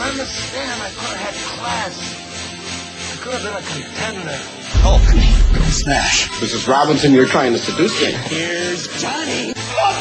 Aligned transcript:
don't 0.00 0.10
understand. 0.10 0.82
I 0.82 0.88
could 0.90 1.16
have 1.16 1.20
had 1.20 1.34
class. 1.58 1.94
I 3.12 3.16
could 3.20 3.32
have 3.34 3.44
been 3.44 3.52
a 3.52 3.64
contender. 3.68 4.38
Hulk, 4.80 5.02
smash. 5.70 6.28
Mrs. 6.40 6.66
Robinson, 6.66 7.12
you're 7.12 7.26
trying 7.26 7.52
to 7.52 7.58
seduce 7.58 8.00
me. 8.00 8.12
Here's 8.12 8.88
Johnny. 9.00 9.52
Oh, 9.56 9.96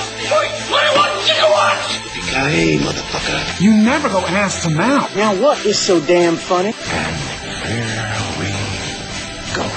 hey, 2.47 2.77
motherfucker. 2.77 3.61
You 3.61 3.71
want? 3.71 3.79
You 3.79 3.83
never 3.83 4.09
go 4.09 4.19
ass 4.19 4.63
to 4.63 4.69
mouth. 4.69 5.13
Now 5.15 5.35
what 5.35 5.65
is 5.65 5.77
so 5.77 5.99
damn 5.99 6.35
funny? 6.35 6.73
And 6.91 7.15
here 7.67 8.15
we 8.39 8.47
go. 9.51 9.67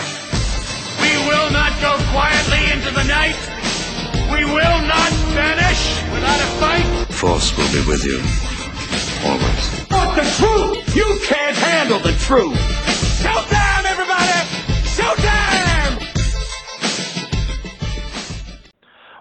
We 1.02 1.12
will 1.26 1.50
not 1.50 1.72
go 1.80 1.98
quietly 2.12 2.70
into 2.70 2.94
the 2.94 3.04
night. 3.04 3.36
We 4.30 4.44
will 4.44 4.80
not 4.86 5.10
vanish 5.34 6.00
without 6.12 6.40
a 6.40 6.50
fight. 6.60 7.12
Force 7.12 7.56
will 7.56 7.72
be 7.72 7.84
with 7.88 8.04
you. 8.04 8.22
Always. 9.28 9.81
The 10.14 10.20
truth! 10.36 10.94
You 10.94 11.18
can't 11.26 11.56
handle 11.56 11.98
the 11.98 12.12
truth! 12.12 12.58
Showtime, 13.22 13.84
everybody! 13.86 14.28
Showtime! 14.84 16.02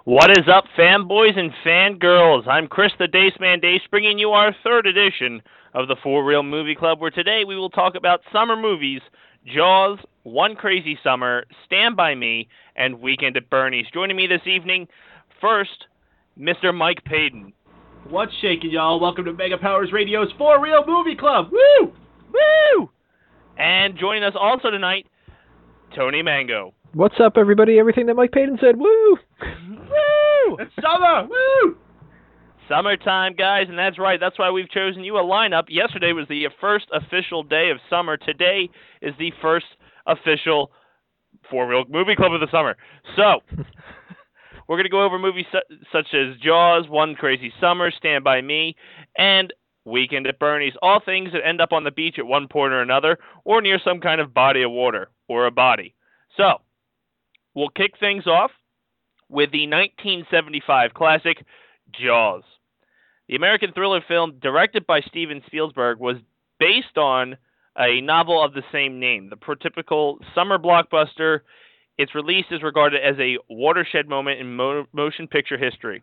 What 0.04 0.32
is 0.32 0.50
up, 0.50 0.66
fanboys 0.78 1.40
and 1.40 1.54
fangirls? 1.66 2.46
I'm 2.46 2.68
Chris 2.68 2.92
the 3.00 3.08
Dace 3.08 3.40
Man 3.40 3.62
Dace, 3.62 3.80
bringing 3.90 4.20
you 4.20 4.32
our 4.32 4.54
third 4.66 4.86
edition 4.86 5.42
of 5.74 5.88
the 5.88 5.96
Four 6.04 6.26
Real 6.26 6.44
Movie 6.44 6.76
Club, 6.76 7.00
where 7.00 7.10
today 7.10 7.46
we 7.48 7.56
will 7.56 7.70
talk 7.70 7.96
about 7.96 8.20
summer 8.34 8.58
movies 8.58 9.00
Jaws, 9.46 9.98
One 10.24 10.56
Crazy 10.56 11.00
Summer, 11.02 11.46
Stand 11.66 11.96
By 11.96 12.16
Me, 12.16 12.50
and 12.76 13.00
Weekend 13.00 13.38
at 13.38 13.50
Bernie's. 13.50 13.88
Joining 13.94 14.18
me 14.18 14.28
this 14.28 14.46
evening, 14.46 14.90
first, 15.40 15.86
Mr. 16.38 16.76
Mike 16.76 17.06
Payton. 17.06 17.54
What's 18.10 18.34
shaking, 18.42 18.72
y'all? 18.72 19.00
Welcome 19.00 19.26
to 19.26 19.34
Mega 19.34 19.58
Powers 19.58 19.92
Radio's 19.94 20.30
For 20.38 20.62
Real 20.62 20.84
Movie 20.86 21.16
Club. 21.16 21.50
Woo! 21.52 21.94
Woo! 22.34 22.90
And 23.58 23.98
joining 23.98 24.24
us 24.24 24.34
also 24.38 24.70
tonight, 24.70 25.06
Tony 25.96 26.22
Mango. 26.22 26.74
What's 26.94 27.16
up, 27.24 27.34
everybody? 27.38 27.80
Everything 27.80 28.08
that 28.08 28.16
Mike 28.16 28.32
Payton 28.32 28.58
said. 28.60 28.78
Woo! 28.78 29.18
Woo! 29.42 30.58
It's 30.60 30.72
summer. 30.82 31.28
Woo! 31.30 31.78
Summertime, 32.68 33.36
guys, 33.36 33.68
and 33.70 33.78
that's 33.78 34.00
right. 34.00 34.20
That's 34.20 34.38
why 34.38 34.50
we've 34.50 34.70
chosen 34.70 35.04
you 35.04 35.18
a 35.18 35.24
lineup. 35.24 35.66
Yesterday 35.70 36.12
was 36.12 36.28
the 36.28 36.46
first 36.60 36.88
official 36.94 37.44
day 37.44 37.70
of 37.70 37.78
summer. 37.90 38.18
Today 38.18 38.70
is 39.02 39.14
the 39.20 39.32
first 39.42 39.66
official 40.08 40.72
For 41.50 41.68
Real 41.68 41.84
Movie 41.90 42.16
Club 42.16 42.34
of 42.34 42.42
the 42.42 42.52
summer. 42.52 42.76
So, 43.16 43.42
we're 44.68 44.78
going 44.78 44.86
to 44.86 44.90
go 44.90 45.04
over 45.04 45.20
movies 45.20 45.46
su- 45.52 45.78
such 45.92 46.14
as 46.14 46.38
Jaws, 46.38 46.88
One 46.88 47.16
Crazy 47.16 47.54
Summer, 47.60 47.92
Stand 47.92 48.24
By 48.24 48.42
Me, 48.42 48.76
and 49.18 49.54
Weekend 49.86 50.28
at 50.28 50.40
Bernie's. 50.40 50.74
All 50.82 51.02
things 51.04 51.32
that 51.34 51.46
end 51.46 51.62
up 51.62 51.72
on 51.72 51.84
the 51.84 51.92
beach 51.92 52.16
at 52.20 52.26
one 52.26 52.48
point 52.48 52.74
or 52.74 52.82
another, 52.82 53.18
or 53.44 53.62
near 53.62 53.80
some 53.84 54.00
kind 54.00 54.22
of 54.22 54.34
body 54.34 54.62
of 54.64 54.72
water, 54.72 55.10
or 55.28 55.46
a 55.46 55.52
body. 55.52 55.96
So, 56.38 56.62
we'll 57.54 57.70
kick 57.70 57.94
things 58.00 58.28
off 58.28 58.52
with 59.30 59.52
the 59.52 59.68
1975 59.68 60.94
classic 60.94 61.44
Jaws. 61.92 62.44
The 63.28 63.36
American 63.36 63.72
thriller 63.74 64.02
film, 64.06 64.40
directed 64.42 64.86
by 64.86 65.02
Steven 65.02 65.42
Spielberg, 65.48 66.00
was 66.00 66.18
based 66.60 66.98
on 66.98 67.38
a 67.78 68.02
novel 68.02 68.44
of 68.44 68.54
the 68.54 68.64
same 68.72 69.00
name. 69.00 69.30
The 69.30 69.38
prototypical 69.38 70.18
summer 70.36 70.58
blockbuster, 70.58 71.40
its 71.98 72.16
release 72.16 72.46
is 72.52 72.64
regarded 72.64 73.02
as 73.02 73.16
a 73.20 73.38
watershed 73.50 74.08
moment 74.08 74.40
in 74.40 74.56
mo- 74.56 74.88
motion 74.94 75.28
picture 75.28 75.58
history. 75.58 76.02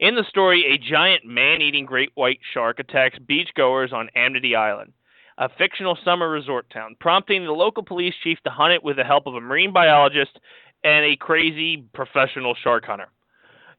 In 0.00 0.14
the 0.14 0.24
story, 0.28 0.64
a 0.64 0.78
giant 0.78 1.24
man 1.24 1.60
eating 1.60 1.84
great 1.84 2.10
white 2.14 2.38
shark 2.54 2.78
attacks 2.78 3.18
beachgoers 3.18 3.92
on 3.92 4.10
Amity 4.14 4.54
Island, 4.54 4.92
a 5.38 5.48
fictional 5.58 5.98
summer 6.04 6.28
resort 6.28 6.70
town, 6.70 6.96
prompting 7.00 7.44
the 7.44 7.52
local 7.52 7.82
police 7.82 8.14
chief 8.22 8.38
to 8.44 8.50
hunt 8.50 8.72
it 8.72 8.84
with 8.84 8.96
the 8.96 9.04
help 9.04 9.26
of 9.26 9.34
a 9.34 9.40
marine 9.40 9.72
biologist 9.72 10.38
and 10.84 11.04
a 11.04 11.16
crazy 11.16 11.84
professional 11.94 12.54
shark 12.62 12.84
hunter. 12.84 13.08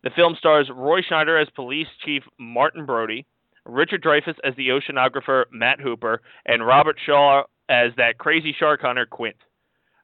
The 0.04 0.10
film 0.10 0.36
stars 0.38 0.70
Roy 0.74 1.02
Schneider 1.02 1.38
as 1.38 1.50
police 1.56 1.88
chief 2.06 2.24
Martin 2.38 2.86
Brody, 2.86 3.26
Richard 3.66 4.04
Dreyfuss 4.04 4.36
as 4.44 4.56
the 4.56 4.70
oceanographer 4.70 5.46
Matt 5.52 5.80
Hooper, 5.80 6.22
and 6.46 6.66
Robert 6.66 6.98
Shaw 7.06 7.44
as 7.70 7.92
that 7.98 8.18
crazy 8.18 8.56
shark 8.58 8.82
hunter 8.82 9.06
Quint. 9.06 9.36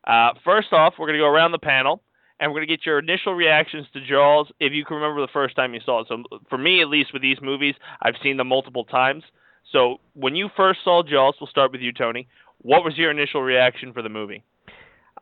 Uh, 0.06 0.30
first 0.44 0.72
off, 0.72 0.96
we're 1.00 1.08
going 1.08 1.18
to 1.18 1.24
go 1.24 1.28
around 1.28 1.52
the 1.52 1.60
panel, 1.60 2.02
and 2.40 2.52
we're 2.52 2.60
going 2.60 2.68
to 2.68 2.74
get 2.76 2.86
your 2.86 3.00
initial 3.00 3.34
reactions 3.34 3.88
to 3.94 4.06
Jaws 4.06 4.48
if 4.60 4.74
you 4.74 4.86
can 4.86 4.98
remember 4.98 5.22
the 5.22 5.32
first 5.34 5.56
time 5.56 5.74
you 5.74 5.80
saw 5.86 6.02
it. 6.02 6.08
So, 6.10 6.24
for 6.50 6.58
me, 6.58 6.82
at 6.82 6.90
least 6.90 7.14
with 7.14 7.22
these 7.22 7.38
movies, 7.42 7.76
I've 8.02 8.16
seen 8.22 8.38
them 8.38 8.48
multiple 8.48 8.86
times. 8.86 9.24
So, 9.72 9.98
when 10.14 10.36
you 10.36 10.50
first 10.56 10.80
saw 10.84 11.02
Jaws, 11.04 11.36
we'll 11.40 11.48
start 11.48 11.72
with 11.72 11.82
you, 11.82 11.92
Tony. 11.92 12.28
What 12.62 12.84
was 12.84 12.98
your 12.98 13.12
initial 13.12 13.42
reaction 13.42 13.94
for 13.94 14.02
the 14.02 14.10
movie? 14.10 14.44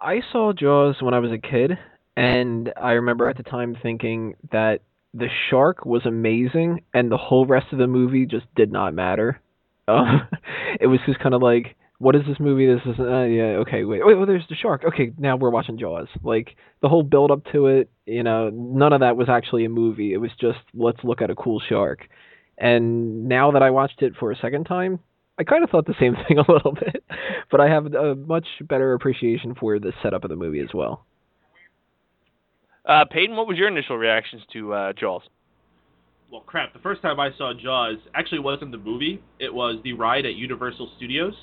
I 0.01 0.21
saw 0.31 0.53
Jaws 0.53 0.95
when 1.01 1.13
I 1.13 1.19
was 1.19 1.31
a 1.31 1.37
kid, 1.37 1.77
and 2.17 2.73
I 2.75 2.91
remember 2.91 3.29
at 3.29 3.37
the 3.37 3.43
time 3.43 3.77
thinking 3.81 4.35
that 4.51 4.81
the 5.13 5.27
shark 5.49 5.85
was 5.85 6.05
amazing, 6.05 6.81
and 6.93 7.11
the 7.11 7.17
whole 7.17 7.45
rest 7.45 7.67
of 7.71 7.77
the 7.77 7.87
movie 7.87 8.25
just 8.25 8.45
did 8.55 8.71
not 8.71 8.93
matter. 8.93 9.39
Uh, 9.87 10.19
it 10.79 10.87
was 10.87 10.99
just 11.05 11.19
kind 11.19 11.35
of 11.35 11.41
like, 11.41 11.75
what 12.03 12.17
is 12.17 12.23
this 12.27 12.37
movie? 12.37 12.67
This 12.67 12.81
is 12.85 12.99
uh, 12.99 13.23
yeah, 13.23 13.61
okay, 13.61 13.85
wait, 13.85 14.05
wait, 14.05 14.15
oh, 14.15 14.25
there's 14.25 14.43
the 14.49 14.55
shark. 14.55 14.83
Okay, 14.85 15.13
now 15.17 15.37
we're 15.37 15.49
watching 15.49 15.77
Jaws. 15.77 16.09
Like 16.21 16.57
the 16.81 16.89
whole 16.89 17.01
build 17.01 17.31
up 17.31 17.45
to 17.53 17.67
it, 17.67 17.89
you 18.05 18.23
know, 18.23 18.49
none 18.49 18.91
of 18.91 18.99
that 18.99 19.15
was 19.15 19.29
actually 19.29 19.63
a 19.63 19.69
movie. 19.69 20.13
It 20.13 20.17
was 20.17 20.31
just 20.39 20.59
let's 20.73 21.01
look 21.05 21.21
at 21.21 21.29
a 21.29 21.35
cool 21.35 21.61
shark. 21.61 22.07
And 22.57 23.29
now 23.29 23.51
that 23.51 23.63
I 23.63 23.69
watched 23.69 24.01
it 24.01 24.13
for 24.19 24.31
a 24.31 24.35
second 24.35 24.65
time, 24.65 24.99
I 25.39 25.45
kind 25.45 25.63
of 25.63 25.69
thought 25.69 25.85
the 25.85 25.95
same 25.97 26.15
thing 26.27 26.39
a 26.39 26.51
little 26.51 26.73
bit, 26.73 27.05
but 27.49 27.61
I 27.61 27.69
have 27.69 27.85
a 27.93 28.15
much 28.15 28.47
better 28.61 28.93
appreciation 28.93 29.55
for 29.55 29.79
the 29.79 29.93
setup 30.03 30.25
of 30.25 30.29
the 30.29 30.35
movie 30.35 30.59
as 30.59 30.73
well. 30.73 31.05
Uh, 32.85 33.05
Peyton, 33.09 33.37
what 33.37 33.47
was 33.47 33.57
your 33.57 33.69
initial 33.69 33.97
reactions 33.97 34.41
to 34.51 34.73
uh, 34.73 34.93
Jaws? 34.93 35.21
Well, 36.29 36.41
crap. 36.41 36.73
The 36.73 36.79
first 36.79 37.01
time 37.01 37.17
I 37.19 37.29
saw 37.37 37.53
Jaws 37.53 37.95
actually 38.13 38.39
wasn't 38.39 38.71
the 38.71 38.77
movie. 38.77 39.23
It 39.39 39.53
was 39.53 39.77
the 39.85 39.93
ride 39.93 40.25
at 40.25 40.35
Universal 40.35 40.91
Studios. 40.97 41.33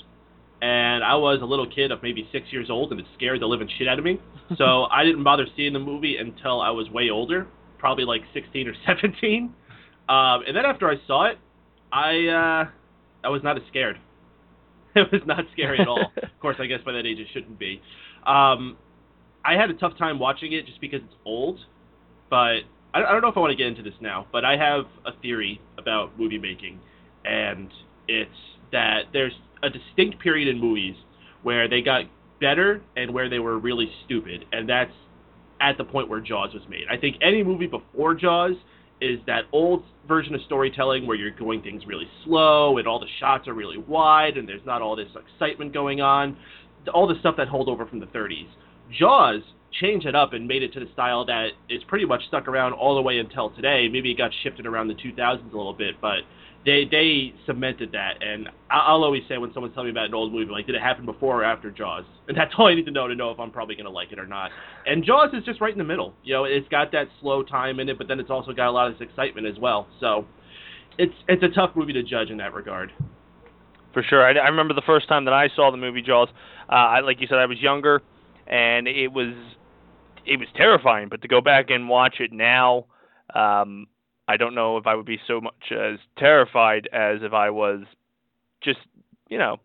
And 0.63 1.03
I 1.03 1.15
was 1.15 1.41
a 1.41 1.47
little 1.47 1.67
kid 1.67 1.91
of 1.91 2.03
maybe 2.03 2.29
six 2.33 2.47
years 2.51 2.69
old, 2.69 2.91
and 2.91 3.01
it 3.01 3.07
scared 3.17 3.41
the 3.41 3.47
living 3.47 3.69
shit 3.79 3.89
out 3.89 3.99
of 3.99 4.05
me. 4.05 4.21
So 4.59 4.85
I 4.91 5.05
didn't 5.05 5.25
bother 5.25 5.47
seeing 5.57 5.73
the 5.73 5.79
movie 5.79 6.17
until 6.19 6.61
I 6.61 6.71
was 6.71 6.89
way 6.91 7.09
older, 7.11 7.47
probably 7.79 8.05
like 8.05 8.23
16 8.35 8.69
or 8.69 8.75
17. 8.87 9.55
Um, 10.09 10.43
and 10.47 10.55
then 10.57 10.67
after 10.67 10.91
I 10.91 10.97
saw 11.07 11.27
it, 11.27 11.39
I 11.93 12.27
uh, 12.27 12.71
I 13.25 13.29
was 13.29 13.43
not 13.43 13.57
as 13.57 13.63
scared. 13.69 13.99
It 14.97 15.07
was 15.13 15.23
not 15.25 15.45
scary 15.53 15.79
at 15.79 15.87
all. 15.87 16.05
of 16.21 16.41
course, 16.41 16.57
I 16.59 16.67
guess 16.67 16.81
by 16.85 16.91
that 16.91 17.07
age 17.07 17.21
it 17.21 17.29
shouldn't 17.33 17.61
be. 17.61 17.81
Um, 18.27 18.77
I 19.45 19.55
had 19.55 19.71
a 19.71 19.75
tough 19.75 19.97
time 19.97 20.19
watching 20.19 20.53
it 20.53 20.67
just 20.67 20.81
because 20.81 21.01
it's 21.05 21.15
old, 21.25 21.61
but 22.29 22.63
I, 22.93 23.05
I 23.07 23.13
don't 23.13 23.23
know 23.23 23.29
if 23.29 23.37
I 23.37 23.41
want 23.41 23.53
to 23.53 23.57
get 23.57 23.69
into 23.69 23.83
this 23.83 23.95
now. 24.01 24.27
But 24.33 24.45
I 24.45 24.57
have 24.57 24.87
a 25.07 25.13
theory 25.23 25.61
about 25.79 26.19
movie 26.19 26.39
making, 26.39 26.81
and 27.25 27.71
it's 28.09 28.31
that 28.73 29.03
there's 29.13 29.33
a 29.63 29.71
distinct 29.71 30.19
period 30.21 30.49
in 30.49 30.59
movies 30.59 30.95
where 31.43 31.69
they 31.69 31.81
got 31.81 32.05
better 32.41 32.83
and 32.97 33.13
where 33.13 33.29
they 33.29 33.39
were 33.39 33.59
really 33.59 33.91
stupid, 34.05 34.45
and 34.53 34.69
that's 34.69 34.93
at 35.61 35.77
the 35.77 35.85
point 35.85 36.09
where 36.09 36.21
Jaws 36.21 36.55
was 36.55 36.63
made. 36.69 36.85
I 36.91 36.97
think 36.97 37.17
any 37.21 37.43
movie 37.43 37.67
before 37.67 38.15
Jaws 38.15 38.53
is 39.01 39.19
that 39.27 39.45
old 39.53 39.85
version 40.07 40.35
of 40.35 40.41
storytelling 40.43 41.07
where 41.07 41.17
you're 41.17 41.31
going 41.31 41.63
things 41.63 41.87
really 41.87 42.09
slow 42.25 42.79
and 42.79 42.87
all 42.87 42.99
the 42.99 43.07
shots 43.19 43.49
are 43.49 43.55
really 43.55 43.79
wide 43.79 44.37
and 44.37 44.49
there's 44.49 44.65
not 44.67 44.83
all 44.83 44.97
this 44.97 45.09
excitement 45.35 45.73
going 45.73 46.01
on, 46.01 46.37
all 46.93 47.07
the 47.07 47.19
stuff 47.21 47.37
that 47.37 47.49
hold 47.49 47.69
over 47.69 47.87
from 47.87 48.01
the 48.01 48.07
30s. 48.07 48.49
Jaws 48.99 49.43
changed 49.81 50.07
it 50.07 50.15
up 50.15 50.33
and 50.33 50.47
made 50.47 50.63
it 50.63 50.73
to 50.73 50.81
the 50.81 50.89
style 50.93 51.25
that 51.27 51.51
is 51.69 51.83
pretty 51.85 52.05
much 52.05 52.27
stuck 52.27 52.49
around 52.49 52.73
all 52.73 52.95
the 52.95 53.03
way 53.03 53.19
until 53.19 53.51
today. 53.51 53.89
Maybe 53.89 54.11
it 54.11 54.19
got 54.19 54.33
shifted 54.43 54.67
around 54.67 54.89
the 54.89 54.95
2000s 54.95 55.53
a 55.53 55.57
little 55.57 55.73
bit, 55.73 56.01
but 56.01 56.21
they 56.65 56.85
they 56.91 57.33
cemented 57.47 57.93
that. 57.93 58.23
And 58.23 58.49
I'll 58.71 59.03
always 59.05 59.23
say 59.29 59.39
when 59.39 59.53
someone's 59.53 59.75
telling 59.75 59.89
me 59.89 59.93
about 59.93 60.07
an 60.07 60.15
old 60.15 60.33
movie, 60.33 60.51
like, 60.51 60.67
did 60.67 60.75
it 60.75 60.83
happen 60.83 61.07
before 61.07 61.41
or 61.41 61.45
after 61.45 61.71
Jaws? 61.71 62.05
And 62.29 62.37
that's 62.37 62.53
all 62.59 62.67
I 62.67 62.75
need 62.75 62.87
to 62.87 62.91
know 62.91 63.09
to 63.09 63.15
know 63.15 63.31
if 63.31 63.41
I'm 63.41 63.51
probably 63.51 63.75
going 63.75 63.87
to 63.87 63.91
like 63.91 64.13
it 64.13 64.19
or 64.19 64.27
not. 64.27 64.51
And 64.87 65.05
Jaws 65.05 65.31
is 65.33 65.45
just 65.45 65.61
right 65.61 65.73
in 65.73 65.79
the 65.79 65.85
middle. 65.85 66.15
You 66.23 66.35
know, 66.35 66.45
it's 66.45 66.69
got 66.69 66.93
that 66.93 67.09
slow 67.21 67.43
time 67.43 67.81
in 67.81 67.89
it, 67.89 67.99
but 67.99 68.09
then 68.09 68.21
it's 68.21 68.31
also 68.31 68.53
got 68.53 68.69
a 68.69 68.73
lot 68.73 68.91
of 68.91 68.99
this 68.99 69.09
excitement 69.09 69.47
as 69.47 69.59
well. 69.59 69.87
So 70.01 70.27
it's 70.99 71.15
it's 71.29 71.43
a 71.43 71.49
tough 71.49 71.71
movie 71.75 71.95
to 71.95 72.03
judge 72.03 72.31
in 72.31 72.37
that 72.39 72.53
regard. 72.53 72.93
For 73.93 74.03
sure. 74.03 74.25
I, 74.25 74.33
I 74.39 74.49
remember 74.49 74.75
the 74.75 74.83
first 74.87 75.09
time 75.09 75.25
that 75.25 75.35
I 75.35 75.49
saw 75.57 75.71
the 75.71 75.77
movie 75.77 76.03
Jaws. 76.03 76.29
Uh, 76.69 76.75
I, 76.75 77.01
like 77.01 77.21
you 77.21 77.27
said, 77.27 77.39
I 77.39 77.47
was 77.47 77.59
younger, 77.61 78.03
and 78.47 78.87
it 78.87 79.09
was 79.09 79.35
it 80.27 80.39
was 80.39 80.49
terrifying. 80.55 81.09
But 81.09 81.23
to 81.23 81.29
go 81.29 81.41
back 81.41 81.71
and 81.71 81.89
watch 81.89 82.17
it 82.21 82.33
now, 82.33 82.85
um, 83.35 83.87
I 84.31 84.37
don't 84.37 84.55
know 84.55 84.77
if 84.77 84.87
I 84.87 84.95
would 84.95 85.07
be 85.07 85.19
so 85.27 85.41
much 85.41 85.73
as 85.73 85.99
terrified 86.17 86.89
as 86.93 87.19
if 87.23 87.33
I 87.33 87.51
was 87.51 87.81
just, 88.63 88.79
you 89.29 89.39
know, 89.39 89.57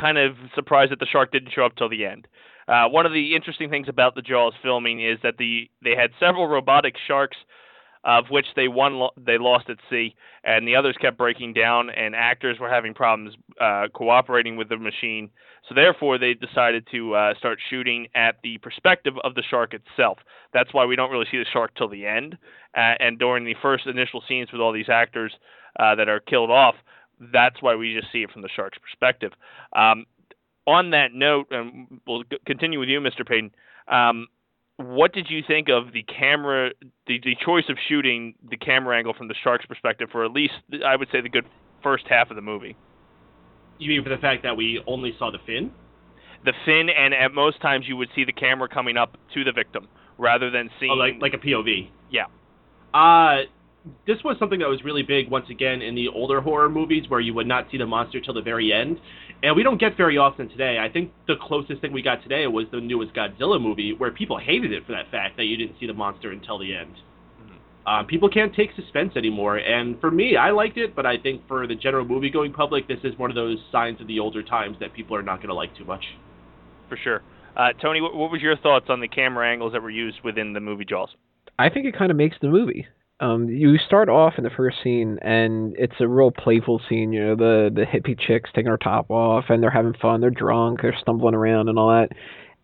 kind 0.00 0.16
of 0.16 0.36
surprised 0.54 0.92
that 0.92 1.00
the 1.00 1.06
shark 1.06 1.32
didn't 1.32 1.50
show 1.52 1.64
up 1.64 1.74
till 1.74 1.88
the 1.88 2.06
end. 2.06 2.28
Uh, 2.68 2.88
one 2.88 3.06
of 3.06 3.12
the 3.12 3.34
interesting 3.34 3.68
things 3.68 3.88
about 3.88 4.14
the 4.14 4.22
Jaws 4.22 4.52
filming 4.62 5.04
is 5.04 5.18
that 5.24 5.38
the 5.38 5.68
they 5.82 5.96
had 5.96 6.12
several 6.20 6.46
robotic 6.46 6.94
sharks 7.08 7.36
of 8.04 8.26
which 8.30 8.46
they 8.54 8.68
won 8.68 8.94
lo- 8.94 9.10
they 9.16 9.38
lost 9.38 9.68
at 9.68 9.78
sea, 9.90 10.14
and 10.44 10.68
the 10.68 10.76
others 10.76 10.96
kept 11.00 11.18
breaking 11.18 11.52
down, 11.52 11.90
and 11.90 12.14
actors 12.14 12.60
were 12.60 12.70
having 12.70 12.94
problems 12.94 13.34
uh, 13.60 13.88
cooperating 13.92 14.56
with 14.56 14.68
the 14.68 14.76
machine. 14.76 15.30
So 15.68 15.74
therefore, 15.74 16.18
they 16.18 16.34
decided 16.34 16.86
to 16.90 17.14
uh, 17.14 17.34
start 17.38 17.58
shooting 17.68 18.08
at 18.14 18.36
the 18.42 18.58
perspective 18.58 19.14
of 19.22 19.34
the 19.34 19.42
shark 19.42 19.74
itself. 19.74 20.18
That's 20.52 20.72
why 20.74 20.84
we 20.84 20.96
don't 20.96 21.10
really 21.10 21.26
see 21.30 21.38
the 21.38 21.46
shark 21.52 21.74
till 21.76 21.88
the 21.88 22.06
end, 22.06 22.36
uh, 22.76 22.94
and 22.98 23.18
during 23.18 23.44
the 23.44 23.54
first 23.62 23.86
initial 23.86 24.22
scenes 24.26 24.50
with 24.52 24.60
all 24.60 24.72
these 24.72 24.88
actors 24.88 25.32
uh, 25.78 25.94
that 25.94 26.08
are 26.08 26.20
killed 26.20 26.50
off, 26.50 26.74
that's 27.32 27.62
why 27.62 27.74
we 27.74 27.94
just 27.94 28.12
see 28.12 28.22
it 28.22 28.30
from 28.30 28.42
the 28.42 28.48
shark's 28.48 28.78
perspective. 28.78 29.32
Um, 29.74 30.06
on 30.66 30.90
that 30.90 31.12
note, 31.12 31.48
and 31.50 32.00
we'll 32.06 32.24
continue 32.46 32.78
with 32.78 32.88
you, 32.88 33.00
Mr. 33.00 33.26
Payton. 33.26 33.50
Um, 33.88 34.28
what 34.76 35.12
did 35.12 35.28
you 35.28 35.42
think 35.46 35.68
of 35.68 35.92
the 35.92 36.02
camera, 36.04 36.70
the, 37.06 37.20
the 37.22 37.36
choice 37.44 37.64
of 37.68 37.76
shooting 37.88 38.34
the 38.48 38.56
camera 38.56 38.96
angle 38.96 39.12
from 39.12 39.28
the 39.28 39.34
shark's 39.42 39.66
perspective 39.66 40.08
for 40.10 40.24
at 40.24 40.32
least, 40.32 40.54
I 40.84 40.96
would 40.96 41.08
say, 41.12 41.20
the 41.20 41.28
good 41.28 41.44
first 41.82 42.06
half 42.08 42.30
of 42.30 42.36
the 42.36 42.42
movie? 42.42 42.76
You 43.80 43.88
mean 43.88 44.04
for 44.04 44.10
the 44.10 44.18
fact 44.18 44.42
that 44.44 44.56
we 44.56 44.80
only 44.86 45.14
saw 45.18 45.30
the 45.30 45.38
fin? 45.46 45.72
The 46.44 46.52
fin, 46.64 46.88
and 46.88 47.12
at 47.12 47.32
most 47.32 47.60
times 47.60 47.86
you 47.88 47.96
would 47.96 48.08
see 48.14 48.24
the 48.24 48.32
camera 48.32 48.68
coming 48.68 48.96
up 48.96 49.16
to 49.34 49.42
the 49.42 49.52
victim 49.52 49.88
rather 50.18 50.50
than 50.50 50.70
seeing 50.78 50.92
Oh, 50.92 50.94
like 50.94 51.14
like 51.20 51.34
a 51.34 51.38
POV. 51.38 51.88
Yeah. 52.10 52.26
Uh 52.94 53.42
this 54.06 54.18
was 54.22 54.36
something 54.38 54.58
that 54.60 54.68
was 54.68 54.84
really 54.84 55.02
big 55.02 55.30
once 55.30 55.46
again 55.48 55.80
in 55.80 55.94
the 55.94 56.08
older 56.08 56.42
horror 56.42 56.68
movies 56.68 57.04
where 57.08 57.20
you 57.20 57.32
would 57.32 57.46
not 57.46 57.66
see 57.70 57.78
the 57.78 57.86
monster 57.86 58.20
till 58.20 58.34
the 58.34 58.42
very 58.42 58.72
end. 58.74 59.00
And 59.42 59.56
we 59.56 59.62
don't 59.62 59.80
get 59.80 59.96
very 59.96 60.18
often 60.18 60.50
today. 60.50 60.78
I 60.78 60.92
think 60.92 61.12
the 61.26 61.36
closest 61.40 61.80
thing 61.80 61.90
we 61.90 62.02
got 62.02 62.22
today 62.22 62.46
was 62.46 62.66
the 62.70 62.80
newest 62.80 63.14
Godzilla 63.14 63.58
movie 63.58 63.94
where 63.96 64.10
people 64.10 64.38
hated 64.38 64.72
it 64.72 64.84
for 64.84 64.92
that 64.92 65.10
fact 65.10 65.38
that 65.38 65.44
you 65.44 65.56
didn't 65.56 65.76
see 65.80 65.86
the 65.86 65.94
monster 65.94 66.30
until 66.30 66.58
the 66.58 66.76
end. 66.76 66.94
Um, 67.86 68.06
people 68.06 68.28
can't 68.28 68.54
take 68.54 68.70
suspense 68.76 69.12
anymore, 69.16 69.56
and 69.56 69.98
for 70.00 70.10
me, 70.10 70.36
I 70.36 70.50
liked 70.50 70.76
it, 70.76 70.94
but 70.94 71.06
I 71.06 71.16
think 71.16 71.48
for 71.48 71.66
the 71.66 71.74
general 71.74 72.04
movie-going 72.04 72.52
public, 72.52 72.86
this 72.86 72.98
is 73.04 73.18
one 73.18 73.30
of 73.30 73.34
those 73.34 73.58
signs 73.72 74.00
of 74.00 74.06
the 74.06 74.20
older 74.20 74.42
times 74.42 74.76
that 74.80 74.92
people 74.92 75.16
are 75.16 75.22
not 75.22 75.38
going 75.38 75.48
to 75.48 75.54
like 75.54 75.74
too 75.76 75.84
much. 75.84 76.04
For 76.88 76.98
sure. 77.02 77.22
Uh, 77.56 77.72
Tony, 77.80 78.00
what, 78.00 78.14
what 78.14 78.30
was 78.30 78.42
your 78.42 78.56
thoughts 78.56 78.86
on 78.90 79.00
the 79.00 79.08
camera 79.08 79.50
angles 79.50 79.72
that 79.72 79.82
were 79.82 79.90
used 79.90 80.18
within 80.22 80.52
the 80.52 80.60
movie 80.60 80.84
Jaws? 80.84 81.08
I 81.58 81.68
think 81.68 81.86
it 81.86 81.96
kind 81.96 82.10
of 82.10 82.16
makes 82.16 82.36
the 82.40 82.48
movie. 82.48 82.86
Um, 83.20 83.48
you 83.48 83.76
start 83.78 84.08
off 84.08 84.34
in 84.38 84.44
the 84.44 84.50
first 84.50 84.78
scene, 84.82 85.18
and 85.20 85.74
it's 85.78 85.94
a 86.00 86.08
real 86.08 86.30
playful 86.30 86.80
scene. 86.88 87.12
You 87.12 87.26
know, 87.26 87.36
the 87.36 87.70
the 87.74 87.84
hippie 87.84 88.18
chicks 88.18 88.48
taking 88.54 88.70
her 88.70 88.78
top 88.78 89.10
off, 89.10 89.44
and 89.50 89.62
they're 89.62 89.70
having 89.70 89.92
fun. 89.92 90.22
They're 90.22 90.30
drunk. 90.30 90.80
They're 90.80 90.96
stumbling 90.98 91.34
around 91.34 91.68
and 91.68 91.78
all 91.78 91.88
that. 91.88 92.16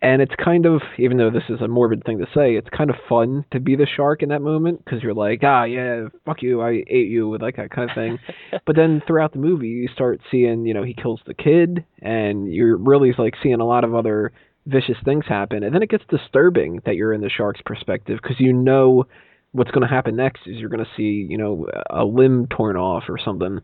And 0.03 0.21
it's 0.21 0.35
kind 0.43 0.67
of, 0.67 0.83
even 0.99 1.17
though 1.17 1.31
this 1.31 1.45
is 1.49 1.63
a 1.63 1.69
morbid 1.69 2.05
thing 2.05 2.19
to 2.19 2.27
say, 2.35 2.55
it's 2.55 2.69
kind 2.69 2.91
of 2.91 2.97
fun 3.09 3.47
to 3.51 3.59
be 3.59 3.77
the 3.77 3.87
shark 3.87 4.23
in 4.23 4.29
that 4.29 4.43
moment 4.43 4.85
because 4.85 5.03
you're 5.03 5.15
like, 5.15 5.41
ah, 5.43 5.65
yeah, 5.65 6.09
fuck 6.27 6.43
you, 6.43 6.61
I 6.61 6.85
ate 6.87 7.09
you, 7.09 7.29
with 7.29 7.41
like 7.41 7.57
that 7.57 7.71
kind 7.71 7.91
of 7.91 7.95
thing. 7.95 8.19
but 8.67 8.77
then 8.77 9.03
throughout 9.07 9.33
the 9.33 9.39
movie, 9.39 9.69
you 9.69 9.89
start 9.89 10.21
seeing, 10.31 10.67
you 10.67 10.75
know, 10.75 10.83
he 10.83 10.93
kills 10.93 11.21
the 11.27 11.33
kid, 11.33 11.85
and 12.03 12.53
you're 12.53 12.77
really 12.77 13.15
like 13.17 13.35
seeing 13.43 13.61
a 13.61 13.67
lot 13.67 13.85
of 13.85 13.95
other 13.95 14.33
vicious 14.67 14.99
things 15.05 15.25
happen. 15.27 15.63
And 15.63 15.75
then 15.75 15.83
it 15.83 15.91
gets 15.91 16.05
disturbing 16.11 16.83
that 16.85 16.97
you're 16.97 17.15
in 17.15 17.23
the 17.23 17.31
shark's 17.31 17.63
perspective 17.65 18.19
because 18.23 18.39
you 18.39 18.53
know 18.53 19.07
what's 19.53 19.71
going 19.71 19.87
to 19.89 19.93
happen 19.93 20.17
next 20.17 20.43
is 20.47 20.57
you're 20.57 20.69
going 20.69 20.85
to 20.85 20.91
see, 20.97 21.27
you 21.29 21.39
know, 21.39 21.67
a 21.89 22.05
limb 22.05 22.49
torn 22.49 22.77
off 22.77 23.05
or 23.09 23.19
something. 23.19 23.61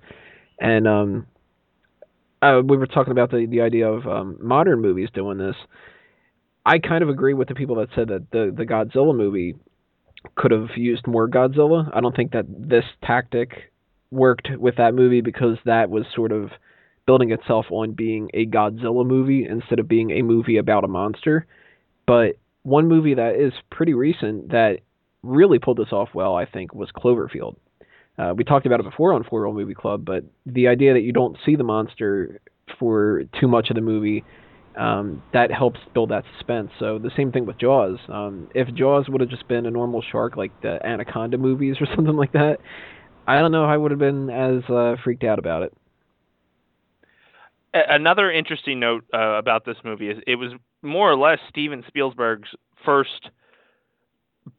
And 0.58 0.88
um, 0.88 1.26
uh, 2.40 2.62
we 2.64 2.76
were 2.76 2.86
talking 2.86 3.12
about 3.12 3.30
the 3.30 3.46
the 3.48 3.60
idea 3.60 3.88
of 3.88 4.06
um, 4.06 4.38
modern 4.40 4.80
movies 4.80 5.08
doing 5.12 5.38
this. 5.38 5.56
I 6.64 6.78
kind 6.78 7.02
of 7.02 7.08
agree 7.08 7.34
with 7.34 7.48
the 7.48 7.54
people 7.54 7.76
that 7.76 7.88
said 7.94 8.08
that 8.08 8.30
the 8.30 8.52
the 8.56 8.64
Godzilla 8.64 9.14
movie 9.16 9.56
could 10.36 10.52
have 10.52 10.68
used 10.76 11.06
more 11.06 11.28
Godzilla. 11.28 11.90
I 11.92 12.00
don't 12.00 12.14
think 12.14 12.32
that 12.32 12.46
this 12.48 12.84
tactic 13.04 13.72
worked 14.10 14.48
with 14.56 14.76
that 14.76 14.94
movie 14.94 15.20
because 15.20 15.58
that 15.64 15.90
was 15.90 16.04
sort 16.14 16.30
of 16.32 16.50
building 17.06 17.32
itself 17.32 17.66
on 17.70 17.92
being 17.92 18.30
a 18.34 18.46
Godzilla 18.46 19.04
movie 19.04 19.44
instead 19.48 19.80
of 19.80 19.88
being 19.88 20.12
a 20.12 20.22
movie 20.22 20.58
about 20.58 20.84
a 20.84 20.88
monster. 20.88 21.46
But 22.06 22.36
one 22.62 22.88
movie 22.88 23.14
that 23.14 23.34
is 23.34 23.52
pretty 23.70 23.94
recent 23.94 24.50
that 24.50 24.80
really 25.22 25.58
pulled 25.58 25.78
this 25.78 25.92
off 25.92 26.10
well, 26.14 26.36
I 26.36 26.46
think, 26.46 26.74
was 26.74 26.90
Cloverfield. 26.92 27.56
Uh, 28.18 28.34
we 28.36 28.44
talked 28.44 28.66
about 28.66 28.78
it 28.78 28.84
before 28.84 29.14
on 29.14 29.24
Four 29.24 29.42
Roll 29.42 29.54
Movie 29.54 29.74
Club, 29.74 30.04
but 30.04 30.24
the 30.46 30.68
idea 30.68 30.92
that 30.92 31.00
you 31.00 31.12
don't 31.12 31.36
see 31.44 31.56
the 31.56 31.64
monster 31.64 32.40
for 32.78 33.24
too 33.40 33.48
much 33.48 33.70
of 33.70 33.76
the 33.76 33.80
movie 33.80 34.24
um, 34.76 35.22
that 35.32 35.50
helps 35.50 35.80
build 35.92 36.10
that 36.10 36.24
suspense. 36.36 36.70
So 36.78 36.98
the 36.98 37.10
same 37.16 37.32
thing 37.32 37.46
with 37.46 37.58
Jaws. 37.58 37.98
Um, 38.08 38.48
if 38.54 38.72
Jaws 38.74 39.08
would 39.08 39.20
have 39.20 39.30
just 39.30 39.46
been 39.48 39.66
a 39.66 39.70
normal 39.70 40.02
shark 40.02 40.36
like 40.36 40.58
the 40.62 40.84
Anaconda 40.84 41.38
movies 41.38 41.76
or 41.80 41.86
something 41.94 42.16
like 42.16 42.32
that, 42.32 42.58
I 43.26 43.40
don't 43.40 43.52
know. 43.52 43.64
I 43.64 43.76
would 43.76 43.90
have 43.90 44.00
been 44.00 44.30
as 44.30 44.62
uh, 44.68 44.96
freaked 45.02 45.24
out 45.24 45.38
about 45.38 45.62
it. 45.62 45.72
Another 47.74 48.30
interesting 48.30 48.80
note 48.80 49.04
uh, 49.14 49.38
about 49.38 49.64
this 49.64 49.78
movie 49.82 50.10
is 50.10 50.18
it 50.26 50.36
was 50.36 50.52
more 50.82 51.10
or 51.10 51.16
less 51.16 51.38
Steven 51.48 51.82
Spielberg's 51.88 52.50
first 52.84 53.30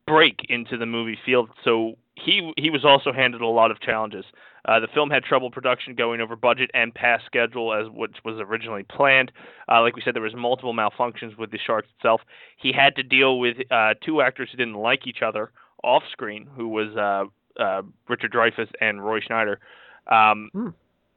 break 0.07 0.39
into 0.50 0.77
the 0.77 0.88
movie 0.88 1.18
field. 1.24 1.50
So 1.63 1.94
he 2.16 2.51
he 2.57 2.69
was 2.69 2.86
also 2.86 3.12
handed 3.12 3.42
a 3.42 3.48
lot 3.48 3.69
of 3.69 3.80
challenges. 3.81 4.25
Uh, 4.65 4.80
the 4.80 4.88
film 4.94 5.10
had 5.10 5.24
trouble 5.24 5.51
production 5.51 5.95
going 5.95 6.21
over 6.21 6.36
budget 6.36 6.71
and 6.74 6.94
past 6.94 7.25
schedule 7.25 7.74
as 7.74 7.88
which 7.92 8.15
was 8.24 8.36
originally 8.39 8.83
planned. 8.83 9.31
Uh, 9.69 9.81
like 9.81 9.95
we 9.95 10.01
said, 10.01 10.15
there 10.15 10.21
was 10.21 10.36
multiple 10.36 10.74
malfunctions 10.74 11.38
with 11.38 11.51
the 11.51 11.60
sharks 11.65 11.88
itself. 11.98 12.21
He 12.57 12.71
had 12.71 12.95
to 12.95 13.04
deal 13.04 13.39
with 13.39 13.57
uh, 13.71 13.95
two 14.06 14.21
actors 14.21 14.50
who 14.51 14.57
didn't 14.57 14.75
like 14.75 15.06
each 15.06 15.21
other 15.21 15.51
off 15.83 16.04
screen, 16.12 16.48
who 16.56 16.69
was 16.69 16.95
uh, 16.95 17.62
uh, 17.62 17.81
Richard 18.07 18.31
Dreyfuss 18.31 18.69
and 18.80 19.04
Roy 19.04 19.19
Schneider. 19.19 19.60
Um, 20.07 20.50
Hmm. 20.54 20.69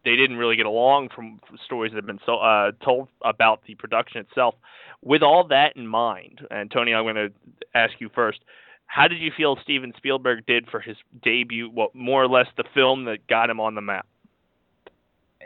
They 0.04 0.14
didn't 0.14 0.36
really 0.36 0.54
get 0.54 0.66
along 0.66 1.08
from 1.08 1.40
stories 1.64 1.90
that 1.90 1.96
have 1.96 2.06
been 2.06 2.20
so, 2.24 2.36
uh, 2.36 2.70
told 2.84 3.08
about 3.22 3.62
the 3.66 3.74
production 3.74 4.20
itself. 4.20 4.54
With 5.02 5.24
all 5.24 5.48
that 5.48 5.74
in 5.74 5.88
mind, 5.88 6.46
and 6.48 6.70
Tony, 6.70 6.94
I'm 6.94 7.02
going 7.02 7.16
to 7.16 7.32
ask 7.74 7.94
you 7.98 8.08
first. 8.14 8.38
How 8.86 9.08
did 9.08 9.18
you 9.18 9.30
feel 9.36 9.58
Steven 9.62 9.92
Spielberg 9.96 10.46
did 10.46 10.68
for 10.70 10.80
his 10.80 10.96
debut? 11.22 11.70
Well, 11.70 11.88
more 11.92 12.22
or 12.22 12.28
less 12.28 12.46
the 12.56 12.64
film 12.74 13.04
that 13.04 13.26
got 13.26 13.50
him 13.50 13.60
on 13.60 13.74
the 13.74 13.80
map. 13.80 14.06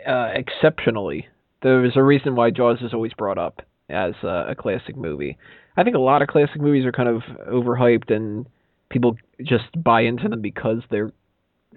Uh, 0.06 0.30
exceptionally, 0.34 1.26
there's 1.62 1.96
a 1.96 2.02
reason 2.02 2.36
why 2.36 2.50
Jaws 2.50 2.78
is 2.80 2.94
always 2.94 3.12
brought 3.12 3.38
up 3.38 3.62
as 3.88 4.14
uh, 4.22 4.46
a 4.48 4.54
classic 4.54 4.96
movie. 4.96 5.36
I 5.76 5.84
think 5.84 5.96
a 5.96 6.00
lot 6.00 6.22
of 6.22 6.28
classic 6.28 6.60
movies 6.60 6.84
are 6.84 6.92
kind 6.92 7.08
of 7.08 7.22
overhyped 7.48 8.14
and 8.14 8.46
people 8.88 9.16
just 9.42 9.64
buy 9.82 10.02
into 10.02 10.28
them 10.28 10.40
because 10.40 10.82
they're 10.90 11.12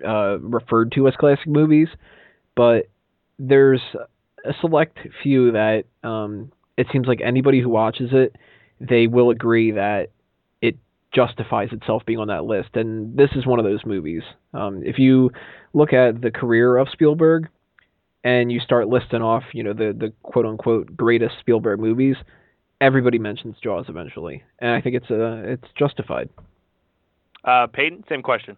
uh, 0.06 0.40
referred 0.40 0.92
to 0.94 1.08
as 1.08 1.16
classic 1.16 1.48
movies. 1.48 1.88
But 2.56 2.90
there's 3.40 3.82
a 4.46 4.54
select 4.62 5.00
few 5.22 5.52
that 5.52 5.86
um, 6.04 6.52
it 6.78 6.88
seems 6.92 7.08
like 7.08 7.22
anybody 7.22 7.62
who 7.62 7.70
watches 7.70 8.10
it, 8.12 8.36
they 8.80 9.08
will 9.08 9.30
agree 9.30 9.72
that 9.72 10.10
justifies 11.14 11.70
itself 11.72 12.04
being 12.06 12.20
on 12.20 12.28
that 12.28 12.46
list. 12.46 12.70
And 12.76 13.16
this 13.16 13.30
is 13.36 13.46
one 13.46 13.60
of 13.60 13.66
those 13.66 13.86
movies. 13.86 14.24
Um, 14.54 14.82
if 14.84 14.98
you 14.98 15.32
look 15.74 15.94
at 15.94 16.22
the 16.22 16.32
career 16.32 16.78
of 16.78 16.90
Spielberg 16.90 17.48
and 18.24 18.52
you 18.52 18.60
start 18.60 18.88
listing 18.88 19.22
off, 19.22 19.44
you 19.54 19.64
know, 19.64 19.74
the 19.74 19.96
the 19.98 20.14
quote 20.24 20.46
unquote 20.46 20.96
greatest 20.98 21.36
Spielberg 21.40 21.80
movies, 21.80 22.16
everybody 22.82 23.20
mentions 23.20 23.56
Jaws 23.64 23.86
eventually, 23.90 24.44
and 24.60 24.72
I 24.72 24.82
think 24.82 24.96
it's 24.96 25.12
uh 25.12 25.44
it's 25.46 25.68
justified. 25.78 26.30
Uh, 27.44 27.68
Peyton, 27.68 28.04
same 28.08 28.22
question. 28.22 28.56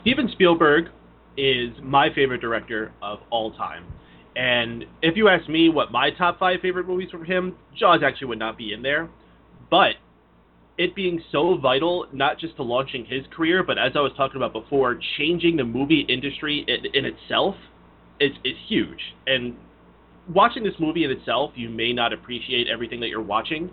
Steven 0.00 0.28
Spielberg 0.32 0.86
is 1.36 1.70
my 1.82 2.12
favorite 2.14 2.40
director 2.40 2.92
of 3.02 3.20
all 3.30 3.52
time. 3.52 3.84
And 4.36 4.84
if 5.02 5.16
you 5.16 5.28
ask 5.28 5.48
me 5.48 5.68
what 5.68 5.92
my 5.92 6.10
top 6.10 6.38
five 6.38 6.60
favorite 6.60 6.86
movies 6.86 7.10
from 7.10 7.24
him, 7.24 7.56
Jaws 7.76 8.00
actually 8.04 8.28
would 8.28 8.38
not 8.38 8.56
be 8.56 8.72
in 8.72 8.82
there. 8.82 9.08
But 9.70 9.96
it 10.80 10.94
being 10.94 11.22
so 11.30 11.58
vital, 11.58 12.06
not 12.10 12.38
just 12.38 12.56
to 12.56 12.62
launching 12.62 13.04
his 13.04 13.20
career, 13.36 13.62
but 13.62 13.76
as 13.76 13.92
I 13.94 14.00
was 14.00 14.12
talking 14.16 14.38
about 14.38 14.54
before, 14.54 14.98
changing 15.18 15.58
the 15.58 15.64
movie 15.64 16.06
industry 16.08 16.64
in, 16.66 16.86
in 16.94 17.04
itself 17.04 17.54
is, 18.18 18.30
is 18.46 18.54
huge. 18.66 18.98
And 19.26 19.54
watching 20.32 20.64
this 20.64 20.72
movie 20.80 21.04
in 21.04 21.10
itself, 21.10 21.50
you 21.54 21.68
may 21.68 21.92
not 21.92 22.14
appreciate 22.14 22.66
everything 22.66 22.98
that 23.00 23.08
you're 23.08 23.20
watching, 23.20 23.68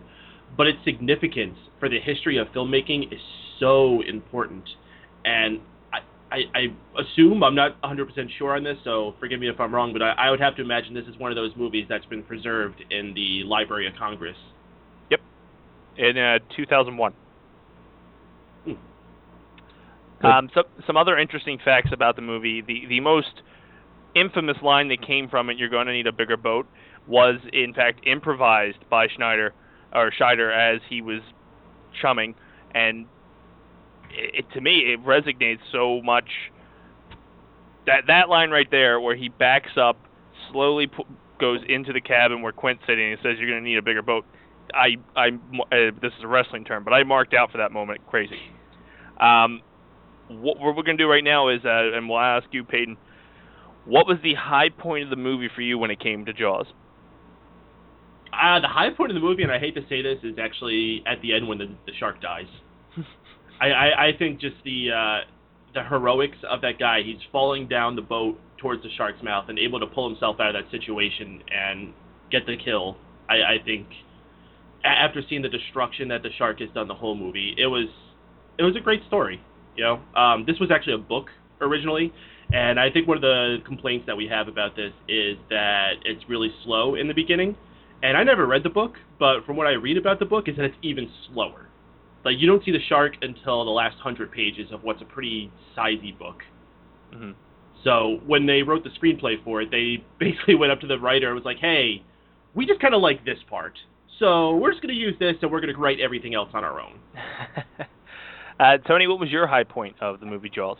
but 0.57 0.67
its 0.67 0.79
significance 0.83 1.55
for 1.79 1.87
the 1.87 1.97
history 1.97 2.37
of 2.37 2.47
filmmaking 2.47 3.13
is 3.13 3.21
so 3.57 4.01
important. 4.01 4.65
And 5.23 5.61
I, 5.93 5.99
I, 6.35 6.39
I 6.59 7.01
assume, 7.01 7.41
I'm 7.41 7.55
not 7.55 7.81
100% 7.83 8.03
sure 8.37 8.57
on 8.57 8.65
this, 8.65 8.75
so 8.83 9.15
forgive 9.17 9.39
me 9.39 9.47
if 9.47 9.61
I'm 9.61 9.73
wrong, 9.73 9.93
but 9.93 10.01
I, 10.01 10.11
I 10.11 10.29
would 10.29 10.41
have 10.41 10.57
to 10.57 10.61
imagine 10.61 10.93
this 10.93 11.07
is 11.07 11.17
one 11.17 11.31
of 11.31 11.37
those 11.37 11.51
movies 11.55 11.85
that's 11.87 12.05
been 12.07 12.23
preserved 12.23 12.83
in 12.91 13.13
the 13.13 13.43
Library 13.45 13.87
of 13.87 13.93
Congress. 13.95 14.35
In 15.97 16.17
uh, 16.17 16.39
2001. 16.55 17.13
Hmm. 18.65 20.25
Um, 20.25 20.49
so, 20.53 20.63
some 20.85 20.97
other 20.97 21.17
interesting 21.17 21.59
facts 21.63 21.89
about 21.91 22.15
the 22.15 22.21
movie. 22.21 22.61
The 22.61 22.85
the 22.87 22.99
most 22.99 23.41
infamous 24.15 24.57
line 24.61 24.89
that 24.89 25.01
came 25.01 25.27
from 25.27 25.49
it, 25.49 25.57
"You're 25.57 25.69
going 25.69 25.87
to 25.87 25.93
need 25.93 26.07
a 26.07 26.11
bigger 26.11 26.37
boat," 26.37 26.67
was 27.07 27.39
in 27.51 27.73
fact 27.73 28.05
improvised 28.05 28.89
by 28.89 29.07
Schneider 29.07 29.53
or 29.93 30.11
Scheider 30.11 30.51
as 30.53 30.81
he 30.89 31.01
was 31.01 31.21
chumming, 32.01 32.35
and 32.71 33.07
it, 34.11 34.45
to 34.53 34.61
me 34.61 34.93
it 34.93 35.03
resonates 35.03 35.59
so 35.71 36.01
much. 36.03 36.29
That 37.85 38.07
that 38.07 38.29
line 38.29 38.51
right 38.51 38.69
there, 38.69 38.99
where 38.99 39.15
he 39.15 39.29
backs 39.29 39.77
up, 39.77 39.97
slowly 40.51 40.87
pu- 40.87 41.05
goes 41.39 41.61
into 41.67 41.93
the 41.93 42.01
cabin 42.01 42.41
where 42.41 42.51
Quint's 42.51 42.83
sitting, 42.85 43.13
and 43.13 43.19
says, 43.23 43.37
"You're 43.39 43.49
going 43.49 43.63
to 43.63 43.69
need 43.69 43.77
a 43.77 43.81
bigger 43.81 44.01
boat." 44.01 44.25
I 44.74 44.97
I 45.15 45.27
uh, 45.29 45.91
this 46.01 46.12
is 46.17 46.24
a 46.24 46.27
wrestling 46.27 46.65
term, 46.65 46.83
but 46.83 46.93
I 46.93 47.03
marked 47.03 47.33
out 47.33 47.51
for 47.51 47.57
that 47.59 47.71
moment. 47.71 48.01
Crazy. 48.07 48.39
Um, 49.19 49.62
what 50.29 50.59
we're 50.59 50.74
going 50.74 50.97
to 50.97 51.03
do 51.03 51.09
right 51.09 51.24
now 51.24 51.50
is, 51.50 51.62
uh, 51.63 51.95
and 51.95 52.09
we'll 52.09 52.19
ask 52.19 52.47
you, 52.51 52.63
Peyton, 52.63 52.97
what 53.86 54.05
was 54.07 54.17
the 54.21 54.33
high 54.36 54.69
point 54.69 55.05
of 55.05 55.09
the 55.09 55.15
movie 55.15 55.50
for 55.53 55.62
you 55.62 55.77
when 55.77 55.89
it 55.89 56.00
came 56.00 56.25
to 56.25 56.33
Jaws? 56.33 56.67
Uh, 58.33 58.59
the 58.59 58.67
high 58.67 58.89
point 58.95 59.09
of 59.09 59.15
the 59.15 59.21
movie, 59.21 59.43
and 59.43 59.51
I 59.51 59.59
hate 59.59 59.74
to 59.75 59.81
say 59.88 60.01
this, 60.01 60.19
is 60.24 60.38
actually 60.38 61.01
at 61.07 61.21
the 61.21 61.33
end 61.33 61.47
when 61.47 61.57
the, 61.57 61.67
the 61.86 61.93
shark 61.97 62.21
dies. 62.21 62.47
I, 63.62 63.67
I, 63.67 64.07
I 64.07 64.12
think 64.19 64.39
just 64.39 64.57
the 64.63 64.89
uh, 64.91 65.31
the 65.74 65.83
heroics 65.83 66.38
of 66.50 66.62
that 66.62 66.79
guy. 66.79 67.01
He's 67.03 67.21
falling 67.31 67.67
down 67.67 67.95
the 67.95 68.01
boat 68.01 68.39
towards 68.57 68.83
the 68.83 68.89
shark's 68.97 69.24
mouth 69.24 69.45
and 69.50 69.57
able 69.57 69.79
to 69.79 69.88
pull 69.88 70.09
himself 70.09 70.38
out 70.39 70.55
of 70.55 70.63
that 70.63 70.71
situation 70.71 71.41
and 71.51 71.93
get 72.31 72.45
the 72.45 72.57
kill. 72.63 72.97
I, 73.29 73.36
I 73.36 73.57
think 73.63 73.88
after 74.96 75.22
seeing 75.27 75.41
the 75.41 75.50
destruction 75.50 76.08
that 76.10 76.24
the 76.24 76.29
shark 76.38 76.60
has 76.60 76.70
done 76.74 76.88
the 76.88 76.94
whole 76.94 77.15
movie, 77.15 77.56
it 77.58 77.67
was 77.67 77.88
it 78.58 78.63
was 78.63 78.75
a 78.75 78.79
great 78.79 79.01
story. 79.08 79.41
You 79.75 79.84
know, 79.84 80.20
um, 80.20 80.46
this 80.46 80.60
was 80.60 80.72
actually 80.72 80.94
a 80.94 81.00
book 81.00 81.27
originally, 81.62 82.12
and 82.51 82.79
I 82.79 82.89
think 82.89 83.08
one 83.08 83.17
of 83.17 83.22
the 83.22 83.58
complaints 83.65 84.06
that 84.08 84.15
we 84.15 84.27
have 84.27 84.48
about 84.48 84.75
this 84.75 84.94
is 85.08 85.38
that 85.50 85.94
it's 86.06 86.24
really 86.29 86.50
slow 86.63 86.96
in 86.96 87.08
the 87.08 87.13
beginning. 87.13 87.56
And 88.03 88.15
I 88.15 88.24
never 88.24 88.46
read 88.46 88.63
the 88.63 88.70
book, 88.70 88.94
but 89.17 89.44
from 89.46 89.56
what 89.56 89.65
I 89.65 89.72
read 89.72 89.98
about 89.98 90.20
the 90.20 90.25
book, 90.25 90.48
is 90.48 90.56
that 90.58 90.65
it's 90.65 90.77
even 90.84 91.10
slower. 91.27 91.67
Like 92.24 92.36
you 92.38 92.48
don't 92.48 92.63
see 92.63 92.72
the 92.72 92.84
shark 92.88 93.13
until 93.22 93.65
the 93.65 93.72
last 93.72 93.98
hundred 93.98 94.32
pages 94.32 94.72
of 94.72 94.84
what's 94.84 95.01
a 95.01 95.06
pretty 95.06 95.51
sizey 95.75 96.17
book. 96.17 96.44
Mm-hmm. 97.13 97.32
So 97.84 98.20
when 98.25 98.46
they 98.46 98.63
wrote 98.63 98.84
the 98.84 98.89
screenplay 98.89 99.44
for 99.44 99.62
it, 99.62 99.72
they 99.72 100.03
basically 100.20 100.56
went 100.56 100.72
up 100.72 100.79
to 100.82 100.88
the 100.88 101.00
writer 101.00 101.27
and 101.27 101.36
was 101.36 101.46
like, 101.46 101.58
"Hey, 101.58 102.03
we 102.53 102.65
just 102.65 102.79
kind 102.79 102.94
of 102.94 103.01
like 103.01 103.24
this 103.24 103.38
part, 103.50 103.77
so 104.19 104.55
we're 104.57 104.71
just 104.71 104.81
going 104.81 104.93
to 104.93 105.00
use 105.00 105.15
this, 105.19 105.36
and 105.41 105.51
we're 105.51 105.62
going 105.62 105.74
to 105.74 105.79
write 105.79 106.00
everything 106.00 106.36
else 106.36 106.50
on 106.53 106.63
our 106.63 106.79
own." 106.79 107.00
uh, 108.59 108.77
Tony, 108.88 109.07
what 109.07 109.19
was 109.19 109.29
your 109.29 109.47
high 109.47 109.63
point 109.63 109.95
of 110.01 110.19
the 110.19 110.25
movie 110.25 110.50
Jaws? 110.50 110.77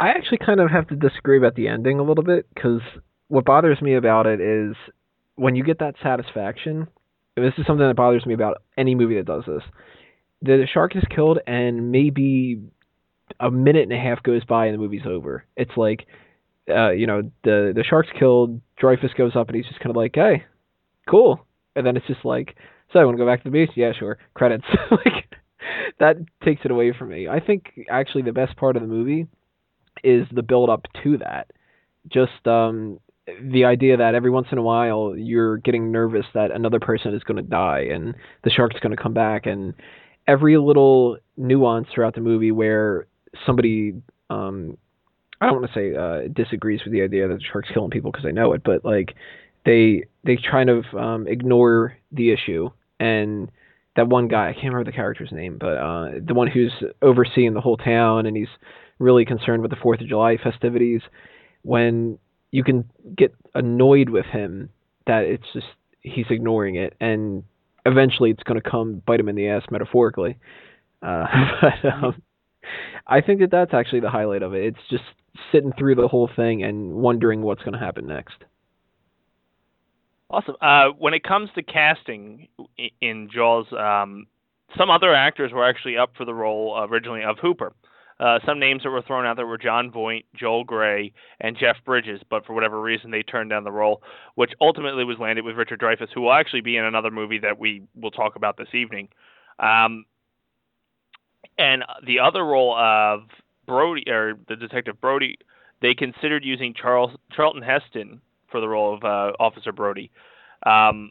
I 0.00 0.08
actually 0.08 0.38
kind 0.38 0.60
of 0.60 0.70
have 0.70 0.88
to 0.88 0.96
disagree 0.96 1.38
about 1.38 1.54
the 1.54 1.68
ending 1.68 1.98
a 1.98 2.02
little 2.02 2.24
bit 2.24 2.46
because 2.54 2.80
what 3.28 3.44
bothers 3.44 3.80
me 3.80 3.94
about 3.94 4.26
it 4.26 4.40
is 4.40 4.74
when 5.36 5.54
you 5.54 5.64
get 5.64 5.78
that 5.78 5.94
satisfaction. 6.02 6.88
and 7.36 7.46
This 7.46 7.54
is 7.58 7.66
something 7.66 7.86
that 7.86 7.96
bothers 7.96 8.26
me 8.26 8.34
about 8.34 8.62
any 8.76 8.94
movie 8.94 9.16
that 9.16 9.26
does 9.26 9.44
this. 9.46 9.62
The 10.42 10.66
shark 10.72 10.96
is 10.96 11.04
killed, 11.14 11.38
and 11.46 11.90
maybe 11.90 12.60
a 13.40 13.50
minute 13.50 13.84
and 13.84 13.92
a 13.92 13.98
half 13.98 14.22
goes 14.22 14.44
by, 14.44 14.66
and 14.66 14.74
the 14.74 14.78
movie's 14.78 15.06
over. 15.06 15.44
It's 15.56 15.76
like, 15.76 16.06
uh, 16.68 16.90
you 16.90 17.06
know, 17.06 17.22
the 17.44 17.72
the 17.74 17.84
shark's 17.84 18.10
killed. 18.18 18.60
Dreyfuss 18.80 19.16
goes 19.16 19.36
up, 19.36 19.48
and 19.48 19.56
he's 19.56 19.66
just 19.66 19.80
kind 19.80 19.90
of 19.90 19.96
like, 19.96 20.12
"Hey, 20.14 20.44
cool," 21.08 21.46
and 21.74 21.86
then 21.86 21.96
it's 21.96 22.06
just 22.06 22.24
like, 22.24 22.56
"So, 22.92 23.00
I 23.00 23.04
want 23.04 23.16
to 23.16 23.22
go 23.22 23.26
back 23.26 23.42
to 23.42 23.50
the 23.50 23.52
beach?" 23.52 23.70
Yeah, 23.74 23.92
sure. 23.92 24.18
Credits. 24.34 24.64
like 24.90 25.24
that 25.98 26.16
takes 26.44 26.62
it 26.64 26.70
away 26.70 26.92
from 26.96 27.08
me. 27.08 27.28
I 27.28 27.40
think 27.40 27.72
actually 27.88 28.22
the 28.22 28.32
best 28.32 28.56
part 28.56 28.76
of 28.76 28.82
the 28.82 28.88
movie 28.88 29.26
is 30.02 30.26
the 30.32 30.42
build 30.42 30.70
up 30.70 30.86
to 31.02 31.18
that. 31.18 31.50
Just 32.08 32.46
um 32.46 33.00
the 33.42 33.64
idea 33.64 33.96
that 33.96 34.14
every 34.14 34.30
once 34.30 34.48
in 34.52 34.58
a 34.58 34.62
while 34.62 35.14
you're 35.16 35.56
getting 35.58 35.90
nervous 35.90 36.26
that 36.34 36.50
another 36.50 36.78
person 36.78 37.14
is 37.14 37.22
going 37.24 37.36
to 37.36 37.42
die 37.42 37.86
and 37.90 38.14
the 38.42 38.50
shark's 38.50 38.78
going 38.80 38.94
to 38.94 39.02
come 39.02 39.14
back 39.14 39.46
and 39.46 39.72
every 40.26 40.58
little 40.58 41.16
nuance 41.38 41.86
throughout 41.94 42.14
the 42.14 42.20
movie 42.20 42.52
where 42.52 43.06
somebody 43.46 43.94
um 44.28 44.76
I 45.40 45.46
don't 45.46 45.60
want 45.62 45.72
to 45.72 45.78
say 45.78 45.96
uh 45.96 46.28
disagrees 46.34 46.80
with 46.84 46.92
the 46.92 47.00
idea 47.00 47.26
that 47.26 47.38
the 47.38 47.44
shark's 47.50 47.70
killing 47.72 47.90
people 47.90 48.10
because 48.10 48.24
they 48.24 48.32
know 48.32 48.52
it 48.52 48.62
but 48.62 48.84
like 48.84 49.14
they 49.64 50.04
they 50.24 50.36
kind 50.36 50.70
of 50.70 50.84
um 50.94 51.26
ignore 51.26 51.96
the 52.12 52.32
issue. 52.32 52.70
And 53.00 53.50
that 53.96 54.08
one 54.08 54.28
guy 54.28 54.48
I 54.48 54.52
can't 54.52 54.66
remember 54.66 54.90
the 54.90 54.96
character's 54.96 55.32
name 55.32 55.58
but 55.58 55.76
uh 55.76 56.10
the 56.24 56.34
one 56.34 56.48
who's 56.48 56.72
overseeing 57.02 57.54
the 57.54 57.60
whole 57.60 57.76
town 57.76 58.26
and 58.26 58.36
he's 58.36 58.48
really 58.98 59.24
concerned 59.24 59.62
with 59.62 59.70
the 59.70 59.76
4th 59.76 60.00
of 60.00 60.08
July 60.08 60.36
festivities 60.36 61.02
when 61.62 62.18
you 62.50 62.62
can 62.62 62.88
get 63.16 63.34
annoyed 63.54 64.08
with 64.08 64.26
him 64.26 64.70
that 65.06 65.24
it's 65.24 65.46
just 65.52 65.66
he's 66.00 66.26
ignoring 66.30 66.76
it 66.76 66.94
and 67.00 67.44
eventually 67.86 68.30
it's 68.30 68.42
going 68.42 68.60
to 68.60 68.70
come 68.70 69.02
bite 69.06 69.20
him 69.20 69.28
in 69.28 69.36
the 69.36 69.48
ass 69.48 69.62
metaphorically. 69.70 70.38
Uh, 71.02 71.26
but 71.60 71.92
um, 71.92 72.22
i 73.06 73.20
think 73.20 73.40
that 73.40 73.50
that's 73.50 73.74
actually 73.74 74.00
the 74.00 74.10
highlight 74.10 74.42
of 74.42 74.54
it. 74.54 74.64
It's 74.64 74.88
just 74.90 75.04
sitting 75.52 75.72
through 75.78 75.96
the 75.96 76.08
whole 76.08 76.30
thing 76.34 76.62
and 76.62 76.94
wondering 76.94 77.42
what's 77.42 77.62
going 77.62 77.74
to 77.74 77.78
happen 77.78 78.06
next 78.06 78.36
Awesome. 80.34 80.56
Uh, 80.60 80.88
when 80.98 81.14
it 81.14 81.22
comes 81.22 81.48
to 81.54 81.62
casting 81.62 82.48
in 83.00 83.28
Jaws, 83.32 83.66
um, 83.72 84.26
some 84.76 84.90
other 84.90 85.14
actors 85.14 85.52
were 85.52 85.64
actually 85.64 85.96
up 85.96 86.10
for 86.16 86.24
the 86.24 86.34
role 86.34 86.76
originally 86.90 87.22
of 87.22 87.38
Hooper. 87.38 87.72
Uh, 88.18 88.40
some 88.44 88.58
names 88.58 88.82
that 88.82 88.90
were 88.90 89.02
thrown 89.02 89.26
out 89.26 89.36
there 89.36 89.46
were 89.46 89.58
Jon 89.58 89.92
Voight, 89.92 90.24
Joel 90.34 90.64
Grey, 90.64 91.12
and 91.38 91.56
Jeff 91.56 91.76
Bridges, 91.84 92.20
but 92.30 92.44
for 92.44 92.52
whatever 92.52 92.80
reason 92.80 93.12
they 93.12 93.22
turned 93.22 93.50
down 93.50 93.62
the 93.62 93.70
role, 93.70 94.02
which 94.34 94.50
ultimately 94.60 95.04
was 95.04 95.18
landed 95.20 95.44
with 95.44 95.54
Richard 95.54 95.78
Dreyfuss, 95.78 96.08
who 96.12 96.22
will 96.22 96.32
actually 96.32 96.62
be 96.62 96.76
in 96.76 96.84
another 96.84 97.12
movie 97.12 97.38
that 97.38 97.56
we 97.56 97.82
will 97.94 98.10
talk 98.10 98.34
about 98.34 98.56
this 98.56 98.74
evening. 98.74 99.06
Um, 99.60 100.04
and 101.58 101.84
the 102.04 102.18
other 102.18 102.44
role 102.44 102.76
of 102.76 103.20
Brody, 103.66 104.02
or 104.10 104.34
the 104.48 104.56
detective 104.56 105.00
Brody, 105.00 105.38
they 105.80 105.94
considered 105.94 106.44
using 106.44 106.74
Charles 106.74 107.12
Charlton 107.30 107.62
Heston 107.62 108.20
for 108.54 108.60
the 108.60 108.68
role 108.68 108.94
of 108.94 109.02
uh, 109.02 109.32
Officer 109.40 109.72
Brody. 109.72 110.12
Um, 110.64 111.10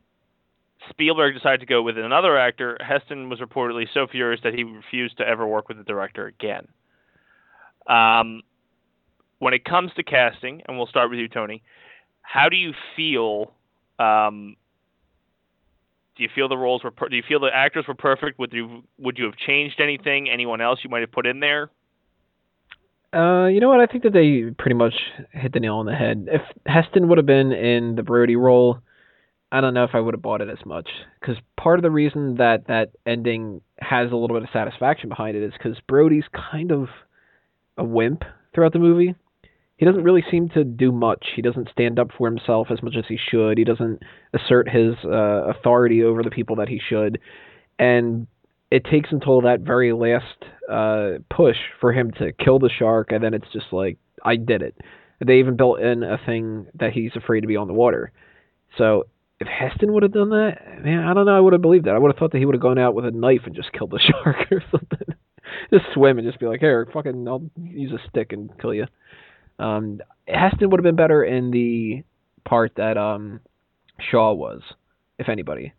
Spielberg 0.90 1.36
decided 1.36 1.60
to 1.60 1.66
go 1.66 1.82
with 1.82 1.98
another 1.98 2.38
actor. 2.38 2.78
Heston 2.80 3.28
was 3.28 3.40
reportedly 3.40 3.86
so 3.94 4.08
furious 4.08 4.40
that 4.46 4.54
he 4.54 4.64
refused 4.64 5.18
to 5.18 5.28
ever 5.28 5.46
work 5.46 5.68
with 5.68 5.76
the 5.76 5.84
director 5.84 6.28
again. 6.28 6.70
Um, 7.86 8.44
when 9.40 9.54
it 9.54 9.66
comes 9.66 9.92
to 9.98 10.04
casting, 10.04 10.62
and 10.66 10.78
we'll 10.78 10.88
start 10.88 11.10
with 11.10 11.20
you, 11.20 11.28
Tony, 11.28 11.64
how 12.22 12.48
do 12.48 12.56
you 12.56 12.72
feel? 12.96 13.52
Um, 14.00 14.56
do 16.16 16.24
you 16.24 16.30
feel 16.34 16.48
the 16.48 16.58
roles 16.58 16.82
were? 16.82 16.92
Per- 16.92 17.10
do 17.10 17.18
you 17.18 17.24
feel 17.28 17.42
the 17.42 17.50
actors 17.54 17.84
were 17.90 17.94
perfect? 17.94 18.40
Would 18.40 18.54
you 18.54 18.84
would 18.98 19.18
you 19.18 19.26
have 19.26 19.36
changed 19.36 19.82
anything? 19.82 20.30
Anyone 20.30 20.62
else 20.62 20.80
you 20.82 20.90
might 20.90 21.02
have 21.02 21.12
put 21.12 21.26
in 21.26 21.42
there? 21.42 21.72
Uh, 23.14 23.46
you 23.46 23.60
know 23.60 23.70
what? 23.70 23.80
I 23.80 23.86
think 23.86 24.04
that 24.04 24.14
they 24.14 24.52
pretty 24.58 24.76
much 24.76 24.96
hit 25.32 25.54
the 25.54 25.60
nail 25.60 25.76
on 25.76 25.86
the 25.86 25.94
head. 25.94 26.28
If 26.32 26.42
Heston 26.66 27.08
would 27.10 27.20
have 27.20 27.28
been 27.28 27.52
in 27.52 27.96
the 27.96 28.02
Brody 28.02 28.36
role, 28.36 28.80
I 29.52 29.62
don't 29.62 29.76
know 29.76 29.84
if 29.84 29.92
I 29.94 30.00
would 30.00 30.16
have 30.16 30.22
bought 30.22 30.42
it 30.42 30.50
as 30.50 30.66
much. 30.66 30.90
Because 31.20 31.36
part 31.56 31.78
of 31.78 31.84
the 31.84 31.92
reason 31.92 32.36
that 32.38 32.68
that 32.68 32.92
ending 33.06 33.62
has 33.80 34.12
a 34.12 34.16
little 34.16 34.36
bit 34.36 34.44
of 34.44 34.50
satisfaction 34.52 35.10
behind 35.10 35.38
it 35.38 35.44
is 35.44 35.54
because 35.54 35.78
Brody's 35.88 36.24
kind 36.52 36.72
of 36.72 36.88
a 37.78 37.84
wimp 37.84 38.24
throughout 38.56 38.74
the 38.74 38.80
movie. 38.80 39.14
He 39.78 39.86
doesn't 39.86 40.04
really 40.04 40.24
seem 40.32 40.50
to 40.50 40.64
do 40.64 40.92
much. 40.92 41.26
He 41.36 41.42
doesn't 41.44 41.70
stand 41.72 42.00
up 42.00 42.08
for 42.18 42.28
himself 42.28 42.68
as 42.72 42.82
much 42.82 42.96
as 42.98 43.06
he 43.08 43.18
should. 43.30 43.58
He 43.60 43.64
doesn't 43.64 44.02
assert 44.34 44.70
his 44.70 44.96
uh, 45.06 45.50
authority 45.50 46.04
over 46.04 46.24
the 46.24 46.32
people 46.32 46.56
that 46.56 46.70
he 46.70 46.80
should. 46.90 47.20
And 47.78 48.28
it 48.74 48.86
takes 48.86 49.12
until 49.12 49.42
that 49.42 49.60
very 49.60 49.94
last 49.94 50.26
uh, 50.68 51.20
push 51.30 51.58
for 51.80 51.94
him 51.94 52.10
to 52.18 52.32
kill 52.34 52.58
the 52.58 52.72
shark, 52.72 53.12
and 53.12 53.24
then 53.24 53.36
it's 53.36 53.46
just 53.54 53.68
like, 53.72 54.00
I 54.26 54.36
did 54.36 54.64
it. 54.64 54.76
They 55.24 55.38
even 55.38 55.58
built 55.58 55.80
in 55.80 56.02
a 56.02 56.18
thing 56.26 56.66
that 56.80 56.92
he's 56.92 57.12
afraid 57.16 57.42
to 57.42 57.48
be 57.48 57.56
on 57.56 57.68
the 57.68 57.74
water. 57.74 58.12
So 58.80 59.04
if 59.40 59.48
Heston 59.48 59.94
would 59.94 60.02
have 60.02 60.12
done 60.12 60.32
that, 60.32 60.84
man, 60.84 61.04
I 61.04 61.14
don't 61.14 61.28
know. 61.28 61.38
I 61.38 61.40
would 61.40 61.54
have 61.54 61.62
believed 61.62 61.86
that. 61.86 61.94
I 61.94 62.00
would 62.00 62.10
have 62.10 62.18
thought 62.18 62.32
that 62.32 62.40
he 62.40 62.46
would 62.46 62.56
have 62.56 62.64
gone 62.64 62.80
out 62.80 62.96
with 62.96 63.06
a 63.06 63.12
knife 63.12 63.42
and 63.46 63.56
just 63.56 63.72
killed 63.74 63.92
the 63.92 64.00
shark 64.24 64.52
or 64.52 64.64
something. 64.72 65.16
just 65.72 65.86
swim 65.94 66.18
and 66.18 66.28
just 66.28 66.40
be 66.40 66.48
like, 66.48 66.60
here, 66.60 66.88
fucking, 66.92 67.28
I'll 67.28 67.44
use 67.62 67.92
a 67.92 68.10
stick 68.10 68.34
and 68.34 68.50
kill 68.60 68.74
you. 68.74 68.88
Um, 69.60 70.02
Heston 70.28 70.72
would 70.72 70.80
have 70.80 70.84
been 70.84 70.96
better 70.96 71.24
in 71.24 71.52
the 71.52 72.04
part 72.44 72.72
that 72.78 72.98
um, 72.98 73.40
Shaw 74.00 74.34
was, 74.34 74.64
if 75.20 75.30
anybody. 75.30 75.74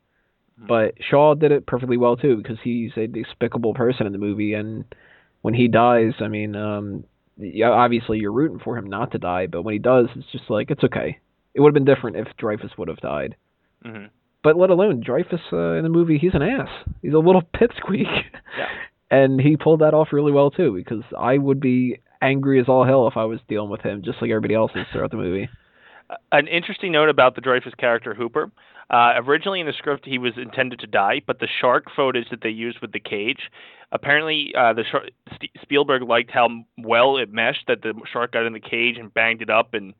But 0.56 0.94
Shaw 1.00 1.34
did 1.34 1.52
it 1.52 1.66
perfectly 1.66 1.96
well 1.96 2.16
too 2.16 2.36
because 2.36 2.58
he's 2.62 2.92
a 2.96 3.06
despicable 3.06 3.74
person 3.74 4.06
in 4.06 4.12
the 4.12 4.18
movie, 4.18 4.54
and 4.54 4.84
when 5.42 5.54
he 5.54 5.68
dies, 5.68 6.12
I 6.20 6.28
mean, 6.28 6.54
um, 6.56 7.04
yeah, 7.36 7.70
obviously 7.70 8.18
you're 8.18 8.32
rooting 8.32 8.60
for 8.60 8.78
him 8.78 8.88
not 8.88 9.12
to 9.12 9.18
die, 9.18 9.46
but 9.46 9.62
when 9.62 9.72
he 9.72 9.78
does, 9.78 10.06
it's 10.14 10.30
just 10.30 10.48
like 10.48 10.70
it's 10.70 10.84
okay. 10.84 11.18
It 11.54 11.60
would 11.60 11.74
have 11.74 11.84
been 11.84 11.92
different 11.92 12.16
if 12.16 12.28
Dreyfuss 12.40 12.78
would 12.78 12.88
have 12.88 12.98
died. 12.98 13.36
Mm-hmm. 13.84 14.06
But 14.42 14.56
let 14.56 14.70
alone 14.70 15.02
Dreyfuss 15.02 15.52
uh, 15.52 15.76
in 15.76 15.82
the 15.82 15.88
movie, 15.88 16.18
he's 16.18 16.34
an 16.34 16.42
ass. 16.42 16.68
He's 17.02 17.14
a 17.14 17.18
little 17.18 17.42
pipsqueak. 17.54 18.04
Yeah. 18.58 18.66
And 19.10 19.40
he 19.40 19.56
pulled 19.56 19.80
that 19.80 19.94
off 19.94 20.08
really 20.12 20.32
well 20.32 20.50
too, 20.50 20.74
because 20.74 21.04
I 21.16 21.38
would 21.38 21.60
be 21.60 22.00
angry 22.20 22.58
as 22.58 22.68
all 22.68 22.84
hell 22.84 23.06
if 23.06 23.16
I 23.16 23.24
was 23.26 23.38
dealing 23.48 23.70
with 23.70 23.82
him, 23.82 24.02
just 24.02 24.20
like 24.20 24.30
everybody 24.30 24.54
else 24.54 24.72
is 24.74 24.86
throughout 24.90 25.12
the 25.12 25.18
movie. 25.18 25.48
An 26.32 26.48
interesting 26.48 26.90
note 26.90 27.10
about 27.10 27.36
the 27.36 27.40
Dreyfuss 27.40 27.76
character 27.76 28.14
Hooper. 28.14 28.50
Uh, 28.90 29.14
originally 29.16 29.60
in 29.60 29.66
the 29.66 29.72
script, 29.72 30.04
he 30.06 30.18
was 30.18 30.32
intended 30.36 30.78
to 30.78 30.86
die, 30.86 31.20
but 31.26 31.38
the 31.38 31.48
shark 31.60 31.86
footage 31.94 32.28
that 32.30 32.42
they 32.42 32.50
used 32.50 32.78
with 32.80 32.92
the 32.92 33.00
cage, 33.00 33.50
apparently, 33.92 34.54
uh, 34.56 34.72
the 34.72 34.84
shark, 34.84 35.08
St- 35.34 35.50
Spielberg 35.62 36.02
liked 36.02 36.30
how 36.30 36.48
well 36.78 37.16
it 37.16 37.32
meshed 37.32 37.66
that 37.66 37.82
the 37.82 37.94
shark 38.12 38.32
got 38.32 38.44
in 38.46 38.52
the 38.52 38.60
cage 38.60 38.98
and 38.98 39.12
banged 39.14 39.42
it 39.42 39.50
up, 39.50 39.72
and 39.74 39.94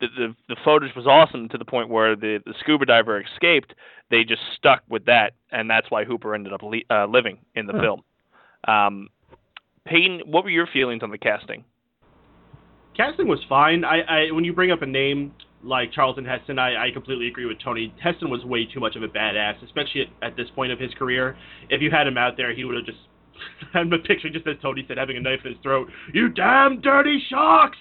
the 0.00 0.06
the, 0.16 0.34
the 0.48 0.56
footage 0.64 0.94
was 0.94 1.06
awesome 1.06 1.48
to 1.48 1.58
the 1.58 1.64
point 1.64 1.88
where 1.88 2.14
the, 2.14 2.40
the 2.46 2.54
scuba 2.60 2.86
diver 2.86 3.20
escaped. 3.20 3.74
They 4.10 4.24
just 4.24 4.42
stuck 4.56 4.82
with 4.88 5.04
that, 5.06 5.34
and 5.50 5.68
that's 5.68 5.90
why 5.90 6.04
Hooper 6.04 6.34
ended 6.34 6.52
up 6.52 6.62
li- 6.62 6.86
uh, 6.90 7.06
living 7.06 7.38
in 7.54 7.66
the 7.66 7.72
Huh. 7.72 7.80
film. 7.80 8.02
Um, 8.68 9.08
Peyton, 9.86 10.20
what 10.26 10.44
were 10.44 10.50
your 10.50 10.66
feelings 10.66 11.02
on 11.02 11.10
the 11.10 11.18
casting? 11.18 11.64
casting 12.96 13.28
was 13.28 13.40
fine. 13.48 13.84
I, 13.84 14.00
I 14.02 14.30
when 14.30 14.44
you 14.44 14.52
bring 14.52 14.70
up 14.70 14.82
a 14.82 14.86
name 14.86 15.32
like 15.62 15.92
Charlton 15.92 16.24
Heston, 16.24 16.58
I, 16.58 16.86
I 16.86 16.90
completely 16.90 17.28
agree 17.28 17.44
with 17.46 17.58
Tony. 17.62 17.92
Heston 18.02 18.30
was 18.30 18.44
way 18.44 18.64
too 18.66 18.80
much 18.80 18.96
of 18.96 19.02
a 19.02 19.08
badass, 19.08 19.62
especially 19.64 20.02
at, 20.02 20.30
at 20.30 20.36
this 20.36 20.46
point 20.54 20.72
of 20.72 20.78
his 20.78 20.92
career. 20.94 21.36
If 21.68 21.82
you 21.82 21.90
had 21.90 22.06
him 22.06 22.16
out 22.18 22.36
there, 22.36 22.54
he 22.54 22.64
would 22.64 22.76
have 22.76 22.86
just 22.86 22.98
had 23.72 23.82
him 23.82 23.92
a 23.92 23.98
picture, 23.98 24.30
just 24.30 24.46
as 24.46 24.56
Tony 24.62 24.84
said, 24.88 24.96
having 24.98 25.16
a 25.16 25.20
knife 25.20 25.40
in 25.44 25.52
his 25.52 25.60
throat. 25.62 25.88
You 26.14 26.28
damn 26.30 26.80
dirty 26.80 27.22
sharks! 27.28 27.78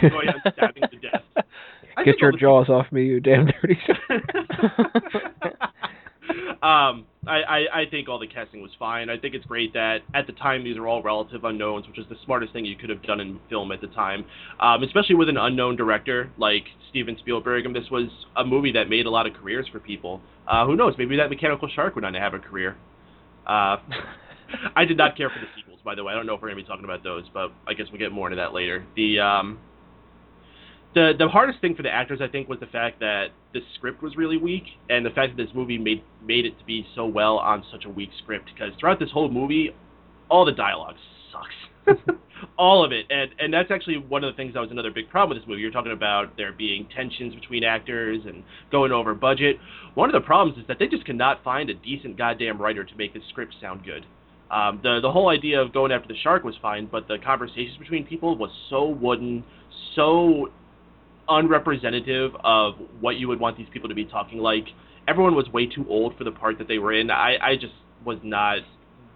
Going 0.00 0.28
out 0.28 0.52
stabbing 0.52 0.82
to 0.90 0.98
death. 0.98 1.22
I 1.96 2.04
Get 2.04 2.18
your 2.20 2.30
all 2.30 2.32
the- 2.32 2.38
jaws 2.38 2.68
off 2.68 2.90
me, 2.92 3.04
you 3.04 3.20
damn 3.20 3.46
dirty. 3.46 3.78
um, 6.62 7.06
I, 7.26 7.42
I, 7.42 7.80
I 7.82 7.84
think 7.90 8.08
all 8.08 8.18
the 8.18 8.26
casting 8.26 8.62
was 8.62 8.70
fine. 8.78 9.08
I 9.08 9.16
think 9.18 9.34
it's 9.34 9.46
great 9.46 9.72
that 9.74 9.98
at 10.14 10.26
the 10.26 10.32
time 10.32 10.64
these 10.64 10.76
are 10.76 10.86
all 10.86 11.02
relative 11.02 11.44
unknowns, 11.44 11.86
which 11.86 11.98
is 11.98 12.06
the 12.08 12.16
smartest 12.24 12.52
thing 12.52 12.64
you 12.64 12.76
could 12.76 12.90
have 12.90 13.02
done 13.02 13.20
in 13.20 13.38
film 13.48 13.70
at 13.72 13.80
the 13.80 13.86
time. 13.88 14.24
Um, 14.60 14.82
especially 14.82 15.14
with 15.14 15.28
an 15.28 15.36
unknown 15.36 15.76
director 15.76 16.30
like 16.38 16.64
Steven 16.90 17.16
Spielberg, 17.18 17.66
and 17.66 17.74
this 17.74 17.90
was 17.90 18.08
a 18.36 18.44
movie 18.44 18.72
that 18.72 18.88
made 18.88 19.06
a 19.06 19.10
lot 19.10 19.26
of 19.26 19.34
careers 19.34 19.66
for 19.70 19.78
people. 19.80 20.20
Uh, 20.48 20.66
who 20.66 20.76
knows? 20.76 20.94
Maybe 20.98 21.16
that 21.16 21.30
Mechanical 21.30 21.68
Shark 21.74 21.94
would 21.94 22.02
not 22.02 22.14
have 22.14 22.34
a 22.34 22.38
career. 22.38 22.76
Uh, 23.46 23.76
I 24.76 24.84
did 24.84 24.96
not 24.96 25.16
care 25.16 25.30
for 25.30 25.38
the 25.38 25.46
sequels, 25.56 25.80
by 25.84 25.94
the 25.94 26.04
way. 26.04 26.12
I 26.12 26.16
don't 26.16 26.26
know 26.26 26.34
if 26.34 26.42
we're 26.42 26.48
gonna 26.48 26.60
be 26.60 26.66
talking 26.66 26.84
about 26.84 27.02
those, 27.02 27.24
but 27.32 27.52
I 27.66 27.74
guess 27.74 27.86
we'll 27.90 27.98
get 28.00 28.12
more 28.12 28.28
into 28.28 28.36
that 28.36 28.52
later. 28.52 28.84
The 28.96 29.20
um, 29.20 29.58
the 30.94 31.12
the 31.18 31.28
hardest 31.28 31.60
thing 31.60 31.74
for 31.74 31.82
the 31.82 31.90
actors, 31.90 32.20
I 32.22 32.28
think, 32.28 32.48
was 32.48 32.60
the 32.60 32.66
fact 32.66 33.00
that 33.00 33.28
the 33.54 33.60
script 33.74 34.02
was 34.02 34.16
really 34.16 34.36
weak, 34.36 34.64
and 34.90 35.04
the 35.04 35.10
fact 35.10 35.36
that 35.36 35.42
this 35.42 35.54
movie 35.54 35.78
made 35.78 36.02
made 36.24 36.44
it 36.44 36.58
to 36.58 36.64
be 36.64 36.86
so 36.94 37.06
well 37.06 37.38
on 37.38 37.64
such 37.72 37.84
a 37.84 37.88
weak 37.88 38.10
script. 38.22 38.50
Because 38.52 38.72
throughout 38.78 38.98
this 38.98 39.10
whole 39.10 39.30
movie, 39.30 39.70
all 40.28 40.44
the 40.44 40.52
dialogue 40.52 40.96
sucks, 41.32 41.98
all 42.58 42.84
of 42.84 42.92
it, 42.92 43.06
and 43.10 43.30
and 43.38 43.52
that's 43.52 43.70
actually 43.70 43.96
one 43.96 44.22
of 44.22 44.32
the 44.32 44.36
things 44.36 44.54
that 44.54 44.60
was 44.60 44.70
another 44.70 44.90
big 44.90 45.08
problem 45.08 45.36
with 45.36 45.42
this 45.42 45.48
movie. 45.48 45.62
You're 45.62 45.70
talking 45.70 45.92
about 45.92 46.36
there 46.36 46.52
being 46.52 46.86
tensions 46.94 47.34
between 47.34 47.64
actors 47.64 48.20
and 48.26 48.42
going 48.70 48.92
over 48.92 49.14
budget. 49.14 49.56
One 49.94 50.08
of 50.08 50.14
the 50.14 50.24
problems 50.24 50.58
is 50.58 50.66
that 50.68 50.78
they 50.78 50.88
just 50.88 51.06
cannot 51.06 51.42
find 51.42 51.70
a 51.70 51.74
decent 51.74 52.18
goddamn 52.18 52.60
writer 52.60 52.84
to 52.84 52.96
make 52.96 53.14
this 53.14 53.22
script 53.30 53.54
sound 53.60 53.84
good. 53.84 54.04
Um, 54.50 54.80
the 54.82 55.00
the 55.00 55.10
whole 55.10 55.30
idea 55.30 55.58
of 55.58 55.72
going 55.72 55.90
after 55.90 56.08
the 56.08 56.18
shark 56.22 56.44
was 56.44 56.54
fine, 56.60 56.86
but 56.90 57.08
the 57.08 57.16
conversations 57.24 57.78
between 57.78 58.04
people 58.04 58.36
was 58.36 58.50
so 58.68 58.86
wooden, 58.86 59.42
so 59.96 60.50
unrepresentative 61.28 62.32
of 62.44 62.74
what 63.00 63.16
you 63.16 63.28
would 63.28 63.40
want 63.40 63.56
these 63.56 63.68
people 63.72 63.88
to 63.88 63.94
be 63.94 64.04
talking 64.04 64.38
like. 64.38 64.66
Everyone 65.08 65.34
was 65.34 65.48
way 65.48 65.66
too 65.66 65.84
old 65.88 66.16
for 66.16 66.24
the 66.24 66.30
part 66.30 66.58
that 66.58 66.68
they 66.68 66.78
were 66.78 66.92
in. 66.92 67.10
I, 67.10 67.36
I 67.40 67.56
just 67.56 67.74
was 68.04 68.18
not 68.22 68.58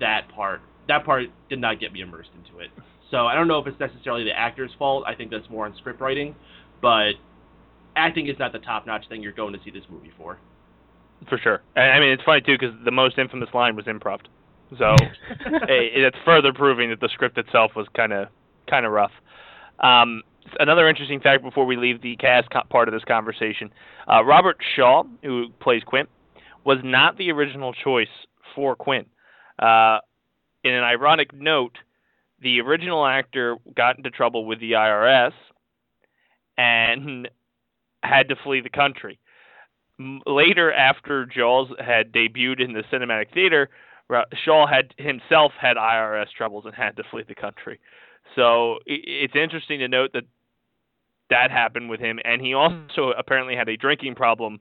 that 0.01 0.29
part. 0.35 0.61
That 0.89 1.05
part 1.05 1.27
did 1.49 1.61
not 1.61 1.81
get 1.81 1.93
me 1.93 2.01
immersed 2.01 2.31
into 2.35 2.59
it. 2.61 2.71
So 3.11 3.27
I 3.27 3.35
don't 3.35 3.49
know 3.49 3.59
if 3.59 3.67
it's 3.67 3.79
necessarily 3.79 4.25
the 4.25 4.37
actor's 4.37 4.73
fault. 4.79 5.05
I 5.07 5.15
think 5.15 5.31
that's 5.31 5.49
more 5.49 5.67
on 5.67 5.77
script 5.79 6.01
writing, 6.01 6.35
but 6.83 7.13
acting 7.95 8.27
is 8.29 8.37
not 8.39 8.53
the 8.53 8.59
top-notch 8.59 9.09
thing 9.09 9.23
you're 9.23 9.33
going 9.33 9.53
to 9.53 9.61
see 9.65 9.71
this 9.71 9.85
movie 9.89 10.13
for. 10.17 10.39
For 11.29 11.39
sure. 11.39 11.63
I 11.77 11.99
mean, 11.99 12.11
it's 12.11 12.23
funny 12.25 12.41
too 12.41 12.57
because 12.59 12.75
the 12.85 12.91
most 12.91 13.17
infamous 13.19 13.49
line 13.55 13.75
was 13.75 13.87
improv. 13.87 14.21
So 14.79 14.95
hey, 15.67 15.91
it's 15.95 16.17
further 16.25 16.53
proving 16.53 16.91
that 16.91 17.01
the 17.01 17.09
script 17.13 17.39
itself 17.39 17.73
was 17.77 17.87
kind 17.97 18.13
of 18.13 18.29
kind 18.69 18.85
of 18.85 18.93
rough. 18.93 19.13
Um, 19.81 20.23
another 20.61 20.88
interesting 20.88 21.21
fact 21.21 21.43
before 21.43 21.67
we 21.67 21.76
leave 21.76 22.03
the 22.03 22.17
cast 22.17 22.49
part 22.71 22.88
of 22.88 22.95
this 22.95 23.05
conversation: 23.05 23.71
uh, 24.13 24.25
Robert 24.25 24.59
Shaw, 24.75 25.04
who 25.23 25.49
plays 25.61 25.82
Quint, 25.85 26.09
was 26.65 26.78
not 26.82 27.17
the 27.17 27.30
original 27.30 27.73
choice 27.73 28.09
for 28.54 28.76
Quint. 28.76 29.09
Uh, 29.59 29.99
in 30.65 30.73
an 30.73 30.82
ironic 30.82 31.32
note, 31.32 31.78
the 32.41 32.61
original 32.61 33.06
actor 33.06 33.56
got 33.75 33.97
into 33.97 34.11
trouble 34.11 34.45
with 34.45 34.61
the 34.61 34.73
IRS 34.73 35.32
and 36.59 37.28
had 38.02 38.28
to 38.28 38.37
flee 38.37 38.61
the 38.61 38.71
country. 38.71 39.19
Later, 40.26 40.73
after 40.73 41.25
Jaws 41.25 41.69
had 41.78 42.13
debuted 42.13 42.61
in 42.61 42.73
the 42.73 42.82
cinematic 42.93 43.32
theater, 43.32 43.71
Shaw 44.45 44.67
had 44.67 44.95
himself 44.99 45.52
had 45.59 45.76
IRS 45.76 46.28
troubles 46.37 46.65
and 46.67 46.75
had 46.75 46.97
to 46.97 47.02
flee 47.11 47.25
the 47.26 47.35
country. 47.35 47.80
So 48.35 48.78
it's 48.87 49.35
interesting 49.35 49.78
to 49.80 49.89
note 49.89 50.13
that 50.13 50.25
that 51.30 51.50
happened 51.50 51.91
with 51.91 52.00
him, 52.00 52.19
and 52.25 52.41
he 52.41 52.54
also 52.54 53.12
apparently 53.17 53.56
had 53.56 53.69
a 53.69 53.76
drinking 53.76 54.15
problem 54.15 54.60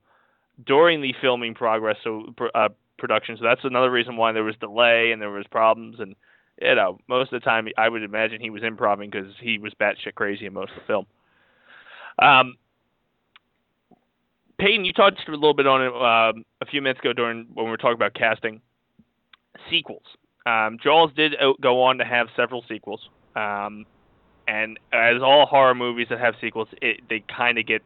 during 0.66 1.02
the 1.02 1.14
filming 1.22 1.54
progress, 1.54 1.98
so 2.04 2.34
uh, 2.54 2.70
production. 2.98 3.38
So 3.38 3.44
that's 3.44 3.64
another 3.64 3.92
reason 3.92 4.18
why 4.18 4.32
there 4.32 4.44
was 4.44 4.56
delay 4.60 5.12
and 5.12 5.22
there 5.22 5.30
was 5.30 5.46
problems. 5.52 6.00
And 6.00 6.16
you 6.62 6.76
know, 6.76 6.98
most 7.08 7.34
of 7.34 7.42
the 7.42 7.46
time, 7.46 7.68
I 7.78 7.90
would 7.90 8.04
imagine 8.04 8.40
he 8.40 8.50
was 8.50 8.64
improving 8.64 9.10
because 9.10 9.34
he 9.40 9.58
was 9.58 9.74
batshit 9.80 10.16
crazy 10.16 10.46
in 10.46 10.54
most 10.54 10.72
of 10.72 10.78
the 10.78 10.88
film. 10.88 11.06
Um, 12.20 12.56
Peyton, 14.58 14.86
you 14.86 14.94
touched 14.94 15.28
a 15.28 15.32
little 15.32 15.54
bit 15.54 15.68
on 15.68 15.82
it 15.82 15.94
um, 15.94 16.46
a 16.62 16.66
few 16.66 16.82
minutes 16.82 17.02
ago 17.02 17.12
during 17.12 17.48
when 17.54 17.66
we 17.66 17.72
were 17.72 17.78
talking 17.78 17.96
about 17.96 18.14
casting 18.14 18.62
sequels. 19.70 20.04
Um, 20.46 20.78
Jaws 20.82 21.12
did 21.16 21.34
go 21.62 21.84
on 21.84 21.98
to 21.98 22.06
have 22.06 22.28
several 22.36 22.64
sequels, 22.70 23.10
um, 23.36 23.86
and 24.48 24.80
as 24.94 25.22
all 25.22 25.46
horror 25.46 25.76
movies 25.76 26.08
that 26.10 26.20
have 26.20 26.36
sequels, 26.42 26.68
it, 26.82 27.02
they 27.10 27.24
kind 27.36 27.58
of 27.58 27.66
get 27.66 27.82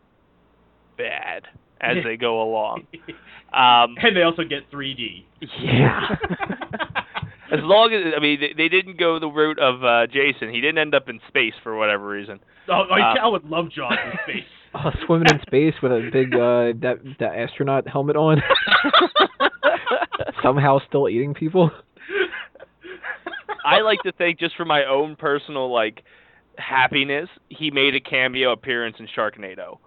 bad 0.97 1.43
as 1.81 1.97
they 2.03 2.17
go 2.17 2.41
along. 2.41 2.87
Um, 3.51 3.95
and 4.03 4.15
they 4.15 4.21
also 4.21 4.43
get 4.43 4.69
3D. 4.71 5.23
yeah. 5.59 6.01
as 7.51 7.61
long 7.63 7.91
as 7.91 8.13
I 8.15 8.19
mean, 8.19 8.39
they, 8.39 8.53
they 8.55 8.69
didn't 8.69 8.99
go 8.99 9.17
the 9.17 9.25
route 9.27 9.57
of 9.57 9.83
uh, 9.83 10.05
Jason. 10.05 10.53
He 10.53 10.61
didn't 10.61 10.77
end 10.77 10.93
up 10.93 11.09
in 11.09 11.19
space 11.27 11.55
for 11.63 11.75
whatever 11.75 12.07
reason. 12.07 12.39
Oh, 12.67 12.83
I, 12.91 12.99
Uh, 13.01 13.15
I 13.23 13.27
would 13.27 13.45
love 13.45 13.71
Jaws 13.71 13.97
in 14.05 14.19
space. 14.31 14.45
Oh, 14.75 14.91
swimming 15.07 15.29
in 15.33 15.39
space 15.47 15.73
with 15.81 15.91
a 15.91 16.11
big 16.13 16.35
uh 16.35 16.77
that 16.83 16.99
that 17.19 17.33
astronaut 17.35 17.87
helmet 17.87 18.15
on. 18.15 18.39
Somehow 20.43 20.77
still 20.87 21.09
eating 21.09 21.33
people. 21.33 21.71
I 23.65 23.81
like 23.81 23.99
to 24.03 24.11
think, 24.11 24.39
just 24.39 24.55
for 24.55 24.65
my 24.65 24.85
own 24.85 25.15
personal 25.15 25.73
like 25.73 26.03
happiness, 26.59 27.29
he 27.49 27.71
made 27.71 27.95
a 27.95 27.99
cameo 27.99 28.51
appearance 28.51 28.97
in 28.99 29.07
Sharknado. 29.07 29.79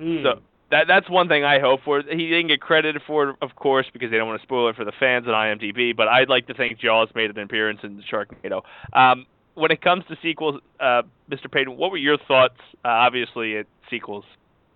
Mm. 0.00 0.22
So 0.22 0.40
that 0.70 0.86
that's 0.88 1.08
one 1.08 1.28
thing 1.28 1.44
I 1.44 1.60
hope 1.60 1.80
for. 1.84 2.02
He 2.02 2.28
didn't 2.28 2.48
get 2.48 2.60
credited 2.60 3.02
for 3.06 3.30
it, 3.30 3.36
of 3.42 3.54
course, 3.56 3.86
because 3.92 4.10
they 4.10 4.16
don't 4.16 4.28
want 4.28 4.40
to 4.40 4.46
spoil 4.46 4.68
it 4.68 4.76
for 4.76 4.84
the 4.84 4.92
fans 4.98 5.26
on 5.26 5.34
IMDb. 5.34 5.96
But 5.96 6.08
I'd 6.08 6.28
like 6.28 6.46
to 6.48 6.54
think 6.54 6.78
Jaws 6.78 7.08
made 7.14 7.30
an 7.30 7.38
appearance 7.38 7.80
in 7.82 8.02
Sharknado. 8.10 8.62
Um, 8.92 9.26
when 9.54 9.70
it 9.70 9.80
comes 9.80 10.04
to 10.08 10.16
sequels, 10.22 10.60
uh, 10.80 11.02
Mr. 11.30 11.50
Payton, 11.50 11.76
what 11.76 11.90
were 11.90 11.96
your 11.96 12.18
thoughts? 12.28 12.58
Uh, 12.84 12.88
obviously, 12.88 13.54
it, 13.54 13.66
sequels 13.90 14.24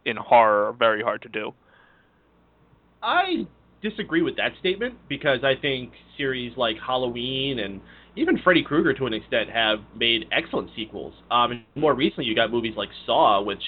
in 0.04 0.16
horror 0.16 0.68
are 0.68 0.72
very 0.72 1.02
hard 1.02 1.22
to 1.22 1.28
do. 1.28 1.52
I 3.02 3.46
disagree 3.82 4.22
with 4.22 4.36
that 4.36 4.52
statement 4.58 4.94
because 5.08 5.40
I 5.42 5.54
think 5.60 5.92
series 6.16 6.56
like 6.56 6.76
Halloween 6.84 7.58
and 7.58 7.80
even 8.20 8.38
Freddy 8.44 8.62
Krueger 8.62 8.92
to 8.94 9.06
an 9.06 9.14
extent 9.14 9.48
have 9.50 9.78
made 9.96 10.26
excellent 10.30 10.70
sequels. 10.76 11.14
Um, 11.30 11.52
and 11.52 11.64
more 11.74 11.94
recently, 11.94 12.26
you 12.26 12.34
got 12.34 12.50
movies 12.50 12.74
like 12.76 12.90
Saw, 13.06 13.42
which 13.42 13.62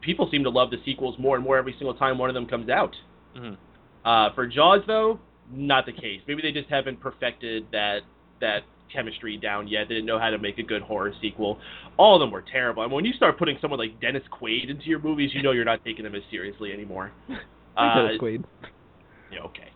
people 0.00 0.28
seem 0.30 0.44
to 0.44 0.50
love 0.50 0.70
the 0.70 0.76
sequels 0.84 1.16
more 1.18 1.36
and 1.36 1.44
more 1.44 1.56
every 1.56 1.72
single 1.78 1.94
time 1.94 2.18
one 2.18 2.28
of 2.30 2.34
them 2.34 2.46
comes 2.46 2.68
out. 2.68 2.94
Mhm. 3.36 3.56
Uh, 4.04 4.30
for 4.34 4.46
Jaws, 4.46 4.82
though, 4.86 5.18
not 5.50 5.86
the 5.86 5.92
case. 5.92 6.20
Maybe 6.26 6.42
they 6.42 6.52
just 6.52 6.68
haven't 6.68 7.00
perfected 7.00 7.66
that 7.72 8.02
that 8.40 8.62
chemistry 8.92 9.36
down 9.36 9.66
yet. 9.68 9.88
They 9.88 9.94
didn't 9.96 10.06
know 10.06 10.18
how 10.18 10.30
to 10.30 10.38
make 10.38 10.58
a 10.58 10.62
good 10.62 10.80
horror 10.82 11.12
sequel. 11.20 11.58
All 11.98 12.14
of 12.14 12.20
them 12.20 12.30
were 12.30 12.42
terrible. 12.42 12.84
And 12.84 12.92
when 12.92 13.04
you 13.04 13.12
start 13.12 13.36
putting 13.38 13.58
someone 13.60 13.78
like 13.78 14.00
Dennis 14.00 14.22
Quaid 14.30 14.70
into 14.70 14.86
your 14.86 14.98
movies, 15.00 15.30
you 15.34 15.42
know 15.42 15.50
you're 15.50 15.64
not 15.64 15.84
taking 15.84 16.04
them 16.04 16.14
as 16.14 16.22
seriously 16.30 16.72
anymore. 16.72 17.12
Uh, 17.76 17.94
Dennis 17.94 18.20
Quaid. 18.20 18.44
yeah, 19.30 19.38
okay. 19.42 19.68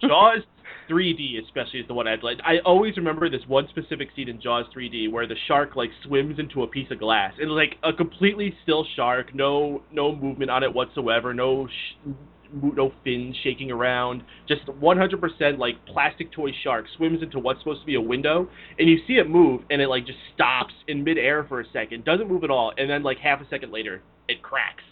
Jaws 0.00 0.42
3D 0.90 1.42
especially 1.44 1.80
is 1.80 1.88
the 1.88 1.94
one 1.94 2.06
I'd 2.06 2.22
like. 2.22 2.38
I 2.44 2.58
always 2.64 2.96
remember 2.96 3.28
this 3.30 3.42
one 3.46 3.66
specific 3.68 4.08
scene 4.14 4.28
in 4.28 4.40
Jaws 4.40 4.66
3D 4.76 5.10
where 5.10 5.26
the 5.26 5.36
shark 5.48 5.76
like 5.76 5.90
swims 6.04 6.38
into 6.38 6.62
a 6.62 6.66
piece 6.66 6.90
of 6.90 6.98
glass 6.98 7.34
and 7.40 7.50
like 7.50 7.76
a 7.82 7.92
completely 7.92 8.54
still 8.62 8.86
shark, 8.96 9.34
no 9.34 9.82
no 9.92 10.14
movement 10.14 10.50
on 10.50 10.62
it 10.62 10.72
whatsoever, 10.72 11.34
no 11.34 11.66
sh- 11.66 12.08
no 12.52 12.92
fins 13.02 13.36
shaking 13.42 13.70
around. 13.70 14.22
Just 14.48 14.66
100% 14.66 15.58
like 15.58 15.74
plastic 15.86 16.32
toy 16.32 16.50
shark 16.62 16.86
swims 16.96 17.22
into 17.22 17.38
what's 17.38 17.60
supposed 17.60 17.80
to 17.80 17.86
be 17.86 17.96
a 17.96 18.00
window, 18.00 18.48
and 18.78 18.88
you 18.88 18.98
see 19.06 19.14
it 19.14 19.28
move, 19.28 19.62
and 19.70 19.80
it 19.82 19.88
like 19.88 20.06
just 20.06 20.18
stops 20.34 20.74
in 20.88 21.02
midair 21.02 21.44
for 21.44 21.60
a 21.60 21.64
second, 21.72 22.04
doesn't 22.04 22.28
move 22.28 22.44
at 22.44 22.50
all, 22.50 22.72
and 22.76 22.88
then 22.88 23.02
like 23.02 23.18
half 23.18 23.40
a 23.40 23.48
second 23.48 23.72
later, 23.72 24.02
it 24.28 24.42
cracks. 24.42 24.82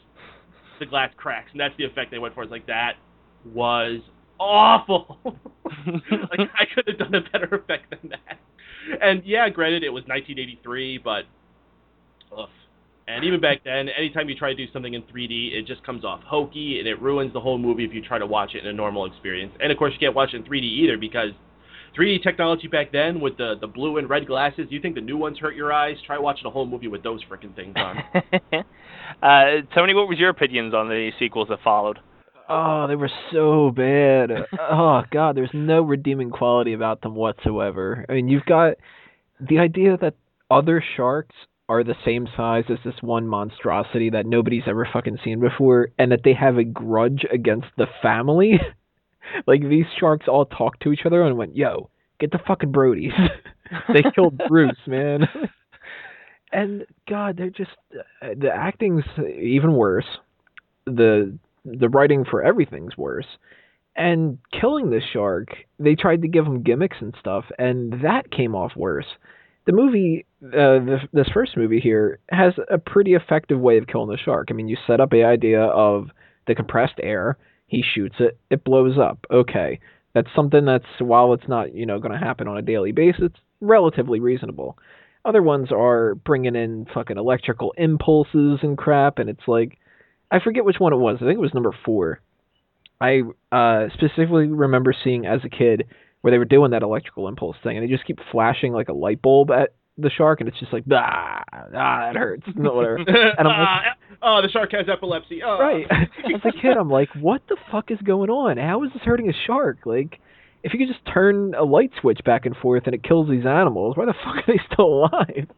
The 0.81 0.87
glass 0.87 1.13
cracks, 1.17 1.51
and 1.53 1.61
that's 1.61 1.75
the 1.79 1.85
effect 1.85 2.11
they 2.11 2.19
went 2.19 2.35
for. 2.35 2.43
It's 2.43 2.51
like 2.51 2.67
that 2.67 2.95
was 3.45 4.01
awful. 4.43 5.19
like 5.25 6.41
I 6.59 6.65
could 6.75 6.87
have 6.89 6.99
done 6.99 7.15
a 7.15 7.31
better 7.31 7.55
effect 7.57 7.91
than 7.91 8.11
that. 8.11 8.39
And 9.01 9.23
yeah, 9.25 9.49
granted, 9.49 9.85
it 9.85 9.91
was 9.91 10.03
1983, 10.07 10.99
but 10.99 11.25
ugh. 12.37 12.49
And 13.09 13.25
even 13.25 13.41
back 13.41 13.65
then, 13.65 13.89
anytime 13.89 14.29
you 14.29 14.37
try 14.37 14.51
to 14.51 14.55
do 14.55 14.73
something 14.73 14.95
in 14.95 15.03
3D, 15.03 15.53
it 15.55 15.67
just 15.67 15.85
comes 15.85 16.05
off 16.05 16.21
hokey 16.23 16.79
and 16.79 16.87
it 16.87 17.01
ruins 17.03 17.33
the 17.33 17.41
whole 17.41 17.59
movie 17.59 17.85
if 17.85 17.93
you 17.93 18.01
try 18.01 18.19
to 18.19 18.27
watch 18.27 18.55
it 18.55 18.65
in 18.65 18.69
a 18.69 18.73
normal 18.73 19.07
experience. 19.07 19.53
And 19.61 19.73
of 19.73 19.79
course, 19.79 19.93
you 19.93 19.99
can't 19.99 20.15
watch 20.15 20.31
it 20.33 20.37
in 20.37 20.45
3D 20.45 20.63
either 20.63 20.97
because 20.97 21.31
3D 21.99 22.23
technology 22.23 22.69
back 22.69 22.91
then 22.93 23.21
with 23.21 23.37
the 23.37 23.57
the 23.61 23.67
blue 23.67 23.99
and 23.99 24.09
red 24.09 24.27
glasses, 24.27 24.67
you 24.71 24.81
think 24.81 24.95
the 24.95 25.01
new 25.01 25.17
ones 25.17 25.39
hurt 25.39 25.57
your 25.57 25.73
eyes? 25.73 25.97
Try 26.07 26.19
watching 26.19 26.47
a 26.47 26.51
whole 26.51 26.65
movie 26.65 26.89
with 26.89 27.03
those 27.03 27.21
freaking 27.25 27.55
things 27.55 27.75
on. 27.77 27.99
uh, 29.23 29.67
Tony, 29.75 29.95
what 29.95 30.09
was 30.09 30.19
your 30.19 30.31
opinions 30.31 30.73
on 30.73 30.89
the 30.89 31.11
sequels 31.19 31.49
that 31.49 31.59
followed? 31.63 31.99
Oh, 32.49 32.87
they 32.87 32.97
were 32.97 33.11
so 33.33 33.71
bad. 33.71 34.31
oh 34.59 35.03
god, 35.11 35.37
there's 35.37 35.51
no 35.53 35.83
redeeming 35.83 36.31
quality 36.31 36.73
about 36.73 37.01
them 37.01 37.15
whatsoever. 37.15 38.05
I 38.09 38.13
mean, 38.13 38.29
you've 38.29 38.45
got 38.45 38.75
the 39.41 39.59
idea 39.59 39.97
that 39.99 40.15
other 40.51 40.83
sharks 40.97 41.35
are 41.69 41.85
the 41.85 41.95
same 42.05 42.29
size 42.37 42.65
as 42.69 42.79
this 42.85 43.01
one 43.01 43.27
monstrosity 43.27 44.11
that 44.11 44.27
nobody's 44.27 44.65
ever 44.67 44.87
fucking 44.93 45.19
seen 45.25 45.41
before 45.41 45.89
and 45.99 46.13
that 46.13 46.21
they 46.25 46.35
have 46.35 46.59
a 46.59 46.65
grudge 46.65 47.25
against 47.33 47.69
the 47.79 47.87
family. 48.03 48.61
like 49.47 49.63
these 49.63 49.87
sharks 49.99 50.27
all 50.29 50.45
talked 50.45 50.83
to 50.83 50.93
each 50.93 51.07
other 51.07 51.23
and 51.23 51.39
went, 51.39 51.57
"Yo, 51.57 51.89
get 52.19 52.31
the 52.31 52.41
fucking 52.47 52.73
Brodies." 52.73 53.15
they 53.93 54.03
killed 54.15 54.41
Bruce, 54.49 54.77
man. 54.87 55.27
and 56.53 56.85
god, 57.09 57.37
they're 57.37 57.51
just 57.51 57.71
uh, 58.21 58.29
the 58.37 58.51
acting's 58.53 59.05
even 59.19 59.73
worse. 59.73 60.07
The 60.85 61.39
the 61.65 61.89
writing 61.89 62.25
for 62.25 62.43
everything's 62.43 62.97
worse. 62.97 63.27
And 63.95 64.39
killing 64.59 64.91
this 64.91 65.05
shark, 65.13 65.49
they 65.79 65.95
tried 65.95 66.23
to 66.23 66.29
give 66.29 66.47
him 66.47 66.63
gimmicks 66.63 66.97
and 67.01 67.15
stuff, 67.21 67.45
and 67.59 68.03
that 68.03 68.31
came 68.31 68.55
off 68.55 68.73
worse. 68.75 69.07
The 69.67 69.73
movie, 69.73 70.25
uh, 70.45 70.81
the, 70.81 70.99
this 71.13 71.29
first 71.33 71.57
movie 71.57 71.79
here, 71.79 72.19
has 72.31 72.55
a 72.71 72.79
pretty 72.79 73.15
effective 73.15 73.61
way 73.61 73.79
of 73.79 73.87
killing 73.87 74.09
the 74.11 74.17
shark. 74.17 74.49
I 74.51 74.55
mean, 74.55 74.69
you 74.69 74.77
set 74.87 75.01
up 75.01 75.11
the 75.11 75.25
idea 75.25 75.63
of 75.63 76.09
the 76.47 76.55
compressed 76.55 76.99
air, 77.03 77.37
he 77.67 77.83
shoots 77.83 78.17
it, 78.19 78.39
it 78.51 78.65
blows 78.65 78.99
up. 78.99 79.25
Okay, 79.31 79.79
that's 80.15 80.29
something 80.35 80.65
that's 80.65 80.85
while 80.99 81.33
it's 81.33 81.49
not 81.49 81.75
you 81.75 81.87
know 81.87 81.99
going 81.99 82.13
to 82.13 82.19
happen 82.19 82.49
on 82.49 82.59
a 82.59 82.63
daily 82.63 82.93
basis, 82.93 83.23
it's 83.25 83.41
relatively 83.61 84.21
reasonable. 84.21 84.79
Other 85.25 85.43
ones 85.43 85.69
are 85.71 86.17
bringing 86.17 86.57
in 86.57 86.87
fucking 86.93 87.17
electrical 87.17 87.73
impulses 87.79 88.59
and 88.63 88.77
crap, 88.77 89.19
and 89.19 89.31
it's 89.31 89.47
like 89.47 89.79
I 90.33 90.41
forget 90.41 90.65
which 90.65 90.81
one 90.81 90.95
it 90.95 90.97
was. 90.97 91.19
I 91.21 91.27
think 91.27 91.37
it 91.37 91.41
was 91.41 91.53
number 91.53 91.77
four. 91.85 92.21
I 93.01 93.23
uh, 93.53 93.89
specifically 93.93 94.47
remember 94.47 94.95
seeing 95.05 95.27
as 95.27 95.41
a 95.45 95.49
kid 95.49 95.85
where 96.23 96.31
they 96.31 96.39
were 96.39 96.47
doing 96.47 96.71
that 96.71 96.83
electrical 96.83 97.29
impulse 97.29 97.57
thing, 97.63 97.77
and 97.77 97.87
they 97.87 97.93
just 97.93 98.07
keep 98.07 98.19
flashing 98.31 98.73
like 98.73 98.89
a 98.89 98.95
light 98.95 99.21
bulb 99.21 99.51
at 99.51 99.75
the 99.99 100.09
shark, 100.09 100.41
and 100.41 100.49
it's 100.49 100.59
just 100.59 100.73
like 100.73 100.85
ah, 100.91 101.43
ah, 101.53 101.67
that 101.73 102.17
hurts, 102.17 102.47
no, 102.57 102.73
whatever. 102.73 102.97
And 102.97 103.47
I'm 103.47 103.61
like, 103.61 103.97
oh, 104.23 104.41
the 104.41 104.49
shark 104.49 104.73
has 104.73 104.87
epilepsy. 104.89 105.43
Oh. 105.45 105.59
right. 105.61 105.87
As 105.91 106.41
a 106.45 106.53
kid, 106.53 106.79
I'm 106.79 106.89
like, 106.89 107.11
what 107.21 107.43
the 107.49 107.59
fuck 107.71 107.91
is 107.91 107.99
going 108.03 108.31
on? 108.31 108.57
How 108.57 108.83
is 108.85 108.91
this 108.95 109.03
hurting 109.03 109.29
a 109.29 109.35
shark? 109.47 109.81
Like, 109.85 110.19
if 110.63 110.73
you 110.73 110.79
could 110.79 110.89
just 110.89 111.05
turn 111.13 111.55
a 111.55 111.65
light 111.65 111.91
switch 112.01 112.21
back 112.25 112.47
and 112.47 112.57
forth 112.57 112.85
and 112.87 112.95
it 112.95 113.03
kills 113.03 113.29
these 113.29 113.45
animals, 113.45 113.97
why 113.97 114.07
the 114.07 114.15
fuck 114.25 114.37
are 114.37 114.45
they 114.47 114.61
still 114.73 114.87
alive? 114.87 115.49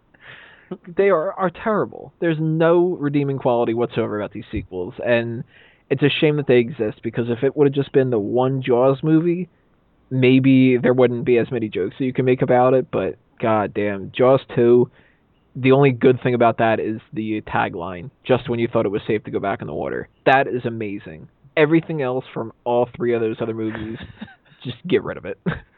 They 0.96 1.10
are 1.10 1.32
are 1.32 1.50
terrible. 1.50 2.12
There's 2.20 2.38
no 2.40 2.96
redeeming 3.00 3.38
quality 3.38 3.74
whatsoever 3.74 4.20
about 4.20 4.32
these 4.32 4.44
sequels, 4.50 4.94
and 5.04 5.44
it's 5.90 6.02
a 6.02 6.08
shame 6.08 6.36
that 6.36 6.46
they 6.46 6.58
exist 6.58 7.02
because 7.02 7.26
if 7.28 7.42
it 7.42 7.56
would 7.56 7.66
have 7.66 7.74
just 7.74 7.92
been 7.92 8.10
the 8.10 8.18
one 8.18 8.62
Jaws 8.62 8.98
movie, 9.02 9.48
maybe 10.10 10.76
there 10.76 10.94
wouldn't 10.94 11.24
be 11.24 11.38
as 11.38 11.50
many 11.50 11.68
jokes 11.68 11.96
that 11.98 12.04
you 12.04 12.12
can 12.12 12.24
make 12.24 12.42
about 12.42 12.74
it. 12.74 12.90
But 12.90 13.16
god 13.40 13.74
damn, 13.74 14.12
Jaws 14.12 14.40
two. 14.54 14.90
The 15.56 15.70
only 15.70 15.92
good 15.92 16.20
thing 16.20 16.34
about 16.34 16.58
that 16.58 16.80
is 16.80 17.00
the 17.12 17.40
tagline. 17.42 18.10
Just 18.26 18.48
when 18.48 18.58
you 18.58 18.66
thought 18.66 18.86
it 18.86 18.88
was 18.88 19.02
safe 19.06 19.22
to 19.24 19.30
go 19.30 19.38
back 19.38 19.60
in 19.60 19.68
the 19.68 19.74
water. 19.74 20.08
That 20.26 20.48
is 20.48 20.64
amazing. 20.64 21.28
Everything 21.56 22.02
else 22.02 22.24
from 22.34 22.52
all 22.64 22.88
three 22.96 23.14
of 23.14 23.20
those 23.20 23.36
other 23.40 23.54
movies, 23.54 23.98
just 24.64 24.78
get 24.88 25.04
rid 25.04 25.16
of 25.16 25.26
it. 25.26 25.38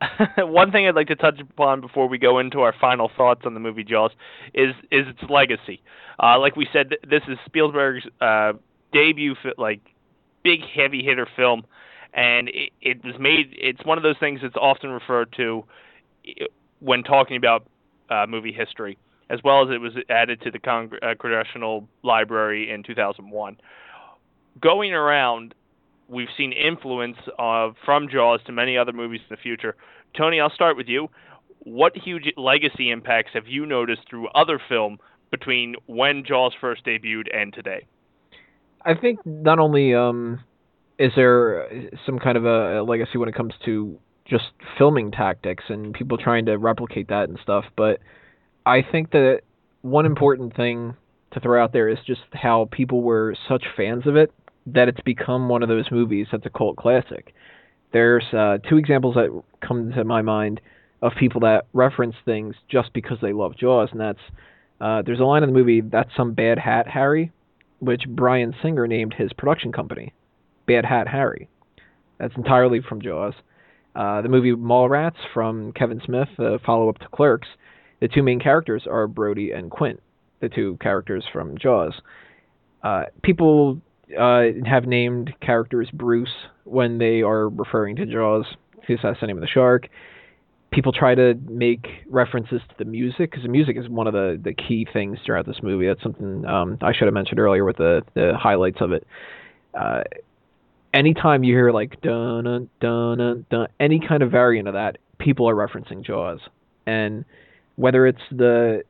One 0.38 0.72
thing 0.72 0.86
I'd 0.86 0.94
like 0.94 1.08
to 1.08 1.16
touch 1.16 1.40
upon 1.40 1.80
before 1.80 2.08
we 2.08 2.18
go 2.18 2.38
into 2.38 2.60
our 2.60 2.74
final 2.80 3.10
thoughts 3.16 3.42
on 3.44 3.54
the 3.54 3.60
movie 3.60 3.84
Jaws 3.84 4.12
is 4.54 4.74
is 4.90 5.06
its 5.08 5.30
legacy. 5.30 5.82
Uh, 6.22 6.38
like 6.38 6.56
we 6.56 6.66
said, 6.72 6.96
this 7.08 7.22
is 7.28 7.38
Spielberg's 7.46 8.04
uh, 8.20 8.52
debut, 8.92 9.34
like 9.58 9.80
big 10.42 10.60
heavy 10.74 11.02
hitter 11.02 11.28
film, 11.36 11.64
and 12.14 12.48
it, 12.48 12.70
it 12.80 13.04
was 13.04 13.14
made. 13.18 13.52
It's 13.52 13.84
one 13.84 13.98
of 13.98 14.02
those 14.02 14.18
things 14.18 14.40
that's 14.42 14.56
often 14.56 14.90
referred 14.90 15.32
to 15.36 15.64
when 16.80 17.02
talking 17.02 17.36
about 17.36 17.66
uh, 18.10 18.26
movie 18.26 18.52
history, 18.52 18.98
as 19.28 19.40
well 19.44 19.62
as 19.62 19.74
it 19.74 19.80
was 19.80 19.92
added 20.08 20.40
to 20.42 20.50
the 20.50 20.58
Cong- 20.58 20.92
uh, 21.02 21.14
Congressional 21.18 21.86
Library 22.02 22.70
in 22.70 22.82
2001. 22.82 23.56
Going 24.60 24.92
around 24.92 25.54
we've 26.10 26.28
seen 26.36 26.52
influence 26.52 27.16
of 27.38 27.74
from 27.84 28.08
Jaws 28.08 28.40
to 28.46 28.52
many 28.52 28.76
other 28.76 28.92
movies 28.92 29.20
in 29.28 29.34
the 29.34 29.40
future. 29.40 29.76
Tony, 30.16 30.40
I'll 30.40 30.50
start 30.50 30.76
with 30.76 30.88
you. 30.88 31.08
What 31.60 31.96
huge 31.96 32.24
legacy 32.36 32.90
impacts 32.90 33.30
have 33.34 33.46
you 33.46 33.64
noticed 33.64 34.02
through 34.08 34.28
other 34.28 34.60
film 34.68 34.98
between 35.30 35.76
when 35.86 36.24
Jaws 36.26 36.52
first 36.60 36.84
debuted 36.84 37.34
and 37.34 37.52
today? 37.52 37.86
I 38.84 38.94
think 38.94 39.24
not 39.24 39.58
only 39.58 39.94
um, 39.94 40.40
is 40.98 41.12
there 41.14 41.68
some 42.06 42.18
kind 42.18 42.36
of 42.36 42.44
a 42.44 42.82
legacy 42.82 43.18
when 43.18 43.28
it 43.28 43.34
comes 43.34 43.54
to 43.64 43.98
just 44.26 44.44
filming 44.78 45.10
tactics 45.10 45.64
and 45.68 45.92
people 45.94 46.16
trying 46.16 46.46
to 46.46 46.56
replicate 46.56 47.08
that 47.08 47.28
and 47.28 47.38
stuff, 47.42 47.64
but 47.76 48.00
I 48.66 48.82
think 48.82 49.10
that 49.12 49.42
one 49.82 50.06
important 50.06 50.56
thing 50.56 50.96
to 51.32 51.40
throw 51.40 51.62
out 51.62 51.72
there 51.72 51.88
is 51.88 51.98
just 52.06 52.22
how 52.32 52.68
people 52.72 53.02
were 53.02 53.36
such 53.48 53.64
fans 53.76 54.06
of 54.06 54.16
it 54.16 54.32
that 54.66 54.88
it's 54.88 55.00
become 55.00 55.48
one 55.48 55.62
of 55.62 55.68
those 55.68 55.90
movies 55.90 56.26
that's 56.30 56.46
a 56.46 56.50
cult 56.50 56.76
classic. 56.76 57.34
There's 57.92 58.24
uh, 58.32 58.58
two 58.68 58.76
examples 58.76 59.14
that 59.14 59.42
come 59.66 59.92
to 59.92 60.04
my 60.04 60.22
mind 60.22 60.60
of 61.02 61.12
people 61.18 61.40
that 61.40 61.66
reference 61.72 62.14
things 62.24 62.54
just 62.68 62.92
because 62.92 63.18
they 63.20 63.32
love 63.32 63.56
Jaws, 63.56 63.88
and 63.92 64.00
that's 64.00 64.20
uh, 64.80 65.02
there's 65.02 65.20
a 65.20 65.24
line 65.24 65.42
in 65.42 65.48
the 65.50 65.58
movie 65.58 65.80
"That's 65.80 66.10
some 66.16 66.32
bad 66.32 66.58
hat, 66.58 66.86
Harry," 66.86 67.32
which 67.80 68.02
Bryan 68.08 68.54
Singer 68.62 68.86
named 68.86 69.14
his 69.14 69.32
production 69.32 69.72
company, 69.72 70.12
Bad 70.66 70.84
Hat 70.84 71.08
Harry. 71.08 71.48
That's 72.18 72.36
entirely 72.36 72.80
from 72.86 73.00
Jaws. 73.00 73.34
Uh, 73.94 74.22
the 74.22 74.28
movie 74.28 74.52
Mallrats 74.52 75.16
from 75.34 75.72
Kevin 75.72 76.00
Smith, 76.04 76.28
the 76.36 76.60
follow-up 76.64 76.98
to 76.98 77.08
Clerks. 77.08 77.48
The 78.00 78.08
two 78.08 78.22
main 78.22 78.38
characters 78.38 78.84
are 78.88 79.06
Brody 79.06 79.50
and 79.50 79.70
Quint, 79.70 80.00
the 80.40 80.48
two 80.48 80.78
characters 80.80 81.24
from 81.32 81.58
Jaws. 81.58 81.94
Uh, 82.82 83.04
people 83.22 83.80
uh, 84.18 84.66
have 84.66 84.86
named 84.86 85.32
characters 85.40 85.88
Bruce 85.92 86.28
when 86.64 86.98
they 86.98 87.22
are 87.22 87.48
referring 87.48 87.96
to 87.96 88.06
Jaws, 88.06 88.46
because 88.80 88.98
that's 89.02 89.20
the 89.20 89.26
name 89.26 89.36
of 89.36 89.42
the 89.42 89.48
shark. 89.48 89.88
People 90.72 90.92
try 90.92 91.14
to 91.16 91.34
make 91.48 91.86
references 92.08 92.60
to 92.68 92.74
the 92.78 92.84
music 92.84 93.30
because 93.30 93.42
the 93.42 93.48
music 93.48 93.76
is 93.76 93.88
one 93.88 94.06
of 94.06 94.12
the, 94.12 94.40
the 94.42 94.54
key 94.54 94.86
things 94.92 95.18
throughout 95.26 95.44
this 95.44 95.58
movie. 95.62 95.86
That's 95.86 96.02
something 96.02 96.44
um, 96.46 96.78
I 96.80 96.92
should 96.92 97.06
have 97.06 97.14
mentioned 97.14 97.40
earlier 97.40 97.64
with 97.64 97.76
the, 97.76 98.02
the 98.14 98.32
highlights 98.38 98.78
of 98.80 98.92
it. 98.92 99.06
Uh, 99.74 100.02
anytime 100.94 101.42
you 101.42 101.54
hear 101.54 101.72
like 101.72 102.00
dun 102.00 102.44
dun 102.44 102.68
dun 102.80 103.46
dun, 103.50 103.66
any 103.80 104.00
kind 104.06 104.22
of 104.22 104.30
variant 104.30 104.68
of 104.68 104.74
that, 104.74 104.98
people 105.18 105.48
are 105.48 105.54
referencing 105.54 106.04
Jaws, 106.04 106.40
and 106.86 107.24
whether 107.76 108.06
it's 108.06 108.22
the 108.30 108.84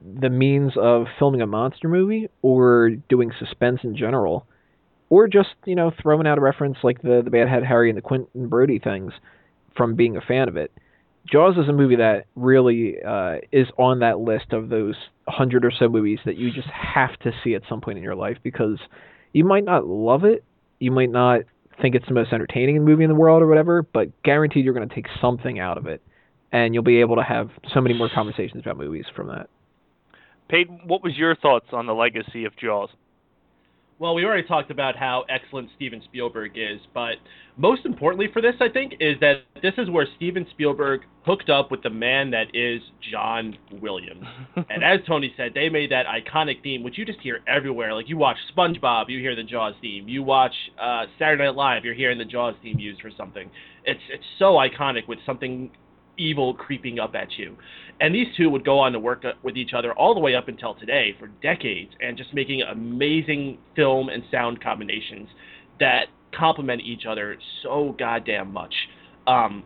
the 0.00 0.30
means 0.30 0.72
of 0.76 1.06
filming 1.18 1.42
a 1.42 1.46
monster 1.46 1.88
movie 1.88 2.28
or 2.42 2.90
doing 3.08 3.32
suspense 3.38 3.80
in 3.82 3.96
general, 3.96 4.46
or 5.10 5.28
just 5.28 5.50
you 5.64 5.74
know 5.74 5.92
throwing 6.02 6.26
out 6.26 6.38
a 6.38 6.40
reference 6.40 6.78
like 6.82 7.02
the 7.02 7.22
the 7.24 7.30
Bad 7.30 7.48
Hat 7.48 7.64
Harry 7.64 7.90
and 7.90 7.96
the 7.96 8.02
Quentin 8.02 8.48
Brody 8.48 8.78
things 8.78 9.12
from 9.76 9.94
being 9.94 10.16
a 10.16 10.20
fan 10.20 10.48
of 10.48 10.56
it. 10.56 10.72
Jaws 11.30 11.56
is 11.58 11.68
a 11.68 11.72
movie 11.72 11.96
that 11.96 12.24
really 12.36 12.96
uh, 13.06 13.36
is 13.52 13.66
on 13.76 14.00
that 14.00 14.18
list 14.18 14.52
of 14.52 14.70
those 14.70 14.94
hundred 15.26 15.64
or 15.64 15.70
so 15.70 15.88
movies 15.88 16.20
that 16.24 16.36
you 16.36 16.50
just 16.50 16.68
have 16.68 17.18
to 17.20 17.32
see 17.44 17.54
at 17.54 17.62
some 17.68 17.80
point 17.80 17.98
in 17.98 18.04
your 18.04 18.14
life 18.14 18.38
because 18.42 18.78
you 19.32 19.44
might 19.44 19.64
not 19.64 19.86
love 19.86 20.24
it, 20.24 20.42
you 20.78 20.90
might 20.90 21.10
not 21.10 21.42
think 21.80 21.94
it's 21.94 22.06
the 22.08 22.14
most 22.14 22.32
entertaining 22.32 22.84
movie 22.84 23.04
in 23.04 23.10
the 23.10 23.14
world 23.14 23.42
or 23.42 23.46
whatever, 23.46 23.82
but 23.82 24.22
guaranteed 24.22 24.64
you're 24.64 24.74
going 24.74 24.88
to 24.88 24.94
take 24.94 25.06
something 25.20 25.60
out 25.60 25.78
of 25.78 25.86
it, 25.86 26.02
and 26.50 26.74
you'll 26.74 26.82
be 26.82 27.00
able 27.00 27.16
to 27.16 27.22
have 27.22 27.50
so 27.72 27.80
many 27.80 27.94
more 27.94 28.08
conversations 28.12 28.62
about 28.64 28.78
movies 28.78 29.04
from 29.14 29.28
that. 29.28 29.48
Peyton, 30.48 30.80
what 30.84 31.02
was 31.02 31.16
your 31.16 31.36
thoughts 31.36 31.66
on 31.72 31.86
the 31.86 31.94
legacy 31.94 32.44
of 32.44 32.56
Jaws? 32.56 32.90
Well, 34.00 34.14
we 34.14 34.24
already 34.24 34.46
talked 34.46 34.70
about 34.70 34.94
how 34.94 35.24
excellent 35.28 35.70
Steven 35.74 36.00
Spielberg 36.04 36.52
is, 36.54 36.78
but 36.94 37.14
most 37.56 37.84
importantly 37.84 38.28
for 38.32 38.40
this, 38.40 38.54
I 38.60 38.68
think, 38.68 38.94
is 39.00 39.18
that 39.20 39.42
this 39.60 39.74
is 39.76 39.90
where 39.90 40.06
Steven 40.16 40.46
Spielberg 40.52 41.00
hooked 41.26 41.50
up 41.50 41.72
with 41.72 41.82
the 41.82 41.90
man 41.90 42.30
that 42.30 42.54
is 42.54 42.80
John 43.10 43.58
Williams. 43.82 44.24
and 44.70 44.84
as 44.84 45.00
Tony 45.04 45.34
said, 45.36 45.50
they 45.52 45.68
made 45.68 45.90
that 45.90 46.06
iconic 46.06 46.62
theme, 46.62 46.84
which 46.84 46.96
you 46.96 47.04
just 47.04 47.18
hear 47.20 47.40
everywhere. 47.48 47.92
Like 47.92 48.08
you 48.08 48.16
watch 48.16 48.36
SpongeBob, 48.56 49.06
you 49.08 49.18
hear 49.18 49.34
the 49.34 49.42
Jaws 49.42 49.74
theme. 49.82 50.06
You 50.06 50.22
watch 50.22 50.54
uh, 50.80 51.06
Saturday 51.18 51.46
Night 51.46 51.56
Live, 51.56 51.84
you're 51.84 51.94
hearing 51.94 52.18
the 52.18 52.24
Jaws 52.24 52.54
theme 52.62 52.78
used 52.78 53.00
for 53.00 53.10
something. 53.16 53.50
It's 53.84 54.00
it's 54.10 54.24
so 54.38 54.52
iconic 54.58 55.08
with 55.08 55.18
something 55.26 55.72
evil 56.18 56.54
creeping 56.54 56.98
up 56.98 57.14
at 57.14 57.38
you. 57.38 57.56
And 58.00 58.14
these 58.14 58.28
two 58.36 58.50
would 58.50 58.64
go 58.64 58.78
on 58.78 58.92
to 58.92 58.98
work 58.98 59.24
with 59.42 59.56
each 59.56 59.72
other 59.74 59.92
all 59.92 60.14
the 60.14 60.20
way 60.20 60.34
up 60.34 60.48
until 60.48 60.74
today 60.74 61.16
for 61.18 61.28
decades 61.42 61.90
and 62.00 62.16
just 62.16 62.32
making 62.34 62.62
amazing 62.62 63.58
film 63.74 64.08
and 64.08 64.22
sound 64.30 64.62
combinations 64.62 65.28
that 65.80 66.06
complement 66.36 66.82
each 66.82 67.06
other 67.08 67.36
so 67.62 67.94
goddamn 67.98 68.52
much. 68.52 68.74
Um, 69.26 69.64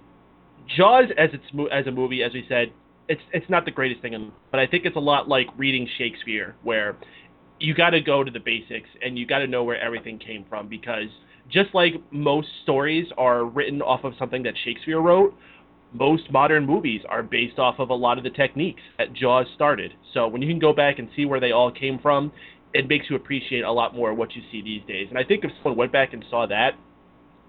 Jaws 0.77 1.07
as 1.19 1.31
its 1.33 1.45
as 1.73 1.87
a 1.87 1.91
movie, 1.91 2.23
as 2.23 2.33
we 2.33 2.45
said, 2.49 2.73
it's 3.09 3.21
it's 3.33 3.49
not 3.51 3.65
the 3.65 3.71
greatest 3.71 4.01
thing, 4.01 4.13
in, 4.13 4.33
but 4.51 4.61
I 4.61 4.67
think 4.67 4.85
it's 4.85 4.97
a 4.97 5.01
lot 5.01 5.29
like 5.29 5.47
reading 5.57 5.89
Shakespeare, 5.99 6.55
where 6.63 6.97
you 7.59 7.75
got 7.75 7.91
to 7.91 8.01
go 8.01 8.25
to 8.25 8.31
the 8.31 8.41
basics 8.41 8.89
and 9.05 9.19
you 9.19 9.27
got 9.27 9.39
to 9.39 9.47
know 9.47 9.65
where 9.65 9.81
everything 9.81 10.19
came 10.19 10.45
from 10.49 10.69
because 10.69 11.09
just 11.49 11.75
like 11.75 11.95
most 12.11 12.49
stories 12.63 13.07
are 13.17 13.45
written 13.45 13.83
off 13.83 14.05
of 14.05 14.15
something 14.19 14.43
that 14.43 14.55
Shakespeare 14.65 15.01
wrote, 15.01 15.37
most 15.93 16.31
modern 16.31 16.67
movies 16.67 17.03
are 17.09 17.23
based 17.23 17.59
off 17.59 17.79
of 17.79 17.91
a 17.91 17.95
lot 17.95 18.19
of 18.19 18.25
the 18.25 18.31
techniques 18.31 18.81
that 18.99 19.13
Jaws 19.13 19.47
started. 19.55 19.93
So 20.15 20.27
when 20.27 20.43
you 20.43 20.49
can 20.49 20.59
go 20.59 20.73
back 20.73 20.99
and 20.99 21.09
see 21.15 21.25
where 21.25 21.41
they 21.41 21.53
all 21.53 21.71
came 21.71 21.99
from, 21.99 22.33
it 22.75 22.89
makes 22.89 23.07
you 23.11 23.17
appreciate 23.17 23.63
a 23.63 23.73
lot 23.73 23.95
more 23.95 24.15
what 24.15 24.35
you 24.35 24.43
see 24.51 24.63
these 24.63 24.83
days. 24.87 25.09
And 25.11 25.19
I 25.19 25.25
think 25.25 25.45
if 25.45 25.51
someone 25.63 25.77
went 25.77 25.93
back 25.93 26.15
and 26.15 26.25
saw 26.31 26.47
that, 26.47 26.71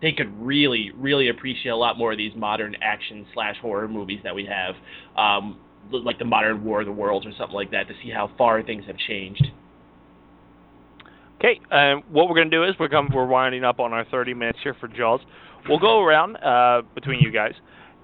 they 0.02 0.12
could 0.12 0.30
really, 0.38 0.92
really 0.98 1.30
appreciate 1.30 1.72
a 1.72 1.78
lot 1.78 1.98
more 1.98 2.12
of 2.12 2.18
these 2.18 2.34
modern 2.36 2.76
action 2.82 3.26
slash 3.34 3.56
horror 3.62 3.88
movies 3.88 4.20
that 4.24 4.36
we 4.36 4.46
have, 4.46 4.76
um, 5.18 5.58
like 5.92 6.20
the 6.20 6.26
modern 6.26 6.64
War 6.66 6.82
of 6.82 6.86
the 6.86 6.92
Worlds 6.92 7.26
or 7.26 7.32
something 7.38 7.56
like 7.56 7.72
that, 7.72 7.88
to 7.88 7.94
see 8.04 8.10
how 8.10 8.30
far 8.38 8.62
things 8.64 8.84
have 8.88 8.98
changed. 8.98 9.46
Okay, 11.38 11.60
um, 11.72 12.04
what 12.10 12.28
we're 12.28 12.36
going 12.36 12.50
to 12.52 12.58
do 12.58 12.64
is 12.64 12.76
we're 12.80 12.90
we're 13.14 13.26
winding 13.26 13.64
up 13.64 13.80
on 13.80 13.94
our 13.94 14.06
30 14.06 14.34
minutes 14.34 14.60
here 14.62 14.76
for 14.78 14.90
Jaws. 14.90 15.22
We'll 15.70 15.80
go 15.80 16.02
around 16.02 16.36
uh, 16.38 16.82
between 16.96 17.22
you 17.22 17.32
guys 17.32 17.54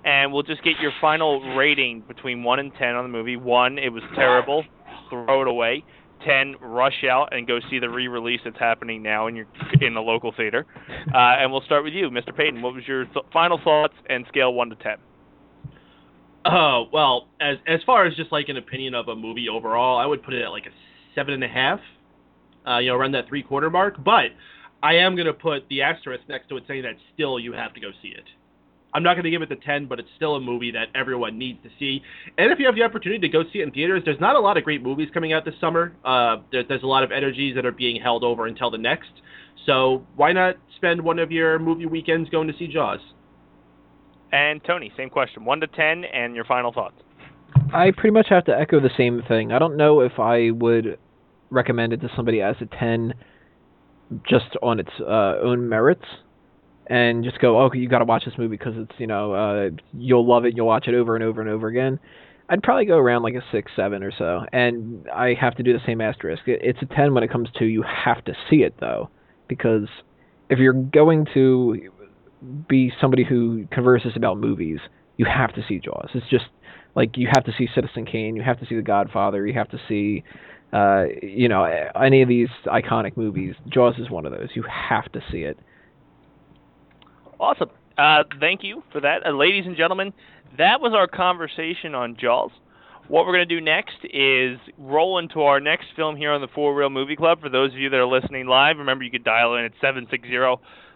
and 0.06 0.32
we'll 0.32 0.44
just 0.44 0.64
get 0.64 0.80
your 0.80 0.92
final 1.02 1.56
rating 1.56 2.04
between 2.08 2.44
one 2.44 2.60
and 2.60 2.72
ten 2.78 2.96
on 2.96 3.04
the 3.04 3.10
movie. 3.10 3.36
One, 3.36 3.78
it 3.78 3.90
was 3.90 4.04
terrible, 4.16 4.64
throw 5.10 5.42
it 5.42 5.48
away. 5.48 5.84
Ten, 6.26 6.56
rush 6.62 7.06
out 7.10 7.34
and 7.34 7.48
go 7.48 7.60
see 7.70 7.80
the 7.80 7.90
re-release 7.90 8.42
that's 8.44 8.60
happening 8.60 9.02
now 9.02 9.28
in 9.28 9.36
your 9.36 9.46
in 9.82 9.94
the 9.94 10.02
local 10.02 10.34
theater. 10.36 10.66
Uh, 11.10 11.42
and 11.42 11.52
we'll 11.52 11.62
start 11.62 11.84
with 11.84 11.94
you, 11.94 12.08
Mr. 12.10 12.36
Payton. 12.36 12.62
What 12.62 12.76
was 12.76 12.84
your 12.88 13.06
th- 13.06 13.26
final 13.34 13.60
thoughts 13.64 13.96
and 14.10 14.26
scale 14.28 14.54
one 14.54 14.70
to 14.70 14.76
ten? 14.76 14.98
Oh 16.46 16.86
well, 16.94 17.28
as 17.42 17.58
as 17.68 17.80
far 17.86 18.06
as 18.06 18.16
just 18.16 18.32
like 18.32 18.48
an 18.48 18.58
opinion 18.58 18.94
of 18.94 19.08
a 19.08 19.16
movie 19.16 19.48
overall, 19.50 19.98
I 19.98 20.06
would 20.06 20.22
put 20.22 20.36
it 20.36 20.44
at 20.44 20.50
like 20.50 20.66
a 20.66 21.16
seven 21.16 21.34
and 21.34 21.44
a 21.44 21.48
half. 21.48 21.80
Uh, 22.68 22.78
you 22.78 22.90
know, 22.90 22.96
around 22.96 23.14
that 23.14 23.28
three 23.28 23.42
quarter 23.42 23.70
mark. 23.70 24.04
But 24.04 24.28
I 24.84 24.96
am 24.96 25.16
gonna 25.16 25.34
put 25.34 25.68
the 25.70 25.82
asterisk 25.82 26.24
next 26.30 26.50
to 26.50 26.58
it, 26.58 26.64
saying 26.68 26.84
that 26.84 26.96
still 27.14 27.40
you 27.40 27.54
have 27.54 27.74
to 27.74 27.80
go 27.80 27.90
see 28.02 28.10
it. 28.10 28.26
I'm 28.94 29.04
not 29.04 29.14
going 29.14 29.26
to 29.26 29.30
give 29.30 29.42
it 29.42 29.50
the 29.50 29.56
10, 29.56 29.86
but 29.86 30.00
it's 30.00 30.10
still 30.16 30.36
a 30.36 30.42
movie 30.42 30.72
that 30.72 30.88
everyone 30.96 31.38
needs 31.38 31.62
to 31.64 31.70
see. 31.78 32.02
And 32.38 32.52
if 32.52 32.60
you 32.60 32.66
have 32.66 32.76
the 32.76 32.84
opportunity 32.84 33.20
to 33.20 33.30
go 33.30 33.44
see 33.54 33.60
it 33.60 33.64
in 33.64 33.72
theaters, 33.72 34.02
there's 34.04 34.20
not 34.20 34.36
a 34.36 34.40
lot 34.40 34.58
of 34.58 34.64
great 34.64 34.82
movies 34.82 35.10
coming 35.14 35.32
out 35.32 35.46
this 35.46 35.54
summer. 35.62 35.94
Uh, 36.04 36.38
there, 36.52 36.64
there's 36.68 36.84
a 36.84 36.88
lot 36.88 37.04
of 37.04 37.12
energies 37.12 37.56
that 37.56 37.66
are 37.66 37.72
being 37.72 38.02
held 38.02 38.24
over 38.24 38.48
until 38.48 38.72
the 38.72 38.78
next. 38.78 39.12
So 39.66 40.06
why 40.16 40.32
not 40.32 40.56
spend 40.78 41.02
one 41.02 41.20
of 41.20 41.32
your 41.32 41.60
movie 41.60 41.86
weekends 41.86 42.30
going 42.30 42.48
to 42.48 42.54
see 42.58 42.68
Jaws? 42.68 43.00
And 44.32 44.62
Tony, 44.64 44.92
same 44.98 45.10
question. 45.10 45.46
1 45.46 45.60
to 45.62 45.68
10, 45.68 46.04
and 46.06 46.36
your 46.36 46.46
final 46.46 46.72
thoughts. 46.72 46.96
I 47.74 47.92
pretty 47.92 48.12
much 48.12 48.28
have 48.30 48.46
to 48.46 48.58
echo 48.58 48.80
the 48.80 48.92
same 48.98 49.22
thing. 49.28 49.52
I 49.52 49.60
don't 49.60 49.78
know 49.78 50.02
if 50.02 50.20
I 50.20 50.52
would 50.52 50.98
recommend 51.52 51.94
it 51.94 52.02
to 52.02 52.10
somebody 52.16 52.42
as 52.42 52.56
a 52.62 52.66
10 52.66 53.14
just 54.28 54.56
on 54.64 54.80
its 54.80 54.90
uh, 55.02 55.36
own 55.44 55.68
merits 55.70 56.06
and 56.90 57.24
just 57.24 57.40
go, 57.40 57.62
oh, 57.62 57.72
you 57.72 57.88
got 57.88 58.00
to 58.00 58.06
watch 58.06 58.26
this 58.26 58.34
movie 58.38 58.58
because 58.58 58.74
it's 58.76 59.00
you 59.00 59.08
know 59.08 59.34
uh, 59.34 59.70
you'll 59.94 60.28
love 60.28 60.46
it, 60.46 60.56
you'll 60.56 60.68
watch 60.68 60.88
it 60.88 60.96
over 60.96 61.16
and 61.16 61.24
over 61.24 61.40
and 61.40 61.50
over 61.50 61.68
again. 61.68 62.00
I'd 62.50 62.64
probably 62.64 62.86
go 62.86 62.98
around 62.98 63.22
like 63.22 63.36
a 63.36 63.44
six, 63.52 63.72
seven 63.76 64.02
or 64.02 64.12
so, 64.12 64.42
and 64.52 65.08
I 65.14 65.36
have 65.40 65.56
to 65.58 65.64
do 65.64 65.72
the 65.72 65.80
same 65.86 66.02
asterisk. 66.02 66.44
It's 66.48 66.80
a 66.82 66.86
ten 66.96 67.14
when 67.14 67.24
it 67.24 67.32
comes 67.32 67.48
to 67.60 67.66
you 67.66 67.84
have 67.84 68.26
to 68.26 68.34
see 68.50 68.64
it 68.64 68.74
though, 68.80 69.10
because 69.48 69.88
if 70.50 70.58
you're 70.58 70.74
going 70.74 71.28
to 71.36 71.78
be 72.68 72.92
somebody 73.00 73.24
who 73.24 73.68
converses 73.72 74.14
about 74.16 74.40
movies, 74.40 74.80
you 75.18 75.26
have 75.26 75.54
to 75.54 75.62
see 75.68 75.80
Jaws. 75.80 76.10
It's 76.16 76.28
just 76.30 76.46
like 76.96 77.18
you 77.18 77.28
have 77.32 77.46
to 77.46 77.52
see 77.56 77.68
Citizen 77.76 78.06
Kane, 78.06 78.36
you 78.36 78.42
have 78.42 78.60
to 78.60 78.66
see 78.66 78.76
The 78.76 78.82
Godfather, 78.82 79.46
you 79.46 79.54
have 79.54 79.70
to 79.70 79.80
see 79.88 80.24
uh, 80.74 81.06
you 81.22 81.50
know 81.50 81.64
any 82.02 82.24
of 82.24 82.30
these 82.30 82.50
iconic 82.66 83.16
movies. 83.16 83.54
Jaws 83.68 83.96
is 84.00 84.10
one 84.10 84.26
of 84.26 84.32
those. 84.32 84.50
You 84.56 84.64
have 84.90 85.12
to 85.12 85.22
see 85.32 85.40
it. 85.40 85.60
Awesome. 87.40 87.70
Uh, 87.98 88.24
thank 88.40 88.64
you 88.64 88.84
for 88.92 89.02
that. 89.02 89.26
Uh, 89.26 89.32
ladies 89.32 89.66
and 89.66 89.76
gentlemen, 89.76 90.14
that 90.58 90.82
was 90.82 90.94
our 90.94 91.08
conversation 91.08 91.96
on 91.96 92.18
Jaws. 92.20 92.52
What 93.08 93.26
we're 93.26 93.34
going 93.34 93.48
to 93.48 93.56
do 93.56 93.62
next 93.62 93.98
is 94.04 94.60
roll 94.78 95.18
into 95.18 95.42
our 95.42 95.60
next 95.60 95.88
film 95.96 96.16
here 96.16 96.32
on 96.32 96.42
the 96.42 96.48
Four 96.48 96.76
Reel 96.76 96.90
Movie 96.90 97.16
Club. 97.16 97.42
For 97.42 97.50
those 97.50 97.72
of 97.74 97.80
you 97.80 97.90
that 97.90 97.98
are 97.98 98.06
listening 98.06 98.46
live, 98.48 98.78
remember 98.78 99.04
you 99.04 99.12
could 99.12 99.24
dial 99.24 99.56
in 99.56 99.66
at 99.66 99.72
760 99.82 100.30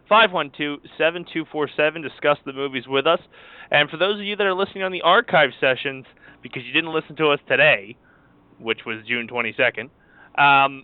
512 0.09 0.79
7247, 0.97 2.01
discuss 2.01 2.37
the 2.45 2.53
movies 2.53 2.83
with 2.87 3.07
us. 3.07 3.19
And 3.71 3.89
for 3.89 3.97
those 3.97 4.19
of 4.19 4.25
you 4.25 4.35
that 4.35 4.45
are 4.45 4.53
listening 4.53 4.83
on 4.83 4.91
the 4.91 5.01
archive 5.01 5.51
sessions, 5.59 6.05
because 6.43 6.63
you 6.65 6.73
didn't 6.73 6.93
listen 6.93 7.15
to 7.15 7.29
us 7.29 7.39
today, 7.47 7.95
which 8.59 8.81
was 8.85 8.97
June 9.07 9.27
22nd, 9.27 9.89
um, 10.37 10.83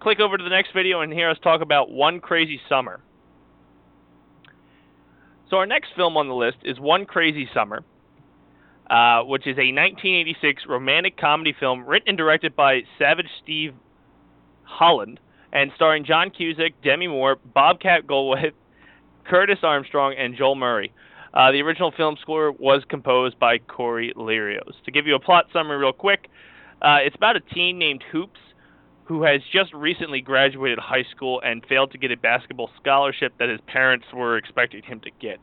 click 0.00 0.20
over 0.20 0.36
to 0.36 0.44
the 0.44 0.50
next 0.50 0.72
video 0.72 1.00
and 1.00 1.12
hear 1.12 1.30
us 1.30 1.38
talk 1.42 1.62
about 1.62 1.90
One 1.90 2.20
Crazy 2.20 2.60
Summer. 2.68 3.00
So 5.50 5.56
our 5.56 5.66
next 5.66 5.90
film 5.96 6.16
on 6.16 6.28
the 6.28 6.34
list 6.34 6.58
is 6.62 6.78
One 6.78 7.06
Crazy 7.06 7.48
Summer, 7.54 7.82
uh, 8.90 9.22
which 9.22 9.46
is 9.46 9.56
a 9.56 9.72
1986 9.72 10.64
romantic 10.68 11.16
comedy 11.16 11.54
film 11.58 11.86
written 11.86 12.10
and 12.10 12.18
directed 12.18 12.54
by 12.54 12.82
Savage 12.98 13.30
Steve 13.42 13.72
Holland 14.64 15.20
and 15.52 15.72
starring 15.74 16.04
John 16.04 16.30
Cusack, 16.30 16.74
Demi 16.84 17.08
Moore, 17.08 17.36
Bobcat 17.54 18.06
Goldthwait, 18.06 18.52
Curtis 19.24 19.60
Armstrong, 19.62 20.14
and 20.18 20.36
Joel 20.36 20.54
Murray. 20.54 20.92
Uh, 21.32 21.50
the 21.50 21.62
original 21.62 21.92
film 21.92 22.16
score 22.20 22.52
was 22.52 22.82
composed 22.88 23.38
by 23.38 23.56
Cory 23.58 24.12
Lerios. 24.16 24.74
To 24.84 24.90
give 24.90 25.06
you 25.06 25.14
a 25.14 25.20
plot 25.20 25.46
summary 25.52 25.78
real 25.78 25.92
quick, 25.92 26.28
uh, 26.82 26.98
it's 27.00 27.16
about 27.16 27.36
a 27.36 27.40
teen 27.40 27.78
named 27.78 28.02
Hoops 28.12 28.40
who 29.08 29.22
has 29.22 29.40
just 29.50 29.72
recently 29.72 30.20
graduated 30.20 30.78
high 30.78 31.04
school 31.16 31.40
and 31.42 31.64
failed 31.66 31.90
to 31.90 31.96
get 31.96 32.12
a 32.12 32.16
basketball 32.16 32.68
scholarship 32.78 33.32
that 33.38 33.48
his 33.48 33.58
parents 33.66 34.04
were 34.14 34.36
expecting 34.36 34.82
him 34.82 35.00
to 35.00 35.10
get. 35.18 35.38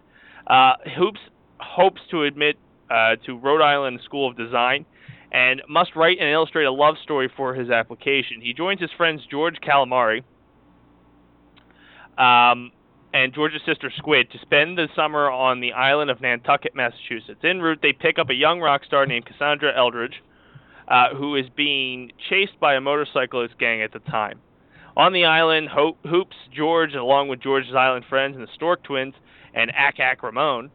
Uh, 0.45 0.73
Hoops 0.95 1.19
hopes 1.60 1.99
to 2.12 2.23
admit 2.23 2.58
uh, 2.91 3.15
to 3.25 3.36
Rhode 3.36 3.63
Island 3.63 4.01
School 4.06 4.30
of 4.30 4.38
Design 4.38 4.86
and 5.32 5.63
must 5.67 5.95
write 5.95 6.19
and 6.19 6.30
illustrate 6.30 6.65
a 6.65 6.71
love 6.71 6.95
story 7.01 7.28
for 7.36 7.56
his 7.56 7.71
application. 7.71 8.39
He 8.39 8.54
joins 8.54 8.80
his 8.80 8.91
friends 8.95 9.21
George 9.32 9.56
Calamari 9.67 10.21
um, 12.19 12.71
and 13.15 13.34
George's 13.34 13.62
sister 13.65 13.91
Squid 13.97 14.30
to 14.32 14.38
spend 14.43 14.78
the 14.78 14.89
summer 14.95 15.32
on 15.32 15.60
the 15.60 15.73
island 15.73 16.12
of 16.12 16.21
Nantucket, 16.21 16.75
Massachusetts. 16.75 17.39
En 17.43 17.60
route, 17.62 17.80
they 17.82 17.93
pick 17.93 18.19
up 18.19 18.30
a 18.30 18.36
young 18.36 18.60
rock 18.60 18.84
star 18.86 19.08
named 19.08 19.25
Cassandra 19.25 19.75
Eldridge 19.75 20.21
uh, 20.88 21.13
who 21.15 21.36
is 21.36 21.45
being 21.56 22.12
chased 22.30 22.60
by 22.60 22.76
a 22.76 22.82
motorcyclist 22.82 23.58
gang 23.58 23.82
at 23.82 23.93
the 23.93 24.00
time. 24.00 24.39
On 24.98 25.12
the 25.13 25.26
island, 25.26 25.69
Ho- 25.69 25.98
Hoops, 26.10 26.36
George, 26.56 26.93
along 26.93 27.28
with 27.28 27.41
George's 27.41 27.76
island 27.76 28.06
friends 28.08 28.36
and 28.36 28.48
the 28.48 28.52
Stork 28.54 28.84
twins, 28.84 29.13
and 29.54 29.71
Akak 29.71 30.21
Ramon, 30.24 30.71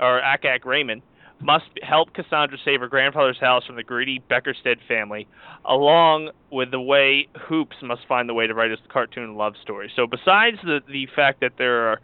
or 0.00 0.20
Akak 0.20 0.64
Raymond, 0.64 1.02
must 1.40 1.66
help 1.82 2.12
Cassandra 2.12 2.58
save 2.64 2.80
her 2.80 2.88
grandfather's 2.88 3.38
house 3.38 3.64
from 3.64 3.76
the 3.76 3.82
greedy 3.82 4.22
Beckersted 4.30 4.76
family, 4.86 5.26
along 5.64 6.30
with 6.50 6.70
the 6.70 6.80
way 6.80 7.28
Hoops 7.48 7.76
must 7.82 8.02
find 8.06 8.28
the 8.28 8.34
way 8.34 8.46
to 8.46 8.54
write 8.54 8.70
his 8.70 8.80
cartoon 8.88 9.36
love 9.36 9.54
story. 9.62 9.90
So, 9.96 10.06
besides 10.06 10.58
the 10.64 10.80
the 10.88 11.06
fact 11.14 11.40
that 11.40 11.52
there 11.56 11.88
are 11.88 12.00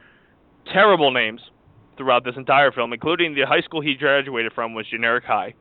terrible 0.73 1.11
names 1.11 1.43
throughout 1.97 2.25
this 2.25 2.37
entire 2.37 2.73
film, 2.73 2.93
including 2.93 3.35
the 3.35 3.43
high 3.43 3.61
school 3.61 3.81
he 3.81 3.95
graduated 3.95 4.53
from 4.53 4.75
was 4.75 4.87
Generic 4.87 5.25
High, 5.25 5.55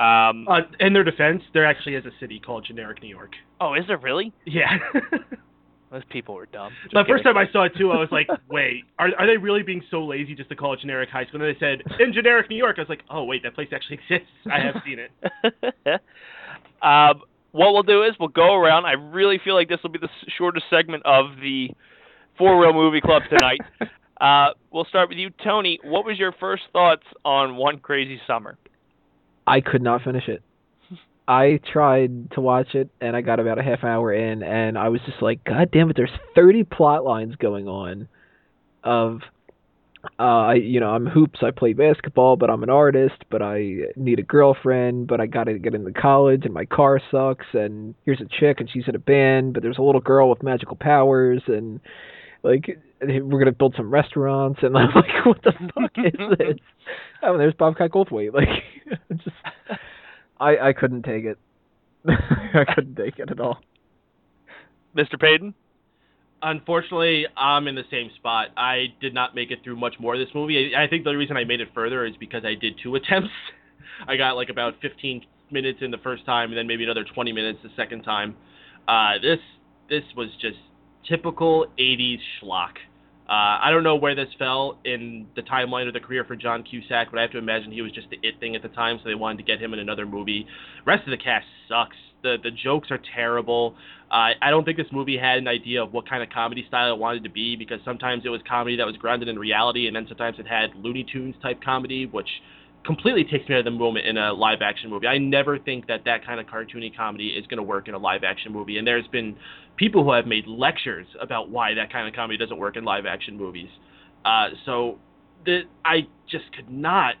um, 0.00 0.48
uh, 0.48 0.60
in 0.80 0.92
their 0.94 1.04
defense, 1.04 1.42
there 1.52 1.66
actually 1.66 1.94
is 1.94 2.06
a 2.06 2.10
city 2.18 2.40
called 2.40 2.64
Generic 2.66 3.02
New 3.02 3.08
York. 3.08 3.32
Oh, 3.60 3.74
is 3.74 3.84
there 3.86 3.98
really? 3.98 4.32
Yeah. 4.46 4.78
Those 5.90 6.02
people 6.08 6.36
were 6.36 6.46
dumb. 6.46 6.72
Just 6.84 6.94
the 6.94 7.04
first 7.06 7.24
time 7.24 7.36
I 7.36 7.50
saw 7.52 7.64
it 7.64 7.72
too, 7.76 7.90
I 7.90 7.96
was 7.96 8.08
like, 8.12 8.28
"Wait, 8.48 8.84
are 8.98 9.08
are 9.18 9.26
they 9.26 9.36
really 9.36 9.62
being 9.64 9.82
so 9.90 10.04
lazy 10.04 10.36
just 10.36 10.48
to 10.50 10.56
call 10.56 10.72
it 10.72 10.80
generic 10.80 11.10
high 11.10 11.24
school?" 11.26 11.42
And 11.42 11.56
then 11.56 11.56
they 11.58 11.84
said 11.98 12.00
in 12.00 12.12
generic 12.12 12.48
New 12.48 12.56
York. 12.56 12.76
I 12.78 12.82
was 12.82 12.88
like, 12.88 13.02
"Oh 13.10 13.24
wait, 13.24 13.42
that 13.42 13.54
place 13.54 13.68
actually 13.72 13.98
exists. 14.10 14.32
I 14.50 14.60
have 14.60 14.76
seen 14.84 15.00
it." 15.00 16.00
um, 16.82 17.22
what 17.52 17.72
we'll 17.72 17.82
do 17.82 18.04
is 18.04 18.12
we'll 18.20 18.28
go 18.28 18.54
around. 18.54 18.86
I 18.86 18.92
really 18.92 19.40
feel 19.42 19.54
like 19.54 19.68
this 19.68 19.80
will 19.82 19.90
be 19.90 19.98
the 19.98 20.08
shortest 20.38 20.66
segment 20.70 21.04
of 21.04 21.36
the 21.42 21.70
Four 22.38 22.62
Real 22.62 22.72
Movie 22.72 23.00
Club 23.00 23.22
tonight. 23.28 23.60
uh, 24.20 24.54
we'll 24.70 24.84
start 24.84 25.08
with 25.08 25.18
you, 25.18 25.30
Tony. 25.42 25.80
What 25.82 26.04
was 26.04 26.18
your 26.18 26.32
first 26.38 26.62
thoughts 26.72 27.02
on 27.24 27.56
One 27.56 27.78
Crazy 27.78 28.20
Summer? 28.28 28.56
I 29.50 29.60
could 29.60 29.82
not 29.82 30.02
finish 30.02 30.28
it. 30.28 30.42
I 31.26 31.60
tried 31.72 32.32
to 32.32 32.40
watch 32.40 32.74
it 32.74 32.90
and 33.00 33.14
I 33.14 33.20
got 33.20 33.38
about 33.38 33.58
a 33.58 33.62
half 33.62 33.84
hour 33.84 34.12
in 34.12 34.42
and 34.42 34.76
I 34.76 34.88
was 34.88 35.00
just 35.06 35.22
like, 35.22 35.44
God 35.44 35.70
damn 35.70 35.88
it, 35.90 35.96
there's 35.96 36.10
thirty 36.34 36.64
plot 36.64 37.04
lines 37.04 37.36
going 37.36 37.68
on 37.68 38.08
of 38.82 39.20
uh 40.18 40.22
I 40.22 40.54
you 40.54 40.80
know, 40.80 40.90
I'm 40.90 41.06
hoops, 41.06 41.40
I 41.42 41.52
play 41.52 41.72
basketball, 41.72 42.36
but 42.36 42.50
I'm 42.50 42.64
an 42.64 42.70
artist, 42.70 43.24
but 43.30 43.42
I 43.42 43.82
need 43.94 44.18
a 44.18 44.24
girlfriend, 44.24 45.06
but 45.06 45.20
I 45.20 45.26
gotta 45.26 45.58
get 45.58 45.74
into 45.74 45.92
college 45.92 46.44
and 46.44 46.54
my 46.54 46.64
car 46.64 47.00
sucks 47.10 47.46
and 47.52 47.94
here's 48.04 48.20
a 48.20 48.26
chick 48.40 48.58
and 48.58 48.68
she's 48.68 48.88
in 48.88 48.96
a 48.96 49.00
band, 49.00 49.54
but 49.54 49.62
there's 49.62 49.78
a 49.78 49.82
little 49.82 50.00
girl 50.00 50.30
with 50.30 50.42
magical 50.42 50.76
powers 50.76 51.42
and 51.46 51.80
like 52.42 52.78
we're 53.00 53.38
gonna 53.38 53.52
build 53.52 53.74
some 53.76 53.90
restaurants 53.90 54.60
and 54.62 54.76
I'm 54.76 54.90
like, 54.94 55.26
what 55.26 55.42
the 55.42 55.52
fuck 55.74 55.92
is 55.96 56.38
this? 56.38 56.58
Oh, 57.22 57.36
there's 57.38 57.54
Bobcat 57.54 57.90
Goldthwait. 57.90 58.32
Like, 58.32 58.48
just 59.12 59.36
I 60.38 60.58
I 60.58 60.72
couldn't 60.72 61.02
take 61.02 61.24
it. 61.24 61.38
I 62.06 62.64
couldn't 62.74 62.96
take 62.96 63.18
it 63.18 63.30
at 63.30 63.40
all. 63.40 63.58
Mr. 64.96 65.20
Payton? 65.20 65.54
Unfortunately, 66.42 67.26
I'm 67.36 67.68
in 67.68 67.74
the 67.74 67.84
same 67.90 68.10
spot. 68.16 68.48
I 68.56 68.86
did 69.00 69.12
not 69.12 69.34
make 69.34 69.50
it 69.50 69.58
through 69.62 69.76
much 69.76 69.94
more 70.00 70.14
of 70.14 70.20
this 70.20 70.34
movie. 70.34 70.74
I 70.74 70.84
I 70.84 70.88
think 70.88 71.04
the 71.04 71.12
reason 71.12 71.36
I 71.36 71.44
made 71.44 71.60
it 71.60 71.68
further 71.74 72.06
is 72.06 72.14
because 72.18 72.44
I 72.44 72.54
did 72.54 72.74
two 72.82 72.94
attempts. 72.94 73.30
I 74.08 74.16
got 74.16 74.36
like 74.36 74.48
about 74.48 74.74
15 74.80 75.22
minutes 75.50 75.80
in 75.82 75.90
the 75.90 75.98
first 75.98 76.24
time, 76.24 76.48
and 76.50 76.56
then 76.56 76.66
maybe 76.66 76.84
another 76.84 77.04
20 77.04 77.32
minutes 77.32 77.58
the 77.62 77.70
second 77.76 78.02
time. 78.02 78.36
Uh, 78.88 79.18
this 79.20 79.38
this 79.90 80.04
was 80.16 80.28
just 80.40 80.56
typical 81.08 81.66
80s 81.78 82.18
schlock. 82.40 82.74
Uh, 83.30 83.62
I 83.62 83.70
don't 83.70 83.84
know 83.84 83.94
where 83.94 84.16
this 84.16 84.28
fell 84.40 84.78
in 84.84 85.28
the 85.36 85.42
timeline 85.42 85.86
of 85.86 85.94
the 85.94 86.00
career 86.00 86.24
for 86.24 86.34
John 86.34 86.64
Cusack, 86.64 87.10
but 87.12 87.18
I 87.18 87.22
have 87.22 87.30
to 87.30 87.38
imagine 87.38 87.70
he 87.70 87.80
was 87.80 87.92
just 87.92 88.10
the 88.10 88.18
it 88.24 88.40
thing 88.40 88.56
at 88.56 88.62
the 88.62 88.68
time, 88.68 88.98
so 89.00 89.08
they 89.08 89.14
wanted 89.14 89.38
to 89.38 89.44
get 89.44 89.60
him 89.62 89.72
in 89.72 89.78
another 89.78 90.04
movie. 90.04 90.46
Rest 90.84 91.06
of 91.06 91.12
the 91.12 91.16
cast 91.16 91.46
sucks. 91.68 91.96
The 92.24 92.38
the 92.42 92.50
jokes 92.50 92.90
are 92.90 92.98
terrible. 93.14 93.76
Uh, 94.10 94.34
I 94.42 94.50
don't 94.50 94.64
think 94.64 94.76
this 94.76 94.90
movie 94.90 95.16
had 95.16 95.38
an 95.38 95.46
idea 95.46 95.80
of 95.80 95.92
what 95.92 96.08
kind 96.08 96.24
of 96.24 96.28
comedy 96.30 96.64
style 96.66 96.92
it 96.92 96.98
wanted 96.98 97.22
to 97.22 97.30
be 97.30 97.54
because 97.54 97.78
sometimes 97.84 98.24
it 98.24 98.30
was 98.30 98.40
comedy 98.48 98.76
that 98.76 98.84
was 98.84 98.96
grounded 98.96 99.28
in 99.28 99.38
reality, 99.38 99.86
and 99.86 99.94
then 99.94 100.06
sometimes 100.08 100.40
it 100.40 100.48
had 100.48 100.74
Looney 100.74 101.04
Tunes 101.04 101.36
type 101.40 101.62
comedy, 101.62 102.06
which 102.06 102.28
completely 102.84 103.24
takes 103.24 103.48
me 103.48 103.54
out 103.54 103.60
of 103.60 103.64
the 103.64 103.70
moment 103.70 104.06
in 104.06 104.16
a 104.16 104.32
live 104.32 104.62
action 104.62 104.90
movie. 104.90 105.06
I 105.06 105.18
never 105.18 105.58
think 105.58 105.86
that 105.88 106.04
that 106.04 106.24
kind 106.24 106.40
of 106.40 106.46
cartoony 106.46 106.94
comedy 106.94 107.28
is 107.28 107.46
going 107.46 107.58
to 107.58 107.62
work 107.62 107.88
in 107.88 107.94
a 107.94 107.98
live 107.98 108.24
action 108.24 108.52
movie, 108.52 108.78
and 108.78 108.86
there's 108.86 109.06
been 109.08 109.36
people 109.76 110.04
who 110.04 110.12
have 110.12 110.26
made 110.26 110.46
lectures 110.46 111.06
about 111.20 111.50
why 111.50 111.74
that 111.74 111.92
kind 111.92 112.08
of 112.08 112.14
comedy 112.14 112.38
doesn't 112.38 112.58
work 112.58 112.76
in 112.76 112.84
live 112.84 113.06
action 113.06 113.36
movies. 113.36 113.68
Uh, 114.24 114.48
so 114.66 114.98
the, 115.44 115.62
I 115.84 116.06
just 116.28 116.44
could 116.54 116.70
not 116.70 117.14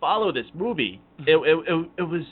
follow 0.00 0.32
this 0.32 0.46
movie. 0.54 1.00
It, 1.20 1.36
it, 1.36 1.64
it, 1.68 1.90
it 1.98 2.02
was, 2.02 2.22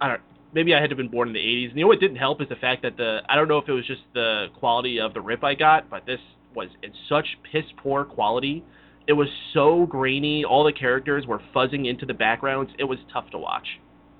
I 0.00 0.08
don't 0.08 0.20
maybe 0.54 0.72
I 0.74 0.80
had 0.80 0.90
to 0.90 0.92
have 0.92 0.98
been 0.98 1.08
born 1.08 1.28
in 1.28 1.34
the 1.34 1.40
80s. 1.40 1.70
And 1.70 1.78
you 1.78 1.84
know 1.84 1.88
what 1.88 2.00
didn't 2.00 2.16
help 2.16 2.40
is 2.40 2.48
the 2.48 2.56
fact 2.56 2.82
that 2.82 2.96
the, 2.96 3.20
I 3.28 3.34
don't 3.34 3.48
know 3.48 3.58
if 3.58 3.68
it 3.68 3.72
was 3.72 3.86
just 3.86 4.02
the 4.14 4.46
quality 4.58 5.00
of 5.00 5.12
the 5.12 5.20
rip 5.20 5.44
I 5.44 5.54
got, 5.54 5.90
but 5.90 6.06
this 6.06 6.20
was 6.54 6.68
in 6.82 6.92
such 7.08 7.26
piss 7.50 7.64
poor 7.76 8.04
quality. 8.04 8.64
It 9.06 9.12
was 9.12 9.28
so 9.52 9.86
grainy. 9.86 10.44
All 10.44 10.64
the 10.64 10.72
characters 10.72 11.26
were 11.26 11.40
fuzzing 11.54 11.88
into 11.88 12.06
the 12.06 12.14
backgrounds. 12.14 12.72
It 12.78 12.84
was 12.84 12.98
tough 13.12 13.30
to 13.30 13.38
watch. 13.38 13.66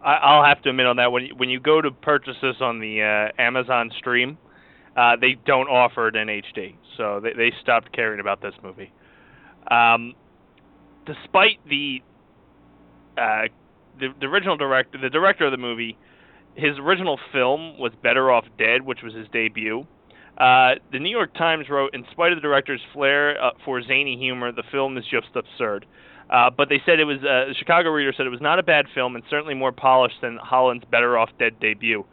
I, 0.05 0.14
I'll 0.16 0.44
have 0.44 0.62
to 0.62 0.70
admit 0.70 0.87
on 0.87 0.97
that 0.97 1.11
when 1.11 1.27
you, 1.27 1.35
when 1.37 1.49
you 1.49 1.59
go 1.61 1.81
to 1.81 1.90
purchase 1.90 2.37
this 2.42 2.57
on 2.61 2.81
the 2.81 3.03
uh, 3.03 3.42
Amazon 3.42 3.90
stream, 3.99 4.37
uh, 4.97 5.16
they 5.20 5.37
don't 5.47 5.68
offer 5.68 6.09
it 6.09 6.16
in 6.16 6.29
HD, 6.29 6.77
so 6.97 7.20
they 7.20 7.33
they 7.33 7.53
stopped 7.62 7.92
caring 7.92 8.20
about 8.20 8.40
this 8.40 8.55
movie. 8.62 8.92
Um, 9.70 10.14
despite 11.07 11.59
the 11.68 12.03
uh, 13.16 13.49
the, 13.99 14.09
the 14.20 14.27
original 14.27 14.57
director, 14.57 14.99
the 15.01 15.11
director 15.11 15.47
of 15.47 15.51
the 15.51 15.57
movie, 15.59 15.97
his 16.55 16.79
original 16.79 17.18
film 17.33 17.79
was 17.79 17.92
Better 18.03 18.31
Off 18.31 18.44
Dead, 18.59 18.83
which 18.83 19.03
was 19.03 19.14
his 19.14 19.27
debut. 19.33 19.87
Uh, 20.38 20.75
the 20.92 20.99
New 20.99 21.11
York 21.11 21.33
Times 21.35 21.66
wrote, 21.70 21.94
in 21.94 22.05
spite 22.11 22.33
of 22.33 22.38
the 22.38 22.42
director's 22.42 22.81
flair 22.92 23.40
uh, 23.42 23.51
for 23.64 23.81
zany 23.83 24.16
humor, 24.18 24.51
the 24.53 24.64
film 24.73 24.97
is 24.99 25.05
just 25.11 25.29
absurd. 25.35 25.87
Uh, 26.31 26.51
but 26.51 26.68
they 26.68 26.81
said 26.87 26.99
it 26.99 27.05
was, 27.05 27.18
uh, 27.18 27.49
the 27.49 27.55
Chicago 27.59 27.90
Reader 27.90 28.12
said 28.16 28.27
it 28.27 28.31
was 28.31 28.40
not 28.40 28.59
a 28.59 28.62
bad 28.62 28.87
film 28.94 29.14
and 29.14 29.23
certainly 29.31 29.55
more 29.55 29.73
polished 29.73 30.16
than 30.23 30.38
Holland's 30.42 30.85
Better 30.90 31.16
Off 31.18 31.29
Dead 31.38 31.61
debut. 31.61 32.05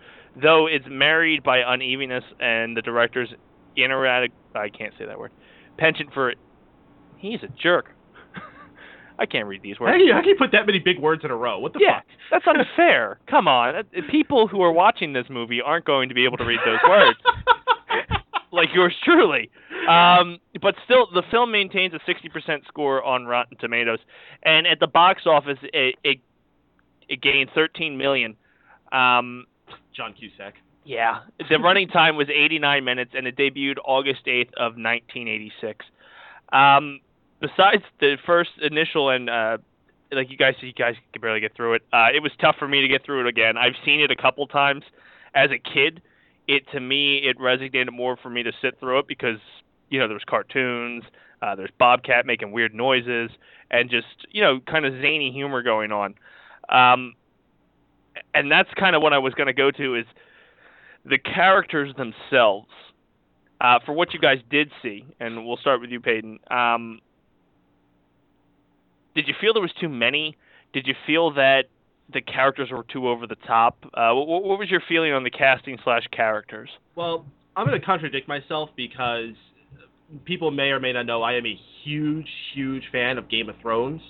Though 0.41 0.67
it's 0.67 0.85
married 0.87 1.43
by 1.43 1.59
unevenness 1.65 2.23
and 2.39 2.75
the 2.77 2.81
director's 2.81 3.29
ineradicable, 3.75 4.37
I 4.53 4.69
can't 4.69 4.93
say 4.99 5.05
that 5.05 5.17
word, 5.17 5.31
penchant 5.77 6.13
for, 6.13 6.33
he's 7.17 7.39
a 7.41 7.47
jerk. 7.61 7.87
I 9.19 9.25
can't 9.25 9.47
read 9.47 9.61
these 9.63 9.77
How 9.79 9.85
words. 9.85 9.93
can, 9.97 10.05
you, 10.07 10.13
how 10.13 10.19
can 10.19 10.29
you 10.29 10.35
put 10.37 10.51
that 10.51 10.65
many 10.65 10.79
big 10.79 10.99
words 10.99 11.23
in 11.23 11.31
a 11.31 11.35
row? 11.35 11.57
What 11.59 11.73
the 11.73 11.79
Yeah, 11.81 11.99
fuck? 11.99 12.05
that's 12.45 12.45
unfair. 12.47 13.19
Come 13.29 13.47
on. 13.47 13.83
People 14.09 14.47
who 14.47 14.61
are 14.61 14.71
watching 14.71 15.13
this 15.13 15.25
movie 15.29 15.61
aren't 15.61 15.85
going 15.85 16.09
to 16.09 16.15
be 16.15 16.25
able 16.25 16.37
to 16.37 16.45
read 16.45 16.59
those 16.65 16.79
words. 16.87 17.17
like 18.51 18.69
yours 18.73 18.93
truly. 19.03 19.49
Um, 19.89 20.37
but 20.61 20.75
still, 20.85 21.07
the 21.13 21.23
film 21.31 21.51
maintains 21.51 21.93
a 21.93 21.99
60% 21.99 22.67
score 22.67 23.03
on 23.03 23.25
Rotten 23.25 23.57
Tomatoes, 23.57 23.99
and 24.43 24.67
at 24.67 24.79
the 24.79 24.87
box 24.87 25.23
office, 25.25 25.57
it 25.61 25.95
it, 26.03 26.19
it 27.09 27.21
gained 27.21 27.49
13 27.55 27.97
million. 27.97 28.35
Um, 28.91 29.45
John 29.95 30.13
Cusack. 30.13 30.55
yeah, 30.85 31.21
the 31.49 31.57
running 31.59 31.87
time 31.87 32.15
was 32.15 32.27
89 32.29 32.83
minutes, 32.83 33.11
and 33.15 33.27
it 33.27 33.35
debuted 33.37 33.77
August 33.85 34.25
8th 34.25 34.53
of 34.57 34.73
1986. 34.75 35.85
Um, 36.51 36.99
besides 37.39 37.83
the 37.99 38.17
first 38.25 38.51
initial 38.61 39.09
and 39.09 39.29
uh, 39.29 39.57
like 40.11 40.29
you 40.29 40.37
guys, 40.37 40.55
you 40.61 40.73
guys 40.73 40.95
could 41.13 41.21
barely 41.21 41.39
get 41.39 41.55
through 41.55 41.75
it. 41.75 41.83
Uh, 41.93 42.07
it 42.13 42.21
was 42.21 42.31
tough 42.39 42.55
for 42.59 42.67
me 42.67 42.81
to 42.81 42.87
get 42.87 43.05
through 43.05 43.21
it 43.21 43.27
again. 43.27 43.57
I've 43.57 43.75
seen 43.85 44.01
it 44.01 44.11
a 44.11 44.15
couple 44.15 44.45
times 44.47 44.83
as 45.33 45.49
a 45.51 45.57
kid. 45.57 46.01
It 46.47 46.63
to 46.73 46.79
me, 46.79 47.17
it 47.17 47.37
resonated 47.39 47.91
more 47.91 48.17
for 48.17 48.29
me 48.29 48.43
to 48.43 48.51
sit 48.61 48.79
through 48.79 48.99
it 48.99 49.07
because 49.07 49.39
you 49.89 49.99
know 49.99 50.07
there's 50.07 50.23
cartoons, 50.27 51.03
uh, 51.41 51.55
there's 51.55 51.71
Bobcat 51.77 52.25
making 52.25 52.51
weird 52.51 52.73
noises, 52.73 53.29
and 53.69 53.89
just 53.89 54.07
you 54.29 54.41
know 54.41 54.59
kind 54.59 54.85
of 54.85 54.93
zany 54.93 55.31
humor 55.31 55.61
going 55.63 55.91
on. 55.91 56.15
Um, 56.69 57.13
and 58.33 58.51
that's 58.51 58.69
kind 58.77 58.95
of 58.95 59.01
what 59.01 59.13
I 59.13 59.19
was 59.19 59.33
going 59.33 59.47
to 59.47 59.53
go 59.53 59.71
to 59.71 59.95
is 59.95 60.05
the 61.05 61.17
characters 61.17 61.93
themselves. 61.95 62.69
Uh, 63.59 63.77
for 63.85 63.93
what 63.93 64.11
you 64.11 64.19
guys 64.19 64.39
did 64.49 64.71
see, 64.81 65.05
and 65.19 65.45
we'll 65.45 65.57
start 65.57 65.81
with 65.81 65.91
you, 65.91 65.99
Peyton. 65.99 66.39
Um, 66.49 66.99
did 69.13 69.27
you 69.27 69.35
feel 69.39 69.53
there 69.53 69.61
was 69.61 69.73
too 69.79 69.87
many? 69.87 70.35
Did 70.73 70.87
you 70.87 70.95
feel 71.05 71.31
that 71.33 71.65
the 72.13 72.21
characters 72.21 72.69
were 72.71 72.85
too 72.91 73.07
over 73.07 73.27
the 73.27 73.35
top? 73.47 73.77
Uh, 73.93 74.13
what, 74.13 74.43
what 74.43 74.59
was 74.59 74.69
your 74.69 74.81
feeling 74.87 75.13
on 75.13 75.23
the 75.23 75.29
casting 75.29 75.77
slash 75.83 76.03
characters? 76.11 76.69
Well, 76.95 77.25
I'm 77.55 77.67
going 77.67 77.79
to 77.79 77.85
contradict 77.85 78.27
myself 78.27 78.69
because 78.75 79.33
people 80.25 80.51
may 80.51 80.69
or 80.69 80.79
may 80.79 80.93
not 80.93 81.05
know 81.05 81.21
I 81.21 81.33
am 81.33 81.45
a 81.45 81.59
huge, 81.83 82.27
huge 82.53 82.83
fan 82.91 83.17
of 83.17 83.29
Game 83.29 83.49
of 83.49 83.55
Thrones. 83.61 84.01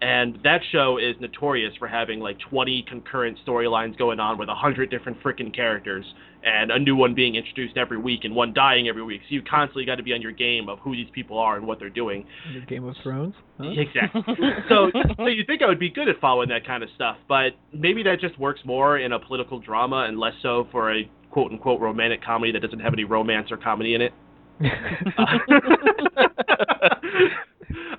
And 0.00 0.38
that 0.44 0.60
show 0.72 0.96
is 0.96 1.14
notorious 1.20 1.74
for 1.78 1.86
having 1.86 2.20
like 2.20 2.38
20 2.48 2.86
concurrent 2.88 3.38
storylines 3.46 3.98
going 3.98 4.18
on 4.18 4.38
with 4.38 4.48
100 4.48 4.90
different 4.90 5.22
freaking 5.22 5.54
characters 5.54 6.06
and 6.42 6.70
a 6.70 6.78
new 6.78 6.96
one 6.96 7.14
being 7.14 7.34
introduced 7.34 7.76
every 7.76 7.98
week 7.98 8.20
and 8.24 8.34
one 8.34 8.54
dying 8.54 8.88
every 8.88 9.02
week. 9.02 9.20
So 9.28 9.34
you 9.34 9.42
constantly 9.42 9.84
got 9.84 9.96
to 9.96 10.02
be 10.02 10.14
on 10.14 10.22
your 10.22 10.32
game 10.32 10.70
of 10.70 10.78
who 10.78 10.96
these 10.96 11.08
people 11.12 11.38
are 11.38 11.56
and 11.56 11.66
what 11.66 11.78
they're 11.78 11.90
doing. 11.90 12.24
Your 12.50 12.64
Game 12.64 12.84
of 12.84 12.96
Thrones. 13.02 13.34
Huh? 13.58 13.70
Exactly. 13.76 14.22
so, 14.68 14.90
so 15.16 15.26
you 15.26 15.44
think 15.46 15.62
I 15.62 15.66
would 15.66 15.78
be 15.78 15.90
good 15.90 16.08
at 16.08 16.18
following 16.18 16.48
that 16.48 16.66
kind 16.66 16.82
of 16.82 16.88
stuff, 16.94 17.18
but 17.28 17.50
maybe 17.72 18.02
that 18.04 18.20
just 18.20 18.38
works 18.38 18.60
more 18.64 18.98
in 18.98 19.12
a 19.12 19.18
political 19.18 19.60
drama 19.60 20.06
and 20.08 20.18
less 20.18 20.32
so 20.42 20.66
for 20.72 20.94
a 20.94 21.10
quote 21.30 21.52
unquote 21.52 21.80
romantic 21.80 22.24
comedy 22.24 22.52
that 22.52 22.60
doesn't 22.60 22.80
have 22.80 22.94
any 22.94 23.04
romance 23.04 23.50
or 23.50 23.58
comedy 23.58 23.94
in 23.94 24.00
it. 24.00 24.12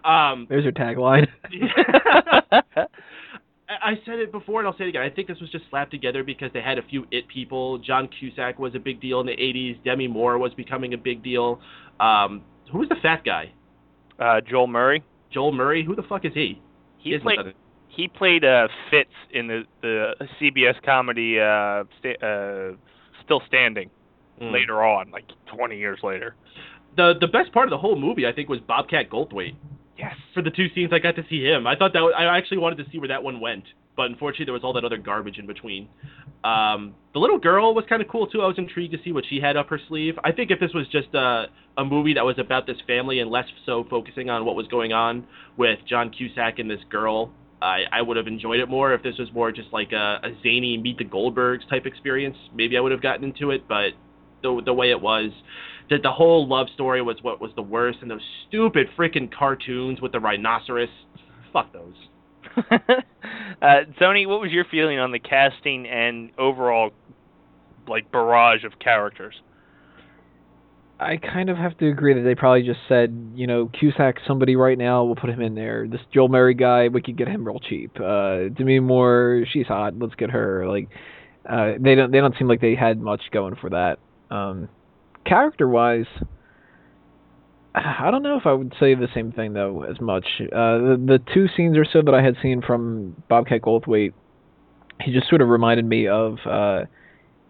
um, 0.06 0.48
There's 0.50 0.64
your 0.64 0.74
tagline. 0.74 1.28
I 2.52 2.86
I 3.70 3.94
said 4.06 4.20
it 4.20 4.32
before 4.32 4.60
and 4.60 4.68
I'll 4.68 4.78
say 4.78 4.86
it 4.86 4.90
again. 4.90 5.02
I 5.02 5.10
think 5.10 5.28
this 5.28 5.40
was 5.40 5.50
just 5.50 5.64
slapped 5.70 5.92
together 5.92 6.24
because 6.24 6.52
they 6.54 6.62
had 6.62 6.78
a 6.78 6.82
few 6.84 7.06
it 7.12 7.28
people. 7.28 7.78
John 7.78 8.08
Cusack 8.20 8.60
was 8.60 8.76
a 8.76 8.80
big 8.80 9.00
deal 9.00 9.20
in 9.22 9.26
the 9.26 9.32
80s. 9.38 9.82
Demi 9.84 10.08
Moore 10.08 10.38
was 10.38 10.54
becoming 10.54 10.94
a 10.94 10.98
big 10.98 11.24
deal. 11.24 11.62
Um, 12.00 12.42
who 12.72 12.80
was 12.80 12.90
the 12.90 12.96
fat 13.02 13.24
guy? 13.24 13.52
uh, 14.20 14.40
Joel 14.42 14.68
Murray. 14.68 15.04
Joel 15.32 15.52
Murray? 15.54 15.84
Who 15.86 15.95
the 15.95 16.04
fuck 16.04 16.26
is 16.26 16.34
he? 16.34 16.62
He 16.97 17.12
Isn't 17.14 17.24
played 17.24 17.39
that- 17.39 17.54
he 17.88 18.08
played 18.08 18.45
uh, 18.45 18.68
Fitz 18.89 19.10
in 19.32 19.47
the 19.47 19.64
the 19.82 20.14
CBS 20.39 20.82
comedy 20.86 21.38
uh, 21.39 21.84
sta- 21.99 22.26
uh, 22.26 22.76
Still 23.24 23.41
Standing 23.47 23.89
Mm. 24.41 24.52
later 24.54 24.82
on, 24.84 25.12
like 25.12 25.26
20 25.56 25.78
years 25.78 25.99
later. 26.02 26.36
The 26.97 27.14
the 27.20 27.28
best 27.28 27.52
part 27.54 27.66
of 27.68 27.70
the 27.70 27.78
whole 27.78 27.95
movie, 27.95 28.26
I 28.26 28.32
think, 28.32 28.49
was 28.49 28.60
Bobcat 28.62 29.08
Goldthwait. 29.10 29.54
For 30.34 30.42
the 30.42 30.52
two 30.52 30.68
scenes 30.74 30.92
I 30.94 31.00
got 31.00 31.16
to 31.18 31.24
see 31.30 31.44
him, 31.44 31.68
I 31.68 31.76
thought 31.76 31.94
that 31.94 32.00
I 32.00 32.38
actually 32.38 32.60
wanted 32.60 32.84
to 32.84 32.90
see 32.92 33.00
where 33.00 33.10
that 33.10 33.22
one 33.22 33.40
went, 33.42 33.64
but 33.98 34.04
unfortunately 34.04 34.46
there 34.46 34.54
was 34.54 34.64
all 34.64 34.74
that 34.74 34.86
other 34.86 34.98
garbage 34.98 35.38
in 35.38 35.46
between. 35.46 35.90
Um, 36.44 36.96
the 37.14 37.20
little 37.20 37.38
girl 37.38 37.76
was 37.76 37.86
kind 37.88 38.02
of 38.02 38.08
cool 38.08 38.28
too. 38.28 38.42
I 38.42 38.48
was 38.48 38.58
intrigued 38.58 38.94
to 38.94 39.00
see 39.04 39.12
what 39.12 39.26
she 39.30 39.40
had 39.40 39.58
up 39.58 39.68
her 39.70 39.80
sleeve. 39.88 40.16
I 40.24 40.32
think 40.32 40.50
if 40.50 40.60
this 40.60 40.72
was 40.74 40.88
just 40.88 41.14
a 41.14 41.46
a 41.78 41.86
movie 41.86 42.14
that 42.14 42.26
was 42.26 42.38
about 42.40 42.68
this 42.68 42.78
family 42.88 43.20
and 43.20 43.30
less 43.30 43.46
so 43.66 43.86
focusing 43.90 44.30
on 44.30 44.46
what 44.46 44.56
was 44.56 44.68
going 44.68 44.92
on 44.94 45.26
with 45.58 45.80
John 45.88 46.10
Cusack 46.10 46.60
and 46.60 46.70
this 46.70 46.80
girl, 46.90 47.32
I 47.62 47.84
I 47.92 48.02
would 48.02 48.18
have 48.18 48.28
enjoyed 48.28 48.60
it 48.60 48.70
more. 48.70 48.94
If 48.94 49.04
this 49.04 49.18
was 49.20 49.30
more 49.34 49.52
just 49.52 49.72
like 49.72 49.92
a, 49.92 50.20
a 50.24 50.30
zany 50.42 50.78
Meet 50.78 50.98
the 50.98 51.06
Goldbergs 51.06 51.68
type 51.70 51.86
experience, 51.86 52.38
maybe 52.56 52.78
I 52.78 52.80
would 52.80 52.92
have 52.92 53.02
gotten 53.02 53.24
into 53.24 53.52
it. 53.52 53.68
But 53.68 53.92
the 54.42 54.62
the 54.66 54.74
way 54.74 54.90
it 54.92 55.02
was, 55.02 55.32
that 55.92 56.02
the 56.02 56.12
whole 56.12 56.48
love 56.48 56.68
story 56.74 57.02
was 57.02 57.18
what 57.22 57.39
was 57.39 57.52
the 57.56 57.62
worst, 57.62 58.00
and 58.02 58.10
those 58.10 58.22
stupid 58.48 58.88
freaking 58.98 59.30
cartoons 59.32 60.02
with 60.02 60.14
the 60.14 60.20
rhinoceros. 60.20 60.89
Fuck 61.54 61.72
those. 61.74 61.94
uh, 63.62 63.76
Tony, 64.00 64.26
what 64.26 64.42
was 64.42 64.52
your 64.52 64.66
feeling 64.72 65.00
on 65.00 65.12
the 65.12 65.20
casting 65.20 65.86
and 65.88 66.32
overall 66.38 66.92
like 67.88 68.10
barrage 68.10 68.64
of 68.64 68.80
characters? 68.80 69.36
I 70.98 71.18
kind 71.18 71.50
of 71.50 71.58
have 71.58 71.78
to 71.80 71.89
agree 71.89 72.14
that 72.14 72.22
they 72.22 72.36
probably 72.36 72.62
just 72.62 72.80
said, 72.88 73.34
you 73.34 73.48
know, 73.48 73.70
Cusack, 73.78 74.18
somebody 74.28 74.56
right 74.56 74.78
now, 74.78 75.04
we'll 75.04 75.16
put 75.16 75.32
him 75.32 75.42
in 75.42 75.56
there. 75.56 75.88
This 75.88 76.00
Joel 76.14 76.30
Murray 76.30 76.54
guy, 76.54 76.89
we 76.89 77.02
could 77.02 77.18
get 77.18 77.28
him 77.28 77.44
real 77.44 77.60
cheap. 77.60 78.00
Uh, 78.00 78.50
Demi 78.56 78.80
Moore, 78.80 79.44
she's 79.52 79.66
hot, 79.66 79.98
let's 79.98 80.16
get 80.16 80.30
her. 80.30 80.70
Like, 80.70 80.89
uh, 81.50 81.74
they 81.80 81.96
don't 81.96 82.12
they 82.12 82.20
don't 82.20 82.36
seem 82.38 82.48
like 82.48 82.62
they 82.62 82.76
had 82.76 83.02
much 83.02 83.24
going 83.34 83.56
for 83.56 83.72
that. 83.72 83.98
Um, 84.34 84.70
character 85.26 85.67
wise, 85.67 86.05
I 87.74 88.11
don't 88.11 88.24
know 88.24 88.38
if 88.38 88.45
I 88.45 88.53
would 88.53 88.74
say 88.80 88.95
the 88.95 89.07
same 89.13 89.32
thing 89.32 89.53
though 89.53 89.84
as 89.84 90.01
much. 90.01 90.26
Uh, 90.41 90.45
the 90.78 91.03
the 91.05 91.19
two 91.34 91.47
scenes 91.55 91.78
or 91.78 91.86
so 91.86 92.01
that 92.01 92.13
I 92.13 92.22
had 92.22 92.36
seen 92.41 92.61
from 92.61 93.24
Bobcat 93.30 93.61
Goldthwait, 93.61 94.13
he 95.01 95.13
just 95.13 95.30
sort 95.30 95.41
of 95.41 95.47
reminded 95.47 95.86
me 95.86 96.07
of 96.07 96.34
uh, 96.45 96.86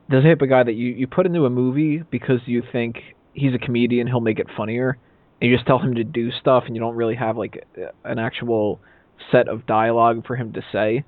the 0.10 0.22
type 0.22 0.42
of 0.42 0.50
guy 0.50 0.64
that 0.64 0.74
you 0.74 0.90
you 0.90 1.08
put 1.08 1.26
into 1.26 1.46
a 1.46 1.50
movie 1.50 2.04
because 2.12 2.40
you 2.46 2.62
think 2.72 2.98
he's 3.34 3.54
a 3.56 3.58
comedian, 3.58 4.08
he'll 4.08 4.20
make 4.20 4.38
it 4.38 4.48
funnier, 4.56 4.98
and 5.42 5.50
you 5.50 5.56
just 5.56 5.68
tell 5.68 5.80
him 5.80 5.96
to 5.96 6.04
do 6.04 6.32
stuff, 6.32 6.66
and 6.68 6.76
you 6.76 6.82
don't 6.82 6.96
really 6.96 7.16
have 7.16 7.36
like 7.36 7.66
an 8.04 8.20
actual 8.20 8.80
set 9.32 9.48
of 9.48 9.66
dialogue 9.66 10.26
for 10.28 10.36
him 10.36 10.54
to 10.54 10.62
say. 10.72 11.04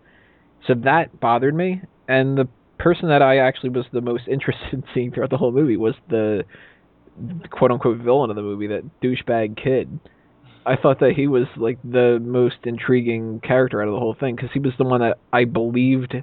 So 0.66 0.74
that 0.86 1.20
bothered 1.20 1.54
me, 1.54 1.82
and 2.08 2.36
the 2.36 2.48
person 2.84 3.08
that 3.08 3.22
I 3.22 3.38
actually 3.38 3.70
was 3.70 3.86
the 3.92 4.02
most 4.02 4.28
interested 4.28 4.74
in 4.74 4.84
seeing 4.94 5.12
throughout 5.12 5.30
the 5.30 5.38
whole 5.38 5.52
movie 5.52 5.78
was 5.78 5.96
the 6.10 6.44
quote 7.50 7.72
unquote 7.72 8.00
villain 8.00 8.30
of 8.30 8.36
the 8.36 8.42
movie, 8.42 8.68
that 8.68 8.84
douchebag 9.02 9.62
kid. 9.62 10.00
I 10.66 10.78
thought 10.78 11.00
that 11.02 11.12
he 11.16 11.28
was 11.28 11.46
like 11.58 11.78
the 11.84 12.20
most 12.22 12.56
intriguing 12.64 13.42
character 13.42 13.82
out 13.82 13.90
of 13.90 13.94
the 13.94 14.00
whole 14.00 14.16
thing 14.18 14.36
because 14.36 14.50
he 14.54 14.60
was 14.60 14.74
the 14.78 14.86
one 14.86 15.02
that 15.02 15.18
I 15.34 15.44
believed 15.44 16.16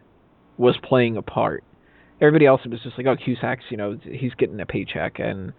was 0.56 0.76
playing 0.82 1.16
a 1.16 1.22
part. 1.22 1.62
Everybody 2.22 2.46
else 2.46 2.62
was 2.66 2.80
just 2.82 2.96
like, 2.96 3.06
oh, 3.06 3.16
Cusack's, 3.16 3.64
you 3.70 3.76
know, 3.76 3.98
he's 4.02 4.32
getting 4.34 4.60
a 4.60 4.66
paycheck, 4.66 5.18
and 5.18 5.52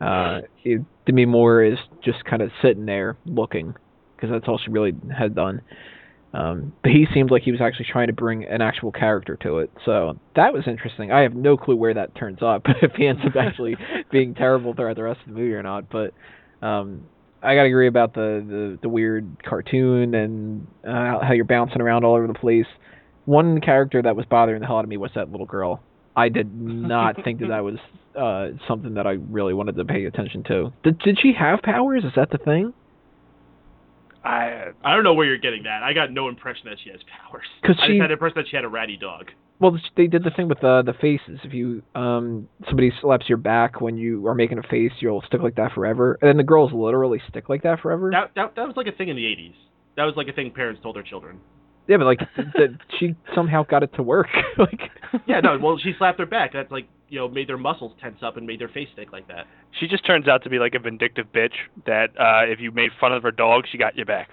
uh, 0.00 0.40
it, 0.64 0.80
Demi 1.06 1.24
Moore 1.26 1.62
is 1.62 1.78
just 2.04 2.24
kind 2.24 2.42
of 2.42 2.50
sitting 2.62 2.86
there 2.86 3.16
looking 3.26 3.74
because 4.16 4.30
that's 4.30 4.48
all 4.48 4.58
she 4.58 4.70
really 4.70 4.92
had 5.16 5.34
done. 5.34 5.60
Um, 6.32 6.72
but 6.82 6.92
he 6.92 7.06
seemed 7.12 7.30
like 7.30 7.42
he 7.42 7.50
was 7.50 7.60
actually 7.60 7.86
trying 7.90 8.06
to 8.06 8.12
bring 8.12 8.44
an 8.44 8.62
actual 8.62 8.92
character 8.92 9.36
to 9.42 9.58
it. 9.58 9.70
So 9.84 10.18
that 10.36 10.52
was 10.52 10.62
interesting. 10.66 11.10
I 11.10 11.22
have 11.22 11.34
no 11.34 11.56
clue 11.56 11.74
where 11.76 11.94
that 11.94 12.14
turns 12.14 12.38
up 12.40 12.62
if 12.82 12.92
he 12.92 13.06
ends 13.06 13.22
up 13.24 13.34
actually 13.36 13.76
being 14.12 14.34
terrible 14.34 14.74
throughout 14.74 14.96
the 14.96 15.02
rest 15.02 15.20
of 15.26 15.34
the 15.34 15.40
movie 15.40 15.54
or 15.54 15.62
not. 15.62 15.90
But 15.90 16.14
um, 16.64 17.02
I 17.42 17.54
gotta 17.54 17.68
agree 17.68 17.88
about 17.88 18.14
the, 18.14 18.44
the, 18.46 18.78
the 18.82 18.88
weird 18.88 19.42
cartoon 19.44 20.14
and 20.14 20.66
uh, 20.86 21.18
how 21.20 21.32
you're 21.32 21.44
bouncing 21.44 21.80
around 21.80 22.04
all 22.04 22.14
over 22.14 22.26
the 22.26 22.34
place. 22.34 22.66
One 23.24 23.60
character 23.60 24.00
that 24.02 24.14
was 24.14 24.26
bothering 24.26 24.60
the 24.60 24.66
hell 24.66 24.78
out 24.78 24.84
of 24.84 24.88
me 24.88 24.96
was 24.98 25.10
that 25.14 25.30
little 25.30 25.46
girl. 25.46 25.82
I 26.16 26.28
did 26.28 26.54
not 26.54 27.22
think 27.24 27.40
that 27.40 27.48
that 27.48 27.64
was 27.64 27.78
uh, 28.16 28.56
something 28.68 28.94
that 28.94 29.06
I 29.06 29.12
really 29.12 29.54
wanted 29.54 29.76
to 29.76 29.84
pay 29.84 30.04
attention 30.04 30.42
to. 30.44 30.72
Did, 30.82 30.98
did 31.00 31.18
she 31.20 31.32
have 31.32 31.62
powers? 31.62 32.04
Is 32.04 32.12
that 32.16 32.30
the 32.30 32.38
thing? 32.38 32.72
I 34.24 34.66
I 34.84 34.94
don't 34.94 35.04
know 35.04 35.14
where 35.14 35.26
you're 35.26 35.38
getting 35.38 35.62
that. 35.64 35.82
I 35.82 35.92
got 35.92 36.12
no 36.12 36.28
impression 36.28 36.62
that 36.66 36.78
she 36.82 36.90
has 36.90 37.00
powers. 37.24 37.46
Cause 37.64 37.76
I 37.80 37.86
she, 37.86 37.92
just 37.94 38.02
had 38.02 38.10
the 38.10 38.14
impression 38.14 38.34
that 38.36 38.48
she 38.48 38.56
had 38.56 38.64
a 38.64 38.68
ratty 38.68 38.96
dog. 38.96 39.30
Well, 39.58 39.78
they 39.96 40.06
did 40.06 40.24
the 40.24 40.30
thing 40.30 40.48
with 40.48 40.64
uh, 40.64 40.82
the 40.82 40.94
faces. 40.94 41.40
If 41.44 41.52
you 41.52 41.82
um 41.94 42.48
somebody 42.66 42.92
slaps 43.00 43.28
your 43.28 43.38
back 43.38 43.80
when 43.80 43.96
you 43.96 44.26
are 44.26 44.34
making 44.34 44.58
a 44.58 44.62
face, 44.62 44.92
you'll 45.00 45.22
stick 45.26 45.40
like 45.42 45.56
that 45.56 45.72
forever. 45.72 46.18
And 46.20 46.28
then 46.28 46.36
the 46.36 46.44
girls 46.44 46.72
literally 46.72 47.20
stick 47.28 47.48
like 47.48 47.62
that 47.62 47.80
forever. 47.80 48.10
That 48.10 48.32
that 48.36 48.56
that 48.56 48.66
was 48.66 48.76
like 48.76 48.86
a 48.86 48.92
thing 48.92 49.08
in 49.08 49.16
the 49.16 49.24
'80s. 49.24 49.54
That 49.96 50.04
was 50.04 50.14
like 50.16 50.28
a 50.28 50.32
thing 50.32 50.50
parents 50.50 50.80
told 50.82 50.96
their 50.96 51.02
children. 51.02 51.40
Yeah, 51.88 51.96
but 51.96 52.04
like 52.04 52.20
the, 52.36 52.78
she 52.98 53.16
somehow 53.34 53.64
got 53.64 53.82
it 53.82 53.94
to 53.94 54.02
work. 54.02 54.28
like 54.58 54.80
yeah, 55.26 55.40
no. 55.40 55.58
Well, 55.60 55.78
she 55.78 55.92
slapped 55.98 56.18
her 56.18 56.26
back. 56.26 56.52
That's 56.52 56.70
like 56.70 56.88
you 57.10 57.18
know 57.18 57.28
made 57.28 57.48
their 57.48 57.58
muscles 57.58 57.92
tense 58.00 58.18
up 58.22 58.36
and 58.36 58.46
made 58.46 58.60
their 58.60 58.68
face 58.68 58.88
stick 58.94 59.12
like 59.12 59.28
that. 59.28 59.46
She 59.78 59.86
just 59.86 60.06
turns 60.06 60.26
out 60.28 60.42
to 60.44 60.50
be 60.50 60.58
like 60.58 60.74
a 60.74 60.78
vindictive 60.78 61.26
bitch 61.34 61.54
that 61.86 62.10
uh 62.18 62.50
if 62.50 62.60
you 62.60 62.70
made 62.70 62.90
fun 63.00 63.12
of 63.12 63.22
her 63.22 63.32
dog, 63.32 63.64
she 63.70 63.76
got 63.78 63.96
you 63.96 64.04
back. 64.04 64.30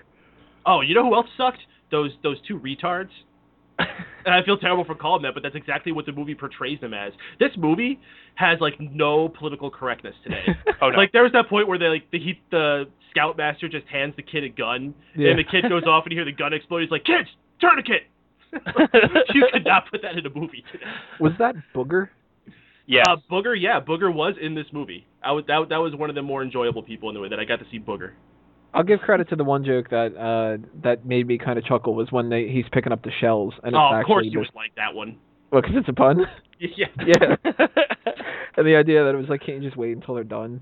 Oh, 0.66 0.82
you 0.82 0.94
know 0.96 1.04
who 1.04 1.16
else 1.16 1.28
sucked? 1.38 1.60
Those 1.92 2.12
those 2.24 2.38
two 2.48 2.60
retards. 2.60 3.10
and 3.80 4.34
I 4.34 4.44
feel 4.44 4.58
terrible 4.58 4.86
for 4.86 4.96
calling 4.96 5.22
that, 5.22 5.36
but 5.36 5.44
that's 5.44 5.56
exactly 5.56 5.92
what 5.92 6.08
the 6.08 6.12
movie 6.12 6.34
portrays 6.34 6.80
them 6.80 6.96
as. 6.96 7.14
This 7.40 7.52
movie 7.58 8.00
has 8.36 8.60
like 8.60 8.74
no 8.80 9.30
political 9.30 9.70
correctness 9.70 10.16
today. 10.24 10.46
oh 10.82 10.90
no. 10.90 10.98
Like 10.98 11.12
there 11.12 11.22
was 11.24 11.32
that 11.34 11.48
point 11.48 11.68
where 11.68 11.78
they 11.78 11.86
like 11.88 12.10
the 12.12 12.20
he, 12.20 12.40
the 12.52 12.86
scoutmaster 13.12 13.70
just 13.70 13.86
hands 13.88 14.14
the 14.16 14.24
kid 14.24 14.44
a 14.44 14.50
gun, 14.50 14.94
Yeah. 15.16 15.30
and 15.30 15.40
the 15.40 15.44
kid 15.44 15.70
goes 15.70 15.84
off 15.86 16.06
and 16.06 16.12
you 16.12 16.18
hear 16.18 16.26
the 16.26 16.32
gun 16.32 16.54
explode. 16.54 16.82
He's 16.82 16.92
like, 16.92 17.04
"Kids, 17.06 17.30
tourniquet." 17.62 18.04
you 19.34 19.46
could 19.52 19.66
not 19.66 19.84
put 19.92 20.02
that 20.02 20.18
in 20.18 20.26
a 20.26 20.30
movie 20.34 20.64
today. 20.72 20.86
was 21.20 21.34
that 21.38 21.54
Booger? 21.76 22.10
Yeah. 22.88 23.04
Uh, 23.08 23.18
Booger, 23.30 23.56
yeah, 23.60 23.80
Booger 23.80 24.14
was 24.14 24.34
in 24.42 24.56
this 24.56 24.66
movie. 24.74 25.06
I 25.24 25.32
was 25.34 25.44
that 25.48 25.68
that 25.70 25.78
was 25.78 25.94
one 25.96 26.10
of 26.10 26.16
the 26.16 26.22
more 26.24 26.42
enjoyable 26.42 26.82
people 26.82 27.10
in 27.10 27.16
the 27.16 27.22
way 27.22 27.30
that 27.30 27.40
I 27.40 27.46
got 27.46 27.60
to 27.60 27.66
see 27.70 27.80
Booger. 27.80 28.14
I'll 28.74 28.84
give 28.84 29.00
credit 29.00 29.30
to 29.30 29.36
the 29.36 29.44
one 29.44 29.64
joke 29.64 29.90
that 29.92 30.16
uh 30.18 30.64
that 30.84 31.06
made 31.06 31.28
me 31.28 31.38
kind 31.38 31.58
of 31.60 31.66
chuckle 31.66 31.94
was 31.96 32.12
when 32.12 32.30
they 32.30 32.48
he's 32.48 32.66
picking 32.72 32.92
up 32.92 33.04
the 33.04 33.12
shells 33.22 33.54
and 33.64 33.76
it's 33.76 33.78
Oh, 33.80 33.90
of 33.94 34.00
actually 34.00 34.06
course 34.14 34.26
you 34.30 34.44
just, 34.44 34.56
like 34.56 34.76
that 34.76 34.94
one. 34.96 35.18
Well, 35.52 35.62
because 35.62 35.78
it's 35.78 35.90
a 35.90 35.94
pun. 35.94 36.26
Yeah, 36.60 36.88
yeah. 37.06 37.36
and 38.58 38.66
the 38.66 38.76
idea 38.76 39.04
that 39.04 39.14
it 39.14 39.18
was 39.18 39.28
like, 39.30 39.42
can't 39.46 39.62
you 39.62 39.70
just 39.70 39.78
wait 39.78 39.92
until 39.96 40.16
they're 40.16 40.24
done? 40.24 40.62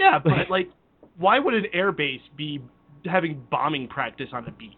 yeah, 0.00 0.18
but 0.24 0.48
like, 0.48 0.70
why 1.18 1.38
would 1.38 1.52
an 1.52 1.66
air 1.74 1.92
base 1.92 2.22
be 2.34 2.62
having 3.04 3.44
bombing 3.50 3.86
practice 3.86 4.28
on 4.32 4.46
the 4.46 4.52
beach? 4.52 4.72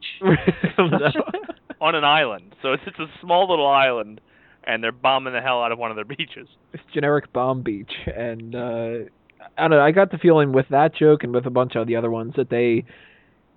on 1.80 1.94
an 1.94 2.02
island. 2.04 2.54
So 2.62 2.72
it's 2.72 2.82
it's 2.86 2.98
a 2.98 3.06
small 3.20 3.48
little 3.48 3.68
island 3.68 4.20
and 4.66 4.82
they're 4.82 4.92
bombing 4.92 5.32
the 5.32 5.40
hell 5.40 5.62
out 5.62 5.72
of 5.72 5.78
one 5.78 5.90
of 5.90 5.96
their 5.96 6.04
beaches. 6.16 6.48
it's 6.72 6.82
generic 6.92 7.32
bomb 7.32 7.62
beach 7.62 7.92
and 8.06 8.54
uh 8.54 9.08
I 9.56 9.62
don't 9.62 9.70
know, 9.70 9.80
I 9.80 9.92
got 9.92 10.10
the 10.10 10.18
feeling 10.18 10.52
with 10.52 10.66
that 10.70 10.94
joke 10.94 11.22
and 11.22 11.32
with 11.32 11.46
a 11.46 11.50
bunch 11.50 11.76
of 11.76 11.86
the 11.86 11.96
other 11.96 12.10
ones 12.10 12.34
that 12.36 12.50
they 12.50 12.84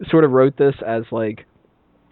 sort 0.10 0.24
of 0.24 0.32
wrote 0.32 0.56
this 0.58 0.76
as 0.86 1.04
like 1.12 1.46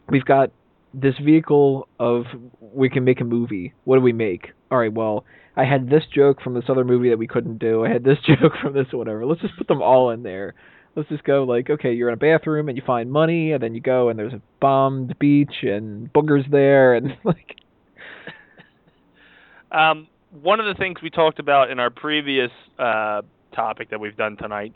we've 0.09 0.25
got 0.25 0.51
this 0.93 1.15
vehicle 1.23 1.87
of 1.99 2.25
we 2.59 2.89
can 2.89 3.03
make 3.03 3.21
a 3.21 3.25
movie. 3.25 3.73
What 3.83 3.97
do 3.97 4.01
we 4.01 4.13
make? 4.13 4.51
All 4.71 4.77
right, 4.77 4.91
well, 4.91 5.25
I 5.55 5.65
had 5.65 5.89
this 5.89 6.03
joke 6.13 6.41
from 6.41 6.53
this 6.53 6.65
other 6.69 6.83
movie 6.83 7.09
that 7.09 7.17
we 7.17 7.27
couldn't 7.27 7.57
do. 7.57 7.85
I 7.85 7.89
had 7.89 8.03
this 8.03 8.17
joke 8.25 8.53
from 8.61 8.73
this 8.73 8.87
whatever. 8.91 9.25
Let's 9.25 9.41
just 9.41 9.57
put 9.57 9.67
them 9.67 9.81
all 9.81 10.09
in 10.11 10.23
there. 10.23 10.55
Let's 10.95 11.09
just 11.09 11.23
go 11.23 11.43
like, 11.43 11.69
okay, 11.69 11.93
you're 11.93 12.07
in 12.07 12.15
a 12.15 12.17
bathroom 12.17 12.69
and 12.69 12.77
you 12.77 12.83
find 12.85 13.11
money, 13.11 13.51
and 13.51 13.61
then 13.61 13.75
you 13.75 13.81
go 13.81 14.09
and 14.09 14.17
there's 14.17 14.33
a 14.33 14.41
bombed 14.59 15.17
beach 15.19 15.61
and 15.61 16.11
boogers 16.11 16.49
there, 16.49 16.95
and 16.95 17.15
like, 17.23 17.55
Um, 19.71 20.07
one 20.41 20.59
of 20.59 20.65
the 20.65 20.73
things 20.73 21.01
we 21.01 21.09
talked 21.09 21.39
about 21.39 21.71
in 21.71 21.79
our 21.79 21.89
previous 21.89 22.51
uh, 22.79 23.21
topic 23.53 23.89
that 23.89 23.99
we've 23.99 24.17
done 24.17 24.37
tonight 24.37 24.73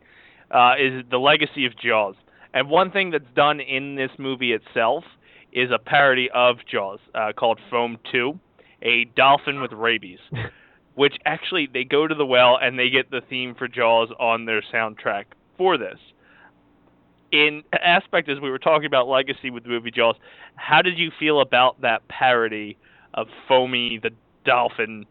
uh, 0.51 0.73
is 0.79 1.03
the 1.09 1.17
legacy 1.17 1.65
of 1.65 1.77
Jaws. 1.77 2.15
And 2.53 2.69
one 2.69 2.91
thing 2.91 3.11
that's 3.11 3.23
done 3.35 3.59
in 3.59 3.95
this 3.95 4.11
movie 4.17 4.51
itself 4.51 5.03
is 5.53 5.69
a 5.71 5.79
parody 5.79 6.29
of 6.33 6.57
Jaws 6.69 6.99
uh, 7.15 7.31
called 7.33 7.59
Foam 7.69 7.97
2, 8.11 8.37
a 8.81 9.05
dolphin 9.15 9.61
with 9.61 9.71
rabies, 9.71 10.19
which 10.95 11.15
actually 11.25 11.69
they 11.71 11.83
go 11.83 12.07
to 12.07 12.15
the 12.15 12.25
well 12.25 12.57
and 12.61 12.77
they 12.77 12.89
get 12.89 13.11
the 13.11 13.21
theme 13.29 13.55
for 13.55 13.67
Jaws 13.67 14.09
on 14.19 14.45
their 14.45 14.61
soundtrack 14.73 15.25
for 15.57 15.77
this. 15.77 15.97
In 17.31 17.63
aspect 17.81 18.27
as 18.27 18.41
we 18.41 18.49
were 18.49 18.59
talking 18.59 18.87
about 18.87 19.07
legacy 19.07 19.49
with 19.49 19.63
the 19.63 19.69
movie 19.69 19.91
Jaws, 19.91 20.15
how 20.55 20.81
did 20.81 20.97
you 20.97 21.11
feel 21.17 21.39
about 21.39 21.79
that 21.81 22.05
parody 22.09 22.77
of 23.13 23.27
Foamy 23.47 23.99
the 24.01 24.11
dolphin? 24.45 25.05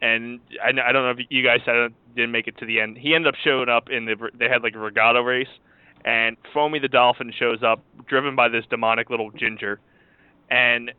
And 0.00 0.40
I, 0.62 0.70
I 0.70 0.92
don't 0.92 1.04
know 1.04 1.10
if 1.10 1.26
you 1.30 1.44
guys 1.44 1.60
said 1.64 1.92
didn't 2.14 2.32
make 2.32 2.46
it 2.46 2.58
to 2.58 2.66
the 2.66 2.80
end. 2.80 2.98
He 2.98 3.14
ended 3.14 3.28
up 3.28 3.38
showing 3.42 3.68
up 3.68 3.88
in 3.90 4.04
the 4.04 4.16
they 4.38 4.48
had 4.48 4.62
like 4.62 4.74
a 4.74 4.78
regatta 4.78 5.22
race, 5.22 5.46
and 6.04 6.36
Foamy 6.52 6.78
the 6.78 6.88
dolphin 6.88 7.32
shows 7.36 7.62
up 7.62 7.82
driven 8.06 8.36
by 8.36 8.48
this 8.48 8.64
demonic 8.68 9.10
little 9.10 9.30
ginger, 9.30 9.80
and 10.50 10.92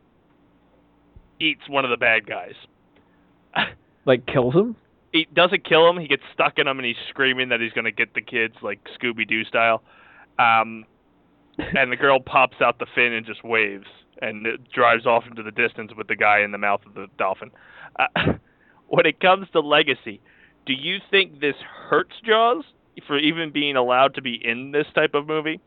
eats 1.40 1.68
one 1.68 1.84
of 1.84 1.90
the 1.90 1.96
bad 1.96 2.26
guys. 2.26 2.54
like 4.04 4.26
kills 4.26 4.54
him. 4.54 4.76
he 5.12 5.26
doesn't 5.32 5.64
kill 5.64 5.88
him. 5.88 5.98
He 5.98 6.08
gets 6.08 6.22
stuck 6.32 6.58
in 6.58 6.66
him, 6.66 6.78
and 6.78 6.86
he's 6.86 6.96
screaming 7.10 7.50
that 7.50 7.60
he's 7.60 7.72
gonna 7.72 7.92
get 7.92 8.14
the 8.14 8.20
kids 8.20 8.54
like 8.62 8.80
Scooby 8.98 9.26
Doo 9.28 9.44
style. 9.44 9.82
Um, 10.38 10.84
and 11.58 11.92
the 11.92 11.96
girl 11.96 12.20
pops 12.20 12.56
out 12.60 12.78
the 12.78 12.86
fin 12.94 13.12
and 13.12 13.24
just 13.24 13.44
waves, 13.44 13.86
and 14.22 14.46
it 14.46 14.70
drives 14.70 15.06
off 15.06 15.24
into 15.28 15.42
the 15.42 15.50
distance 15.50 15.92
with 15.96 16.08
the 16.08 16.16
guy 16.16 16.40
in 16.40 16.52
the 16.52 16.58
mouth 16.58 16.80
of 16.86 16.94
the 16.94 17.06
dolphin. 17.18 17.50
Uh, 17.98 18.06
when 18.88 19.06
it 19.06 19.20
comes 19.20 19.46
to 19.52 19.60
legacy, 19.60 20.20
do 20.66 20.72
you 20.72 20.98
think 21.10 21.40
this 21.40 21.56
hurts 21.88 22.14
Jaws 22.24 22.64
for 23.06 23.18
even 23.18 23.50
being 23.50 23.76
allowed 23.76 24.14
to 24.14 24.22
be 24.22 24.40
in 24.42 24.72
this 24.72 24.86
type 24.94 25.14
of 25.14 25.26
movie, 25.26 25.60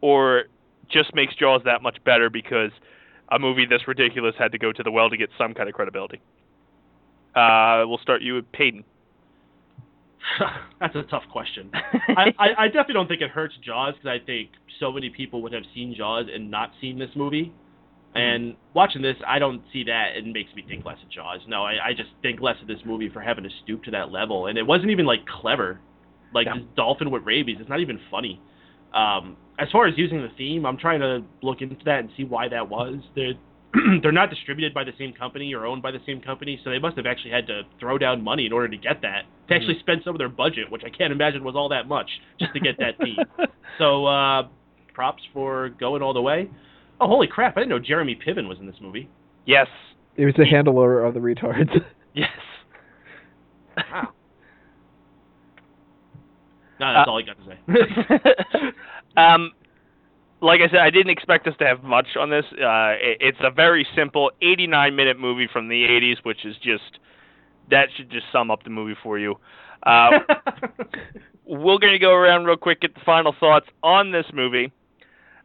or 0.00 0.44
just 0.90 1.14
makes 1.14 1.34
Jaws 1.34 1.62
that 1.64 1.82
much 1.82 1.98
better 2.04 2.30
because 2.30 2.70
a 3.30 3.38
movie 3.38 3.66
this 3.66 3.86
ridiculous 3.86 4.34
had 4.38 4.52
to 4.52 4.58
go 4.58 4.72
to 4.72 4.82
the 4.82 4.90
well 4.90 5.10
to 5.10 5.16
get 5.16 5.30
some 5.36 5.54
kind 5.54 5.68
of 5.68 5.74
credibility? 5.74 6.20
Uh, 7.34 7.84
we'll 7.86 7.98
start 7.98 8.22
you 8.22 8.34
with 8.34 8.50
Peyton. 8.52 8.84
That's 10.80 10.94
a 10.96 11.02
tough 11.04 11.22
question. 11.30 11.70
I, 11.74 12.32
I, 12.38 12.48
I 12.58 12.66
definitely 12.66 12.94
don't 12.94 13.08
think 13.08 13.22
it 13.22 13.30
hurts 13.30 13.54
Jaws 13.64 13.94
because 13.94 14.20
I 14.20 14.24
think 14.24 14.50
so 14.78 14.92
many 14.92 15.10
people 15.10 15.42
would 15.42 15.52
have 15.52 15.62
seen 15.74 15.94
Jaws 15.96 16.26
and 16.32 16.50
not 16.50 16.72
seen 16.80 16.98
this 16.98 17.10
movie. 17.14 17.52
And 18.14 18.56
watching 18.74 19.02
this, 19.02 19.16
I 19.26 19.38
don't 19.38 19.62
see 19.72 19.84
that. 19.84 20.16
It 20.16 20.26
makes 20.26 20.52
me 20.56 20.64
think 20.68 20.84
less 20.84 20.98
of 21.02 21.10
Jaws. 21.10 21.40
No, 21.46 21.62
I, 21.64 21.74
I 21.88 21.92
just 21.96 22.10
think 22.22 22.40
less 22.40 22.56
of 22.60 22.66
this 22.66 22.78
movie 22.84 23.08
for 23.08 23.20
having 23.20 23.44
to 23.44 23.50
stoop 23.62 23.84
to 23.84 23.90
that 23.92 24.10
level. 24.10 24.46
And 24.46 24.58
it 24.58 24.66
wasn't 24.66 24.90
even 24.90 25.06
like 25.06 25.20
clever. 25.26 25.80
Like 26.34 26.46
Yeah. 26.46 26.54
this 26.56 26.64
dolphin 26.76 27.10
with 27.10 27.22
rabies, 27.24 27.56
it's 27.60 27.68
not 27.68 27.80
even 27.80 27.98
funny. 28.10 28.40
Um, 28.94 29.36
as 29.58 29.68
far 29.70 29.86
as 29.86 29.94
using 29.96 30.18
the 30.22 30.30
theme, 30.36 30.64
I'm 30.66 30.76
trying 30.76 31.00
to 31.00 31.22
look 31.42 31.60
into 31.60 31.76
that 31.84 32.00
and 32.00 32.10
see 32.16 32.24
why 32.24 32.48
that 32.48 32.68
was. 32.68 32.96
They're 33.14 33.34
they're 34.02 34.10
not 34.10 34.30
distributed 34.30 34.74
by 34.74 34.82
the 34.82 34.90
same 34.98 35.12
company 35.12 35.54
or 35.54 35.64
owned 35.64 35.80
by 35.80 35.92
the 35.92 36.00
same 36.04 36.20
company, 36.20 36.60
so 36.64 36.70
they 36.70 36.80
must 36.80 36.96
have 36.96 37.06
actually 37.06 37.30
had 37.30 37.46
to 37.46 37.62
throw 37.78 37.98
down 37.98 38.20
money 38.24 38.44
in 38.44 38.52
order 38.52 38.66
to 38.66 38.76
get 38.76 39.00
that. 39.02 39.22
To 39.48 39.54
actually 39.54 39.78
spend 39.78 40.02
some 40.04 40.12
of 40.12 40.18
their 40.18 40.28
budget, 40.28 40.68
which 40.70 40.82
I 40.84 40.90
can't 40.90 41.12
imagine 41.12 41.44
was 41.44 41.54
all 41.54 41.68
that 41.68 41.86
much, 41.86 42.10
just 42.40 42.52
to 42.54 42.58
get 42.60 42.76
that 42.78 42.98
theme. 42.98 43.16
So 43.78 44.04
uh, 44.06 44.48
props 44.92 45.22
for 45.32 45.68
going 45.70 46.02
all 46.02 46.12
the 46.12 46.20
way. 46.20 46.50
Oh, 47.00 47.06
holy 47.06 47.26
crap! 47.26 47.56
I 47.56 47.60
didn't 47.60 47.70
know 47.70 47.78
Jeremy 47.78 48.14
Piven 48.14 48.48
was 48.48 48.58
in 48.58 48.66
this 48.66 48.76
movie. 48.80 49.08
Yes. 49.46 49.66
He 50.16 50.24
was 50.26 50.34
the 50.36 50.44
handler 50.44 51.02
of 51.04 51.14
the 51.14 51.20
retards. 51.20 51.70
Yes. 52.12 52.28
Wow. 53.76 54.08
No, 56.80 56.92
that's 56.92 57.06
Uh, 57.06 57.10
all 57.10 57.18
I 57.18 57.22
got 57.22 57.36
to 57.38 57.44
say. 57.46 58.72
um, 59.16 59.52
like 60.40 60.60
I 60.60 60.68
said, 60.68 60.80
I 60.80 60.90
didn't 60.90 61.10
expect 61.10 61.46
us 61.46 61.54
to 61.60 61.66
have 61.66 61.84
much 61.84 62.16
on 62.18 62.30
this. 62.30 62.44
Uh, 62.60 62.64
i 62.66 62.96
it's 63.20 63.38
a 63.42 63.50
very 63.50 63.86
simple 63.94 64.32
89 64.42 64.96
minute 64.96 65.18
movie 65.20 65.46
from 65.52 65.68
the 65.68 65.84
80s, 65.86 66.16
which 66.24 66.44
is 66.44 66.56
just 66.56 66.98
that 67.70 67.88
should 67.96 68.10
just 68.10 68.26
sum 68.32 68.50
up 68.50 68.64
the 68.64 68.70
movie 68.70 68.96
for 69.02 69.18
you. 69.18 69.36
Uh, 69.84 70.10
we're 71.44 71.78
going 71.78 71.92
to 71.92 71.98
go 71.98 72.12
around 72.12 72.44
real 72.44 72.56
quick, 72.56 72.80
get 72.80 72.94
the 72.94 73.00
final 73.06 73.34
thoughts 73.38 73.66
on 73.84 74.10
this 74.10 74.26
movie, 74.32 74.72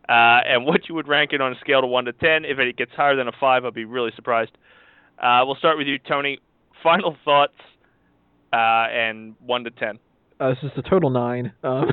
uh, 0.10 0.42
and 0.46 0.66
what 0.66 0.88
you 0.88 0.96
would 0.96 1.08
rank 1.08 1.34
it 1.34 1.42
on 1.42 1.52
a 1.52 1.60
scale 1.60 1.82
to 1.82 1.88
one 1.88 2.06
to 2.06 2.14
ten. 2.14 2.46
If 2.46 2.60
it 2.60 2.78
gets 2.78 2.92
higher 2.96 3.16
than 3.16 3.28
a 3.28 3.34
five, 3.40 3.66
I'd 3.66 3.74
be 3.74 3.86
really 3.86 4.12
surprised. 4.16 4.52
Uh, 5.20 5.42
we'll 5.46 5.56
start 5.56 5.78
with 5.78 5.88
you, 5.88 5.98
Tony. 6.00 6.40
Final 6.84 7.16
thoughts 7.26 7.54
uh, 8.54 8.88
and 8.92 9.36
one 9.44 9.64
to 9.64 9.72
ten. 9.72 9.98
Uh, 10.40 10.50
this 10.50 10.58
is 10.64 10.72
a 10.78 10.82
total 10.88 11.10
nine. 11.10 11.52
Um, 11.64 11.90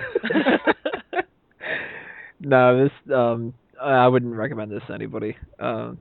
no, 2.41 2.85
this 2.85 3.15
um, 3.15 3.55
I 3.81 4.09
wouldn't 4.09 4.35
recommend 4.35 4.71
this 4.71 4.83
to 4.89 4.95
anybody. 4.95 5.37
Um, 5.59 5.99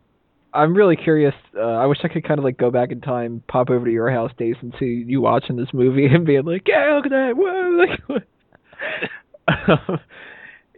I'm 0.54 0.74
really 0.74 0.98
curious. 0.98 1.36
Uh, 1.56 1.62
I 1.62 1.86
wish 1.86 2.00
I 2.04 2.10
could 2.10 2.28
kind 2.28 2.38
of 2.40 2.44
like 2.44 2.58
go 2.58 2.72
back 2.72 2.92
in 2.92 3.00
time, 3.00 3.44
pop 3.48 3.70
over 3.70 3.86
to 3.86 3.92
your 3.92 4.12
house, 4.12 4.32
days, 4.38 4.56
and 4.62 4.74
see 4.80 5.06
you 5.08 5.22
watching 5.22 5.56
this 5.56 5.70
movie 5.74 6.08
and 6.08 6.26
being 6.26 6.44
like, 6.44 6.68
"Yeah, 6.68 6.96
look 6.96 7.06
at 7.06 7.12
that! 7.12 7.34
Whoa!" 7.38 7.86
Like? 8.10 9.92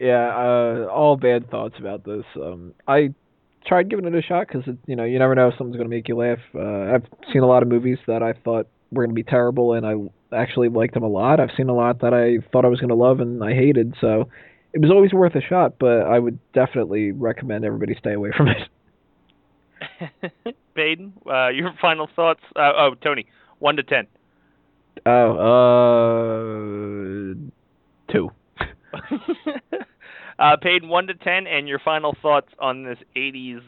Yeah, 0.03 0.35
uh, 0.35 0.87
all 0.91 1.15
bad 1.15 1.49
thoughts 1.49 1.75
about 1.79 2.03
this. 2.03 2.25
Um, 2.35 2.73
I 2.87 3.13
tried 3.65 3.89
giving 3.89 4.05
it 4.05 4.13
a 4.13 4.21
shot 4.21 4.47
because 4.47 4.63
you 4.85 4.97
know 4.97 5.05
you 5.05 5.17
never 5.17 5.33
know 5.33 5.47
if 5.47 5.55
someone's 5.57 5.77
going 5.77 5.89
to 5.89 5.95
make 5.95 6.09
you 6.09 6.17
laugh. 6.17 6.39
Uh, 6.53 6.93
I've 6.93 7.05
seen 7.31 7.41
a 7.41 7.47
lot 7.47 7.63
of 7.63 7.69
movies 7.69 7.99
that 8.07 8.21
I 8.21 8.33
thought 8.33 8.67
were 8.91 9.05
going 9.05 9.15
to 9.15 9.15
be 9.15 9.23
terrible, 9.23 9.73
and 9.73 9.85
I 9.85 9.93
actually 10.35 10.67
liked 10.67 10.93
them 10.93 11.03
a 11.03 11.07
lot. 11.07 11.39
I've 11.39 11.51
seen 11.55 11.69
a 11.69 11.73
lot 11.73 12.01
that 12.01 12.13
I 12.13 12.45
thought 12.51 12.65
I 12.65 12.67
was 12.67 12.81
going 12.81 12.89
to 12.89 12.95
love 12.95 13.21
and 13.21 13.41
I 13.41 13.53
hated, 13.53 13.95
so 14.01 14.27
it 14.73 14.81
was 14.81 14.91
always 14.91 15.13
worth 15.13 15.35
a 15.35 15.41
shot. 15.41 15.79
But 15.79 16.01
I 16.01 16.19
would 16.19 16.37
definitely 16.51 17.11
recommend 17.11 17.63
everybody 17.63 17.95
stay 17.97 18.11
away 18.11 18.31
from 18.35 18.49
it. 18.49 18.67
Baden, 20.75 21.13
uh, 21.25 21.47
your 21.49 21.73
final 21.81 22.09
thoughts? 22.13 22.41
Uh, 22.57 22.73
oh, 22.75 22.95
Tony, 23.01 23.25
one 23.59 23.77
to 23.77 23.83
ten. 23.83 24.07
Oh, 25.05 25.37
uh, 27.29 27.33
two. 28.11 28.31
uh, 30.43 30.57
Payton, 30.61 30.89
one 30.89 31.07
to 31.07 31.13
ten, 31.13 31.47
and 31.47 31.67
your 31.67 31.79
final 31.79 32.15
thoughts 32.21 32.49
on 32.59 32.83
this 32.83 32.97
'80s 33.15 33.61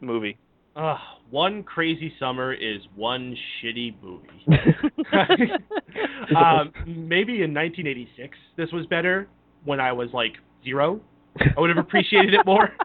movie. 0.00 0.36
Ugh, 0.76 0.98
one 1.30 1.62
crazy 1.62 2.12
summer 2.20 2.52
is 2.52 2.80
one 2.94 3.36
shitty 3.62 3.94
movie. 4.02 4.46
um, 6.36 6.72
maybe 6.86 7.42
in 7.42 7.52
1986 7.52 8.36
this 8.56 8.70
was 8.72 8.86
better 8.86 9.28
when 9.64 9.80
I 9.80 9.92
was 9.92 10.10
like 10.12 10.34
zero. 10.62 11.00
I 11.40 11.60
would 11.60 11.70
have 11.70 11.78
appreciated 11.78 12.34
it 12.34 12.44
more. 12.46 12.70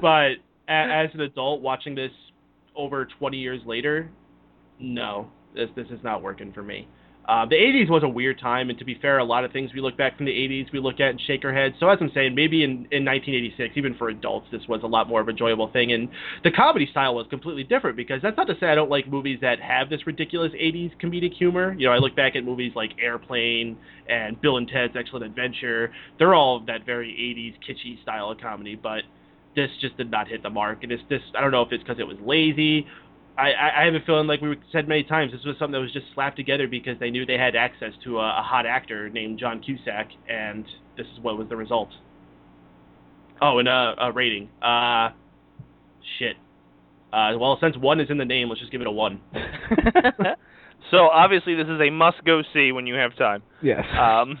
But 0.00 0.32
a- 0.68 0.70
as 0.70 1.08
an 1.14 1.22
adult 1.22 1.62
watching 1.62 1.94
this 1.94 2.10
over 2.76 3.08
20 3.18 3.38
years 3.38 3.60
later, 3.64 4.10
no, 4.78 5.30
this 5.54 5.70
this 5.74 5.86
is 5.88 5.98
not 6.04 6.22
working 6.22 6.52
for 6.52 6.62
me. 6.62 6.86
Uh, 7.28 7.46
the 7.46 7.54
80s 7.54 7.88
was 7.88 8.02
a 8.02 8.08
weird 8.08 8.40
time, 8.40 8.68
and 8.68 8.78
to 8.78 8.84
be 8.84 8.98
fair, 9.00 9.18
a 9.18 9.24
lot 9.24 9.44
of 9.44 9.52
things 9.52 9.70
we 9.72 9.80
look 9.80 9.96
back 9.96 10.16
from 10.16 10.26
the 10.26 10.32
80s 10.32 10.72
we 10.72 10.80
look 10.80 10.98
at 10.98 11.10
and 11.10 11.20
shake 11.20 11.44
our 11.44 11.52
heads. 11.52 11.76
So 11.78 11.88
as 11.88 11.98
I'm 12.00 12.10
saying, 12.14 12.34
maybe 12.34 12.64
in, 12.64 12.88
in 12.90 13.04
1986, 13.04 13.74
even 13.76 13.94
for 13.94 14.08
adults, 14.08 14.48
this 14.50 14.62
was 14.68 14.80
a 14.82 14.88
lot 14.88 15.08
more 15.08 15.20
of 15.20 15.28
an 15.28 15.32
enjoyable 15.32 15.70
thing. 15.70 15.92
And 15.92 16.08
the 16.42 16.50
comedy 16.50 16.88
style 16.90 17.14
was 17.14 17.26
completely 17.30 17.62
different 17.62 17.96
because 17.96 18.20
that's 18.22 18.36
not 18.36 18.48
to 18.48 18.54
say 18.58 18.66
I 18.66 18.74
don't 18.74 18.90
like 18.90 19.06
movies 19.06 19.38
that 19.40 19.60
have 19.60 19.88
this 19.88 20.04
ridiculous 20.04 20.52
80s 20.52 20.90
comedic 21.00 21.32
humor. 21.32 21.74
You 21.78 21.86
know, 21.86 21.92
I 21.92 21.98
look 21.98 22.16
back 22.16 22.34
at 22.34 22.44
movies 22.44 22.72
like 22.74 22.90
Airplane 23.00 23.76
and 24.08 24.40
Bill 24.40 24.56
and 24.56 24.66
Ted's 24.66 24.94
Excellent 24.98 25.24
Adventure. 25.24 25.92
They're 26.18 26.34
all 26.34 26.60
that 26.66 26.84
very 26.84 27.08
80s 27.08 27.54
kitschy 27.64 28.02
style 28.02 28.32
of 28.32 28.38
comedy, 28.38 28.74
but 28.74 29.02
this 29.54 29.70
just 29.80 29.96
did 29.96 30.10
not 30.10 30.26
hit 30.26 30.42
the 30.42 30.50
mark. 30.50 30.82
And 30.82 30.90
it's 30.90 31.02
this 31.08 31.20
I 31.36 31.40
don't 31.40 31.52
know 31.52 31.62
if 31.62 31.70
it's 31.70 31.84
because 31.84 32.00
it 32.00 32.06
was 32.06 32.16
lazy. 32.24 32.86
I, 33.36 33.52
I 33.52 33.82
I 33.82 33.84
have 33.86 33.94
a 33.94 34.04
feeling 34.04 34.26
like 34.26 34.40
we 34.40 34.56
said 34.72 34.88
many 34.88 35.04
times, 35.04 35.32
this 35.32 35.40
was 35.44 35.56
something 35.58 35.72
that 35.72 35.80
was 35.80 35.92
just 35.92 36.06
slapped 36.14 36.36
together 36.36 36.68
because 36.68 36.98
they 37.00 37.10
knew 37.10 37.24
they 37.24 37.38
had 37.38 37.56
access 37.56 37.92
to 38.04 38.18
a, 38.18 38.40
a 38.40 38.42
hot 38.42 38.66
actor 38.66 39.08
named 39.08 39.38
John 39.38 39.62
Cusack, 39.62 40.08
and 40.28 40.64
this 40.96 41.06
is 41.14 41.20
what 41.20 41.38
was 41.38 41.48
the 41.48 41.56
result. 41.56 41.88
Oh, 43.40 43.58
and 43.58 43.68
uh, 43.68 43.94
a 43.98 44.12
rating. 44.12 44.48
Uh, 44.62 45.10
shit. 46.18 46.36
Uh, 47.12 47.32
well, 47.38 47.58
since 47.60 47.76
one 47.76 48.00
is 48.00 48.08
in 48.08 48.18
the 48.18 48.24
name, 48.24 48.48
let's 48.48 48.60
just 48.60 48.72
give 48.72 48.80
it 48.80 48.86
a 48.86 48.90
one. 48.90 49.20
so 50.90 51.08
obviously, 51.08 51.54
this 51.54 51.66
is 51.66 51.80
a 51.80 51.90
must-go 51.90 52.42
see 52.54 52.72
when 52.72 52.86
you 52.86 52.94
have 52.94 53.16
time. 53.16 53.42
Yes. 53.62 53.84
Um, 53.98 54.38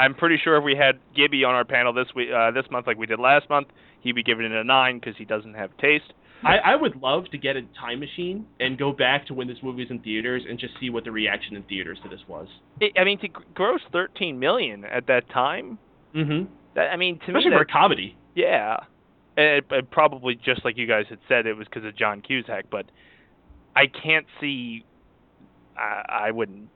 I'm 0.00 0.14
pretty 0.14 0.38
sure 0.42 0.56
if 0.56 0.64
we 0.64 0.74
had 0.74 0.98
Gibby 1.14 1.44
on 1.44 1.54
our 1.54 1.64
panel 1.64 1.92
this 1.92 2.06
week, 2.14 2.28
uh, 2.34 2.50
this 2.52 2.64
month, 2.70 2.86
like 2.86 2.96
we 2.96 3.06
did 3.06 3.20
last 3.20 3.50
month, 3.50 3.68
he'd 4.00 4.12
be 4.12 4.22
giving 4.22 4.46
it 4.46 4.52
a 4.52 4.64
nine 4.64 4.98
because 4.98 5.14
he 5.18 5.26
doesn't 5.26 5.54
have 5.54 5.76
taste. 5.76 6.12
I, 6.42 6.56
I 6.56 6.76
would 6.76 6.96
love 6.96 7.24
to 7.32 7.38
get 7.38 7.56
a 7.56 7.62
time 7.78 8.00
machine 8.00 8.46
and 8.60 8.78
go 8.78 8.92
back 8.92 9.26
to 9.26 9.34
when 9.34 9.46
this 9.46 9.58
movie 9.62 9.82
was 9.82 9.90
in 9.90 9.98
theaters 9.98 10.42
and 10.48 10.58
just 10.58 10.72
see 10.80 10.88
what 10.88 11.04
the 11.04 11.12
reaction 11.12 11.54
in 11.54 11.62
theaters 11.64 11.98
to 12.02 12.08
this 12.08 12.20
was. 12.26 12.48
It, 12.80 12.92
I 12.98 13.04
mean, 13.04 13.18
to 13.20 13.28
gross 13.54 13.80
13 13.92 14.38
million 14.38 14.86
at 14.86 15.06
that 15.08 15.28
time. 15.28 15.78
Mm-hmm. 16.16 16.50
That 16.76 16.92
I 16.92 16.96
mean, 16.96 17.18
to 17.18 17.24
Especially 17.26 17.50
me, 17.50 17.56
for 17.56 17.62
a 17.62 17.66
comedy. 17.66 18.16
yeah, 18.34 18.78
it, 19.36 19.66
it 19.70 19.90
probably 19.90 20.34
just 20.34 20.64
like 20.64 20.78
you 20.78 20.86
guys 20.86 21.04
had 21.10 21.18
said, 21.28 21.46
it 21.46 21.54
was 21.54 21.66
because 21.66 21.84
of 21.84 21.94
John 21.94 22.22
Cusack. 22.22 22.70
But 22.70 22.86
I 23.76 23.86
can't 23.86 24.26
see. 24.40 24.84
I, 25.76 26.26
I 26.26 26.30
wouldn't 26.30 26.70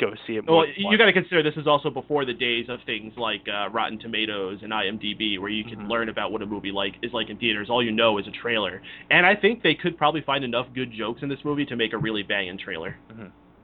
go 0.00 0.14
see 0.26 0.36
it. 0.36 0.46
More 0.46 0.58
Well, 0.58 0.66
than 0.66 0.90
you 0.90 0.96
got 0.98 1.04
to 1.06 1.12
consider 1.12 1.42
this 1.42 1.56
is 1.56 1.66
also 1.66 1.90
before 1.90 2.24
the 2.24 2.32
days 2.32 2.66
of 2.68 2.80
things 2.86 3.12
like 3.16 3.42
uh, 3.46 3.68
Rotten 3.68 3.98
Tomatoes 3.98 4.60
and 4.62 4.72
IMDb, 4.72 5.38
where 5.38 5.50
you 5.50 5.64
can 5.64 5.80
Mhm. 5.80 5.88
learn 5.88 6.08
about 6.08 6.32
what 6.32 6.42
a 6.42 6.46
movie 6.46 6.72
like 6.72 6.94
is 7.02 7.12
like 7.12 7.28
in 7.28 7.36
theaters. 7.36 7.68
All 7.68 7.82
you 7.82 7.92
know 7.92 8.18
is 8.18 8.26
a 8.26 8.30
trailer, 8.30 8.80
and 9.10 9.26
I 9.26 9.34
think 9.36 9.62
they 9.62 9.74
could 9.74 9.96
probably 9.98 10.22
find 10.22 10.42
enough 10.44 10.66
good 10.74 10.90
jokes 10.92 11.22
in 11.22 11.28
this 11.28 11.44
movie 11.44 11.66
to 11.66 11.76
make 11.76 11.92
a 11.92 11.98
really 11.98 12.22
banging 12.22 12.58
trailer. 12.58 12.96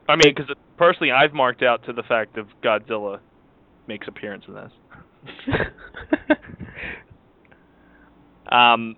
I 0.07 0.15
mean, 0.15 0.33
because 0.35 0.49
personally, 0.77 1.11
I've 1.11 1.33
marked 1.33 1.63
out 1.63 1.83
to 1.85 1.93
the 1.93 2.03
fact 2.03 2.37
of 2.37 2.47
Godzilla 2.63 3.19
makes 3.87 4.07
appearance 4.07 4.45
in 4.47 4.53
this. 4.53 4.71
Um, 8.49 8.95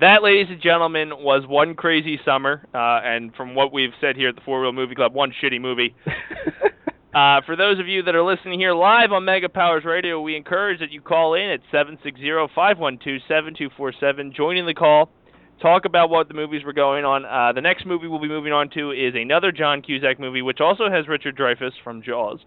that, 0.00 0.22
ladies 0.22 0.46
and 0.50 0.60
gentlemen, 0.60 1.10
was 1.18 1.46
one 1.46 1.74
crazy 1.74 2.18
summer, 2.24 2.66
uh, 2.74 3.00
and 3.04 3.34
from 3.34 3.54
what 3.54 3.72
we've 3.72 3.92
said 4.00 4.16
here 4.16 4.30
at 4.30 4.34
the 4.34 4.40
Four 4.42 4.62
Wheel 4.62 4.72
Movie 4.72 4.94
Club, 4.94 5.14
one 5.14 5.32
shitty 5.42 5.60
movie. 5.60 5.94
Uh, 7.12 7.40
for 7.44 7.56
those 7.56 7.80
of 7.80 7.88
you 7.88 8.04
that 8.04 8.14
are 8.14 8.22
listening 8.22 8.60
here 8.60 8.72
live 8.72 9.10
on 9.10 9.24
Mega 9.24 9.48
Powers 9.48 9.84
Radio, 9.84 10.20
we 10.20 10.36
encourage 10.36 10.78
that 10.78 10.92
you 10.92 11.00
call 11.00 11.34
in 11.34 11.50
at 11.50 11.58
760-512-7247, 11.72 14.32
join 14.32 14.56
in 14.56 14.64
the 14.64 14.74
call, 14.74 15.10
talk 15.60 15.86
about 15.86 16.08
what 16.08 16.28
the 16.28 16.34
movies 16.34 16.62
were 16.62 16.72
going 16.72 17.04
on. 17.04 17.24
Uh, 17.24 17.52
the 17.52 17.60
next 17.60 17.84
movie 17.84 18.06
we'll 18.06 18.20
be 18.20 18.28
moving 18.28 18.52
on 18.52 18.70
to 18.70 18.92
is 18.92 19.16
another 19.16 19.50
John 19.50 19.82
Cusack 19.82 20.20
movie, 20.20 20.40
which 20.40 20.60
also 20.60 20.88
has 20.88 21.08
Richard 21.08 21.36
Dreyfuss 21.36 21.72
from 21.82 22.00
Jaws. 22.00 22.38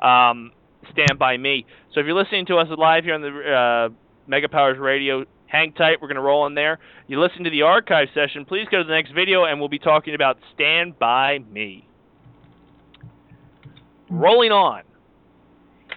Um, 0.00 0.52
Stand 0.92 1.18
By 1.18 1.36
Me. 1.36 1.66
So 1.92 2.00
if 2.00 2.06
you're 2.06 2.14
listening 2.14 2.46
to 2.46 2.56
us 2.56 2.68
live 2.74 3.04
here 3.04 3.12
on 3.14 3.20
the 3.20 3.28
uh, 3.28 3.90
Mega 4.26 4.48
Powers 4.48 4.78
Radio, 4.78 5.26
Hang 5.56 5.72
tight. 5.72 6.02
We're 6.02 6.08
going 6.08 6.16
to 6.16 6.20
roll 6.20 6.46
in 6.46 6.54
there. 6.54 6.78
You 7.06 7.18
listen 7.18 7.44
to 7.44 7.50
the 7.50 7.62
archive 7.62 8.08
session. 8.12 8.44
Please 8.44 8.66
go 8.70 8.76
to 8.76 8.84
the 8.84 8.92
next 8.92 9.12
video, 9.12 9.44
and 9.44 9.58
we'll 9.58 9.70
be 9.70 9.78
talking 9.78 10.14
about 10.14 10.36
Stand 10.54 10.98
By 10.98 11.38
Me. 11.50 11.88
Rolling 14.10 14.52
on. 14.52 14.82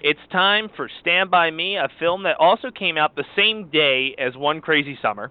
It's 0.02 0.20
time 0.32 0.70
for 0.78 0.90
Stand 1.02 1.30
By 1.30 1.52
Me, 1.52 1.76
a 1.76 1.90
film 2.00 2.24
that 2.24 2.38
also 2.40 2.72
came 2.72 2.98
out 2.98 3.18
the 3.18 3.26
same 3.36 3.70
day 3.70 4.16
as 4.18 4.34
One 4.38 4.62
Crazy 4.62 4.98
Summer, 5.02 5.30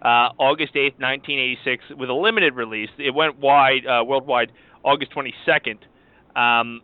uh, 0.00 0.32
August 0.38 0.72
8th, 0.72 0.98
1986, 0.98 1.84
with 1.98 2.08
a 2.08 2.14
limited 2.14 2.54
release. 2.54 2.88
It 2.96 3.14
went 3.14 3.38
wide, 3.40 3.86
uh, 3.86 4.02
worldwide, 4.06 4.52
August 4.82 5.12
22nd. 5.12 5.80
Um, 6.34 6.80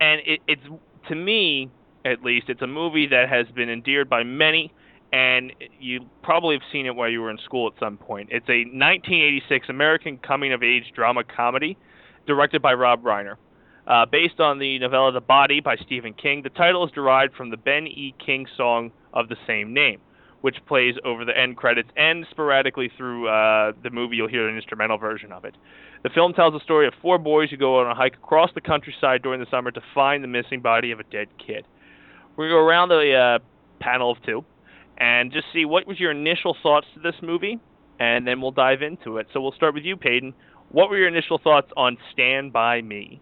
and 0.00 0.20
it, 0.24 0.38
it's, 0.46 0.62
to 1.08 1.16
me, 1.16 1.72
at 2.04 2.22
least, 2.22 2.50
it's 2.50 2.62
a 2.62 2.68
movie 2.68 3.08
that 3.08 3.28
has 3.28 3.48
been 3.56 3.68
endeared 3.68 4.08
by 4.08 4.22
many, 4.22 4.72
and 5.12 5.52
you 5.78 6.00
probably 6.22 6.56
have 6.56 6.62
seen 6.72 6.86
it 6.86 6.96
while 6.96 7.08
you 7.08 7.20
were 7.20 7.30
in 7.30 7.38
school 7.44 7.70
at 7.72 7.78
some 7.78 7.98
point. 7.98 8.30
It's 8.32 8.48
a 8.48 8.64
1986 8.64 9.68
American 9.68 10.16
coming 10.16 10.52
of 10.52 10.62
age 10.62 10.84
drama 10.94 11.22
comedy 11.24 11.76
directed 12.26 12.62
by 12.62 12.72
Rob 12.72 13.02
Reiner. 13.02 13.36
Uh, 13.86 14.06
based 14.06 14.40
on 14.40 14.58
the 14.58 14.78
novella 14.78 15.12
The 15.12 15.20
Body 15.20 15.60
by 15.60 15.76
Stephen 15.76 16.14
King, 16.14 16.42
the 16.42 16.50
title 16.50 16.86
is 16.86 16.92
derived 16.92 17.34
from 17.34 17.50
the 17.50 17.56
Ben 17.56 17.86
E. 17.86 18.14
King 18.24 18.46
song 18.56 18.92
of 19.12 19.28
the 19.28 19.36
same 19.46 19.74
name, 19.74 20.00
which 20.40 20.56
plays 20.66 20.94
over 21.04 21.24
the 21.24 21.36
end 21.36 21.56
credits 21.56 21.90
and 21.96 22.24
sporadically 22.30 22.90
through 22.96 23.28
uh, 23.28 23.72
the 23.82 23.90
movie. 23.90 24.16
You'll 24.16 24.28
hear 24.28 24.48
an 24.48 24.56
instrumental 24.56 24.98
version 24.98 25.32
of 25.32 25.44
it. 25.44 25.56
The 26.04 26.10
film 26.10 26.32
tells 26.32 26.54
the 26.54 26.60
story 26.60 26.86
of 26.86 26.94
four 27.02 27.18
boys 27.18 27.50
who 27.50 27.56
go 27.56 27.80
on 27.80 27.90
a 27.90 27.94
hike 27.94 28.14
across 28.14 28.50
the 28.54 28.60
countryside 28.60 29.20
during 29.22 29.40
the 29.40 29.50
summer 29.50 29.72
to 29.72 29.82
find 29.94 30.24
the 30.24 30.28
missing 30.28 30.60
body 30.60 30.92
of 30.92 31.00
a 31.00 31.04
dead 31.04 31.28
kid. 31.44 31.66
To 32.36 32.48
go 32.48 32.56
around 32.56 32.88
the 32.88 33.14
uh, 33.14 33.38
panel 33.80 34.12
of 34.12 34.22
two 34.24 34.44
and 35.02 35.32
just 35.32 35.46
see 35.52 35.64
what 35.64 35.84
was 35.84 35.98
your 35.98 36.12
initial 36.12 36.56
thoughts 36.62 36.86
to 36.94 37.00
this 37.00 37.16
movie, 37.22 37.58
and 37.98 38.24
then 38.24 38.40
we'll 38.40 38.52
dive 38.52 38.82
into 38.82 39.16
it. 39.16 39.26
So 39.32 39.40
we'll 39.40 39.52
start 39.52 39.74
with 39.74 39.82
you, 39.82 39.96
Peyton. 39.96 40.32
What 40.70 40.90
were 40.90 40.96
your 40.96 41.08
initial 41.08 41.40
thoughts 41.42 41.72
on 41.76 41.98
Stand 42.12 42.52
By 42.52 42.82
Me? 42.82 43.20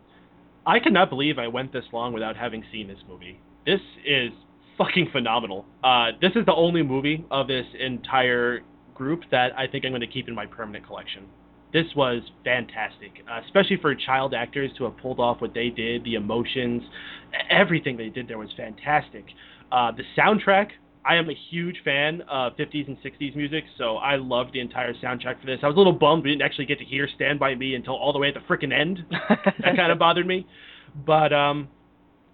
I 0.66 0.78
cannot 0.78 1.09
believe 1.09 1.39
I 1.39 1.49
went 1.49 1.72
this 1.72 1.87
long 1.91 2.12
without 2.12 2.37
having 2.37 2.62
seen 2.70 2.87
this 2.87 2.99
movie. 3.09 3.41
This 3.64 3.81
is 4.07 4.31
fucking 4.76 5.09
phenomenal. 5.11 5.64
Uh, 5.83 6.09
this 6.20 6.33
is 6.37 6.45
the 6.45 6.55
only 6.55 6.83
movie 6.83 7.24
of 7.31 7.49
this 7.49 7.64
entire 7.81 8.61
group 8.95 9.22
that 9.31 9.53
I 9.57 9.66
think 9.66 9.87
I'm 9.87 9.93
going 9.93 10.03
to 10.03 10.07
keep 10.07 10.28
in 10.28 10.35
my 10.35 10.45
permanent 10.45 10.87
collection. 10.87 11.28
This 11.72 11.87
was 11.97 12.20
fantastic, 12.45 13.24
uh, 13.31 13.41
especially 13.47 13.78
for 13.81 13.95
child 13.95 14.35
actors 14.35 14.70
to 14.76 14.85
have 14.85 14.99
pulled 14.99 15.18
off 15.18 15.41
what 15.41 15.55
they 15.55 15.70
did. 15.70 16.05
The 16.05 16.16
emotions, 16.16 16.83
everything 17.49 17.97
they 17.97 18.11
did 18.11 18.28
there 18.28 18.39
was 18.39 18.51
fantastic. 18.55 19.24
Uh, 19.72 19.93
the 19.93 20.03
soundtrack 20.18 20.72
I 21.05 21.16
am 21.16 21.30
a 21.30 21.34
huge 21.51 21.76
fan 21.84 22.22
of 22.28 22.57
50s 22.57 22.86
and 22.86 22.96
60s 23.03 23.34
music, 23.34 23.64
so 23.78 23.96
I 23.96 24.16
loved 24.16 24.53
the 24.53 24.61
entire 24.61 24.92
soundtrack 24.94 25.40
for 25.40 25.46
this. 25.46 25.59
I 25.62 25.66
was 25.66 25.74
a 25.76 25.78
little 25.78 25.94
bummed 25.94 26.24
we 26.24 26.30
didn't 26.30 26.42
actually 26.42 26.66
get 26.66 26.78
to 26.78 26.84
hear 26.84 27.09
"Stand 27.14 27.38
by 27.38 27.55
Me" 27.55 27.74
until 27.74 27.94
all 27.94 28.12
the 28.12 28.18
way 28.18 28.28
at 28.28 28.34
the 28.34 28.40
freaking 28.40 28.72
end. 28.78 28.98
that 29.11 29.76
kind 29.76 29.90
of 29.92 29.98
bothered 29.98 30.26
me, 30.26 30.46
but 31.07 31.32
um, 31.32 31.68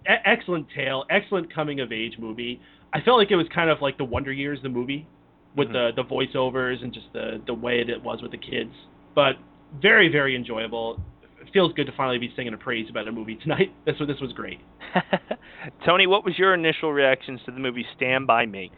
e- 0.05 0.13
excellent 0.25 0.67
tale, 0.75 1.05
excellent 1.09 1.53
coming 1.53 1.79
of 1.79 1.91
age 1.91 2.17
movie. 2.19 2.59
I 2.93 3.01
felt 3.01 3.17
like 3.17 3.31
it 3.31 3.35
was 3.37 3.47
kind 3.53 3.69
of 3.69 3.81
like 3.81 3.97
the 3.97 4.03
Wonder 4.05 4.31
Years, 4.33 4.59
the 4.63 4.69
movie, 4.69 5.07
with 5.55 5.69
Mhm. 5.69 5.73
the 5.95 6.03
the 6.03 6.03
voiceovers 6.03 6.83
and 6.83 6.93
just 6.93 7.07
the 7.13 7.41
the 7.45 7.53
way 7.53 7.83
that 7.83 7.91
it 7.93 8.03
was 8.03 8.21
with 8.21 8.31
the 8.31 8.37
kids. 8.37 8.73
But 9.15 9.37
very 9.81 10.09
very 10.09 10.35
enjoyable. 10.35 10.99
It 11.47 11.53
feels 11.53 11.71
good 11.73 11.85
to 11.85 11.93
finally 11.95 12.17
be 12.17 12.31
singing 12.35 12.53
a 12.53 12.57
praise 12.57 12.87
about 12.89 13.07
a 13.07 13.11
movie 13.11 13.37
tonight. 13.37 13.73
This 13.85 13.95
was 13.99 14.09
this 14.09 14.19
was 14.19 14.33
great. 14.33 14.59
Tony, 15.85 16.05
what 16.05 16.25
was 16.25 16.37
your 16.37 16.53
initial 16.53 16.91
reactions 16.91 17.39
to 17.45 17.51
the 17.51 17.59
movie 17.59 17.85
Stand 17.95 18.27
By 18.27 18.45
Me? 18.45 18.69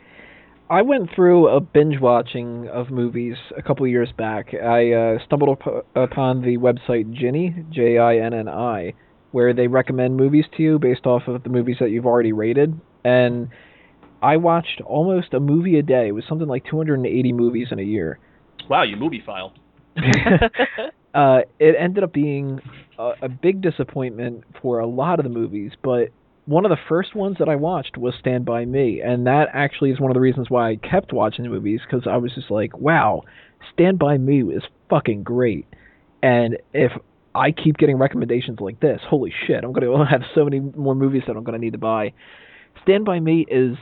I 0.70 0.84
went 0.84 1.10
through 1.16 1.48
a 1.48 1.60
binge 1.60 2.00
watching 2.00 2.68
of 2.68 2.92
movies 2.92 3.36
a 3.58 3.64
couple 3.64 3.88
years 3.88 4.10
back. 4.16 4.54
I 4.54 4.92
uh, 4.92 5.18
stumbled 5.26 5.58
up- 5.58 5.88
upon 5.96 6.44
the 6.44 6.58
website 6.58 7.12
Jinni, 7.20 7.68
J 7.72 7.98
I 7.98 8.18
N 8.18 8.36
N 8.36 8.48
I, 8.48 8.94
where 9.32 9.52
they 9.52 9.66
recommend 9.66 10.16
movies 10.16 10.46
to 10.58 10.64
you 10.64 10.78
based 10.78 11.08
off 11.08 11.24
of 11.28 11.42
the 11.42 11.50
movies 11.50 11.78
that 11.80 11.90
you've 11.90 12.06
already 12.06 12.34
rated. 12.34 12.80
And 13.04 13.50
I 14.22 14.38
watched 14.38 14.80
almost 14.86 15.34
a 15.34 15.40
movie 15.40 15.80
a 15.80 15.84
day. 15.84 16.10
It 16.10 16.12
was 16.12 16.26
something 16.30 16.48
like 16.48 16.66
280 16.70 17.34
movies 17.34 17.70
in 17.72 17.80
a 17.80 17.84
year. 17.84 18.20
Wow, 18.70 18.84
you 18.84 18.96
movie 18.96 19.24
file. 19.26 19.54
uh, 21.14 21.40
it 21.60 21.76
ended 21.80 22.04
up 22.04 22.14
being 22.14 22.60
a, 22.98 23.14
a 23.24 23.30
big 23.30 23.62
disappointment 23.62 24.44
for 24.62 24.80
a 24.80 24.88
lot 24.88 25.20
of 25.20 25.24
the 25.24 25.30
movies, 25.30 25.72
but 25.84 26.10
one 26.46 26.66
of 26.66 26.70
the 26.70 26.78
first 26.88 27.16
ones 27.16 27.38
that 27.40 27.48
I 27.48 27.56
watched 27.56 27.98
was 27.98 28.14
Stand 28.20 28.46
By 28.46 28.66
Me, 28.66 29.02
and 29.02 29.28
that 29.28 29.50
actually 29.54 29.92
is 29.92 30.00
one 30.00 30.10
of 30.10 30.16
the 30.16 30.22
reasons 30.22 30.50
why 30.50 30.72
I 30.72 30.76
kept 30.78 31.14
watching 31.14 31.44
the 31.44 31.50
movies 31.50 31.80
because 31.86 32.08
I 32.08 32.18
was 32.18 32.34
just 32.34 32.50
like, 32.50 32.78
wow, 32.78 33.24
Stand 33.74 34.00
By 34.00 34.18
Me 34.18 34.42
is 34.42 34.64
fucking 34.90 35.24
great, 35.24 35.68
and 36.22 36.58
if 36.74 36.92
I 37.36 37.52
keep 37.52 37.78
getting 37.78 37.98
recommendations 37.98 38.60
like 38.60 38.80
this, 38.80 39.00
holy 39.08 39.34
shit, 39.46 39.64
I'm 39.64 39.74
gonna 39.74 40.06
have 40.10 40.22
so 40.36 40.44
many 40.44 40.60
more 40.60 40.96
movies 40.96 41.24
that 41.28 41.36
I'm 41.36 41.44
gonna 41.44 41.60
need 41.60 41.74
to 41.74 41.80
buy. 41.80 42.14
Stand 42.84 43.06
By 43.06 43.20
Me 43.20 43.46
is 43.50 43.78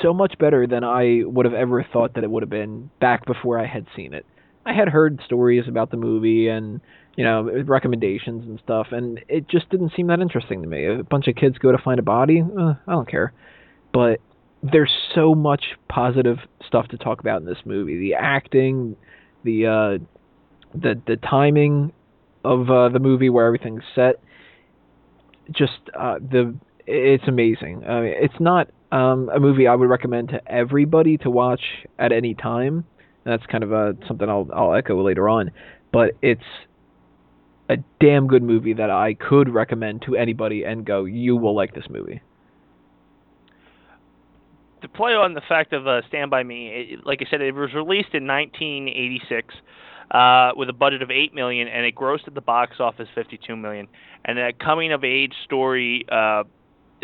so 0.00 0.12
much 0.12 0.38
better 0.38 0.66
than 0.66 0.84
I 0.84 1.22
would 1.24 1.44
have 1.44 1.54
ever 1.54 1.84
thought 1.92 2.14
that 2.14 2.24
it 2.24 2.30
would 2.30 2.42
have 2.42 2.50
been 2.50 2.90
back 3.00 3.26
before 3.26 3.58
I 3.58 3.66
had 3.66 3.86
seen 3.96 4.14
it. 4.14 4.26
I 4.64 4.72
had 4.72 4.88
heard 4.88 5.20
stories 5.24 5.64
about 5.68 5.90
the 5.90 5.96
movie 5.96 6.48
and 6.48 6.80
you 7.16 7.24
know 7.24 7.62
recommendations 7.66 8.44
and 8.46 8.60
stuff, 8.62 8.88
and 8.92 9.20
it 9.28 9.48
just 9.48 9.68
didn't 9.70 9.92
seem 9.96 10.06
that 10.08 10.20
interesting 10.20 10.62
to 10.62 10.68
me. 10.68 10.86
A 10.86 11.02
bunch 11.02 11.28
of 11.28 11.36
kids 11.36 11.58
go 11.58 11.72
to 11.72 11.78
find 11.78 11.98
a 11.98 12.02
body, 12.02 12.42
uh, 12.42 12.74
I 12.86 12.92
don't 12.92 13.08
care. 13.08 13.32
But 13.92 14.20
there's 14.62 14.92
so 15.14 15.34
much 15.34 15.64
positive 15.88 16.38
stuff 16.66 16.88
to 16.88 16.96
talk 16.96 17.20
about 17.20 17.40
in 17.40 17.46
this 17.46 17.58
movie. 17.64 17.98
The 17.98 18.14
acting, 18.14 18.96
the 19.44 19.66
uh, 19.66 20.78
the 20.78 21.00
the 21.06 21.16
timing 21.16 21.92
of 22.44 22.70
uh, 22.70 22.88
the 22.88 23.00
movie 23.00 23.30
where 23.30 23.46
everything's 23.46 23.82
set, 23.94 24.20
just 25.50 25.80
uh, 25.98 26.18
the 26.18 26.54
it's 26.86 27.24
amazing. 27.26 27.84
I 27.84 28.00
mean, 28.00 28.14
it's 28.16 28.40
not 28.40 28.68
um, 28.90 29.30
a 29.34 29.40
movie 29.40 29.66
I 29.66 29.74
would 29.74 29.88
recommend 29.88 30.30
to 30.30 30.40
everybody 30.50 31.18
to 31.18 31.30
watch 31.30 31.62
at 31.98 32.12
any 32.12 32.34
time. 32.34 32.84
That's 33.24 33.44
kind 33.46 33.64
of 33.64 33.72
uh, 33.72 33.92
something 34.06 34.28
I'll 34.28 34.48
I'll 34.52 34.74
echo 34.74 35.00
later 35.02 35.28
on, 35.28 35.50
but 35.92 36.12
it's 36.22 36.42
a 37.68 37.76
damn 38.00 38.26
good 38.26 38.42
movie 38.42 38.74
that 38.74 38.90
I 38.90 39.14
could 39.14 39.48
recommend 39.48 40.02
to 40.02 40.16
anybody 40.16 40.64
and 40.64 40.84
go, 40.84 41.04
you 41.04 41.36
will 41.36 41.54
like 41.54 41.74
this 41.74 41.84
movie. 41.88 42.20
to 44.82 44.88
play 44.88 45.12
on 45.12 45.34
the 45.34 45.40
fact 45.48 45.72
of 45.72 45.86
uh, 45.86 46.02
Stand 46.08 46.30
By 46.30 46.42
Me, 46.42 46.94
it, 46.94 47.06
like 47.06 47.22
I 47.26 47.30
said, 47.30 47.40
it 47.40 47.54
was 47.54 47.72
released 47.72 48.14
in 48.14 48.26
1986 48.26 49.54
uh, 50.10 50.50
with 50.56 50.68
a 50.68 50.72
budget 50.72 51.02
of 51.02 51.10
eight 51.10 51.32
million, 51.34 51.68
and 51.68 51.86
it 51.86 51.94
grossed 51.94 52.26
at 52.26 52.34
the 52.34 52.40
box 52.40 52.76
office 52.80 53.08
52 53.14 53.56
million. 53.56 53.88
And 54.24 54.38
that 54.38 54.58
coming 54.58 54.92
of 54.92 55.04
age 55.04 55.32
story, 55.44 56.04
uh, 56.10 56.44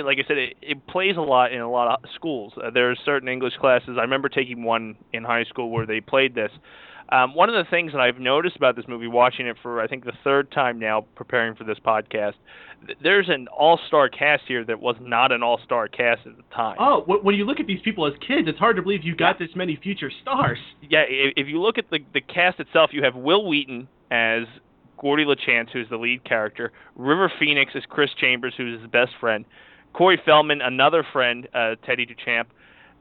like 0.04 0.18
I 0.18 0.26
said, 0.28 0.38
it, 0.38 0.56
it 0.62 0.86
plays 0.86 1.16
a 1.16 1.20
lot 1.20 1.52
in 1.52 1.60
a 1.60 1.70
lot 1.70 1.88
of 2.02 2.10
schools. 2.14 2.52
Uh, 2.56 2.70
there 2.70 2.90
are 2.90 2.96
certain 3.04 3.28
English 3.28 3.54
classes. 3.60 3.96
I 3.98 4.02
remember 4.02 4.28
taking 4.28 4.62
one 4.62 4.96
in 5.12 5.24
high 5.24 5.44
school 5.44 5.70
where 5.70 5.86
they 5.86 6.00
played 6.00 6.34
this. 6.34 6.50
Um, 7.10 7.34
one 7.34 7.48
of 7.48 7.54
the 7.54 7.68
things 7.70 7.92
that 7.92 8.02
I've 8.02 8.18
noticed 8.18 8.56
about 8.56 8.76
this 8.76 8.84
movie, 8.86 9.06
watching 9.06 9.46
it 9.46 9.56
for 9.62 9.80
I 9.80 9.86
think 9.86 10.04
the 10.04 10.12
third 10.22 10.50
time 10.52 10.78
now, 10.78 11.06
preparing 11.14 11.54
for 11.54 11.64
this 11.64 11.78
podcast, 11.78 12.34
th- 12.86 12.98
there's 13.02 13.30
an 13.30 13.48
all-star 13.48 14.10
cast 14.10 14.42
here 14.46 14.62
that 14.66 14.78
was 14.78 14.94
not 15.00 15.32
an 15.32 15.42
all-star 15.42 15.88
cast 15.88 16.26
at 16.26 16.36
the 16.36 16.42
time. 16.54 16.76
Oh, 16.78 17.00
wh- 17.06 17.24
when 17.24 17.34
you 17.34 17.46
look 17.46 17.60
at 17.60 17.66
these 17.66 17.80
people 17.82 18.06
as 18.06 18.12
kids, 18.20 18.46
it's 18.46 18.58
hard 18.58 18.76
to 18.76 18.82
believe 18.82 19.04
you 19.04 19.16
got 19.16 19.38
this 19.38 19.48
many 19.56 19.76
future 19.82 20.10
stars. 20.20 20.58
yeah, 20.82 21.00
i- 21.00 21.32
if 21.34 21.46
you 21.48 21.62
look 21.62 21.78
at 21.78 21.88
the 21.90 22.00
the 22.12 22.20
cast 22.20 22.60
itself, 22.60 22.90
you 22.92 23.02
have 23.04 23.14
Wil 23.16 23.46
Wheaton 23.48 23.88
as 24.10 24.42
Gordy 24.98 25.24
LaChance, 25.24 25.70
who's 25.70 25.88
the 25.88 25.96
lead 25.96 26.24
character. 26.24 26.72
River 26.94 27.32
Phoenix 27.38 27.72
is 27.74 27.84
Chris 27.88 28.10
Chambers, 28.20 28.52
who's 28.56 28.80
his 28.82 28.90
best 28.90 29.12
friend. 29.18 29.46
Corey 29.92 30.20
Feldman, 30.24 30.60
another 30.60 31.04
friend, 31.12 31.48
uh, 31.54 31.74
Teddy 31.84 32.06
Duchamp. 32.06 32.46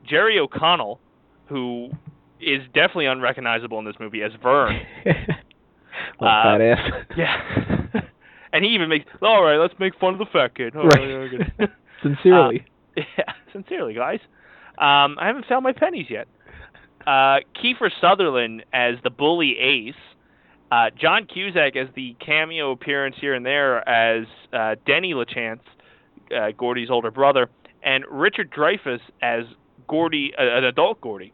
Jerry 0.07 0.39
O'Connell, 0.39 0.99
who 1.47 1.89
is 2.39 2.61
definitely 2.73 3.07
unrecognizable 3.07 3.79
in 3.79 3.85
this 3.85 3.95
movie 3.99 4.21
as 4.23 4.31
Vern. 4.41 4.79
Uh, 6.19 6.23
badass. 6.25 7.05
yeah. 7.17 8.01
and 8.53 8.63
he 8.63 8.71
even 8.71 8.88
makes, 8.88 9.05
all 9.21 9.43
right, 9.43 9.57
let's 9.57 9.73
make 9.79 9.97
fun 9.99 10.13
of 10.13 10.19
the 10.19 10.25
fat 10.31 10.55
kid. 10.55 10.75
All 10.75 10.83
Right. 10.88 10.99
right, 10.99 11.49
okay. 11.59 11.73
Sincerely. 12.03 12.65
Yeah, 12.95 13.03
sincerely, 13.51 13.93
guys. 13.95 14.19
Um, 14.77 15.17
I 15.19 15.25
haven't 15.25 15.45
found 15.47 15.63
my 15.63 15.71
pennies 15.73 16.05
yet. 16.09 16.27
Uh, 17.05 17.39
Kiefer 17.55 17.89
Sutherland 17.99 18.63
as 18.73 18.95
the 19.03 19.09
bully 19.09 19.57
Ace. 19.57 19.95
Uh, 20.71 20.89
John 20.99 21.25
Cusack 21.25 21.75
as 21.75 21.88
the 21.95 22.15
cameo 22.23 22.71
appearance 22.71 23.15
here 23.19 23.33
and 23.33 23.45
there 23.45 23.88
as 23.88 24.25
uh, 24.53 24.75
Denny 24.85 25.13
LaChance, 25.13 25.61
uh, 26.36 26.51
Gordy's 26.57 26.89
older 26.89 27.11
brother, 27.11 27.49
and 27.84 28.03
Richard 28.09 28.51
Dreyfuss 28.51 28.99
as 29.21 29.43
Gordy, 29.88 30.34
uh, 30.38 30.41
an 30.43 30.63
adult 30.63 31.01
Gordy. 31.01 31.34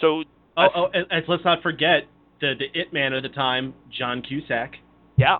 So, 0.00 0.24
Oh, 0.56 0.68
oh 0.74 0.86
and, 0.92 1.06
and 1.10 1.24
let's 1.28 1.44
not 1.44 1.62
forget 1.62 2.06
the 2.40 2.54
the 2.58 2.78
it 2.78 2.92
man 2.92 3.12
of 3.12 3.22
the 3.22 3.28
time, 3.28 3.74
John 3.90 4.22
Cusack. 4.22 4.76
yeah, 5.16 5.38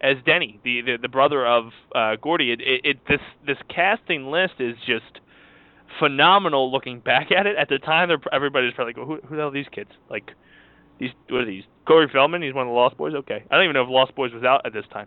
as 0.00 0.16
Denny, 0.26 0.60
the 0.64 0.80
the, 0.82 0.98
the 1.02 1.08
brother 1.08 1.46
of 1.46 1.70
uh, 1.94 2.16
Gordy. 2.22 2.52
It, 2.52 2.60
it, 2.60 2.80
it 2.84 2.98
this 3.08 3.20
this 3.46 3.56
casting 3.68 4.30
list 4.30 4.54
is 4.60 4.76
just 4.86 5.20
phenomenal 5.98 6.70
looking 6.70 7.00
back 7.00 7.30
at 7.32 7.46
it. 7.46 7.56
At 7.56 7.68
the 7.68 7.78
time, 7.78 8.10
everybody's 8.32 8.74
probably 8.74 8.94
like, 8.94 9.06
who, 9.06 9.26
who 9.26 9.36
the 9.36 9.42
hell 9.42 9.48
are 9.48 9.52
these 9.52 9.66
kids? 9.72 9.90
Like, 10.10 10.32
these 10.98 11.10
what 11.28 11.42
are 11.42 11.46
these? 11.46 11.64
Corey 11.86 12.08
Feldman, 12.12 12.42
he's 12.42 12.54
one 12.54 12.66
of 12.66 12.70
the 12.70 12.76
Lost 12.76 12.96
Boys. 12.96 13.14
Okay, 13.14 13.44
I 13.50 13.54
don't 13.56 13.64
even 13.64 13.74
know 13.74 13.82
if 13.82 13.88
Lost 13.90 14.14
Boys 14.14 14.32
was 14.32 14.44
out 14.44 14.64
at 14.66 14.72
this 14.72 14.84
time. 14.92 15.06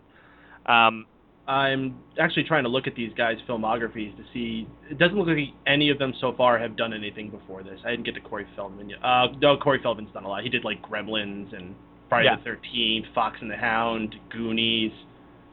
Um, 0.65 1.05
I'm 1.47 1.95
actually 2.19 2.43
trying 2.43 2.63
to 2.63 2.69
look 2.69 2.87
at 2.87 2.95
these 2.95 3.11
guys' 3.17 3.37
filmographies 3.47 4.15
to 4.17 4.23
see. 4.33 4.67
It 4.91 4.97
doesn't 4.97 5.17
look 5.17 5.27
like 5.27 5.53
any 5.65 5.89
of 5.89 5.97
them 5.97 6.13
so 6.19 6.33
far 6.35 6.59
have 6.59 6.75
done 6.75 6.93
anything 6.93 7.29
before 7.29 7.63
this. 7.63 7.79
I 7.85 7.91
didn't 7.91 8.05
get 8.05 8.15
to 8.15 8.21
Corey 8.21 8.45
Feldman 8.55 8.89
yet. 8.89 8.99
Uh, 9.03 9.27
no, 9.41 9.55
Corey 9.57 9.79
Feldman's 9.81 10.11
done 10.13 10.25
a 10.25 10.27
lot. 10.27 10.43
He 10.43 10.49
did 10.49 10.65
like 10.65 10.81
Gremlins 10.81 11.55
and 11.55 11.73
Friday 12.09 12.25
Yeah. 12.29 12.35
the 12.37 12.43
Thirteenth, 12.43 13.05
Fox 13.15 13.37
and 13.41 13.49
the 13.49 13.55
Hound, 13.57 14.15
Goonies. 14.29 14.91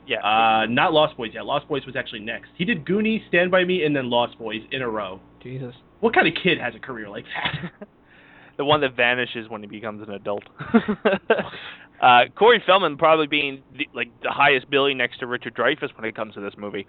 yeah, 0.07 0.19
Uh, 0.27 0.67
not 0.67 0.93
Lost 0.93 1.17
Boys 1.17 1.31
yet. 1.33 1.47
Lost 1.47 1.69
Boys 1.69 1.87
was 1.87 1.95
actually 1.97 2.21
next. 2.21 2.51
He 2.57 2.65
did 2.65 2.85
Goonies, 2.85 3.23
Stand 3.29 3.51
by 3.53 3.65
Me, 3.65 3.85
and 3.85 3.95
then 3.95 4.11
Lost 4.11 4.37
Boys 4.39 4.63
in 4.73 4.83
a 4.83 4.89
row. 4.89 5.21
Jesus. 5.43 5.75
What 6.01 6.13
kind 6.15 6.27
of 6.27 6.35
kid 6.43 6.59
has 6.59 6.75
a 6.75 6.79
career 6.81 7.09
like 7.09 7.25
that? 7.37 7.87
the 8.57 8.65
one 8.65 8.81
that 8.83 8.95
vanishes 8.97 9.49
when 9.49 9.61
he 9.63 9.67
becomes 9.69 10.03
an 10.07 10.15
adult. 10.15 10.43
uh, 12.05 12.27
Corey 12.37 12.63
Feldman 12.67 12.99
probably 12.99 13.27
being 13.27 13.63
the, 13.77 13.89
like 13.95 14.11
the 14.23 14.31
highest 14.31 14.69
billing 14.69 14.99
next 14.99 15.21
to 15.21 15.27
Richard 15.27 15.55
Dreyfuss 15.55 15.97
when 15.97 16.05
it 16.05 16.15
comes 16.15 16.35
to 16.35 16.41
this 16.41 16.53
movie. 16.59 16.87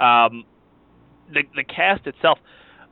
Um, 0.00 0.44
the 1.32 1.42
the 1.54 1.62
cast 1.62 2.06
itself. 2.06 2.38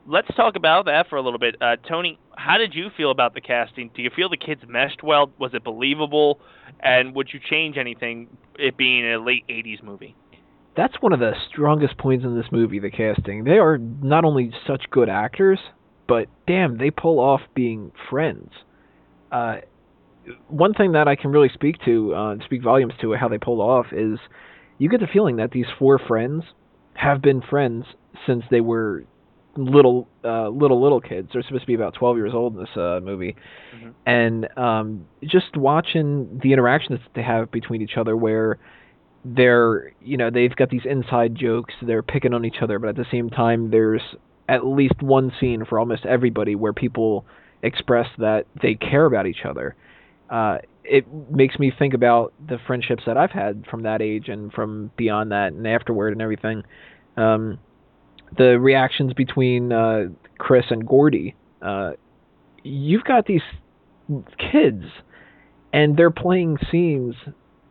Let's 0.07 0.27
talk 0.35 0.55
about 0.55 0.85
that 0.85 1.09
for 1.09 1.17
a 1.17 1.21
little 1.21 1.39
bit. 1.39 1.55
Uh, 1.59 1.75
Tony, 1.89 2.17
how 2.37 2.57
did 2.57 2.75
you 2.75 2.89
feel 2.95 3.11
about 3.11 3.33
the 3.33 3.41
casting? 3.41 3.89
Do 3.93 4.03
you 4.03 4.11
feel 4.15 4.29
the 4.29 4.37
kids 4.37 4.61
meshed 4.67 5.03
well? 5.03 5.31
Was 5.37 5.51
it 5.53 5.63
believable? 5.63 6.39
And 6.79 7.13
would 7.15 7.29
you 7.33 7.39
change 7.39 7.75
anything? 7.75 8.29
It 8.57 8.77
being 8.77 9.05
a 9.05 9.19
late 9.19 9.45
'80s 9.49 9.83
movie. 9.83 10.15
That's 10.77 10.95
one 11.01 11.11
of 11.11 11.19
the 11.19 11.33
strongest 11.49 11.97
points 11.97 12.23
in 12.23 12.37
this 12.37 12.45
movie, 12.53 12.79
the 12.79 12.89
casting. 12.89 13.43
They 13.43 13.57
are 13.57 13.77
not 13.77 14.23
only 14.23 14.51
such 14.65 14.83
good 14.91 15.09
actors, 15.09 15.59
but 16.07 16.27
damn, 16.47 16.77
they 16.77 16.91
pull 16.91 17.19
off 17.19 17.41
being 17.53 17.91
friends. 18.09 18.51
Uh, 19.29 19.57
one 20.47 20.73
thing 20.73 20.93
that 20.93 21.07
I 21.07 21.15
can 21.15 21.31
really 21.31 21.49
speak 21.53 21.77
to, 21.85 22.13
uh, 22.13 22.35
speak 22.45 22.63
volumes 22.63 22.93
to 23.01 23.13
how 23.13 23.27
they 23.27 23.37
pulled 23.37 23.59
off 23.59 23.87
is 23.91 24.19
you 24.77 24.89
get 24.89 24.99
the 24.99 25.07
feeling 25.07 25.37
that 25.37 25.51
these 25.51 25.67
four 25.77 25.99
friends 25.99 26.43
have 26.95 27.21
been 27.21 27.41
friends 27.41 27.85
since 28.25 28.43
they 28.49 28.61
were 28.61 29.03
little, 29.57 30.07
uh, 30.23 30.49
little, 30.49 30.81
little 30.81 30.99
kids. 30.99 31.29
They're 31.31 31.43
supposed 31.43 31.63
to 31.63 31.67
be 31.67 31.75
about 31.75 31.93
12 31.93 32.17
years 32.17 32.33
old 32.33 32.55
in 32.55 32.59
this 32.59 32.75
uh, 32.75 32.99
movie. 33.03 33.35
Mhm. 33.75 33.93
And 34.05 34.57
um, 34.57 35.05
just 35.23 35.55
watching 35.55 36.39
the 36.43 36.53
interactions 36.53 36.99
that 36.99 37.13
they 37.13 37.23
have 37.23 37.51
between 37.51 37.81
each 37.81 37.97
other 37.97 38.17
where 38.17 38.57
they're 39.25 39.91
you 40.01 40.17
know 40.17 40.29
they've 40.29 40.55
got 40.55 40.69
these 40.69 40.85
inside 40.85 41.33
jokes 41.33 41.73
they're 41.81 42.03
picking 42.03 42.31
on 42.31 42.45
each 42.45 42.57
other 42.61 42.77
but 42.77 42.89
at 42.89 42.95
the 42.95 43.05
same 43.11 43.27
time 43.27 43.71
there's 43.71 44.01
at 44.47 44.63
least 44.63 45.01
one 45.01 45.31
scene 45.39 45.65
for 45.65 45.79
almost 45.79 46.05
everybody 46.05 46.53
where 46.53 46.73
people 46.73 47.25
express 47.63 48.05
that 48.19 48.45
they 48.61 48.75
care 48.75 49.05
about 49.05 49.25
each 49.25 49.43
other 49.43 49.75
uh 50.35 50.57
it 50.83 51.05
makes 51.31 51.57
me 51.57 51.71
think 51.77 51.95
about 51.95 52.31
the 52.47 52.57
friendships 52.67 53.03
that 53.07 53.17
I've 53.17 53.31
had 53.31 53.65
from 53.71 53.83
that 53.83 54.01
age 54.03 54.29
and 54.29 54.53
from 54.53 54.91
beyond 54.97 55.31
that 55.31 55.53
and 55.53 55.65
afterward 55.67 56.13
and 56.13 56.21
everything 56.21 56.63
um 57.17 57.59
the 58.37 58.59
reactions 58.59 59.13
between 59.13 59.71
uh 59.71 60.05
Chris 60.37 60.65
and 60.69 60.87
Gordy 60.87 61.35
uh 61.61 61.91
you've 62.63 63.03
got 63.03 63.25
these 63.25 63.41
kids 64.51 64.83
and 65.73 65.97
they're 65.97 66.11
playing 66.11 66.57
scenes 66.71 67.15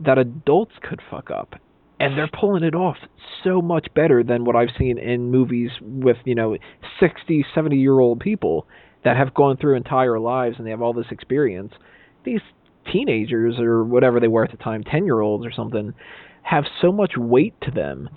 that 0.01 0.19
adults 0.19 0.73
could 0.83 1.01
fuck 1.11 1.31
up 1.31 1.55
and 2.01 2.19
they're 2.19 2.29
pulling 2.29 2.65
it 2.65 2.75
off 2.75 2.97
so 3.43 3.63
much 3.63 3.87
better 3.95 4.23
than 4.23 4.45
what 4.45 4.57
I've 4.57 4.71
seen 4.79 4.99
in 4.99 5.31
movies 5.31 5.71
with, 5.81 6.17
you 6.25 6.35
know, 6.35 6.57
60, 7.01 7.47
70 7.55 7.77
year 7.77 7.99
old 7.99 8.21
people 8.21 8.67
that 9.05 9.17
have 9.17 9.33
gone 9.35 9.57
through 9.57 9.77
entire 9.77 10.19
lives 10.19 10.57
and 10.59 10.67
they 10.67 10.71
have 10.71 10.83
all 10.83 10.93
this 10.93 11.07
experience. 11.11 11.73
These 12.25 12.41
teenagers 12.93 13.59
or 13.59 13.85
whatever 13.85 14.21
they 14.21 14.29
were 14.29 14.45
at 14.45 14.51
the 14.51 14.57
time, 14.57 14.85
10 14.85 15.05
year 15.05 15.21
olds 15.21 15.47
or 15.47 15.53
something, 15.53 15.95
have 16.43 16.65
so 16.81 16.93
much 16.93 17.13
weight 17.17 17.55
to 17.63 17.71
them 17.71 18.09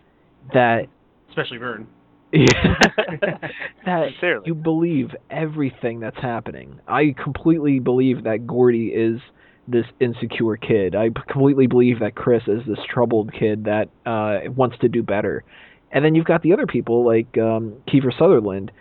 that 0.53 0.87
Especially 1.29 1.57
Vern. 1.57 1.87
that 2.33 3.51
Sincerely. 3.85 4.43
you 4.47 4.53
believe 4.55 5.11
everything 5.29 5.99
that's 6.01 6.17
happening. 6.17 6.79
I 6.87 7.15
completely 7.21 7.79
believe 7.79 8.25
that 8.25 8.45
Gordy 8.45 8.87
is 8.87 9.21
this 9.67 9.85
insecure 9.99 10.57
kid. 10.57 10.95
I 10.95 11.09
completely 11.31 11.67
believe 11.67 11.99
that 11.99 12.15
Chris 12.15 12.43
is 12.47 12.61
this 12.67 12.79
troubled 12.93 13.31
kid 13.33 13.65
that 13.65 13.89
uh 14.05 14.49
wants 14.51 14.77
to 14.81 14.89
do 14.89 15.03
better. 15.03 15.43
And 15.91 16.03
then 16.03 16.15
you've 16.15 16.25
got 16.25 16.41
the 16.41 16.53
other 16.53 16.67
people 16.67 17.05
like 17.05 17.37
um 17.37 17.75
Kiefer 17.87 18.17
Sutherland 18.17 18.71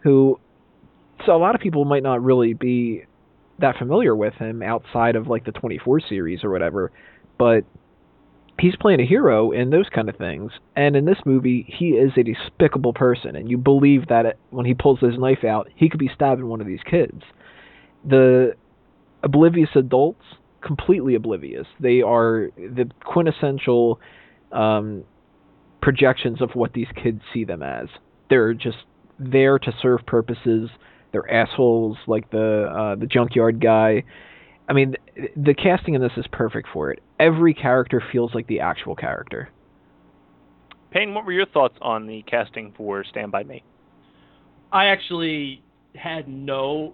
who 0.00 0.38
so 1.24 1.34
a 1.34 1.38
lot 1.38 1.54
of 1.54 1.60
people 1.60 1.84
might 1.84 2.02
not 2.02 2.22
really 2.22 2.54
be 2.54 3.04
that 3.58 3.76
familiar 3.76 4.14
with 4.14 4.34
him 4.34 4.62
outside 4.62 5.16
of 5.16 5.26
like 5.26 5.44
the 5.44 5.52
24 5.52 6.00
series 6.00 6.44
or 6.44 6.50
whatever, 6.50 6.92
but 7.38 7.64
he's 8.58 8.76
playing 8.76 9.00
a 9.00 9.06
hero 9.06 9.50
in 9.50 9.70
those 9.70 9.88
kind 9.94 10.08
of 10.08 10.16
things. 10.16 10.52
And 10.74 10.96
in 10.96 11.04
this 11.04 11.18
movie, 11.24 11.66
he 11.68 11.90
is 11.90 12.12
a 12.16 12.22
despicable 12.22 12.92
person, 12.92 13.36
and 13.36 13.50
you 13.50 13.58
believe 13.58 14.08
that 14.08 14.26
it, 14.26 14.38
when 14.50 14.66
he 14.66 14.74
pulls 14.74 15.00
his 15.00 15.18
knife 15.18 15.44
out, 15.44 15.68
he 15.74 15.88
could 15.88 16.00
be 16.00 16.10
stabbing 16.14 16.46
one 16.46 16.60
of 16.60 16.66
these 16.66 16.80
kids. 16.88 17.22
The 18.04 18.54
oblivious 19.22 19.70
adults, 19.74 20.22
completely 20.60 21.14
oblivious. 21.14 21.66
They 21.80 22.02
are 22.02 22.50
the 22.56 22.90
quintessential 23.04 24.00
um, 24.52 25.04
projections 25.82 26.40
of 26.40 26.50
what 26.54 26.72
these 26.72 26.88
kids 27.02 27.20
see 27.32 27.44
them 27.44 27.62
as. 27.62 27.88
They're 28.30 28.54
just 28.54 28.78
there 29.18 29.58
to 29.58 29.72
serve 29.80 30.00
purposes. 30.06 30.70
They're 31.16 31.32
assholes 31.32 31.96
like 32.06 32.30
the 32.30 32.66
uh, 32.70 32.94
the 32.96 33.06
junkyard 33.06 33.58
guy. 33.58 34.04
I 34.68 34.74
mean, 34.74 34.96
the 35.34 35.54
casting 35.54 35.94
in 35.94 36.02
this 36.02 36.12
is 36.18 36.26
perfect 36.30 36.68
for 36.74 36.90
it. 36.90 37.02
Every 37.18 37.54
character 37.54 38.02
feels 38.12 38.34
like 38.34 38.46
the 38.48 38.60
actual 38.60 38.94
character. 38.94 39.48
Payne, 40.90 41.14
what 41.14 41.24
were 41.24 41.32
your 41.32 41.46
thoughts 41.46 41.76
on 41.80 42.06
the 42.06 42.22
casting 42.28 42.74
for 42.76 43.02
Stand 43.04 43.32
by 43.32 43.44
Me? 43.44 43.64
I 44.70 44.86
actually 44.86 45.62
had 45.94 46.28
no 46.28 46.92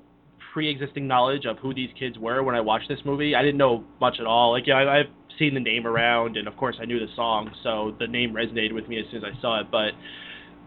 pre-existing 0.52 1.08
knowledge 1.08 1.44
of 1.44 1.58
who 1.58 1.74
these 1.74 1.90
kids 1.98 2.16
were 2.16 2.44
when 2.44 2.54
I 2.54 2.60
watched 2.60 2.88
this 2.88 3.00
movie. 3.04 3.34
I 3.34 3.42
didn't 3.42 3.58
know 3.58 3.82
much 4.00 4.18
at 4.20 4.26
all. 4.26 4.52
Like, 4.52 4.68
yeah, 4.68 4.74
I, 4.74 5.00
I've 5.00 5.06
seen 5.36 5.54
the 5.54 5.60
name 5.60 5.84
around, 5.84 6.36
and 6.36 6.46
of 6.46 6.56
course 6.56 6.76
I 6.80 6.84
knew 6.84 7.00
the 7.00 7.12
song, 7.16 7.50
so 7.64 7.96
the 7.98 8.06
name 8.06 8.32
resonated 8.34 8.72
with 8.72 8.86
me 8.86 9.00
as 9.00 9.06
soon 9.10 9.24
as 9.24 9.32
I 9.36 9.40
saw 9.40 9.60
it. 9.60 9.66
But 9.72 9.94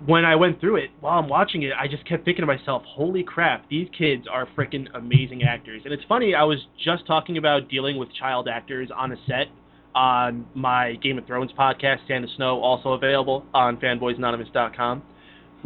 when 0.06 0.26
I 0.26 0.36
went 0.36 0.60
through 0.60 0.78
it, 0.78 0.90
while 1.00 1.20
I'm 1.20 1.30
watching 1.30 1.64
it, 1.64 1.72
I 1.80 1.88
just 1.88 2.06
kept 2.06 2.26
thinking 2.26 2.44
to 2.44 2.48
myself, 2.48 2.84
"Holy 2.86 3.24
crap, 3.24 3.68
these 3.70 3.88
kids 3.98 4.28
are 4.28 4.46
freaking 4.58 4.88
amazing 4.94 5.44
actors." 5.44 5.82
And 5.86 5.94
it's 5.94 6.04
funny, 6.06 6.36
I 6.36 6.44
was 6.44 6.68
just 6.78 7.06
talking 7.06 7.38
about 7.38 7.70
dealing 7.70 7.98
with 7.98 8.14
child 8.14 8.48
actors 8.48 8.90
on 8.92 9.12
a 9.12 9.18
set 9.26 9.48
on 9.94 10.46
my 10.54 10.96
Game 10.96 11.18
of 11.18 11.26
Thrones 11.26 11.52
podcast, 11.54 12.06
Sand 12.08 12.26
and 12.26 12.30
Snow, 12.36 12.60
also 12.62 12.94
available 12.94 13.46
on 13.54 13.78
fanboysanonymous.com 13.78 15.02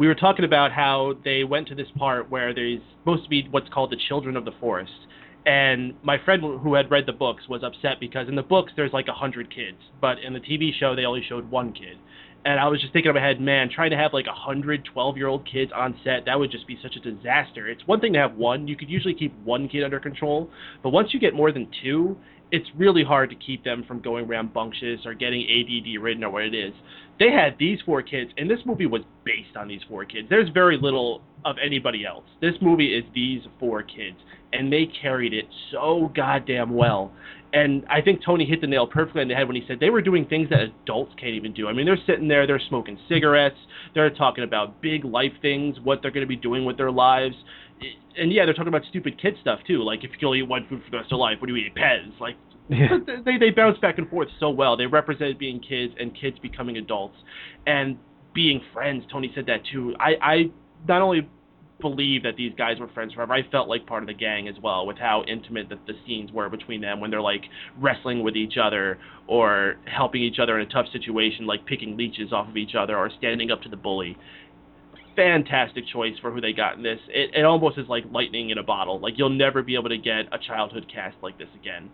we 0.00 0.08
were 0.08 0.14
talking 0.14 0.46
about 0.46 0.72
how 0.72 1.12
they 1.24 1.44
went 1.44 1.68
to 1.68 1.74
this 1.74 1.88
part 1.98 2.30
where 2.30 2.54
there's 2.54 2.80
supposed 3.00 3.22
to 3.24 3.28
be 3.28 3.46
what's 3.50 3.68
called 3.68 3.92
the 3.92 3.98
children 4.08 4.34
of 4.34 4.46
the 4.46 4.52
forest. 4.58 4.90
And 5.44 5.92
my 6.02 6.16
friend 6.24 6.40
who 6.40 6.72
had 6.72 6.90
read 6.90 7.04
the 7.04 7.12
books 7.12 7.42
was 7.50 7.62
upset 7.62 8.00
because 8.00 8.26
in 8.26 8.34
the 8.34 8.42
books 8.42 8.72
there's 8.76 8.94
like 8.94 9.08
a 9.08 9.12
hundred 9.12 9.54
kids 9.54 9.76
but 10.00 10.18
in 10.18 10.34
the 10.34 10.40
tv 10.40 10.70
show 10.78 10.94
they 10.94 11.06
only 11.06 11.22
showed 11.26 11.50
one 11.50 11.72
kid 11.72 11.96
and 12.44 12.58
i 12.58 12.66
was 12.66 12.80
just 12.80 12.92
thinking 12.92 13.10
in 13.10 13.14
my 13.14 13.20
head 13.20 13.40
man 13.40 13.68
trying 13.72 13.90
to 13.90 13.96
have 13.96 14.12
like 14.12 14.26
a 14.26 14.32
hundred 14.32 14.84
12 14.92 15.16
year 15.16 15.26
old 15.26 15.46
kids 15.46 15.70
on 15.74 15.94
set 16.04 16.24
that 16.26 16.38
would 16.38 16.50
just 16.50 16.66
be 16.66 16.78
such 16.82 16.96
a 16.96 17.00
disaster 17.00 17.68
it's 17.68 17.86
one 17.86 18.00
thing 18.00 18.12
to 18.12 18.18
have 18.18 18.34
one 18.34 18.66
you 18.66 18.76
could 18.76 18.88
usually 18.88 19.14
keep 19.14 19.34
one 19.44 19.68
kid 19.68 19.84
under 19.84 20.00
control 20.00 20.48
but 20.82 20.90
once 20.90 21.12
you 21.12 21.20
get 21.20 21.34
more 21.34 21.52
than 21.52 21.68
two 21.82 22.16
it's 22.52 22.68
really 22.76 23.04
hard 23.04 23.30
to 23.30 23.36
keep 23.36 23.64
them 23.64 23.84
from 23.86 24.00
going 24.00 24.26
rambunctious 24.26 25.00
or 25.04 25.14
getting 25.14 25.42
ADD 25.42 26.02
ridden 26.02 26.24
or 26.24 26.30
what 26.30 26.42
it 26.42 26.54
is. 26.54 26.72
They 27.18 27.30
had 27.30 27.56
these 27.58 27.78
four 27.84 28.02
kids, 28.02 28.30
and 28.36 28.50
this 28.50 28.60
movie 28.64 28.86
was 28.86 29.02
based 29.24 29.56
on 29.56 29.68
these 29.68 29.82
four 29.88 30.04
kids. 30.04 30.26
There's 30.28 30.48
very 30.50 30.78
little 30.80 31.22
of 31.44 31.56
anybody 31.64 32.04
else. 32.04 32.24
This 32.40 32.54
movie 32.60 32.94
is 32.94 33.04
these 33.14 33.42
four 33.58 33.82
kids, 33.82 34.16
and 34.52 34.72
they 34.72 34.88
carried 35.00 35.32
it 35.32 35.44
so 35.70 36.10
goddamn 36.14 36.74
well. 36.74 37.12
And 37.52 37.84
I 37.90 38.00
think 38.00 38.20
Tony 38.24 38.44
hit 38.44 38.60
the 38.60 38.66
nail 38.66 38.86
perfectly 38.86 39.22
on 39.22 39.28
the 39.28 39.34
head 39.34 39.46
when 39.46 39.56
he 39.56 39.64
said 39.66 39.78
they 39.80 39.90
were 39.90 40.02
doing 40.02 40.24
things 40.26 40.48
that 40.50 40.60
adults 40.60 41.12
can't 41.18 41.34
even 41.34 41.52
do. 41.52 41.68
I 41.68 41.72
mean, 41.72 41.84
they're 41.84 41.98
sitting 42.06 42.28
there, 42.28 42.46
they're 42.46 42.60
smoking 42.68 42.98
cigarettes, 43.08 43.56
they're 43.94 44.10
talking 44.10 44.44
about 44.44 44.80
big 44.80 45.04
life 45.04 45.32
things, 45.42 45.76
what 45.82 46.00
they're 46.00 46.12
going 46.12 46.24
to 46.24 46.28
be 46.28 46.36
doing 46.36 46.64
with 46.64 46.76
their 46.76 46.92
lives. 46.92 47.34
And 48.16 48.32
yeah, 48.32 48.44
they're 48.44 48.54
talking 48.54 48.68
about 48.68 48.82
stupid 48.88 49.20
kid 49.20 49.34
stuff 49.40 49.60
too. 49.66 49.82
Like 49.82 50.04
if 50.04 50.10
you 50.12 50.18
can 50.18 50.26
only 50.26 50.40
eat 50.40 50.48
one 50.48 50.66
food 50.68 50.82
for 50.84 50.90
the 50.90 50.98
rest 50.98 51.06
of 51.08 51.12
your 51.12 51.20
life, 51.20 51.38
what 51.40 51.48
do 51.48 51.56
you 51.56 51.66
eat? 51.66 51.74
Pez. 51.74 52.18
Like 52.20 52.36
Yeah. 52.68 52.98
they 53.24 53.36
they 53.36 53.50
bounce 53.50 53.78
back 53.78 53.98
and 53.98 54.08
forth 54.08 54.28
so 54.38 54.50
well. 54.50 54.76
They 54.76 54.86
represented 54.86 55.38
being 55.38 55.60
kids 55.60 55.92
and 55.98 56.14
kids 56.14 56.38
becoming 56.38 56.76
adults 56.76 57.16
and 57.66 57.98
being 58.32 58.60
friends. 58.72 59.04
Tony 59.10 59.32
said 59.34 59.46
that 59.46 59.60
too. 59.72 59.94
I 59.98 60.14
I 60.22 60.50
not 60.86 61.02
only 61.02 61.28
believe 61.80 62.22
that 62.22 62.36
these 62.36 62.52
guys 62.56 62.78
were 62.78 62.88
friends 62.88 63.14
forever, 63.14 63.32
I 63.32 63.42
felt 63.50 63.68
like 63.68 63.86
part 63.86 64.02
of 64.02 64.06
the 64.06 64.14
gang 64.14 64.48
as 64.48 64.54
well 64.62 64.86
with 64.86 64.98
how 64.98 65.24
intimate 65.26 65.68
the, 65.68 65.76
the 65.86 65.94
scenes 66.06 66.30
were 66.32 66.48
between 66.48 66.80
them 66.80 67.00
when 67.00 67.10
they're 67.10 67.20
like 67.20 67.42
wrestling 67.78 68.22
with 68.22 68.36
each 68.36 68.54
other 68.62 68.98
or 69.26 69.76
helping 69.86 70.22
each 70.22 70.38
other 70.38 70.58
in 70.58 70.66
a 70.66 70.70
tough 70.70 70.86
situation, 70.92 71.46
like 71.46 71.64
picking 71.66 71.96
leeches 71.96 72.32
off 72.32 72.48
of 72.48 72.56
each 72.56 72.74
other 72.74 72.96
or 72.96 73.10
standing 73.18 73.50
up 73.50 73.62
to 73.62 73.68
the 73.68 73.76
bully. 73.76 74.16
fantastic 75.16 75.84
choice 75.92 76.14
for 76.20 76.30
who 76.30 76.40
they 76.40 76.52
got 76.52 76.76
in 76.76 76.82
this. 76.82 76.98
It, 77.08 77.34
it 77.34 77.44
almost 77.44 77.78
is 77.78 77.86
like 77.88 78.04
lightning 78.10 78.50
in 78.50 78.58
a 78.58 78.62
bottle. 78.62 79.00
Like 79.00 79.14
you'll 79.16 79.28
never 79.28 79.62
be 79.62 79.74
able 79.74 79.88
to 79.88 79.98
get 79.98 80.26
a 80.32 80.38
childhood 80.38 80.86
cast 80.92 81.16
like 81.22 81.38
this 81.38 81.48
again. 81.60 81.90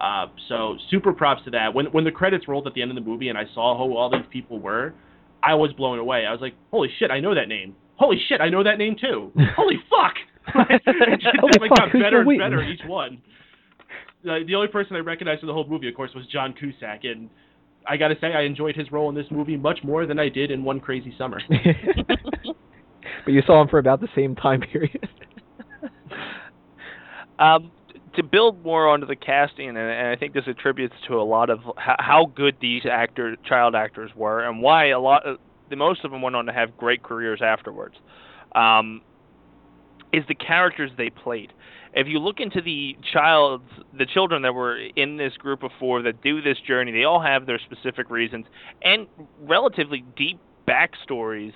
Uh, 0.00 0.26
so 0.48 0.76
super 0.90 1.12
props 1.12 1.42
to 1.44 1.50
that. 1.50 1.74
When 1.74 1.86
when 1.86 2.04
the 2.04 2.12
credits 2.12 2.46
rolled 2.46 2.66
at 2.66 2.74
the 2.74 2.82
end 2.82 2.90
of 2.90 2.94
the 2.94 3.00
movie 3.00 3.28
and 3.28 3.38
I 3.38 3.44
saw 3.54 3.76
who 3.76 3.96
all 3.96 4.10
these 4.10 4.26
people 4.30 4.60
were, 4.60 4.94
I 5.42 5.54
was 5.54 5.72
blown 5.72 5.98
away. 5.98 6.24
I 6.24 6.32
was 6.32 6.40
like, 6.40 6.54
holy 6.70 6.88
shit, 6.98 7.10
I 7.10 7.20
know 7.20 7.34
that 7.34 7.48
name. 7.48 7.74
Holy 7.98 8.16
shit, 8.28 8.40
I 8.40 8.48
know 8.48 8.62
that 8.62 8.78
name 8.78 8.96
too. 9.00 9.32
holy 9.56 9.76
fuck. 9.90 10.14
it 10.70 11.20
just 11.20 11.36
Holy 11.40 11.58
like, 11.60 11.70
fuck, 11.70 11.92
got 11.92 12.00
better 12.00 12.20
and 12.20 12.38
better 12.38 12.62
each 12.62 12.80
one. 12.86 13.20
Uh, 14.28 14.38
the 14.46 14.54
only 14.54 14.68
person 14.68 14.96
I 14.96 15.00
recognized 15.00 15.42
in 15.42 15.46
the 15.46 15.52
whole 15.52 15.68
movie, 15.68 15.88
of 15.88 15.94
course, 15.94 16.10
was 16.14 16.26
John 16.26 16.52
Cusack, 16.52 17.04
and 17.04 17.28
I 17.86 17.96
got 17.96 18.08
to 18.08 18.16
say, 18.20 18.28
I 18.28 18.42
enjoyed 18.42 18.74
his 18.74 18.90
role 18.90 19.08
in 19.08 19.14
this 19.14 19.26
movie 19.30 19.56
much 19.56 19.78
more 19.84 20.06
than 20.06 20.18
I 20.18 20.28
did 20.28 20.50
in 20.50 20.64
One 20.64 20.80
Crazy 20.80 21.14
Summer. 21.16 21.40
but 23.24 23.32
you 23.32 23.42
saw 23.46 23.62
him 23.62 23.68
for 23.68 23.78
about 23.78 24.00
the 24.00 24.08
same 24.16 24.34
time 24.34 24.60
period. 24.60 25.08
Um, 27.38 27.70
to 28.16 28.22
build 28.22 28.64
more 28.64 28.88
onto 28.88 29.06
the 29.06 29.14
casting, 29.14 29.68
and, 29.68 29.78
and 29.78 30.08
I 30.08 30.16
think 30.16 30.34
this 30.34 30.44
attributes 30.48 30.94
to 31.06 31.20
a 31.20 31.22
lot 31.22 31.50
of 31.50 31.60
how, 31.76 31.96
how 31.98 32.32
good 32.34 32.56
these 32.60 32.82
actor, 32.90 33.36
child 33.48 33.74
actors 33.74 34.10
were, 34.16 34.44
and 34.44 34.60
why 34.60 34.88
a 34.88 34.98
lot, 34.98 35.22
the 35.70 35.76
most 35.76 36.04
of 36.04 36.10
them 36.10 36.22
went 36.22 36.36
on 36.36 36.46
to 36.46 36.52
have 36.52 36.76
great 36.76 37.02
careers 37.02 37.40
afterwards. 37.42 37.96
Um, 38.54 39.02
is 40.12 40.24
the 40.28 40.34
characters 40.34 40.90
they 40.96 41.10
played. 41.10 41.52
If 41.94 42.06
you 42.06 42.18
look 42.18 42.40
into 42.40 42.60
the 42.62 42.96
child's, 43.12 43.70
the 43.96 44.06
children 44.06 44.42
that 44.42 44.54
were 44.54 44.78
in 44.96 45.16
this 45.16 45.34
group 45.36 45.62
of 45.62 45.70
four 45.78 46.02
that 46.02 46.22
do 46.22 46.40
this 46.40 46.58
journey, 46.66 46.92
they 46.92 47.04
all 47.04 47.20
have 47.20 47.46
their 47.46 47.58
specific 47.58 48.10
reasons 48.10 48.46
and 48.82 49.06
relatively 49.40 50.04
deep 50.16 50.38
backstories 50.66 51.52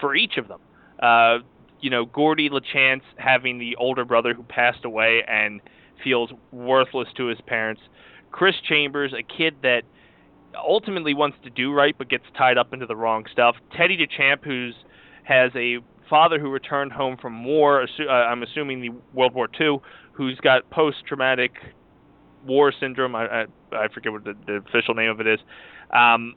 for 0.00 0.14
each 0.14 0.36
of 0.36 0.48
them. 0.48 0.60
Uh, 1.00 1.38
you 1.80 1.90
know, 1.90 2.04
Gordy 2.04 2.50
LaChance 2.50 3.02
having 3.16 3.58
the 3.58 3.76
older 3.76 4.04
brother 4.04 4.34
who 4.34 4.42
passed 4.42 4.84
away 4.84 5.22
and 5.26 5.60
feels 6.02 6.30
worthless 6.52 7.08
to 7.16 7.26
his 7.26 7.38
parents. 7.46 7.80
Chris 8.30 8.54
Chambers, 8.68 9.12
a 9.12 9.22
kid 9.22 9.56
that 9.62 9.82
ultimately 10.56 11.14
wants 11.14 11.36
to 11.44 11.50
do 11.50 11.72
right 11.72 11.94
but 11.96 12.08
gets 12.08 12.24
tied 12.36 12.58
up 12.58 12.72
into 12.72 12.86
the 12.86 12.96
wrong 12.96 13.24
stuff. 13.32 13.56
Teddy 13.76 13.96
Duchamp, 13.96 14.44
who's 14.44 14.74
has 15.24 15.50
a 15.54 15.78
father 16.08 16.38
who 16.40 16.50
returned 16.50 16.92
home 16.92 17.16
from 17.16 17.44
war. 17.44 17.86
assu- 17.86 18.08
Uh, 18.08 18.12
I'm 18.12 18.42
assuming 18.42 18.80
the 18.80 18.90
World 19.14 19.34
War 19.34 19.48
II, 19.60 19.78
who's 20.12 20.38
got 20.40 20.68
post-traumatic 20.70 21.52
war 22.44 22.72
syndrome. 22.78 23.14
I 23.14 23.42
I, 23.42 23.46
I 23.72 23.88
forget 23.94 24.12
what 24.12 24.24
the, 24.24 24.34
the 24.46 24.54
official 24.54 24.94
name 24.94 25.10
of 25.10 25.20
it 25.20 25.26
is. 25.26 25.38
Um, 25.92 26.34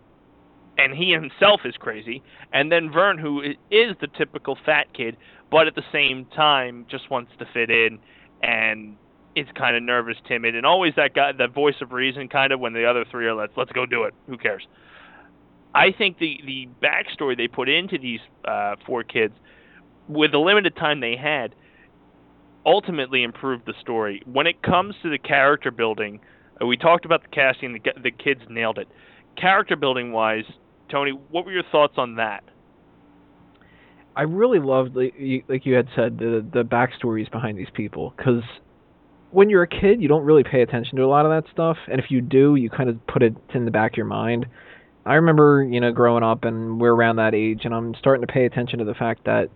and 0.78 0.94
he 0.96 1.12
himself 1.12 1.62
is 1.66 1.76
crazy. 1.78 2.24
And 2.52 2.72
then 2.72 2.92
Vern, 2.92 3.18
who 3.18 3.42
is 3.42 3.96
the 4.02 4.08
typical 4.18 4.58
fat 4.66 4.88
kid, 4.94 5.18
but 5.52 5.68
at 5.68 5.76
the 5.76 5.84
same 5.92 6.26
time 6.36 6.86
just 6.90 7.10
wants 7.12 7.32
to 7.40 7.46
fit 7.54 7.70
in 7.70 8.00
and 8.42 8.96
is 9.36 9.48
kind 9.56 9.76
of 9.76 9.84
nervous, 9.84 10.18
timid, 10.28 10.56
and 10.56 10.66
always 10.66 10.94
that 10.96 11.14
guy, 11.14 11.32
that 11.32 11.54
voice 11.54 11.76
of 11.82 11.92
reason, 11.92 12.28
kind 12.30 12.54
of 12.54 12.60
when 12.60 12.74
the 12.74 12.86
other 12.86 13.06
three 13.10 13.26
are 13.26 13.34
let's 13.34 13.54
let's 13.58 13.72
go 13.72 13.86
do 13.86 14.04
it. 14.04 14.14
Who 14.28 14.38
cares? 14.38 14.66
I 15.74 15.92
think 15.92 16.20
the 16.20 16.40
the 16.46 16.68
backstory 16.82 17.36
they 17.36 17.48
put 17.48 17.70
into 17.70 17.98
these 17.98 18.20
uh, 18.46 18.76
four 18.86 19.04
kids, 19.04 19.34
with 20.08 20.32
the 20.32 20.38
limited 20.38 20.76
time 20.76 21.00
they 21.00 21.16
had, 21.16 21.56
ultimately 22.66 23.24
improved 23.24 23.66
the 23.66 23.74
story. 23.82 24.22
When 24.26 24.48
it 24.48 24.62
comes 24.62 24.96
to 25.02 25.10
the 25.10 25.18
character 25.18 25.72
building, 25.72 26.20
uh, 26.62 26.66
we 26.66 26.78
talked 26.78 27.06
about 27.06 27.24
the 27.24 27.30
casting. 27.30 27.74
The 27.74 27.80
the 28.02 28.12
kids 28.12 28.42
nailed 28.50 28.78
it. 28.78 28.88
Character 29.36 29.76
building 29.76 30.12
wise, 30.12 30.46
Tony, 30.90 31.12
what 31.12 31.46
were 31.46 31.52
your 31.52 31.64
thoughts 31.72 31.96
on 31.98 32.16
that? 32.18 32.44
I 34.16 34.22
really 34.22 34.60
loved, 34.60 34.96
like 34.96 35.16
you, 35.18 35.42
like 35.48 35.66
you 35.66 35.74
had 35.74 35.88
said, 35.96 36.20
the 36.20 36.46
the 36.54 36.64
backstories 36.64 37.32
behind 37.32 37.58
these 37.58 37.72
people. 37.74 38.14
Because 38.16 38.44
when 39.34 39.50
you're 39.50 39.64
a 39.64 39.68
kid, 39.68 40.02
you 40.02 40.08
don't 40.08 40.24
really 40.24 40.44
pay 40.44 40.62
attention 40.62 40.98
to 40.98 41.04
a 41.04 41.08
lot 41.08 41.26
of 41.26 41.32
that 41.32 41.52
stuff, 41.52 41.78
and 41.92 42.00
if 42.00 42.12
you 42.12 42.22
do, 42.22 42.56
you 42.56 42.70
kind 42.70 42.90
of 42.90 43.06
put 43.08 43.24
it 43.24 43.36
in 43.54 43.66
the 43.66 43.72
back 43.72 43.94
of 43.94 43.98
your 43.98 44.06
mind. 44.06 44.46
I 45.06 45.16
remember, 45.16 45.68
you 45.70 45.82
know, 45.82 45.92
growing 45.92 46.24
up, 46.24 46.46
and 46.46 46.80
we're 46.80 46.94
around 46.94 47.18
that 47.18 47.34
age, 47.34 47.62
and 47.66 47.74
I'm 47.74 47.96
starting 47.96 48.26
to 48.26 48.32
pay 48.32 48.46
attention 48.46 48.80
to 48.80 48.86
the 48.86 48.94
fact 48.94 49.26
that 49.26 49.50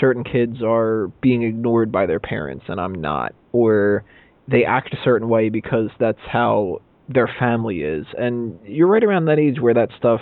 certain 0.00 0.24
kids 0.24 0.62
are 0.62 1.08
being 1.20 1.42
ignored 1.42 1.92
by 1.92 2.06
their 2.06 2.20
parents, 2.20 2.64
and 2.68 2.80
I'm 2.80 2.94
not, 2.94 3.34
or 3.52 4.04
they 4.48 4.64
act 4.64 4.94
a 4.94 4.98
certain 5.04 5.28
way 5.28 5.50
because 5.50 5.90
that's 6.00 6.18
how 6.26 6.80
their 7.08 7.28
family 7.38 7.82
is. 7.82 8.06
And 8.16 8.58
you're 8.64 8.88
right 8.88 9.04
around 9.04 9.26
that 9.26 9.38
age 9.38 9.60
where 9.60 9.74
that 9.74 9.90
stuff 9.96 10.20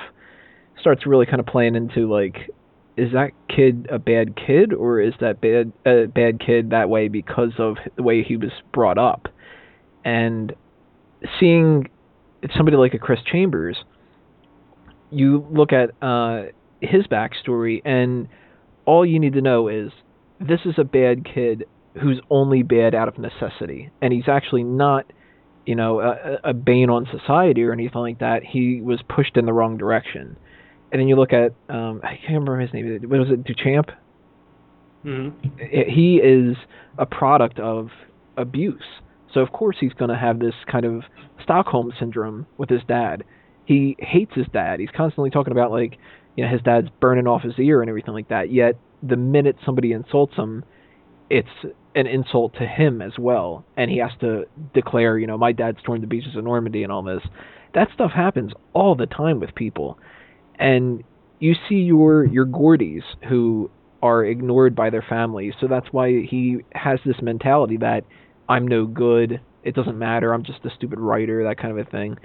starts 0.80 1.06
really 1.06 1.26
kind 1.26 1.40
of 1.40 1.46
playing 1.46 1.74
into 1.74 2.12
like 2.12 2.50
is 2.96 3.12
that 3.12 3.32
kid 3.48 3.86
a 3.90 3.98
bad 3.98 4.36
kid 4.36 4.72
or 4.72 5.00
is 5.00 5.14
that 5.20 5.40
bad 5.40 5.72
a 5.84 6.06
bad 6.06 6.40
kid 6.40 6.70
that 6.70 6.88
way 6.88 7.08
because 7.08 7.52
of 7.58 7.76
the 7.96 8.02
way 8.02 8.22
he 8.22 8.36
was 8.36 8.52
brought 8.72 8.98
up? 8.98 9.28
And 10.04 10.54
seeing 11.38 11.88
somebody 12.56 12.76
like 12.76 12.94
a 12.94 12.98
Chris 12.98 13.20
Chambers 13.30 13.76
you 15.10 15.46
look 15.50 15.72
at 15.72 15.90
uh 16.02 16.44
his 16.80 17.06
backstory 17.06 17.80
and 17.84 18.28
all 18.84 19.04
you 19.04 19.18
need 19.18 19.32
to 19.32 19.40
know 19.40 19.68
is 19.68 19.90
this 20.40 20.60
is 20.64 20.74
a 20.78 20.84
bad 20.84 21.24
kid 21.24 21.64
who's 22.00 22.20
only 22.30 22.62
bad 22.62 22.94
out 22.94 23.08
of 23.08 23.16
necessity. 23.18 23.90
And 24.02 24.12
he's 24.12 24.28
actually 24.28 24.64
not 24.64 25.06
you 25.64 25.74
know 25.74 26.00
a, 26.00 26.50
a 26.50 26.54
bane 26.54 26.90
on 26.90 27.06
society 27.10 27.62
or 27.64 27.72
anything 27.72 28.00
like 28.00 28.18
that. 28.20 28.42
He 28.44 28.80
was 28.80 29.00
pushed 29.08 29.36
in 29.36 29.46
the 29.46 29.52
wrong 29.52 29.76
direction 29.76 30.36
and 30.92 31.00
then 31.00 31.08
you 31.08 31.16
look 31.16 31.32
at 31.32 31.52
um 31.68 32.00
I 32.02 32.16
can't 32.16 32.28
remember 32.28 32.60
his 32.60 32.72
name. 32.72 33.00
What 33.08 33.18
was 33.18 33.30
it? 33.30 33.44
Duchamp. 33.44 33.90
Mm-hmm. 35.04 35.58
He 35.88 36.16
is 36.16 36.56
a 36.98 37.06
product 37.06 37.58
of 37.58 37.90
abuse. 38.36 38.82
So 39.32 39.40
of 39.40 39.52
course 39.52 39.76
he's 39.78 39.92
going 39.92 40.10
to 40.10 40.16
have 40.16 40.38
this 40.40 40.54
kind 40.70 40.84
of 40.84 41.02
Stockholm 41.42 41.92
syndrome 41.98 42.46
with 42.58 42.70
his 42.70 42.80
dad. 42.88 43.22
He 43.66 43.96
hates 43.98 44.32
his 44.34 44.46
dad. 44.52 44.80
He's 44.80 44.90
constantly 44.96 45.30
talking 45.30 45.52
about 45.52 45.70
like, 45.70 45.98
you 46.36 46.44
know, 46.44 46.50
his 46.50 46.62
dad's 46.62 46.88
burning 47.00 47.26
off 47.26 47.42
his 47.42 47.58
ear 47.58 47.82
and 47.82 47.88
everything 47.88 48.14
like 48.14 48.28
that. 48.28 48.50
Yet 48.50 48.78
the 49.02 49.16
minute 49.16 49.56
somebody 49.64 49.92
insults 49.92 50.34
him, 50.34 50.64
it's 51.30 51.48
an 51.94 52.06
insult 52.06 52.54
to 52.54 52.66
him 52.66 53.00
as 53.00 53.12
well, 53.18 53.64
and 53.76 53.90
he 53.90 53.98
has 53.98 54.10
to 54.20 54.44
declare, 54.74 55.18
you 55.18 55.26
know, 55.26 55.38
my 55.38 55.52
dad 55.52 55.76
stormed 55.80 56.02
the 56.02 56.06
beaches 56.06 56.36
of 56.36 56.44
Normandy 56.44 56.82
and 56.82 56.92
all 56.92 57.02
this. 57.02 57.22
That 57.74 57.88
stuff 57.94 58.12
happens 58.12 58.52
all 58.74 58.94
the 58.94 59.06
time 59.06 59.40
with 59.40 59.54
people 59.54 59.98
and 60.58 61.04
you 61.38 61.54
see 61.68 61.76
your 61.76 62.24
your 62.24 62.46
Gordys 62.46 63.02
who 63.28 63.70
are 64.02 64.24
ignored 64.24 64.74
by 64.74 64.90
their 64.90 65.04
families. 65.06 65.54
So 65.60 65.66
that's 65.66 65.86
why 65.90 66.22
he 66.22 66.58
has 66.72 66.98
this 67.04 67.16
mentality 67.22 67.78
that 67.78 68.04
I'm 68.48 68.68
no 68.68 68.86
good. 68.86 69.40
It 69.64 69.74
doesn't 69.74 69.98
matter. 69.98 70.32
I'm 70.32 70.44
just 70.44 70.64
a 70.64 70.70
stupid 70.70 71.00
writer. 71.00 71.44
That 71.44 71.58
kind 71.58 71.78
of 71.78 71.86
a 71.86 71.90
thing. 71.90 72.18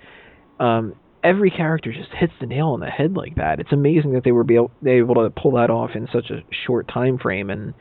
Um, 0.60 0.96
every 1.24 1.50
character 1.50 1.92
just 1.92 2.12
hits 2.14 2.34
the 2.40 2.46
nail 2.46 2.70
on 2.70 2.80
the 2.80 2.88
head 2.88 3.14
like 3.14 3.36
that. 3.36 3.60
It's 3.60 3.72
amazing 3.72 4.14
that 4.14 4.24
they 4.24 4.32
were 4.32 4.44
be 4.44 4.56
able, 4.56 4.72
they 4.82 4.92
able 4.92 5.16
to 5.16 5.30
pull 5.30 5.52
that 5.54 5.70
off 5.70 5.92
in 5.96 6.08
such 6.14 6.30
a 6.30 6.44
short 6.66 6.88
time 6.88 7.18
frame. 7.18 7.50
And 7.50 7.74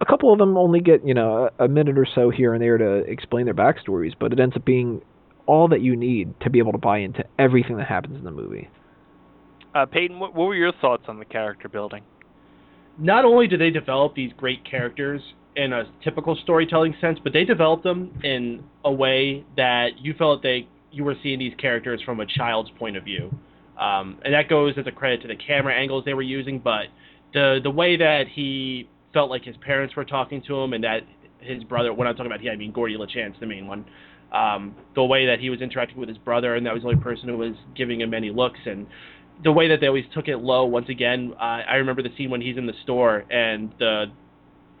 a 0.00 0.06
couple 0.06 0.32
of 0.32 0.38
them 0.38 0.56
only 0.56 0.80
get 0.80 1.06
you 1.06 1.14
know 1.14 1.50
a, 1.58 1.64
a 1.64 1.68
minute 1.68 1.98
or 1.98 2.06
so 2.06 2.30
here 2.30 2.54
and 2.54 2.62
there 2.62 2.78
to 2.78 2.96
explain 3.10 3.44
their 3.44 3.54
backstories, 3.54 4.12
but 4.18 4.32
it 4.32 4.40
ends 4.40 4.56
up 4.56 4.64
being 4.64 5.02
all 5.46 5.68
that 5.68 5.82
you 5.82 5.94
need 5.94 6.38
to 6.40 6.50
be 6.50 6.58
able 6.58 6.72
to 6.72 6.78
buy 6.78 6.98
into 6.98 7.24
everything 7.38 7.76
that 7.76 7.86
happens 7.86 8.16
in 8.16 8.24
the 8.24 8.30
movie. 8.30 8.70
Uh, 9.74 9.86
Peyton, 9.86 10.20
what, 10.20 10.34
what 10.34 10.46
were 10.46 10.54
your 10.54 10.72
thoughts 10.80 11.04
on 11.08 11.18
the 11.18 11.24
character 11.24 11.68
building? 11.68 12.02
not 12.98 13.24
only 13.24 13.46
do 13.46 13.56
they 13.56 13.70
develop 13.70 14.14
these 14.14 14.32
great 14.36 14.68
characters 14.68 15.20
in 15.56 15.72
a 15.72 15.84
typical 16.02 16.36
storytelling 16.42 16.94
sense, 17.00 17.18
but 17.22 17.32
they 17.32 17.44
develop 17.44 17.82
them 17.82 18.16
in 18.22 18.62
a 18.84 18.92
way 18.92 19.44
that 19.56 19.90
you 19.98 20.14
felt 20.14 20.42
they 20.42 20.68
you 20.90 21.02
were 21.02 21.16
seeing 21.22 21.40
these 21.40 21.54
characters 21.58 22.00
from 22.04 22.20
a 22.20 22.26
child's 22.26 22.70
point 22.78 22.96
of 22.96 23.04
view, 23.04 23.34
um, 23.80 24.18
and 24.24 24.32
that 24.32 24.48
goes 24.48 24.74
as 24.78 24.86
a 24.86 24.92
credit 24.92 25.20
to 25.22 25.28
the 25.28 25.34
camera 25.36 25.74
angles 25.74 26.04
they 26.04 26.14
were 26.14 26.22
using, 26.22 26.58
but 26.58 26.84
the 27.32 27.58
the 27.62 27.70
way 27.70 27.96
that 27.96 28.24
he 28.32 28.88
felt 29.12 29.30
like 29.30 29.44
his 29.44 29.56
parents 29.58 29.94
were 29.96 30.04
talking 30.04 30.42
to 30.46 30.56
him, 30.56 30.72
and 30.72 30.84
that 30.84 31.00
his 31.40 31.64
brother. 31.64 31.92
When 31.92 32.06
I'm 32.06 32.14
talking 32.14 32.30
about 32.30 32.40
he, 32.40 32.48
I 32.48 32.56
mean 32.56 32.72
Gordy 32.72 32.96
LaChance, 32.96 33.38
the 33.40 33.46
main 33.46 33.66
one. 33.66 33.84
Um, 34.32 34.74
the 34.96 35.04
way 35.04 35.26
that 35.26 35.38
he 35.38 35.48
was 35.48 35.60
interacting 35.60 35.98
with 35.98 36.08
his 36.08 36.18
brother, 36.18 36.56
and 36.56 36.66
that 36.66 36.74
was 36.74 36.82
the 36.82 36.88
only 36.88 37.00
person 37.00 37.28
who 37.28 37.38
was 37.38 37.54
giving 37.76 38.00
him 38.00 38.12
any 38.12 38.30
looks, 38.30 38.58
and 38.66 38.84
the 39.42 39.52
way 39.52 39.68
that 39.68 39.80
they 39.80 39.86
always 39.86 40.04
took 40.14 40.28
it 40.28 40.38
low. 40.38 40.64
Once 40.64 40.88
again, 40.88 41.32
uh, 41.38 41.62
I 41.68 41.74
remember 41.76 42.02
the 42.02 42.10
scene 42.16 42.30
when 42.30 42.40
he's 42.40 42.56
in 42.56 42.66
the 42.66 42.74
store 42.82 43.24
and 43.30 43.72
the 43.78 44.06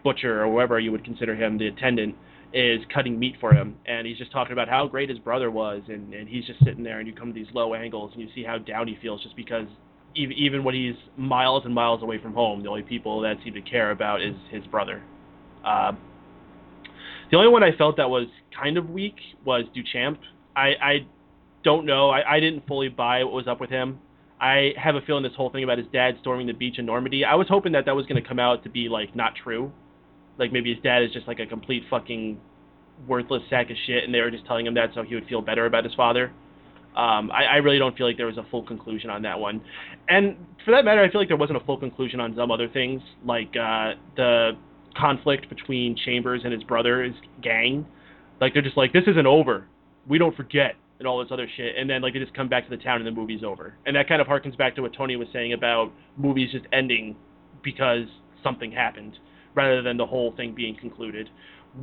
butcher 0.02 0.44
or 0.44 0.50
whoever 0.50 0.78
you 0.78 0.92
would 0.92 1.04
consider 1.04 1.34
him, 1.34 1.58
the 1.58 1.66
attendant, 1.68 2.14
is 2.52 2.80
cutting 2.94 3.18
meat 3.18 3.34
for 3.40 3.52
him, 3.52 3.76
and 3.84 4.06
he's 4.06 4.16
just 4.16 4.30
talking 4.30 4.52
about 4.52 4.68
how 4.68 4.86
great 4.86 5.08
his 5.08 5.18
brother 5.18 5.50
was, 5.50 5.82
and, 5.88 6.14
and 6.14 6.28
he's 6.28 6.44
just 6.44 6.60
sitting 6.60 6.84
there, 6.84 7.00
and 7.00 7.08
you 7.08 7.12
come 7.12 7.28
to 7.28 7.34
these 7.34 7.52
low 7.52 7.74
angles, 7.74 8.12
and 8.12 8.22
you 8.22 8.28
see 8.32 8.44
how 8.44 8.58
down 8.58 8.86
he 8.86 8.96
feels 9.02 9.20
just 9.22 9.34
because 9.34 9.66
even 10.14 10.36
even 10.36 10.62
when 10.62 10.74
he's 10.74 10.94
miles 11.16 11.64
and 11.64 11.74
miles 11.74 12.00
away 12.02 12.18
from 12.22 12.32
home, 12.32 12.62
the 12.62 12.68
only 12.68 12.82
people 12.82 13.20
that 13.22 13.36
seem 13.42 13.54
to 13.54 13.60
care 13.60 13.90
about 13.90 14.22
is 14.22 14.36
his 14.50 14.64
brother. 14.66 15.02
Uh, 15.64 15.92
the 17.32 17.36
only 17.36 17.48
one 17.48 17.64
I 17.64 17.76
felt 17.76 17.96
that 17.96 18.08
was 18.08 18.28
kind 18.56 18.78
of 18.78 18.90
weak 18.90 19.16
was 19.44 19.64
Duchamp. 19.74 20.18
I, 20.54 20.68
I 20.80 21.06
don't 21.64 21.84
know. 21.86 22.10
I, 22.10 22.36
I 22.36 22.40
didn't 22.40 22.66
fully 22.68 22.88
buy 22.88 23.24
what 23.24 23.32
was 23.32 23.48
up 23.48 23.60
with 23.60 23.70
him. 23.70 23.98
I 24.40 24.72
have 24.76 24.94
a 24.94 25.00
feeling 25.00 25.22
this 25.22 25.32
whole 25.36 25.50
thing 25.50 25.64
about 25.64 25.78
his 25.78 25.86
dad 25.92 26.16
storming 26.20 26.46
the 26.46 26.52
beach 26.52 26.78
in 26.78 26.86
Normandy. 26.86 27.24
I 27.24 27.34
was 27.34 27.46
hoping 27.48 27.72
that 27.72 27.86
that 27.86 27.94
was 27.94 28.06
going 28.06 28.20
to 28.20 28.28
come 28.28 28.38
out 28.38 28.62
to 28.64 28.68
be 28.70 28.88
like 28.88 29.14
not 29.14 29.34
true, 29.34 29.72
like 30.38 30.52
maybe 30.52 30.74
his 30.74 30.82
dad 30.82 31.02
is 31.02 31.12
just 31.12 31.26
like 31.26 31.40
a 31.40 31.46
complete 31.46 31.84
fucking 31.88 32.40
worthless 33.08 33.42
sack 33.48 33.70
of 33.70 33.76
shit, 33.86 34.04
and 34.04 34.14
they 34.14 34.20
were 34.20 34.30
just 34.30 34.46
telling 34.46 34.66
him 34.66 34.74
that 34.74 34.90
so 34.94 35.02
he 35.02 35.14
would 35.14 35.26
feel 35.26 35.40
better 35.40 35.66
about 35.66 35.84
his 35.84 35.94
father. 35.94 36.32
Um, 36.96 37.30
I, 37.32 37.44
I 37.44 37.56
really 37.56 37.78
don't 37.78 37.96
feel 37.96 38.06
like 38.06 38.16
there 38.16 38.26
was 38.26 38.38
a 38.38 38.46
full 38.50 38.62
conclusion 38.62 39.10
on 39.10 39.22
that 39.22 39.38
one, 39.38 39.60
and 40.08 40.36
for 40.64 40.70
that 40.70 40.84
matter, 40.84 41.02
I 41.02 41.10
feel 41.10 41.20
like 41.20 41.28
there 41.28 41.36
wasn't 41.36 41.60
a 41.60 41.64
full 41.64 41.78
conclusion 41.78 42.20
on 42.20 42.34
some 42.36 42.50
other 42.50 42.68
things, 42.68 43.02
like 43.24 43.48
uh, 43.60 43.92
the 44.16 44.52
conflict 44.96 45.48
between 45.48 45.96
Chambers 46.04 46.42
and 46.44 46.52
his 46.52 46.62
brother's 46.62 47.14
gang. 47.42 47.86
Like 48.40 48.52
they're 48.52 48.62
just 48.62 48.76
like, 48.76 48.92
this 48.92 49.04
isn't 49.06 49.26
over. 49.26 49.66
We 50.08 50.18
don't 50.18 50.36
forget 50.36 50.74
and 50.98 51.08
all 51.08 51.18
this 51.18 51.28
other 51.32 51.48
shit. 51.56 51.76
And 51.76 51.88
then 51.88 52.02
like 52.02 52.12
they 52.12 52.20
just 52.20 52.34
come 52.34 52.48
back 52.48 52.68
to 52.68 52.76
the 52.76 52.82
town 52.82 52.98
and 52.98 53.06
the 53.06 53.10
movie's 53.10 53.42
over. 53.44 53.74
And 53.86 53.96
that 53.96 54.08
kind 54.08 54.20
of 54.20 54.26
harkens 54.26 54.56
back 54.56 54.74
to 54.76 54.82
what 54.82 54.92
Tony 54.96 55.16
was 55.16 55.28
saying 55.32 55.52
about 55.52 55.92
movies 56.16 56.50
just 56.52 56.66
ending 56.72 57.16
because 57.62 58.06
something 58.42 58.70
happened 58.70 59.18
rather 59.54 59.82
than 59.82 59.96
the 59.96 60.06
whole 60.06 60.34
thing 60.36 60.54
being 60.54 60.76
concluded. 60.76 61.28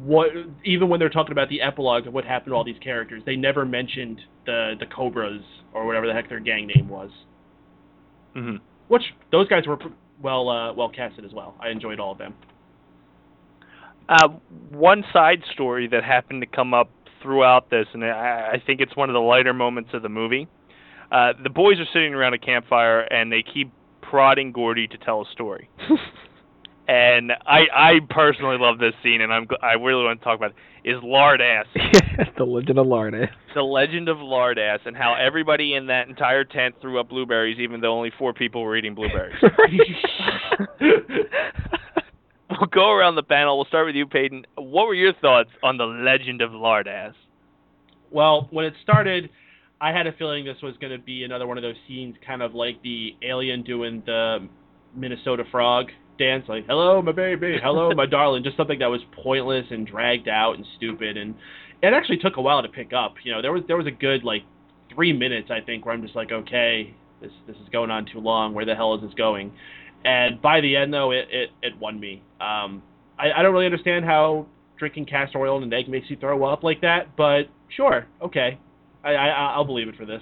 What 0.03 0.30
even 0.64 0.88
when 0.88 0.99
they're 0.99 1.09
talking 1.09 1.34
about 1.34 1.49
the 1.49 1.62
epilogue 1.62 2.07
of 2.07 2.14
what 2.14 2.24
happened 2.24 2.51
to 2.51 2.55
all 2.55 2.64
these 2.64 2.80
characters, 2.82 3.22
they 3.26 3.36
never 3.36 3.66
mentioned 3.66 4.22
the 4.45 4.76
the 4.80 4.86
Cobras 4.86 5.41
or 5.74 5.86
whatever 5.86 6.07
the 6.07 6.14
heck 6.14 6.30
their 6.30 6.39
gang 6.39 6.68
name 6.68 6.88
was. 6.88 7.09
hmm 8.34 8.55
Which 8.88 9.03
those 9.32 9.47
guys 9.49 9.68
were 9.68 9.78
well 10.22 10.47
uh, 10.49 10.74
well 10.74 10.89
casted 10.89 11.26
as 11.26 11.34
well. 11.34 11.55
I 11.59 11.70
enjoyed 11.70 11.99
all 11.99 12.14
of 12.14 12.18
them. 12.18 12.34
Uh, 14.07 14.30
one 14.72 15.03
side 15.14 15.41
story 15.53 15.88
that 15.88 16.03
happened 16.03 16.41
to 16.41 16.47
come 16.47 16.74
up 16.74 16.89
throughout 17.22 17.70
this, 17.70 17.88
and 17.94 18.04
I, 18.04 18.52
I 18.54 18.64
think 18.66 18.82
it's 18.82 18.96
one 18.96 19.10
of 19.10 19.14
the 19.14 19.20
lighter 19.20 19.54
moments 19.54 19.92
of 19.94 20.02
the 20.02 20.10
movie. 20.10 20.48
Uh, 21.12 21.34
the 21.44 21.50
boys 21.50 21.80
are 21.80 21.86
sitting 21.94 22.14
around 22.14 22.34
a 22.34 22.40
campfire, 22.40 23.02
and 23.02 23.32
they 23.32 23.44
keep 23.44 23.72
prodding 24.02 24.52
Gordy 24.52 24.88
to 24.88 24.98
tell 24.98 25.22
a 25.22 25.26
story. 25.32 25.70
and 26.88 27.32
I, 27.46 27.62
I 27.74 28.00
personally 28.10 28.58
love 28.60 28.80
this 28.80 28.94
scene, 29.04 29.22
and 29.22 29.32
I'm, 29.32 29.48
I 29.62 29.74
really 29.74 30.04
want 30.04 30.20
to 30.20 30.24
talk 30.24 30.38
about 30.38 30.52
it. 30.52 30.56
Is 30.84 30.98
Lard 31.04 31.42
Ass, 31.42 31.68
the 32.38 32.44
Legend 32.44 32.80
of 32.80 32.88
Larda. 32.88 33.28
the 33.54 33.62
legend 33.62 34.10
of 34.10 34.18
Lard 34.20 34.58
Ass, 34.58 34.80
and 34.86 34.98
how 34.98 35.14
everybody 35.14 35.76
in 35.76 35.88
that 35.88 36.08
entire 36.08 36.44
tent 36.44 36.76
threw 36.82 37.00
up 37.00 37.10
blueberries, 37.10 37.60
even 37.60 37.82
though 37.82 37.94
only 37.96 38.12
four 38.18 38.34
people 38.34 38.64
were 38.64 38.76
eating 38.76 38.96
blueberries. 38.96 39.36
we'll 42.60 42.70
go 42.70 42.91
around 42.91 43.16
the 43.16 43.24
panel. 43.24 43.58
We'll 43.58 43.66
start 43.66 43.86
with 43.86 43.95
you, 43.95 44.06
Peyton. 44.06 44.45
What 44.56 44.88
were 44.88 44.93
your 44.93 45.14
thoughts 45.14 45.49
on 45.64 45.78
the 45.78 45.86
legend 45.86 46.41
of 46.41 46.52
Lardass? 46.52 47.14
Well, 48.12 48.47
when 48.52 48.66
it 48.66 48.74
started, 48.84 49.30
I 49.80 49.91
had 49.91 50.08
a 50.08 50.14
feeling 50.14 50.45
this 50.45 50.62
was 50.62 50.76
going 50.80 50.91
to 50.91 51.04
be 51.04 51.24
another 51.24 51.47
one 51.47 51.58
of 51.58 51.62
those 51.62 51.76
scenes, 51.88 52.16
kind 52.26 52.41
of 52.41 52.54
like 52.54 52.82
the 52.84 53.16
alien 53.28 53.64
doing 53.64 54.04
the 54.06 54.47
Minnesota 54.95 55.43
frog 55.52 55.88
dance, 56.20 56.45
like 56.47 56.66
"Hello, 56.68 57.02
my 57.02 57.14
baby, 57.14 57.58
hello, 57.62 57.91
my 57.95 58.06
darling," 58.10 58.43
just 58.43 58.58
something 58.58 58.80
that 58.80 58.88
was 58.88 59.02
pointless 59.24 59.66
and 59.72 59.88
dragged 59.88 60.28
out 60.28 60.54
and 60.56 60.66
stupid. 60.78 61.18
And 61.18 61.36
it 61.82 61.93
actually 61.93 62.18
took 62.18 62.38
a 62.38 62.41
while 62.41 62.62
to 62.62 62.70
pick 62.70 62.91
up. 62.93 63.16
You 63.24 63.32
know, 63.32 63.41
there 63.41 63.52
was 63.52 63.64
there 63.68 63.78
was 63.78 63.88
a 63.88 63.91
good 63.91 64.24
like 64.24 64.43
three 64.93 65.14
minutes, 65.14 65.49
I 65.49 65.62
think, 65.62 65.86
where 65.86 65.95
I'm 65.95 66.02
just 66.02 66.16
like, 66.16 66.32
okay, 66.32 66.93
this 67.22 67.32
this 67.47 67.56
is 67.56 67.70
going 67.72 67.89
on 67.91 68.06
too 68.12 68.20
long. 68.20 68.54
Where 68.54 68.66
the 68.66 68.76
hell 68.76 68.93
is 68.95 69.02
this 69.02 69.14
going? 69.16 69.52
And 70.04 70.41
by 70.41 70.62
the 70.62 70.76
end, 70.76 70.93
though, 70.93 71.12
it 71.12 71.28
it, 71.32 71.49
it 71.62 71.78
won 71.80 71.99
me. 71.99 72.24
Um, 72.39 72.82
I, 73.20 73.32
I 73.38 73.41
don't 73.41 73.54
really 73.54 73.66
understand 73.66 74.06
how 74.06 74.47
drinking 74.78 75.06
castor 75.06 75.39
oil 75.39 75.58
and 75.58 75.72
an 75.72 75.74
egg 75.74 75.88
makes 75.88 76.10
you 76.10 76.18
throw 76.18 76.43
up 76.43 76.64
like 76.64 76.82
that, 76.82 77.16
but 77.16 77.43
sure, 77.76 78.08
okay, 78.22 78.58
I, 79.04 79.12
I 79.12 79.28
I'll 79.54 79.66
believe 79.66 79.88
it 79.88 79.95
for 79.95 80.06
this. 80.06 80.22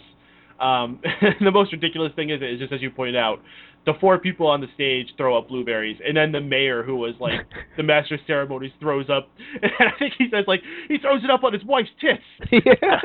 Um, 0.60 1.00
the 1.42 1.52
most 1.52 1.72
ridiculous 1.72 2.12
thing 2.16 2.30
is, 2.30 2.42
is 2.42 2.60
just 2.60 2.74
as 2.74 2.82
you 2.82 2.92
pointed 2.92 3.16
out, 3.16 3.40
the 3.86 3.94
four 4.02 4.20
people 4.20 4.48
on 4.48 4.60
the 4.60 4.68
stage 4.76 5.08
throw 5.16 5.38
up 5.38 5.48
blueberries, 5.48 5.98
and 6.06 6.16
then 6.16 6.34
the 6.34 6.42
mayor, 6.42 6.84
who 6.84 6.98
was 6.98 7.16
like 7.22 7.40
the 7.78 7.84
master 7.84 8.16
of 8.16 8.22
ceremonies, 8.28 8.72
throws 8.80 9.10
up. 9.10 9.30
And 9.62 9.72
I 9.80 9.98
think 9.98 10.14
he 10.18 10.28
says 10.32 10.44
like 10.48 10.62
he 10.88 10.98
throws 10.98 11.24
it 11.24 11.30
up 11.30 11.44
on 11.44 11.54
his 11.54 11.64
wife's 11.64 11.90
tits. 12.02 12.22
yeah. 12.52 13.02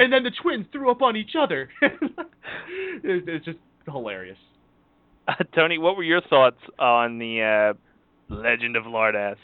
and 0.00 0.12
then 0.12 0.22
the 0.22 0.30
twins 0.40 0.66
threw 0.72 0.90
up 0.90 1.02
on 1.02 1.16
each 1.16 1.32
other. 1.38 1.68
it's, 1.82 3.26
it's 3.26 3.44
just 3.44 3.58
hilarious. 3.86 4.38
Uh, 5.28 5.34
Tony, 5.54 5.78
what 5.78 5.96
were 5.96 6.02
your 6.02 6.20
thoughts 6.20 6.60
on 6.78 7.18
the 7.18 7.74
uh, 8.30 8.34
legend 8.34 8.76
of 8.76 8.86
Lard 8.86 9.16
Ass? 9.16 9.36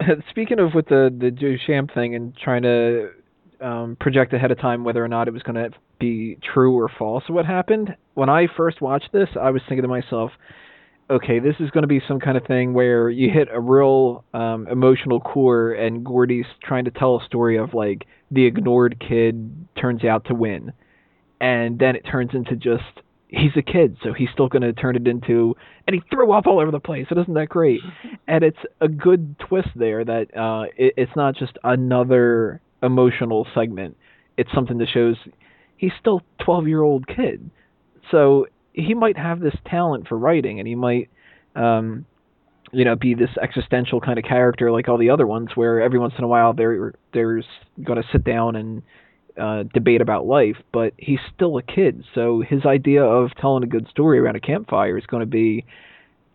Speaking 0.30 0.58
of 0.58 0.74
with 0.74 0.86
the 0.86 1.14
the 1.16 1.30
Duchamp 1.30 1.94
thing 1.94 2.14
and 2.14 2.36
trying 2.36 2.62
to 2.62 3.10
um, 3.60 3.96
project 3.98 4.32
ahead 4.32 4.50
of 4.50 4.60
time 4.60 4.84
whether 4.84 5.02
or 5.02 5.08
not 5.08 5.28
it 5.28 5.30
was 5.30 5.42
going 5.42 5.54
to 5.54 5.70
be 5.98 6.36
true 6.42 6.74
or 6.74 6.90
false 6.98 7.24
what 7.28 7.46
happened, 7.46 7.96
when 8.14 8.28
I 8.28 8.46
first 8.54 8.80
watched 8.82 9.12
this, 9.12 9.28
I 9.40 9.50
was 9.50 9.62
thinking 9.66 9.82
to 9.82 9.88
myself, 9.88 10.30
okay, 11.08 11.38
this 11.38 11.54
is 11.60 11.70
going 11.70 11.82
to 11.82 11.88
be 11.88 12.02
some 12.06 12.20
kind 12.20 12.36
of 12.36 12.44
thing 12.44 12.74
where 12.74 13.08
you 13.08 13.30
hit 13.30 13.48
a 13.50 13.60
real 13.60 14.24
um, 14.34 14.66
emotional 14.68 15.20
core, 15.20 15.72
and 15.72 16.04
Gordy's 16.04 16.46
trying 16.62 16.84
to 16.84 16.90
tell 16.90 17.20
a 17.20 17.24
story 17.24 17.56
of 17.56 17.74
like 17.74 18.06
the 18.30 18.44
ignored 18.44 19.02
kid 19.06 19.66
turns 19.80 20.04
out 20.04 20.26
to 20.26 20.34
win, 20.34 20.72
and 21.40 21.78
then 21.78 21.96
it 21.96 22.02
turns 22.02 22.32
into 22.34 22.56
just 22.56 23.02
he's 23.28 23.52
a 23.56 23.62
kid, 23.62 23.96
so 24.02 24.12
he's 24.12 24.28
still 24.32 24.48
going 24.48 24.62
to 24.62 24.72
turn 24.72 24.96
it 24.96 25.06
into, 25.06 25.56
and 25.86 25.94
he 25.94 26.02
threw 26.10 26.32
up 26.32 26.46
all 26.46 26.60
over 26.60 26.70
the 26.70 26.80
place. 26.80 27.06
It 27.10 27.18
isn't 27.18 27.34
that 27.34 27.48
great, 27.48 27.80
and 28.28 28.44
it's 28.44 28.58
a 28.80 28.88
good 28.88 29.36
twist 29.38 29.68
there 29.74 30.04
that 30.04 30.36
uh, 30.36 30.64
it, 30.76 30.94
it's 30.96 31.16
not 31.16 31.36
just 31.36 31.58
another 31.64 32.60
emotional 32.82 33.46
segment. 33.54 33.96
It's 34.36 34.50
something 34.54 34.78
that 34.78 34.88
shows 34.92 35.16
he's 35.76 35.92
still 35.98 36.22
12 36.44 36.68
year 36.68 36.82
old 36.82 37.06
kid, 37.06 37.50
so 38.10 38.46
he 38.72 38.94
might 38.94 39.16
have 39.16 39.40
this 39.40 39.56
talent 39.66 40.08
for 40.08 40.18
writing, 40.18 40.58
and 40.58 40.68
he 40.68 40.74
might. 40.74 41.08
Um, 41.54 42.06
you 42.72 42.84
know, 42.84 42.96
be 42.96 43.14
this 43.14 43.30
existential 43.40 44.00
kind 44.00 44.18
of 44.18 44.24
character 44.24 44.72
like 44.72 44.88
all 44.88 44.98
the 44.98 45.08
other 45.08 45.26
ones, 45.26 45.50
where 45.54 45.80
every 45.80 46.00
once 46.00 46.14
in 46.18 46.24
a 46.24 46.28
while 46.28 46.52
there 46.52 46.92
there's 47.14 47.46
going 47.82 48.02
to 48.02 48.06
sit 48.10 48.24
down 48.24 48.56
and 48.56 48.82
uh, 49.38 49.64
debate 49.74 50.00
about 50.00 50.26
life, 50.26 50.56
but 50.72 50.92
he's 50.98 51.18
still 51.34 51.58
a 51.58 51.62
kid. 51.62 52.04
So 52.14 52.42
his 52.46 52.64
idea 52.64 53.04
of 53.04 53.30
telling 53.40 53.62
a 53.62 53.66
good 53.66 53.88
story 53.88 54.18
around 54.18 54.36
a 54.36 54.40
campfire 54.40 54.96
is 54.96 55.06
going 55.06 55.20
to 55.20 55.26
be, 55.26 55.64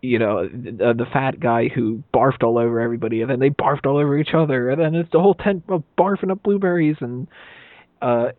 you 0.02 0.20
know, 0.20 0.47
the, 0.47 0.93
the 0.97 1.06
fat 1.12 1.39
guy 1.39 1.68
who 1.68 2.04
barfed 2.14 2.43
all 2.43 2.58
over 2.58 2.80
everybody, 2.80 3.22
and 3.22 3.30
then 3.30 3.39
they 3.39 3.49
barfed 3.49 3.86
all 3.86 3.97
over 3.97 4.18
each 4.18 4.34
other, 4.34 4.70
and 4.70 4.82
then 4.82 4.95
it's 4.95 5.12
the 5.12 5.20
whole 5.20 5.36
tent 5.36 5.64
of 5.70 5.84
barfing 5.97 6.32
up 6.32 6.43
blueberries, 6.43 6.97
and 7.02 7.28
uh, 8.02 8.30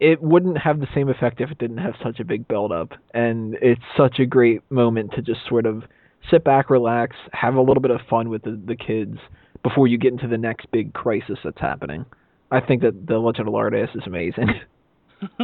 it 0.00 0.22
wouldn't 0.22 0.58
have 0.58 0.80
the 0.80 0.88
same 0.94 1.08
effect 1.08 1.40
if 1.40 1.50
it 1.50 1.58
didn't 1.58 1.78
have 1.78 1.94
such 2.02 2.20
a 2.20 2.24
big 2.24 2.46
build 2.48 2.72
up. 2.72 2.92
And 3.12 3.56
it's 3.62 3.82
such 3.96 4.18
a 4.18 4.26
great 4.26 4.60
moment 4.70 5.12
to 5.12 5.22
just 5.22 5.40
sort 5.48 5.66
of 5.66 5.84
sit 6.30 6.44
back, 6.44 6.70
relax, 6.70 7.16
have 7.32 7.54
a 7.54 7.60
little 7.60 7.80
bit 7.80 7.90
of 7.90 8.00
fun 8.08 8.28
with 8.28 8.42
the, 8.42 8.60
the 8.66 8.76
kids 8.76 9.18
before 9.62 9.86
you 9.86 9.98
get 9.98 10.12
into 10.12 10.28
the 10.28 10.38
next 10.38 10.70
big 10.70 10.92
crisis 10.92 11.38
that's 11.44 11.60
happening. 11.60 12.04
I 12.50 12.60
think 12.60 12.82
that 12.82 13.06
the 13.06 13.18
Legend 13.18 13.48
of 13.48 13.54
Lardass 13.54 13.94
is 13.96 14.02
amazing. 14.06 14.48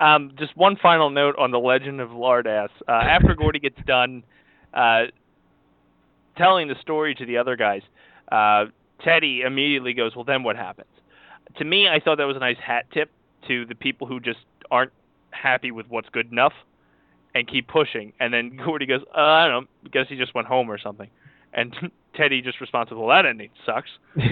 um, 0.00 0.32
just 0.38 0.56
one 0.56 0.76
final 0.76 1.10
note 1.10 1.36
on 1.38 1.50
the 1.50 1.58
Legend 1.58 2.00
of 2.00 2.10
Lardass. 2.10 2.70
Uh, 2.88 2.92
after 2.92 3.34
Gordy 3.34 3.58
gets 3.58 3.78
done 3.86 4.24
uh, 4.74 5.04
telling 6.36 6.68
the 6.68 6.76
story 6.80 7.14
to 7.14 7.26
the 7.26 7.36
other 7.36 7.56
guys, 7.56 7.82
uh, 8.30 8.66
Teddy 9.04 9.42
immediately 9.42 9.92
goes, 9.92 10.14
"Well, 10.14 10.24
then 10.24 10.42
what 10.42 10.56
happens?" 10.56 10.88
To 11.58 11.64
me, 11.64 11.88
I 11.88 12.00
thought 12.00 12.18
that 12.18 12.26
was 12.26 12.36
a 12.36 12.40
nice 12.40 12.58
hat 12.58 12.86
tip 12.92 13.10
to 13.48 13.66
the 13.66 13.74
people 13.74 14.06
who 14.06 14.20
just 14.20 14.40
aren't 14.70 14.92
happy 15.30 15.70
with 15.70 15.86
what's 15.88 16.08
good 16.10 16.30
enough 16.30 16.52
and 17.34 17.46
keep 17.46 17.68
pushing. 17.68 18.12
And 18.20 18.32
then 18.32 18.56
Gordy 18.64 18.86
goes, 18.86 19.02
uh, 19.16 19.20
"I 19.20 19.48
don't 19.48 19.64
know, 19.64 19.90
guess 19.90 20.06
he 20.08 20.16
just 20.16 20.34
went 20.34 20.46
home 20.48 20.70
or 20.70 20.78
something." 20.78 21.10
And 21.52 21.74
Teddy 22.14 22.42
just 22.42 22.60
responds, 22.60 22.90
"Well, 22.90 23.08
that 23.08 23.26
ending 23.26 23.50
sucks." 23.64 23.88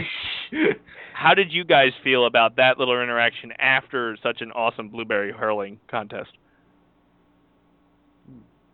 How 1.14 1.34
did 1.34 1.52
you 1.52 1.64
guys 1.64 1.92
feel 2.02 2.26
about 2.26 2.56
that 2.56 2.78
little 2.78 3.00
interaction 3.00 3.52
after 3.58 4.16
such 4.22 4.40
an 4.40 4.52
awesome 4.52 4.88
blueberry 4.88 5.32
hurling 5.32 5.78
contest? 5.88 6.30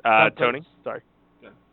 Uh, 0.05 0.31
Tony, 0.31 0.63
sorry. 0.85 1.03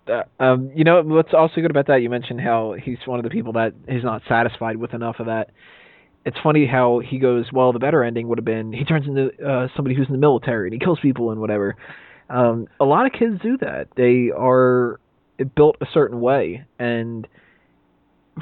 Uh, 0.07 0.23
um, 0.39 0.71
you 0.75 0.83
know 0.83 1.01
what's 1.01 1.33
also 1.33 1.61
good 1.61 1.71
about 1.71 1.87
that? 1.87 2.01
You 2.01 2.09
mentioned 2.09 2.41
how 2.41 2.75
he's 2.83 2.97
one 3.05 3.19
of 3.19 3.23
the 3.23 3.29
people 3.29 3.53
that 3.53 3.73
is 3.87 4.03
not 4.03 4.21
satisfied 4.27 4.77
with 4.77 4.93
enough 4.93 5.17
of 5.19 5.27
that. 5.27 5.51
It's 6.25 6.37
funny 6.41 6.65
how 6.65 6.99
he 6.99 7.19
goes, 7.19 7.45
well, 7.53 7.71
the 7.71 7.79
better 7.79 8.03
ending 8.03 8.27
would 8.27 8.37
have 8.37 8.45
been 8.45 8.73
he 8.73 8.83
turns 8.83 9.07
into 9.07 9.29
uh, 9.45 9.67
somebody 9.75 9.95
who's 9.95 10.07
in 10.07 10.13
the 10.13 10.19
military 10.19 10.67
and 10.67 10.73
he 10.73 10.79
kills 10.79 10.99
people 11.01 11.31
and 11.31 11.39
whatever. 11.39 11.75
Um, 12.29 12.67
a 12.79 12.85
lot 12.85 13.05
of 13.05 13.11
kids 13.13 13.41
do 13.41 13.57
that. 13.57 13.89
They 13.95 14.31
are 14.35 14.99
built 15.55 15.77
a 15.81 15.85
certain 15.93 16.19
way, 16.21 16.65
and 16.79 17.27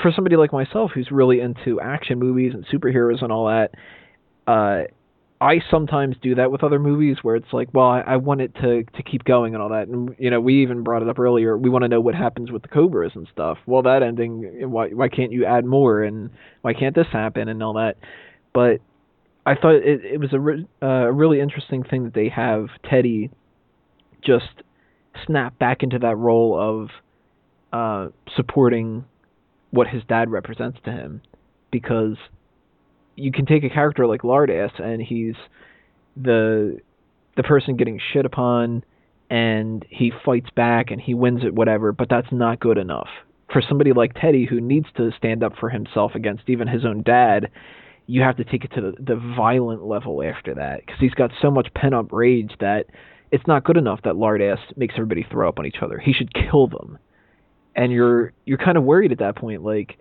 for 0.02 0.12
somebody 0.16 0.36
like 0.36 0.54
myself 0.54 0.92
who's 0.94 1.10
really 1.12 1.42
into 1.42 1.80
action 1.82 2.20
movies 2.20 2.54
and 2.54 2.66
superheroes 2.68 3.22
and 3.22 3.32
all 3.32 3.48
that, 3.48 3.72
uh, 4.48 4.84
I 5.42 5.60
sometimes 5.72 6.16
do 6.22 6.36
that 6.36 6.52
with 6.52 6.64
other 6.64 6.78
movies 6.78 7.18
where 7.24 7.36
it's 7.36 7.52
like, 7.52 7.70
well, 7.74 7.88
I, 7.88 8.02
I 8.02 8.18
want 8.18 8.42
it 8.42 8.54
to 8.56 8.84
to 8.84 9.04
keep 9.04 9.24
going 9.24 9.56
and 9.56 9.62
all 9.62 9.70
that. 9.70 9.88
And 9.88 10.16
you 10.20 10.30
know, 10.30 10.40
we 10.40 10.62
even 10.62 10.84
brought 10.84 11.02
it 11.02 11.10
up 11.10 11.18
earlier. 11.18 11.58
We 11.58 11.70
want 11.70 11.84
to 11.84 11.88
know 11.88 12.00
what 12.00 12.14
happens 12.14 12.52
with 12.52 12.62
the 12.62 12.68
Cobras 12.68 13.14
and 13.16 13.28
stuff. 13.32 13.58
Well, 13.66 13.82
that 13.82 14.04
ending, 14.04 14.70
why 14.70 14.90
why 14.90 15.10
can't 15.10 15.32
you 15.32 15.46
add 15.46 15.66
more 15.66 16.04
and 16.04 16.30
why 16.62 16.74
can't 16.74 16.94
this 16.94 17.08
happen 17.12 17.50
and 17.50 17.64
all 17.64 17.74
that? 17.74 17.98
But 18.54 18.82
I 19.44 19.56
thought 19.56 19.76
it 19.76 20.06
it 20.06 20.20
was 20.20 20.32
a 20.32 20.40
re- 20.40 20.68
uh, 20.82 20.86
a 20.86 21.12
really 21.12 21.40
interesting 21.40 21.84
thing 21.84 22.04
that 22.04 22.14
they 22.14 22.30
have 22.30 22.68
Teddy 22.88 23.32
just 24.24 24.62
snap 25.26 25.58
back 25.60 25.84
into 25.84 26.00
that 26.00 26.16
role 26.16 26.60
of 26.60 26.90
uh, 27.74 28.12
supporting 28.36 29.06
what 29.72 29.88
his 29.88 30.04
dad 30.08 30.30
represents 30.30 30.78
to 30.84 30.92
him, 30.92 31.22
because 31.72 32.18
you 33.16 33.32
can 33.32 33.46
take 33.46 33.64
a 33.64 33.70
character 33.70 34.06
like 34.08 34.22
Lardass 34.22 34.82
and 34.82 35.02
he's 35.02 35.36
the 36.16 36.80
the 37.38 37.44
person 37.44 37.78
getting 37.78 38.00
shit 38.12 38.26
upon 38.26 38.84
and 39.30 39.86
he 39.90 40.12
fights 40.26 40.50
back 40.56 40.92
and 40.92 41.00
he 41.00 41.14
wins 41.14 41.42
it 41.44 41.54
whatever 41.54 41.94
but 41.94 42.10
that's 42.10 42.32
not 42.32 42.60
good 42.60 42.78
enough. 42.78 43.08
For 43.52 43.62
somebody 43.62 43.94
like 43.94 44.14
Teddy 44.20 44.46
who 44.46 44.60
needs 44.60 44.88
to 44.98 45.12
stand 45.18 45.44
up 45.44 45.54
for 45.60 45.70
himself 45.70 46.16
against 46.16 46.44
even 46.50 46.68
his 46.68 46.86
own 46.86 47.04
dad 47.04 47.50
you 48.08 48.22
have 48.22 48.36
to 48.38 48.44
take 48.44 48.66
it 48.66 48.72
to 48.74 48.82
the, 48.82 48.94
the 49.00 49.36
violent 49.38 49.86
level 49.86 50.22
after 50.22 50.54
that. 50.56 50.86
Because 50.86 51.00
he's 51.00 51.14
got 51.14 51.32
so 51.42 51.50
much 51.50 51.74
pent 51.74 51.94
up 51.94 52.12
rage 52.12 52.52
that 52.60 52.88
it's 53.32 53.48
not 53.48 53.64
good 53.64 53.78
enough 53.78 54.00
that 54.04 54.16
lard 54.16 54.42
ass 54.42 54.60
makes 54.76 54.94
everybody 54.96 55.26
throw 55.30 55.48
up 55.48 55.60
on 55.60 55.66
each 55.66 55.78
other 55.82 55.98
he 56.00 56.14
should 56.14 56.34
kill 56.34 56.68
them 56.68 56.98
and 57.76 57.92
you're 57.92 58.34
you're 58.46 58.58
kind 58.58 58.78
of 58.78 58.84
worried 58.84 59.12
at 59.12 59.20
that 59.20 59.36
point 59.36 59.64
like 59.64 59.98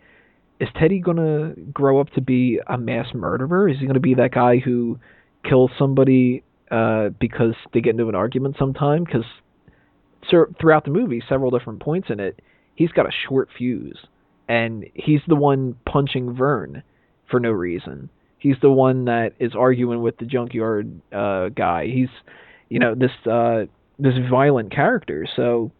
is 0.61 0.68
Teddy 0.78 1.01
gonna 1.01 1.55
grow 1.72 2.01
up 2.01 2.11
to 2.11 2.20
be 2.20 2.61
a 2.66 2.76
mass 2.76 3.07
murderer? 3.14 3.68
Is 3.68 3.78
he 3.81 3.87
gonna 3.87 3.99
be 3.99 4.14
that 4.14 4.33
guy 4.33 4.59
who 4.59 4.99
kills 5.43 5.70
somebody 5.78 6.45
uh, 6.70 7.09
because 7.18 7.55
they 7.72 7.81
get 7.81 7.91
into 7.91 8.09
an 8.09 8.14
argument 8.14 8.57
sometime? 8.59 9.05
Because 9.05 9.24
throughout 10.61 10.85
the 10.85 10.91
movie, 10.91 11.22
several 11.26 11.51
different 11.51 11.81
points 11.81 12.09
in 12.11 12.20
it, 12.20 12.41
he's 12.74 12.93
got 12.93 13.07
a 13.07 13.12
short 13.26 13.49
fuse, 13.57 13.99
and 14.49 14.85
he's 14.93 15.22
the 15.26 15.35
one 15.35 15.76
punching 15.87 16.35
Vern 16.35 16.83
for 17.31 17.41
no 17.41 17.51
reason. 17.51 18.11
He's 18.39 18.57
the 18.61 18.70
one 18.70 19.07
that 19.07 19.33
is 19.39 19.53
arguing 19.55 20.03
with 20.03 20.18
the 20.18 20.26
junkyard 20.26 21.01
uh, 21.12 21.49
guy. 21.49 21.87
He's, 21.87 22.09
you 22.71 22.79
know, 22.79 22.95
this 22.95 23.12
uh, 23.31 23.64
this 23.99 24.14
violent 24.31 24.73
character. 24.73 25.27
So 25.37 25.71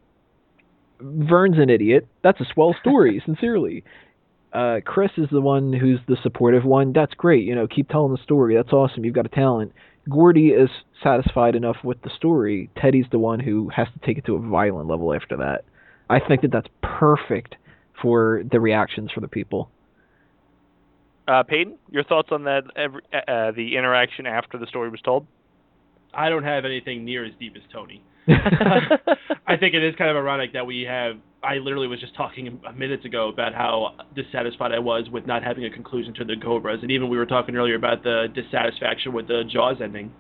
Vern's 1.01 1.59
an 1.59 1.71
idiot. 1.71 2.07
That's 2.23 2.41
a 2.41 2.47
swell 2.53 2.77
story, 2.83 3.23
sincerely 3.25 3.85
uh, 4.53 4.81
Chris 4.85 5.13
is 5.17 5.29
the 5.31 5.41
one 5.41 5.73
who's 5.73 6.01
the 6.09 6.17
supportive 6.23 6.65
one. 6.65 6.93
That's 6.93 7.15
great. 7.15 7.45
You 7.45 7.55
know, 7.55 7.67
keep 7.67 7.89
telling 7.89 8.13
the 8.13 8.23
story. 8.23 8.57
That's 8.57 8.73
awesome. 8.73 9.05
You've 9.05 9.15
got 9.15 9.27
a 9.27 9.31
talent. 9.31 9.73
Gordy 10.09 10.49
is 10.49 10.71
satisfied 11.03 11.55
enough 11.55 11.77
with 11.85 12.03
the 12.03 12.11
story. 12.17 12.71
Teddy's 12.77 13.07
the 13.13 13.19
one 13.19 13.39
who 13.39 13.69
has 13.69 13.87
to 13.89 14.07
take 14.07 14.19
it 14.19 14.27
to 14.27 14.35
a 14.35 14.41
violent 14.41 14.89
level 14.89 15.15
after 15.15 15.37
that. 15.37 15.65
I 16.09 16.19
think 16.19 16.43
that 16.43 16.51
that's 16.51 16.69
perfect 16.83 17.57
for 18.01 18.43
the 18.51 18.59
reactions 18.59 19.11
for 19.13 19.21
the 19.21 19.29
people. 19.29 19.71
Uh, 21.29 21.45
Peyton, 21.45 21.79
your 21.91 22.03
thoughts 22.03 22.31
on 22.33 22.45
that? 22.45 22.65
Every, 22.75 23.03
uh, 23.13 23.31
uh 23.31 23.53
the 23.53 23.77
interaction 23.77 24.27
after 24.27 24.59
the 24.59 24.67
story 24.67 24.91
was 24.91 25.01
told. 25.01 25.27
I 26.15 26.29
don't 26.29 26.45
have 26.45 26.65
anything 26.65 27.05
near 27.05 27.25
as 27.25 27.33
deep 27.39 27.55
as 27.57 27.63
Tony. 27.73 28.03
I 28.29 29.57
think 29.59 29.75
it 29.75 29.83
is 29.83 29.95
kind 29.97 30.11
of 30.11 30.17
ironic 30.17 30.53
that 30.53 30.67
we 30.67 30.83
have. 30.83 31.17
I 31.43 31.55
literally 31.55 31.87
was 31.87 32.01
just 32.01 32.15
talking 32.15 32.61
a 32.69 32.73
minutes 32.73 33.05
ago 33.05 33.29
about 33.29 33.55
how 33.55 33.95
dissatisfied 34.15 34.73
I 34.73 34.79
was 34.79 35.09
with 35.11 35.27
not 35.27 35.43
having 35.43 35.65
a 35.65 35.71
conclusion 35.71 36.13
to 36.15 36.25
the 36.25 36.37
Cobras, 36.37 36.81
and 36.83 36.91
even 36.91 37.09
we 37.09 37.17
were 37.17 37.27
talking 37.27 37.57
earlier 37.57 37.77
about 37.77 38.03
the 38.03 38.27
dissatisfaction 38.35 39.13
with 39.13 39.27
the 39.27 39.45
Jaws 39.51 39.77
ending, 39.83 40.13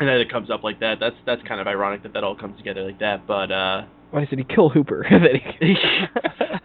and 0.00 0.08
then 0.08 0.16
it 0.16 0.30
comes 0.30 0.50
up 0.50 0.64
like 0.64 0.80
that. 0.80 0.96
That's 1.00 1.16
that's 1.26 1.42
kind 1.42 1.60
of 1.60 1.66
ironic 1.66 2.02
that 2.04 2.14
that 2.14 2.24
all 2.24 2.34
comes 2.34 2.56
together 2.56 2.82
like 2.82 2.98
that. 3.00 3.26
But 3.26 3.52
uh, 3.52 3.82
why 4.10 4.24
did 4.24 4.38
he 4.38 4.44
kill 4.54 4.70
Hooper? 4.70 5.06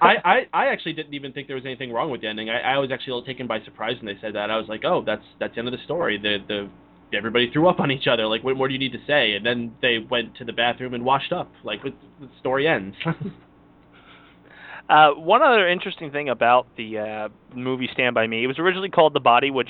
I, 0.01 0.15
I 0.23 0.47
I 0.53 0.65
actually 0.67 0.93
didn't 0.93 1.13
even 1.13 1.33
think 1.33 1.47
there 1.47 1.57
was 1.57 1.65
anything 1.65 1.91
wrong 1.91 2.09
with 2.09 2.21
the 2.21 2.27
ending. 2.27 2.49
I, 2.49 2.75
I 2.75 2.77
was 2.77 2.89
actually 2.91 3.11
a 3.11 3.15
little 3.15 3.27
taken 3.27 3.47
by 3.47 3.61
surprise 3.63 3.97
when 4.01 4.13
they 4.13 4.19
said 4.21 4.35
that. 4.35 4.49
I 4.49 4.57
was 4.57 4.67
like, 4.69 4.83
oh, 4.85 5.03
that's 5.05 5.23
that's 5.39 5.53
the 5.55 5.59
end 5.59 5.67
of 5.67 5.73
the 5.73 5.83
story. 5.83 6.17
The 6.17 6.37
the 6.47 6.69
everybody 7.14 7.49
threw 7.51 7.68
up 7.68 7.80
on 7.80 7.91
each 7.91 8.07
other. 8.07 8.26
Like, 8.28 8.43
what 8.43 8.55
more 8.57 8.68
do 8.68 8.74
you 8.74 8.80
need 8.80 8.93
to 8.93 9.05
say? 9.07 9.34
And 9.34 9.45
then 9.45 9.74
they 9.82 9.97
went 9.97 10.36
to 10.38 10.45
the 10.45 10.53
bathroom 10.53 10.93
and 10.93 11.03
washed 11.03 11.32
up. 11.32 11.51
Like, 11.64 11.84
the 11.84 11.93
story 12.39 12.68
ends. 12.68 12.95
uh, 14.89 15.09
one 15.11 15.41
other 15.41 15.68
interesting 15.68 16.11
thing 16.11 16.30
about 16.30 16.68
the 16.78 16.99
uh, 16.99 17.30
movie 17.55 17.89
Stand 17.93 18.16
by 18.16 18.28
Me, 18.28 18.43
it 18.43 18.47
was 18.47 18.59
originally 18.59 18.89
called 18.89 19.14
The 19.14 19.20
Body, 19.20 19.51
which 19.51 19.70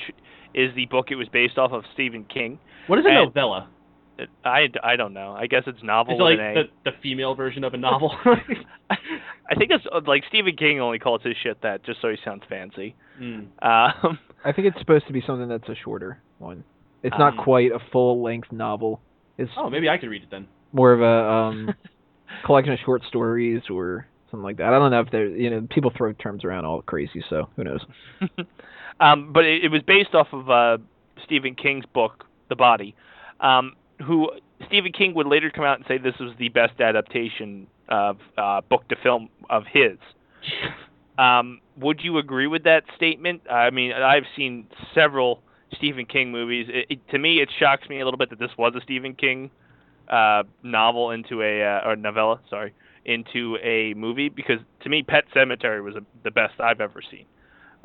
is 0.54 0.74
the 0.74 0.86
book 0.86 1.06
it 1.10 1.16
was 1.16 1.28
based 1.28 1.58
off 1.58 1.72
of 1.72 1.84
Stephen 1.92 2.24
King. 2.24 2.58
What 2.86 2.98
is 2.98 3.04
a 3.04 3.08
and 3.08 3.26
novella? 3.26 3.68
It, 4.16 4.28
I, 4.44 4.68
I 4.82 4.94
don't 4.96 5.12
know. 5.12 5.32
I 5.32 5.46
guess 5.48 5.62
it's 5.66 5.82
novel. 5.82 6.14
Is 6.14 6.20
it 6.20 6.22
like 6.22 6.38
the, 6.84 6.90
the 6.90 6.96
female 7.02 7.34
version 7.34 7.64
of 7.64 7.74
a 7.74 7.76
novel? 7.78 8.14
I 8.90 9.54
think 9.56 9.70
it's 9.70 9.84
like 10.06 10.22
Stephen 10.28 10.56
King 10.56 10.80
only 10.80 10.98
calls 10.98 11.22
his 11.22 11.34
shit 11.42 11.60
that 11.62 11.84
just 11.84 12.00
so 12.00 12.08
he 12.08 12.16
sounds 12.24 12.42
fancy. 12.48 12.94
Mm. 13.20 13.48
Um, 13.60 14.18
I 14.44 14.52
think 14.52 14.68
it's 14.68 14.78
supposed 14.78 15.06
to 15.06 15.12
be 15.12 15.22
something 15.26 15.48
that's 15.48 15.68
a 15.68 15.74
shorter 15.74 16.22
one. 16.38 16.64
It's 17.04 17.16
not 17.18 17.38
um, 17.38 17.44
quite 17.44 17.70
a 17.70 17.78
full 17.92 18.22
length 18.22 18.50
novel. 18.50 19.00
It's 19.36 19.50
oh, 19.56 19.68
maybe 19.68 19.88
I 19.90 19.98
could 19.98 20.08
read 20.08 20.22
it 20.22 20.30
then. 20.30 20.48
More 20.72 20.92
of 20.92 21.02
a 21.02 21.30
um, 21.30 21.74
collection 22.46 22.72
of 22.72 22.78
short 22.84 23.02
stories 23.08 23.62
or 23.70 24.06
something 24.30 24.42
like 24.42 24.56
that. 24.56 24.72
I 24.72 24.78
don't 24.78 24.90
know 24.90 25.00
if 25.00 25.10
there, 25.10 25.28
you 25.28 25.50
know, 25.50 25.66
people 25.70 25.92
throw 25.94 26.12
terms 26.14 26.44
around 26.44 26.64
all 26.64 26.80
crazy, 26.82 27.22
so 27.28 27.50
who 27.56 27.64
knows. 27.64 27.80
um, 29.00 29.32
but 29.32 29.44
it, 29.44 29.64
it, 29.64 29.68
was 29.70 29.82
based 29.82 30.14
off 30.14 30.28
of 30.32 30.48
uh, 30.50 30.78
Stephen 31.24 31.54
King's 31.54 31.84
book, 31.92 32.24
The 32.48 32.56
Body, 32.56 32.94
um, 33.40 33.74
who 34.04 34.30
Stephen 34.66 34.92
King 34.92 35.14
would 35.14 35.26
later 35.26 35.50
come 35.50 35.64
out 35.64 35.76
and 35.76 35.86
say 35.86 35.98
this 35.98 36.18
was 36.18 36.32
the 36.38 36.48
best 36.48 36.80
adaptation 36.80 37.66
of 37.90 38.16
uh, 38.38 38.62
book 38.62 38.88
to 38.88 38.96
film 39.02 39.28
of 39.50 39.64
his. 39.70 39.98
Um, 41.16 41.60
would 41.76 42.00
you 42.02 42.18
agree 42.18 42.48
with 42.48 42.64
that 42.64 42.82
statement? 42.96 43.42
I 43.48 43.70
mean, 43.70 43.92
I've 43.92 44.24
seen 44.36 44.66
several 44.96 45.43
Stephen 45.76 46.06
King 46.06 46.32
movies. 46.32 46.66
It, 46.68 46.86
it, 46.90 47.08
to 47.10 47.18
me, 47.18 47.40
it 47.40 47.48
shocks 47.58 47.88
me 47.88 48.00
a 48.00 48.04
little 48.04 48.18
bit 48.18 48.30
that 48.30 48.38
this 48.38 48.50
was 48.56 48.74
a 48.76 48.80
Stephen 48.82 49.14
King 49.14 49.50
uh, 50.08 50.42
novel 50.62 51.10
into 51.10 51.42
a 51.42 51.62
uh, 51.62 51.88
or 51.88 51.96
novella, 51.96 52.40
sorry, 52.48 52.72
into 53.04 53.56
a 53.62 53.94
movie 53.94 54.28
because 54.28 54.58
to 54.82 54.88
me, 54.88 55.02
Pet 55.02 55.24
Sematary 55.34 55.82
was 55.82 55.96
a, 55.96 56.02
the 56.22 56.30
best 56.30 56.60
I've 56.60 56.80
ever 56.80 57.00
seen. 57.10 57.26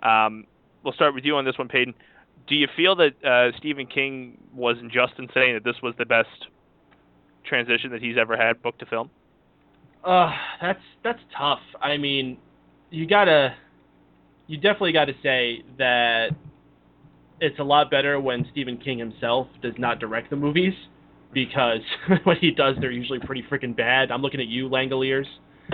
Um, 0.03 0.45
we'll 0.83 0.93
start 0.93 1.13
with 1.13 1.25
you 1.25 1.35
on 1.35 1.45
this 1.45 1.57
one, 1.57 1.67
Peyton. 1.67 1.93
Do 2.47 2.55
you 2.55 2.67
feel 2.75 2.95
that 2.95 3.23
uh, 3.23 3.55
Stephen 3.57 3.85
King 3.85 4.37
was 4.53 4.77
unjust 4.79 5.13
in 5.17 5.27
saying 5.33 5.53
that 5.53 5.63
this 5.63 5.75
was 5.83 5.93
the 5.97 6.05
best 6.05 6.47
transition 7.45 7.91
that 7.91 8.01
he's 8.01 8.17
ever 8.17 8.35
had, 8.35 8.61
book 8.61 8.77
to 8.79 8.85
film? 8.85 9.09
Uh, 10.03 10.31
that's 10.61 10.79
that's 11.03 11.19
tough. 11.37 11.59
I 11.81 11.97
mean, 11.97 12.37
you 12.89 13.05
gotta, 13.05 13.55
you 14.47 14.57
definitely 14.57 14.93
got 14.93 15.05
to 15.05 15.15
say 15.21 15.63
that 15.77 16.29
it's 17.41 17.59
a 17.59 17.63
lot 17.63 17.89
better 17.89 18.19
when 18.19 18.45
Stephen 18.51 18.77
King 18.77 18.99
himself 18.99 19.47
does 19.61 19.73
not 19.77 19.99
direct 19.99 20.29
the 20.29 20.35
movies 20.35 20.73
because 21.33 21.81
when 22.23 22.37
he 22.37 22.51
does, 22.51 22.75
they're 22.79 22.91
usually 22.91 23.19
pretty 23.19 23.43
freaking 23.49 23.75
bad. 23.75 24.11
I'm 24.11 24.21
looking 24.21 24.39
at 24.39 24.47
you, 24.47 24.69
Langoliers. 24.69 25.25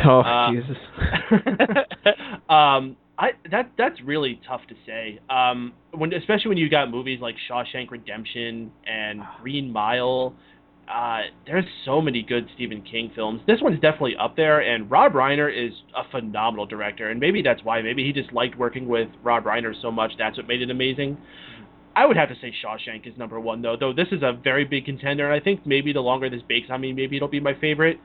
Oh 0.03 0.19
uh, 0.19 0.51
Jesus. 0.51 0.77
um, 2.49 2.97
I 3.17 3.29
that 3.49 3.71
that's 3.77 4.01
really 4.01 4.41
tough 4.47 4.61
to 4.67 4.75
say. 4.85 5.19
Um, 5.29 5.73
when 5.91 6.13
especially 6.13 6.49
when 6.49 6.57
you 6.57 6.69
got 6.69 6.91
movies 6.91 7.19
like 7.21 7.35
Shawshank 7.49 7.91
Redemption 7.91 8.71
and 8.85 9.21
Green 9.41 9.71
Mile. 9.71 10.35
Uh, 10.93 11.21
there's 11.47 11.65
so 11.83 11.99
many 11.99 12.21
good 12.21 12.47
Stephen 12.53 12.79
King 12.83 13.11
films. 13.15 13.41
This 13.47 13.57
one's 13.59 13.79
definitely 13.79 14.15
up 14.21 14.35
there, 14.35 14.59
and 14.59 14.91
Rob 14.91 15.13
Reiner 15.13 15.49
is 15.51 15.73
a 15.95 16.07
phenomenal 16.11 16.67
director, 16.67 17.09
and 17.09 17.19
maybe 17.19 17.41
that's 17.41 17.63
why. 17.63 17.81
Maybe 17.81 18.03
he 18.03 18.13
just 18.13 18.31
liked 18.31 18.55
working 18.55 18.87
with 18.87 19.07
Rob 19.23 19.45
Reiner 19.45 19.73
so 19.81 19.89
much. 19.89 20.11
That's 20.19 20.37
what 20.37 20.47
made 20.47 20.61
it 20.61 20.69
amazing. 20.69 21.17
I 21.95 22.05
would 22.05 22.17
have 22.17 22.29
to 22.29 22.35
say 22.35 22.53
Shawshank 22.63 23.07
is 23.07 23.17
number 23.17 23.39
one 23.39 23.61
though. 23.61 23.77
Though 23.79 23.93
this 23.93 24.07
is 24.11 24.21
a 24.21 24.33
very 24.33 24.65
big 24.65 24.85
contender, 24.85 25.31
and 25.31 25.41
I 25.41 25.43
think 25.43 25.65
maybe 25.65 25.93
the 25.93 26.01
longer 26.01 26.29
this 26.29 26.41
bakes 26.47 26.67
on 26.69 26.81
me, 26.81 26.91
maybe 26.91 27.15
it'll 27.15 27.27
be 27.27 27.39
my 27.39 27.53
favorite. 27.59 27.99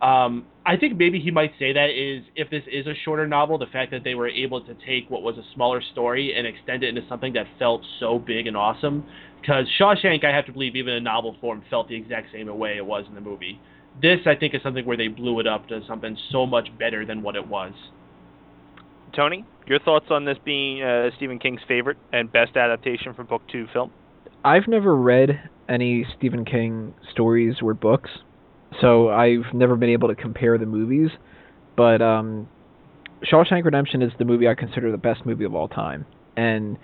Um, 0.00 0.46
I 0.66 0.76
think 0.76 0.96
maybe 0.96 1.20
he 1.20 1.30
might 1.30 1.52
say 1.58 1.72
that 1.72 1.90
is 1.90 2.24
if 2.34 2.50
this 2.50 2.62
is 2.70 2.86
a 2.86 2.94
shorter 3.04 3.26
novel, 3.26 3.58
the 3.58 3.66
fact 3.66 3.92
that 3.92 4.02
they 4.02 4.14
were 4.14 4.28
able 4.28 4.60
to 4.64 4.74
take 4.86 5.08
what 5.08 5.22
was 5.22 5.38
a 5.38 5.44
smaller 5.54 5.80
story 5.92 6.34
and 6.36 6.46
extend 6.46 6.82
it 6.82 6.88
into 6.88 7.08
something 7.08 7.32
that 7.34 7.46
felt 7.58 7.82
so 8.00 8.18
big 8.18 8.46
and 8.48 8.56
awesome. 8.56 9.04
Because 9.40 9.66
Shawshank, 9.80 10.24
I 10.24 10.34
have 10.34 10.46
to 10.46 10.52
believe, 10.52 10.76
even 10.76 10.94
in 10.94 11.04
novel 11.04 11.36
form, 11.40 11.62
felt 11.70 11.88
the 11.88 11.96
exact 11.96 12.32
same 12.32 12.46
way 12.58 12.76
it 12.76 12.86
was 12.86 13.04
in 13.08 13.14
the 13.14 13.20
movie. 13.20 13.60
This, 14.00 14.20
I 14.26 14.34
think, 14.34 14.54
is 14.54 14.62
something 14.62 14.86
where 14.86 14.96
they 14.96 15.08
blew 15.08 15.40
it 15.40 15.46
up 15.46 15.68
to 15.68 15.80
something 15.86 16.16
so 16.30 16.46
much 16.46 16.68
better 16.78 17.04
than 17.04 17.22
what 17.22 17.36
it 17.36 17.46
was. 17.46 17.72
Tony, 19.14 19.44
your 19.66 19.78
thoughts 19.78 20.06
on 20.10 20.24
this 20.24 20.38
being 20.44 20.82
uh, 20.82 21.10
Stephen 21.16 21.38
King's 21.38 21.60
favorite 21.68 21.98
and 22.12 22.30
best 22.32 22.56
adaptation 22.56 23.14
for 23.14 23.24
book 23.24 23.42
to 23.52 23.66
film? 23.72 23.90
I've 24.44 24.66
never 24.66 24.94
read 24.96 25.50
any 25.68 26.06
Stephen 26.16 26.44
King 26.44 26.94
stories 27.10 27.56
or 27.62 27.74
books, 27.74 28.10
so 28.80 29.10
I've 29.10 29.52
never 29.54 29.76
been 29.76 29.90
able 29.90 30.08
to 30.08 30.14
compare 30.14 30.58
the 30.58 30.66
movies. 30.66 31.10
But 31.76 32.02
um, 32.02 32.48
Shawshank 33.30 33.64
Redemption 33.64 34.02
is 34.02 34.12
the 34.18 34.24
movie 34.24 34.48
I 34.48 34.54
consider 34.54 34.90
the 34.90 34.98
best 34.98 35.24
movie 35.24 35.44
of 35.44 35.54
all 35.54 35.68
time, 35.68 36.06
and 36.36 36.76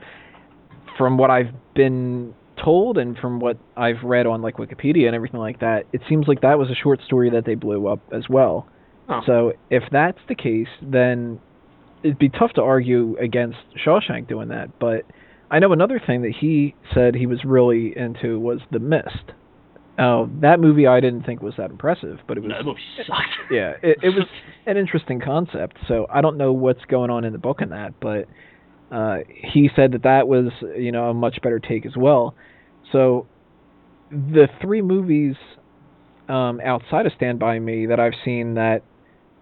from 0.97 1.19
what 1.19 1.31
I've 1.31 1.53
been 1.75 2.35
told 2.63 2.99
and 2.99 3.17
from 3.17 3.39
what 3.41 3.57
I've 3.77 4.03
read 4.03 4.27
on 4.27 4.43
like 4.43 4.57
Wikipedia 4.57 5.07
and 5.07 5.15
everything 5.15 5.41
like 5.41 5.61
that, 5.61 5.87
it 5.93 6.03
seems 6.09 6.27
like 6.27 6.41
that 6.43 6.59
was 6.59 6.71
a 6.71 6.75
short 6.75 7.01
story 7.03 7.31
that 7.31 7.45
they 7.45 7.55
blew 7.55 7.87
up 7.87 8.01
as 8.13 8.29
well. 8.29 8.69
Oh. 9.09 9.21
So 9.27 9.53
if 9.71 9.85
that's 9.91 10.19
the 10.29 10.35
case, 10.35 10.69
then 10.83 11.41
it'd 12.03 12.19
be 12.19 12.29
tough 12.29 12.53
to 12.55 12.62
argue 12.62 13.16
against 13.19 13.59
Shawshank 13.85 14.29
doing 14.29 14.49
that, 14.49 14.79
but 14.79 15.05
I 15.51 15.59
know 15.59 15.73
another 15.73 16.01
thing 16.05 16.23
that 16.23 16.33
he 16.39 16.75
said 16.95 17.15
he 17.15 17.27
was 17.27 17.45
really 17.45 17.97
into 17.97 18.39
was 18.39 18.61
The 18.70 18.79
Mist. 18.79 19.33
Oh, 19.99 20.31
that 20.43 20.61
movie 20.61 20.87
I 20.87 21.01
didn't 21.01 21.25
think 21.25 21.43
was 21.43 21.55
that 21.59 21.70
impressive, 21.70 22.19
but 22.29 22.37
it 22.37 22.43
was 22.43 22.51
No, 22.51 22.59
that 22.59 22.65
movie 22.65 22.81
sucked. 22.97 23.11
yeah, 23.51 23.73
it, 23.83 23.99
it 24.03 24.11
was 24.11 24.27
an 24.66 24.77
interesting 24.77 25.20
concept. 25.20 25.77
So 25.89 26.07
I 26.12 26.20
don't 26.20 26.37
know 26.37 26.53
what's 26.53 26.85
going 26.85 27.11
on 27.11 27.25
in 27.25 27.33
the 27.33 27.39
book 27.39 27.61
in 27.62 27.70
that, 27.70 27.95
but 28.01 28.27
uh, 28.95 29.19
he 29.27 29.69
said 29.75 29.93
that 29.93 30.05
that 30.05 30.29
was 30.29 30.53
you 30.77 30.93
know 30.93 31.11
a 31.11 31.15
much 31.15 31.39
better 31.43 31.59
take 31.59 31.85
as 31.85 31.97
well. 31.97 32.35
So 32.93 33.27
the 34.11 34.47
three 34.62 34.83
movies 34.83 35.35
um, 36.29 36.61
outside 36.65 37.07
of 37.07 37.12
Stand 37.16 37.39
by 37.41 37.59
Me 37.59 37.87
that 37.87 37.99
I've 37.99 38.15
seen 38.25 38.55
that 38.55 38.83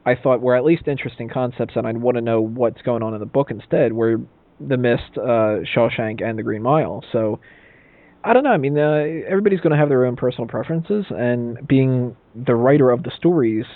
I 0.07 0.15
thought 0.15 0.41
were 0.41 0.57
at 0.57 0.65
least 0.65 0.89
interesting 0.89 1.29
concepts, 1.29 1.75
and 1.77 1.87
I'd 1.87 1.99
want 1.99 2.17
to 2.17 2.23
know 2.23 2.41
what's 2.41 2.81
going 2.83 3.03
on 3.03 3.13
in 3.13 3.21
the 3.21 3.27
book 3.27 3.51
instead 3.51 3.93
were 3.93 4.21
The 4.61 4.77
Mist, 4.77 5.19
uh, 5.19 5.67
Shawshank, 5.75 6.23
and 6.23 6.39
The 6.39 6.43
Green 6.43 6.63
Mile. 6.63 7.05
So. 7.13 7.41
I 8.25 8.33
don't 8.33 8.43
know. 8.43 8.51
I 8.51 8.57
mean, 8.57 8.77
uh, 8.77 9.05
everybody's 9.29 9.61
going 9.61 9.71
to 9.71 9.77
have 9.77 9.89
their 9.89 10.05
own 10.05 10.17
personal 10.17 10.49
preferences, 10.49 11.05
and 11.11 11.65
being 11.69 12.17
the 12.35 12.57
writer 12.57 12.91
of 12.91 13.05
the 13.05 13.13
stories, 13.17 13.67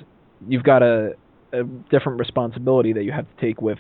you've 0.49 0.65
got 0.65 0.83
a, 0.83 1.13
a 1.53 1.63
different 1.89 2.19
responsibility 2.19 2.93
that 2.95 3.05
you 3.05 3.13
have 3.13 3.27
to 3.27 3.41
take 3.41 3.63
with. 3.63 3.79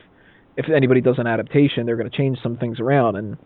If 0.56 0.66
anybody 0.70 1.00
does 1.00 1.18
an 1.18 1.26
adaptation, 1.26 1.86
they're 1.86 1.96
going 1.96 2.08
to 2.08 2.16
change 2.16 2.38
some 2.40 2.56
things 2.56 2.78
around, 2.78 3.16
and 3.16 3.36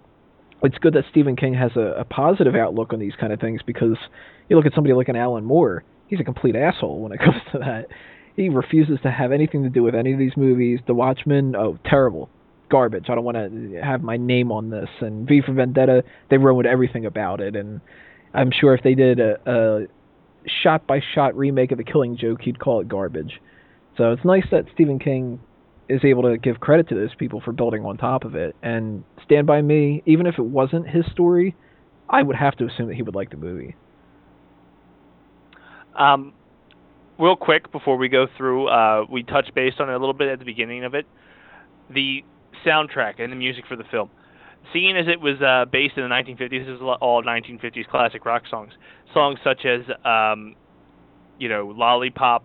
it's 0.62 0.78
good 0.78 0.94
that 0.94 1.04
Stephen 1.10 1.36
King 1.36 1.54
has 1.54 1.70
a, 1.76 2.00
a 2.00 2.04
positive 2.04 2.54
outlook 2.54 2.92
on 2.92 2.98
these 2.98 3.14
kind 3.18 3.32
of 3.32 3.40
things 3.40 3.60
because 3.64 3.96
you 4.48 4.56
look 4.56 4.66
at 4.66 4.74
somebody 4.74 4.94
like 4.94 5.08
an 5.08 5.16
Alan 5.16 5.44
Moore, 5.44 5.84
he's 6.08 6.20
a 6.20 6.24
complete 6.24 6.56
asshole 6.56 7.00
when 7.00 7.12
it 7.12 7.18
comes 7.24 7.40
to 7.52 7.58
that. 7.58 7.86
He 8.36 8.48
refuses 8.48 8.98
to 9.02 9.10
have 9.10 9.32
anything 9.32 9.62
to 9.62 9.68
do 9.68 9.82
with 9.82 9.94
any 9.94 10.12
of 10.12 10.18
these 10.18 10.36
movies. 10.36 10.80
The 10.86 10.94
Watchmen, 10.94 11.54
oh, 11.54 11.78
terrible 11.84 12.28
garbage. 12.68 13.06
I 13.08 13.14
don't 13.14 13.24
want 13.24 13.36
to 13.36 13.80
have 13.82 14.02
my 14.02 14.16
name 14.16 14.50
on 14.50 14.70
this. 14.70 14.88
And 15.00 15.28
V 15.28 15.42
for 15.42 15.52
Vendetta, 15.52 16.02
they 16.30 16.38
ruined 16.38 16.66
everything 16.66 17.06
about 17.06 17.40
it. 17.40 17.54
And 17.54 17.80
I'm 18.32 18.50
sure 18.50 18.74
if 18.74 18.82
they 18.82 18.94
did 18.94 19.20
a, 19.20 19.38
a 19.46 19.86
shot 20.62 20.86
by 20.86 21.00
shot 21.14 21.36
remake 21.36 21.70
of 21.70 21.78
The 21.78 21.84
Killing 21.84 22.16
Joke, 22.16 22.42
he'd 22.42 22.58
call 22.58 22.80
it 22.80 22.88
garbage. 22.88 23.40
So 23.96 24.10
it's 24.12 24.24
nice 24.24 24.44
that 24.50 24.64
Stephen 24.74 24.98
King 24.98 25.40
is 25.88 26.00
able 26.04 26.22
to 26.22 26.36
give 26.38 26.60
credit 26.60 26.88
to 26.88 26.94
those 26.94 27.14
people 27.16 27.40
for 27.44 27.52
building 27.52 27.84
on 27.84 27.96
top 27.96 28.24
of 28.24 28.34
it. 28.34 28.56
And 28.62 29.04
Stand 29.24 29.46
By 29.46 29.62
Me, 29.62 30.02
even 30.06 30.26
if 30.26 30.38
it 30.38 30.44
wasn't 30.44 30.88
his 30.88 31.04
story, 31.12 31.54
I 32.08 32.22
would 32.22 32.36
have 32.36 32.56
to 32.56 32.66
assume 32.66 32.88
that 32.88 32.94
he 32.94 33.02
would 33.02 33.14
like 33.14 33.30
the 33.30 33.36
movie. 33.36 33.76
Um, 35.96 36.32
real 37.18 37.36
quick 37.36 37.70
before 37.72 37.96
we 37.96 38.08
go 38.08 38.26
through, 38.36 38.68
uh, 38.68 39.04
we 39.10 39.22
touched 39.22 39.54
base 39.54 39.74
on 39.78 39.88
it 39.88 39.94
a 39.94 39.98
little 39.98 40.14
bit 40.14 40.28
at 40.28 40.38
the 40.38 40.44
beginning 40.44 40.84
of 40.84 40.94
it. 40.94 41.06
The 41.92 42.24
soundtrack 42.66 43.20
and 43.20 43.30
the 43.30 43.36
music 43.36 43.64
for 43.68 43.76
the 43.76 43.84
film. 43.90 44.10
Seeing 44.72 44.96
as 44.96 45.06
it 45.08 45.20
was 45.20 45.40
uh, 45.42 45.66
based 45.70 45.96
in 45.96 46.02
the 46.02 46.08
1950s, 46.08 46.66
this 46.66 46.76
is 46.76 46.80
all 46.80 47.22
1950s 47.22 47.86
classic 47.88 48.24
rock 48.24 48.44
songs. 48.50 48.72
Songs 49.12 49.38
such 49.44 49.66
as, 49.66 49.82
um, 50.04 50.54
you 51.38 51.48
know, 51.48 51.72
Lollipop, 51.76 52.44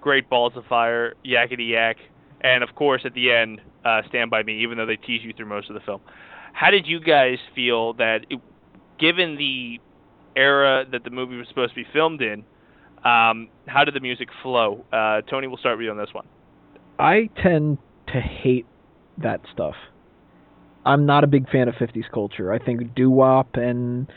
Great 0.00 0.30
Balls 0.30 0.54
of 0.56 0.64
Fire, 0.66 1.14
Yakety 1.24 1.70
Yak, 1.70 1.96
and 2.40 2.62
of 2.64 2.74
course 2.74 3.02
at 3.04 3.12
the 3.12 3.30
end, 3.30 3.60
uh, 3.84 4.00
Stand 4.08 4.30
By 4.30 4.42
Me, 4.42 4.62
even 4.62 4.78
though 4.78 4.86
they 4.86 4.96
tease 4.96 5.22
you 5.22 5.32
through 5.34 5.46
most 5.46 5.68
of 5.68 5.74
the 5.74 5.80
film. 5.80 6.00
How 6.54 6.70
did 6.70 6.86
you 6.86 6.98
guys 6.98 7.36
feel 7.54 7.92
that, 7.94 8.20
it, 8.30 8.40
given 8.98 9.36
the 9.36 9.78
era 10.36 10.84
that 10.90 11.04
the 11.04 11.10
movie 11.10 11.36
was 11.36 11.46
supposed 11.48 11.74
to 11.74 11.76
be 11.76 11.86
filmed 11.92 12.22
in, 12.22 12.44
um, 13.04 13.48
how 13.66 13.84
did 13.84 13.94
the 13.94 14.00
music 14.00 14.28
flow? 14.42 14.84
Uh, 14.92 15.22
Tony, 15.22 15.46
we'll 15.46 15.56
start 15.56 15.78
with 15.78 15.84
you 15.84 15.90
on 15.90 15.96
this 15.96 16.12
one. 16.12 16.26
I 16.98 17.30
tend 17.42 17.78
to 18.08 18.20
hate 18.20 18.66
that 19.18 19.40
stuff. 19.52 19.74
I'm 20.84 21.06
not 21.06 21.24
a 21.24 21.26
big 21.26 21.48
fan 21.50 21.68
of 21.68 21.74
50s 21.74 22.10
culture. 22.12 22.52
I 22.52 22.58
think 22.58 22.94
doo 22.94 23.10
wop 23.10 23.54
and 23.54 24.10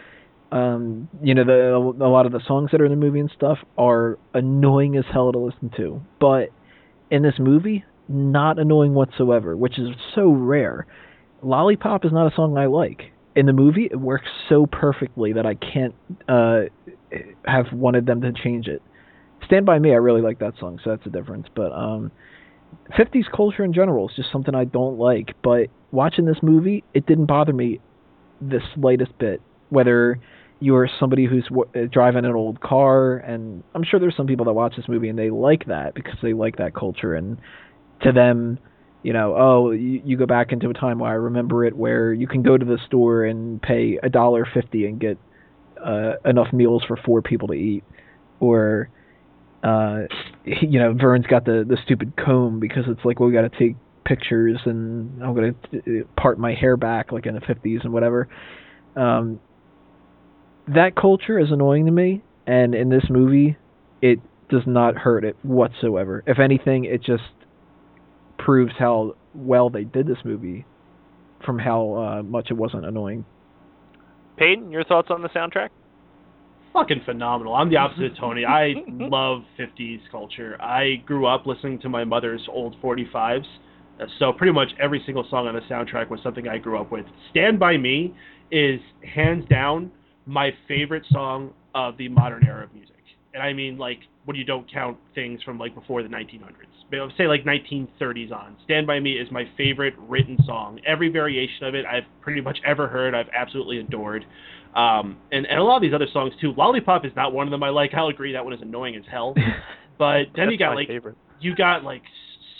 um, 0.51 1.09
you 1.21 1.33
know 1.33 1.43
the 1.43 2.05
a 2.05 2.07
lot 2.07 2.25
of 2.25 2.31
the 2.31 2.41
songs 2.45 2.69
that 2.71 2.81
are 2.81 2.85
in 2.85 2.91
the 2.91 2.97
movie 2.97 3.19
and 3.19 3.31
stuff 3.35 3.57
are 3.77 4.19
annoying 4.33 4.95
as 4.97 5.05
hell 5.11 5.31
to 5.31 5.39
listen 5.39 5.71
to. 5.77 6.01
But 6.19 6.49
in 7.09 7.23
this 7.23 7.35
movie, 7.39 7.83
not 8.07 8.59
annoying 8.59 8.93
whatsoever, 8.93 9.55
which 9.55 9.79
is 9.79 9.89
so 10.13 10.29
rare. 10.29 10.85
Lollipop 11.41 12.05
is 12.05 12.11
not 12.11 12.31
a 12.31 12.35
song 12.35 12.57
I 12.57 12.67
like. 12.67 13.12
In 13.35 13.45
the 13.45 13.53
movie, 13.53 13.87
it 13.89 13.99
works 13.99 14.27
so 14.47 14.65
perfectly 14.65 15.33
that 15.33 15.45
I 15.45 15.55
can't 15.55 15.95
uh, 16.27 16.63
have 17.45 17.65
wanted 17.73 18.05
them 18.05 18.21
to 18.21 18.31
change 18.31 18.67
it. 18.67 18.81
Stand 19.45 19.65
by 19.65 19.79
Me, 19.79 19.91
I 19.91 19.95
really 19.95 20.21
like 20.21 20.39
that 20.39 20.53
song, 20.59 20.79
so 20.83 20.91
that's 20.91 21.05
a 21.05 21.09
difference. 21.09 21.47
But 21.55 21.71
um, 21.71 22.11
50s 22.97 23.25
culture 23.35 23.63
in 23.63 23.73
general 23.73 24.07
is 24.09 24.15
just 24.15 24.31
something 24.31 24.55
I 24.55 24.65
don't 24.65 24.97
like, 24.97 25.35
but 25.43 25.67
watching 25.91 26.25
this 26.25 26.37
movie, 26.41 26.83
it 26.93 27.05
didn't 27.05 27.25
bother 27.25 27.53
me 27.53 27.79
the 28.41 28.59
slightest 28.75 29.17
bit. 29.17 29.41
Whether 29.69 30.19
you're 30.59 30.87
somebody 30.99 31.25
who's 31.25 31.45
w- 31.49 31.69
uh, 31.75 31.87
driving 31.91 32.25
an 32.25 32.33
old 32.33 32.61
car, 32.61 33.17
and 33.17 33.63
I'm 33.73 33.83
sure 33.83 33.99
there's 33.99 34.15
some 34.15 34.27
people 34.27 34.45
that 34.45 34.53
watch 34.53 34.75
this 34.75 34.87
movie 34.87 35.09
and 35.09 35.17
they 35.17 35.29
like 35.29 35.65
that 35.65 35.93
because 35.93 36.15
they 36.21 36.33
like 36.33 36.57
that 36.57 36.73
culture, 36.73 37.15
and 37.15 37.37
to 38.03 38.11
them, 38.11 38.59
you 39.03 39.13
know, 39.13 39.35
oh, 39.37 39.71
you, 39.71 40.01
you 40.03 40.17
go 40.17 40.25
back 40.25 40.51
into 40.51 40.69
a 40.69 40.73
time 40.73 40.99
where 40.99 41.11
I 41.11 41.15
remember 41.15 41.65
it, 41.65 41.75
where 41.75 42.13
you 42.13 42.27
can 42.27 42.41
go 42.41 42.57
to 42.57 42.65
the 42.65 42.77
store 42.87 43.25
and 43.25 43.61
pay 43.61 43.99
a 44.01 44.09
dollar 44.09 44.47
fifty 44.51 44.85
and 44.85 44.99
get 44.99 45.17
uh, 45.83 46.13
enough 46.25 46.51
meals 46.53 46.83
for 46.87 46.97
four 46.97 47.21
people 47.21 47.49
to 47.49 47.53
eat, 47.53 47.83
or 48.39 48.89
uh, 49.63 50.01
you 50.45 50.79
know, 50.79 50.93
Vern's 50.93 51.27
got 51.27 51.45
the 51.45 51.65
the 51.67 51.77
stupid 51.83 52.13
comb 52.17 52.59
because 52.59 52.85
it's 52.87 53.03
like, 53.05 53.19
well, 53.19 53.27
we 53.27 53.33
got 53.33 53.41
to 53.41 53.59
take 53.59 53.75
pictures, 54.05 54.59
and 54.65 55.21
I'm 55.23 55.35
gonna 55.35 55.55
uh, 55.73 56.03
part 56.19 56.39
my 56.39 56.53
hair 56.53 56.77
back 56.77 57.11
like 57.11 57.25
in 57.25 57.35
the 57.35 57.41
50s 57.41 57.83
and 57.83 57.93
whatever. 57.93 58.27
Um, 58.95 59.39
that 60.67 60.95
culture 60.95 61.39
is 61.39 61.51
annoying 61.51 61.85
to 61.87 61.91
me, 61.91 62.23
and 62.47 62.73
in 62.73 62.89
this 62.89 63.03
movie, 63.09 63.57
it 64.01 64.19
does 64.49 64.63
not 64.65 64.95
hurt 64.95 65.25
it 65.25 65.35
whatsoever. 65.43 66.23
If 66.25 66.39
anything, 66.39 66.85
it 66.85 67.03
just 67.03 67.23
proves 68.43 68.71
how 68.77 69.15
well 69.33 69.69
they 69.69 69.83
did 69.83 70.07
this 70.07 70.17
movie, 70.23 70.65
from 71.45 71.59
how 71.59 71.93
uh, 71.93 72.23
much 72.23 72.47
it 72.49 72.55
wasn't 72.55 72.85
annoying. 72.85 73.25
Peyton, 74.37 74.71
your 74.71 74.83
thoughts 74.83 75.09
on 75.11 75.21
the 75.21 75.29
soundtrack? 75.29 75.69
fucking 76.73 77.01
phenomenal. 77.05 77.53
I'm 77.53 77.69
the 77.69 77.77
opposite 77.77 78.11
of 78.13 78.17
Tony. 78.17 78.45
I 78.45 78.73
love 78.87 79.43
50s 79.59 79.99
culture. 80.11 80.59
I 80.59 80.95
grew 81.05 81.27
up 81.27 81.45
listening 81.45 81.79
to 81.81 81.89
my 81.89 82.03
mother's 82.03 82.41
old 82.51 82.75
45s. 82.81 83.43
Uh, 84.01 84.05
So 84.19 84.33
pretty 84.33 84.53
much 84.53 84.69
every 84.81 85.01
single 85.05 85.25
song 85.29 85.47
on 85.47 85.53
the 85.53 85.61
soundtrack 85.61 86.09
was 86.09 86.19
something 86.23 86.47
I 86.47 86.57
grew 86.57 86.79
up 86.79 86.91
with. 86.91 87.05
Stand 87.29 87.59
by 87.59 87.77
Me 87.77 88.15
is 88.51 88.79
hands 89.15 89.45
down 89.49 89.91
my 90.25 90.49
favorite 90.67 91.03
song 91.11 91.53
of 91.75 91.95
the 91.97 92.09
modern 92.09 92.43
era 92.45 92.63
of 92.63 92.73
music. 92.73 92.95
And 93.33 93.41
I 93.41 93.53
mean 93.53 93.77
like 93.77 93.99
when 94.25 94.37
you 94.37 94.43
don't 94.43 94.71
count 94.71 94.97
things 95.15 95.41
from 95.43 95.57
like 95.57 95.75
before 95.75 96.03
the 96.03 96.09
1900s. 96.09 96.51
But 96.89 96.99
say 97.17 97.27
like 97.27 97.43
1930s 97.43 98.31
on. 98.31 98.55
Stand 98.65 98.85
by 98.85 98.99
Me 98.99 99.13
is 99.13 99.27
my 99.31 99.43
favorite 99.57 99.95
written 99.97 100.37
song. 100.45 100.79
Every 100.85 101.09
variation 101.09 101.65
of 101.65 101.75
it 101.75 101.85
I've 101.85 102.03
pretty 102.21 102.41
much 102.41 102.59
ever 102.65 102.87
heard, 102.87 103.15
I've 103.15 103.29
absolutely 103.35 103.79
adored. 103.79 104.25
Um, 104.75 105.17
and, 105.31 105.45
and 105.45 105.59
a 105.59 105.63
lot 105.63 105.77
of 105.77 105.81
these 105.81 105.93
other 105.93 106.07
songs 106.11 106.33
too. 106.41 106.53
Lollipop 106.57 107.05
is 107.05 107.11
not 107.15 107.33
one 107.33 107.47
of 107.47 107.51
them 107.51 107.63
I 107.63 107.69
like. 107.69 107.93
I'll 107.93 108.07
agree 108.07 108.33
that 108.33 108.43
one 108.43 108.53
is 108.53 108.61
annoying 108.61 108.95
as 108.95 109.03
hell. 109.09 109.35
But 109.97 110.23
then 110.35 110.49
you 110.49 110.57
got 110.57 110.75
like 110.75 110.87
favorite. 110.87 111.15
you 111.39 111.55
got 111.55 111.83
like 111.83 112.01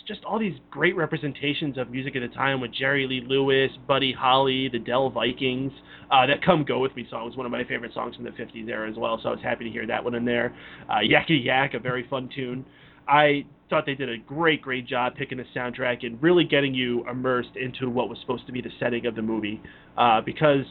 just 0.07 0.23
all 0.25 0.39
these 0.39 0.55
great 0.69 0.95
representations 0.95 1.77
of 1.77 1.89
music 1.89 2.15
at 2.15 2.21
the 2.21 2.35
time 2.35 2.59
with 2.59 2.73
Jerry 2.73 3.07
Lee 3.07 3.23
Lewis, 3.25 3.71
Buddy 3.87 4.13
Holly, 4.13 4.69
the 4.71 4.79
Dell 4.79 5.09
Vikings. 5.09 5.71
Uh, 6.11 6.27
that 6.27 6.43
"Come 6.43 6.63
Go 6.63 6.79
with 6.79 6.95
Me" 6.95 7.07
song 7.09 7.25
was 7.25 7.37
one 7.37 7.45
of 7.45 7.51
my 7.51 7.63
favorite 7.63 7.93
songs 7.93 8.15
from 8.15 8.25
the 8.25 8.31
'50s 8.31 8.67
era 8.67 8.89
as 8.89 8.97
well. 8.97 9.19
So 9.21 9.29
I 9.29 9.31
was 9.31 9.41
happy 9.41 9.63
to 9.63 9.69
hear 9.69 9.87
that 9.87 10.03
one 10.03 10.15
in 10.15 10.25
there. 10.25 10.55
Uh, 10.89 10.99
Yakety 10.99 11.43
Yak, 11.43 11.73
a 11.73 11.79
very 11.79 12.05
fun 12.09 12.29
tune. 12.35 12.65
I 13.07 13.45
thought 13.69 13.85
they 13.85 13.95
did 13.95 14.09
a 14.09 14.17
great, 14.17 14.61
great 14.61 14.87
job 14.87 15.15
picking 15.15 15.37
the 15.37 15.45
soundtrack 15.55 16.05
and 16.05 16.21
really 16.21 16.43
getting 16.43 16.73
you 16.73 17.07
immersed 17.09 17.55
into 17.55 17.89
what 17.89 18.09
was 18.09 18.17
supposed 18.21 18.45
to 18.45 18.51
be 18.51 18.61
the 18.61 18.69
setting 18.79 19.05
of 19.05 19.15
the 19.15 19.21
movie. 19.21 19.61
Uh, 19.97 20.21
because 20.21 20.65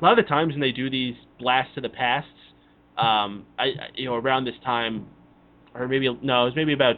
a 0.00 0.04
lot 0.04 0.18
of 0.18 0.24
the 0.24 0.28
times 0.28 0.52
when 0.52 0.60
they 0.60 0.72
do 0.72 0.90
these 0.90 1.14
blasts 1.38 1.74
to 1.74 1.80
the 1.80 1.88
pasts, 1.88 2.30
um, 2.98 3.46
I, 3.58 3.66
you 3.94 4.06
know 4.06 4.14
around 4.14 4.44
this 4.44 4.54
time, 4.64 5.06
or 5.74 5.86
maybe 5.86 6.06
no, 6.22 6.42
it 6.42 6.46
was 6.46 6.52
maybe 6.56 6.72
about 6.72 6.96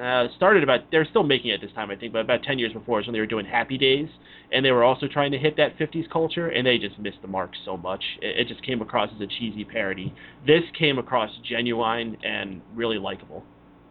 uh, 0.00 0.26
started 0.36 0.62
about 0.62 0.80
they're 0.90 1.04
still 1.04 1.22
making 1.22 1.50
it 1.50 1.60
this 1.60 1.72
time 1.74 1.90
I 1.90 1.96
think, 1.96 2.12
but 2.12 2.20
about 2.20 2.42
ten 2.42 2.58
years 2.58 2.72
before 2.72 3.00
is 3.00 3.06
when 3.06 3.12
they 3.12 3.20
were 3.20 3.26
doing 3.26 3.44
Happy 3.44 3.76
Days, 3.76 4.08
and 4.50 4.64
they 4.64 4.70
were 4.70 4.84
also 4.84 5.06
trying 5.06 5.32
to 5.32 5.38
hit 5.38 5.56
that 5.58 5.78
'50s 5.78 6.10
culture, 6.10 6.48
and 6.48 6.66
they 6.66 6.78
just 6.78 6.98
missed 6.98 7.18
the 7.22 7.28
mark 7.28 7.50
so 7.64 7.76
much. 7.76 8.02
It, 8.20 8.40
it 8.40 8.48
just 8.48 8.64
came 8.64 8.80
across 8.80 9.10
as 9.14 9.20
a 9.20 9.26
cheesy 9.26 9.64
parody. 9.64 10.14
This 10.46 10.62
came 10.78 10.98
across 10.98 11.30
genuine 11.48 12.16
and 12.24 12.62
really 12.74 12.98
likable. 12.98 13.44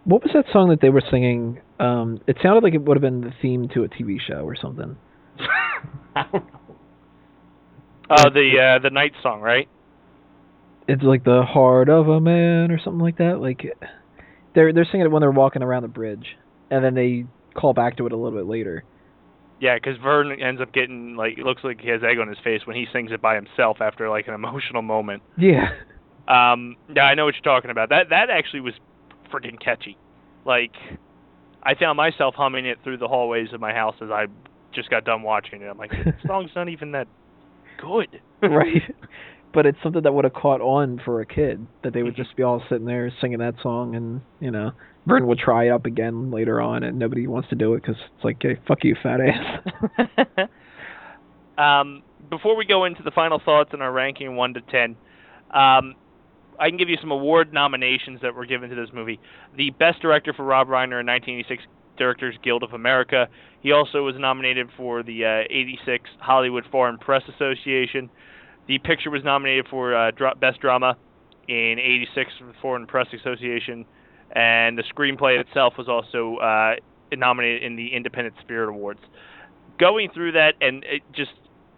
What 0.06 0.24
was 0.24 0.32
that 0.34 0.46
song 0.52 0.70
that 0.70 0.82
they 0.82 0.90
were 0.90 1.04
singing? 1.12 1.62
Um, 1.80 2.20
it 2.26 2.38
sounded 2.42 2.64
like 2.64 2.74
it 2.74 2.82
would 2.82 2.98
have 2.98 3.02
been 3.02 3.22
the 3.22 3.34
theme 3.42 3.70
to 3.76 3.84
a 3.84 3.88
TV 3.88 4.18
show 4.20 4.42
or 4.42 4.56
something. 4.56 4.98
I 6.16 6.24
don't 6.32 6.34
know. 6.34 6.60
Oh, 8.10 8.30
the 8.30 8.78
uh, 8.78 8.80
the 8.80 8.90
night 8.90 9.14
song, 9.24 9.40
right? 9.40 9.70
It's 10.88 11.04
like 11.04 11.24
the 11.24 11.44
heart 11.44 11.88
of 11.88 12.10
a 12.10 12.20
man 12.20 12.72
or 12.72 12.80
something 12.84 13.00
like 13.00 13.20
that. 13.20 13.40
Like 13.40 13.78
they're 14.54 14.74
they're 14.74 14.86
singing 14.86 15.06
it 15.08 15.12
when 15.12 15.22
they're 15.22 15.32
walking 15.32 15.64
around 15.64 15.84
the 15.84 15.90
bridge, 15.90 16.38
and 16.70 16.84
then 16.84 16.94
they 16.96 17.26
call 17.54 17.74
back 17.74 17.98
to 17.98 18.06
it 18.06 18.12
a 18.12 18.18
little 18.18 18.38
bit 18.38 18.48
later. 18.48 18.84
Yeah, 19.60 19.76
because 19.76 19.98
Vern 20.02 20.32
ends 20.42 20.60
up 20.60 20.74
getting 20.74 21.16
like 21.16 21.38
it 21.38 21.46
looks 21.46 21.64
like 21.64 21.80
he 21.80 21.90
has 21.90 22.02
egg 22.04 22.20
on 22.20 22.28
his 22.28 22.38
face 22.44 22.62
when 22.66 22.76
he 22.76 22.86
sings 22.92 23.12
it 23.12 23.22
by 23.22 23.36
himself 23.36 23.78
after 23.80 24.10
like 24.10 24.28
an 24.28 24.34
emotional 24.34 24.82
moment. 24.82 25.24
Yeah. 25.38 25.70
Um, 26.28 26.78
yeah, 26.96 27.04
I 27.04 27.16
know 27.16 27.26
what 27.26 27.36
you're 27.36 27.44
talking 27.44 27.72
about. 27.72 27.90
That 27.90 28.10
that 28.10 28.30
actually 28.30 28.62
was 28.62 28.74
freaking 29.32 29.64
catchy. 29.64 29.98
Like, 30.46 30.74
I 31.62 31.76
found 31.76 31.98
myself 31.98 32.36
humming 32.36 32.66
it 32.66 32.80
through 32.84 32.98
the 32.98 33.08
hallways 33.08 33.54
of 33.54 33.60
my 33.60 33.74
house 33.74 33.96
as 34.02 34.10
I 34.10 34.26
just 34.74 34.90
got 34.90 35.06
done 35.06 35.22
watching 35.22 35.62
it. 35.62 35.66
I'm 35.66 35.78
like, 35.78 35.92
this 35.92 36.16
song's 36.28 36.52
not 36.56 36.70
even 36.70 36.94
that 36.94 37.08
good. 37.80 38.20
right. 38.42 38.82
But 39.54 39.66
it's 39.66 39.78
something 39.84 40.04
that 40.04 40.14
would 40.14 40.24
have 40.24 40.34
caught 40.34 40.62
on 40.62 41.02
for 41.04 41.20
a 41.20 41.26
kid 41.26 41.66
that 41.84 41.94
they 41.94 42.04
would 42.04 42.16
just 42.16 42.36
be 42.38 42.44
all 42.44 42.64
sitting 42.70 42.86
there 42.86 43.12
singing 43.20 43.40
that 43.40 43.56
song, 43.62 43.96
and 43.96 44.22
you 44.40 44.50
know, 44.50 44.72
Vern 45.06 45.28
would 45.28 45.40
try 45.40 45.70
up 45.70 45.86
again 45.86 46.32
later 46.32 46.62
on, 46.62 46.84
and 46.84 46.98
nobody 46.98 47.28
wants 47.28 47.50
to 47.50 47.56
do 47.56 47.74
it 47.74 47.82
because 47.82 47.98
it's 47.98 48.24
like, 48.24 48.38
hey, 48.42 48.58
fuck 48.68 48.84
you, 48.84 48.96
fat 49.02 49.20
ass. 49.20 50.48
um, 51.58 52.04
before 52.30 52.56
we 52.56 52.66
go 52.66 52.86
into 52.86 53.04
the 53.04 53.12
final 53.12 53.42
thoughts 53.44 53.72
and 53.74 53.82
our 53.82 53.92
ranking 53.92 54.36
one 54.36 54.54
to 54.54 54.62
ten, 54.62 54.96
um, 55.52 55.96
I 56.60 56.70
can 56.70 56.78
give 56.78 56.90
you 56.90 56.98
some 57.02 57.12
award 57.12 57.52
nominations 57.52 58.22
that 58.22 58.36
were 58.36 58.46
given 58.46 58.70
to 58.70 58.76
this 58.76 58.90
movie. 58.94 59.20
The 59.58 59.72
best 59.72 60.02
director 60.02 60.32
for 60.32 60.46
Rob 60.46 60.68
Reiner 60.68 61.02
in 61.02 61.08
1986 61.08 61.64
Directors 61.98 62.36
Guild 62.44 62.64
of 62.64 62.74
America. 62.74 63.28
He 63.62 63.72
also 63.72 64.04
was 64.04 64.16
nominated 64.18 64.70
for 64.78 65.04
the 65.04 65.26
uh, 65.26 65.48
86 65.50 66.10
Hollywood 66.20 66.64
Foreign 66.72 66.98
Press 66.98 67.24
Association. 67.28 68.10
The 68.72 68.78
picture 68.78 69.12
was 69.12 69.22
nominated 69.26 69.68
for 69.70 69.94
uh, 69.94 70.12
best 70.40 70.62
drama 70.62 70.96
in 71.50 71.76
86 71.78 72.32
for 72.40 72.46
the 72.46 72.54
Foreign 72.62 72.88
Press 72.88 73.08
Association, 73.12 73.86
and 74.34 74.78
the 74.78 74.84
screenplay 74.84 75.42
itself 75.42 75.74
was 75.78 75.90
also 75.90 76.38
uh, 76.38 76.76
nominated 77.12 77.64
in 77.64 77.76
the 77.76 77.94
Independent 77.94 78.34
Spirit 78.40 78.70
Awards. 78.70 79.02
Going 79.78 80.10
through 80.14 80.32
that 80.32 80.54
and 80.62 80.86
it 80.86 81.02
just 81.14 81.32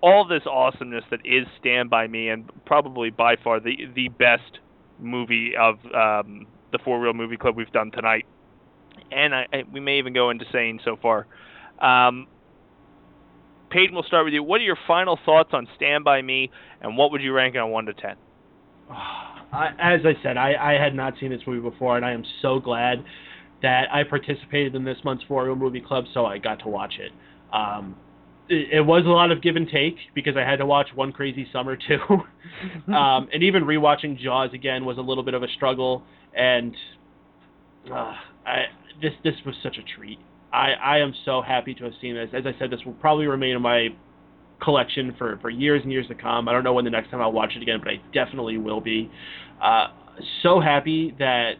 all 0.03 0.28
this 0.28 0.44
awesomeness 0.45 1.03
that 1.10 1.22
is 1.26 1.48
Stand 1.60 1.90
by 1.90 2.06
Me, 2.06 2.30
and 2.30 2.48
probably 2.64 3.10
by 3.10 3.38
far 3.44 3.60
the 3.60 3.76
the 3.95 4.10
best 4.10 4.60
movie 4.99 5.53
of 5.60 5.78
um, 5.95 6.45
the 6.72 6.78
Four 6.86 7.02
Reel 7.02 7.14
Movie 7.14 7.38
Club 7.38 7.56
we've 7.56 7.72
done 7.72 7.90
tonight, 7.90 8.28
and 9.11 9.34
I, 9.34 9.48
I, 9.52 9.64
we 9.74 9.80
may 9.80 9.98
even 9.98 10.14
go 10.14 10.30
into 10.30 10.45
saying 10.52 10.82
so 10.86 10.95
far. 11.02 11.26
Um, 11.82 12.28
Peyton, 13.74 13.95
we'll 13.95 14.03
start 14.03 14.24
with 14.24 14.36
you. 14.36 14.44
What 14.44 14.61
are 14.61 14.64
your 14.64 14.78
final 14.86 15.18
thoughts 15.26 15.49
on 15.52 15.68
Stand 15.76 16.03
by 16.03 16.22
Me, 16.22 16.52
and 16.84 16.98
what 16.98 17.12
would 17.12 17.22
you 17.22 17.34
rank 17.34 17.56
on 17.56 17.72
one 17.72 17.86
to 17.86 17.94
ten? 17.94 18.16
As 19.54 20.02
I 20.04 20.14
said, 20.24 20.36
I, 20.36 20.54
I 20.56 20.84
had 20.84 20.96
not 20.96 21.14
seen 21.20 21.30
this 21.30 21.42
movie 21.46 21.70
before, 21.70 21.96
and 21.96 22.04
I 22.04 22.12
am 22.12 22.24
so 22.42 22.60
glad 22.60 23.04
that 23.62 23.86
I 23.94 24.04
participated 24.04 24.74
in 24.76 24.84
this 24.84 24.98
month's 25.04 25.24
Reel 25.30 25.56
Movie 25.56 25.80
Club, 25.80 26.06
so 26.14 26.26
I 26.26 26.40
got 26.40 26.60
to 26.60 26.70
watch 26.70 26.94
it. 27.00 27.12
Um, 27.54 27.96
it, 28.50 28.78
it 28.78 28.82
was 28.82 29.04
a 29.06 29.10
lot 29.10 29.32
of 29.32 29.42
give 29.42 29.56
and 29.56 29.68
take 29.70 29.96
because 30.16 30.36
I 30.36 30.42
had 30.42 30.58
to 30.58 30.66
watch 30.66 30.88
One 30.96 31.12
Crazy 31.12 31.48
Summer 31.54 31.78
too, 31.88 32.94
um, 32.94 33.30
and 33.34 33.44
even 33.44 33.64
rewatching 33.64 34.20
Jaws 34.20 34.50
again 34.54 34.86
was 34.86 34.98
a 34.98 35.02
little 35.02 35.24
bit 35.24 35.34
of 35.34 35.44
a 35.44 35.48
struggle. 35.56 36.04
And 36.36 36.76
uh, 37.92 38.14
I 38.46 38.66
this 39.02 39.14
this 39.24 39.36
was 39.46 39.56
such 39.64 39.78
a 39.78 39.98
treat. 39.98 40.20
I 40.52 40.74
I 40.74 40.98
am 41.00 41.14
so 41.26 41.42
happy 41.42 41.74
to 41.76 41.84
have 41.86 41.94
seen 42.02 42.16
this. 42.16 42.30
As 42.34 42.44
I 42.46 42.58
said, 42.60 42.70
this 42.70 42.80
will 42.86 42.94
probably 42.94 43.28
remain 43.28 43.56
in 43.56 43.62
my 43.62 43.90
collection 44.64 45.14
for 45.18 45.38
for 45.41 45.49
years 45.49 45.81
and 45.84 45.91
years 45.91 46.07
to 46.07 46.15
come. 46.15 46.48
I 46.48 46.53
don't 46.53 46.64
know 46.64 46.73
when 46.73 46.85
the 46.85 46.91
next 46.91 47.11
time 47.11 47.22
I'll 47.22 47.31
watch 47.31 47.53
it 47.56 47.61
again, 47.61 47.80
but 47.84 47.90
I 47.90 48.02
definitely 48.14 48.57
will 48.57 48.81
be. 48.81 49.10
Uh, 49.61 49.88
so 50.41 50.60
happy 50.60 51.15
that 51.19 51.53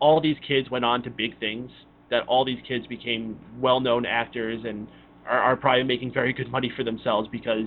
all 0.00 0.20
these 0.20 0.36
kids 0.46 0.70
went 0.70 0.84
on 0.84 1.02
to 1.02 1.10
big 1.10 1.38
things. 1.38 1.70
That 2.10 2.26
all 2.26 2.44
these 2.44 2.58
kids 2.66 2.86
became 2.86 3.38
well-known 3.58 4.04
actors 4.06 4.62
and 4.66 4.86
are, 5.26 5.40
are 5.40 5.56
probably 5.56 5.84
making 5.84 6.12
very 6.12 6.32
good 6.32 6.50
money 6.50 6.70
for 6.76 6.84
themselves 6.84 7.28
because 7.32 7.66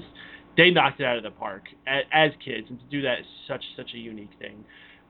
they 0.55 0.69
knocked 0.69 0.99
it 0.99 1.05
out 1.05 1.17
of 1.17 1.23
the 1.23 1.31
park 1.31 1.63
as, 1.85 2.03
as 2.11 2.31
kids, 2.43 2.67
and 2.69 2.79
to 2.79 2.85
do 2.89 3.01
that 3.01 3.19
is 3.19 3.25
such 3.47 3.63
such 3.75 3.91
a 3.93 3.97
unique 3.97 4.31
thing. 4.39 4.63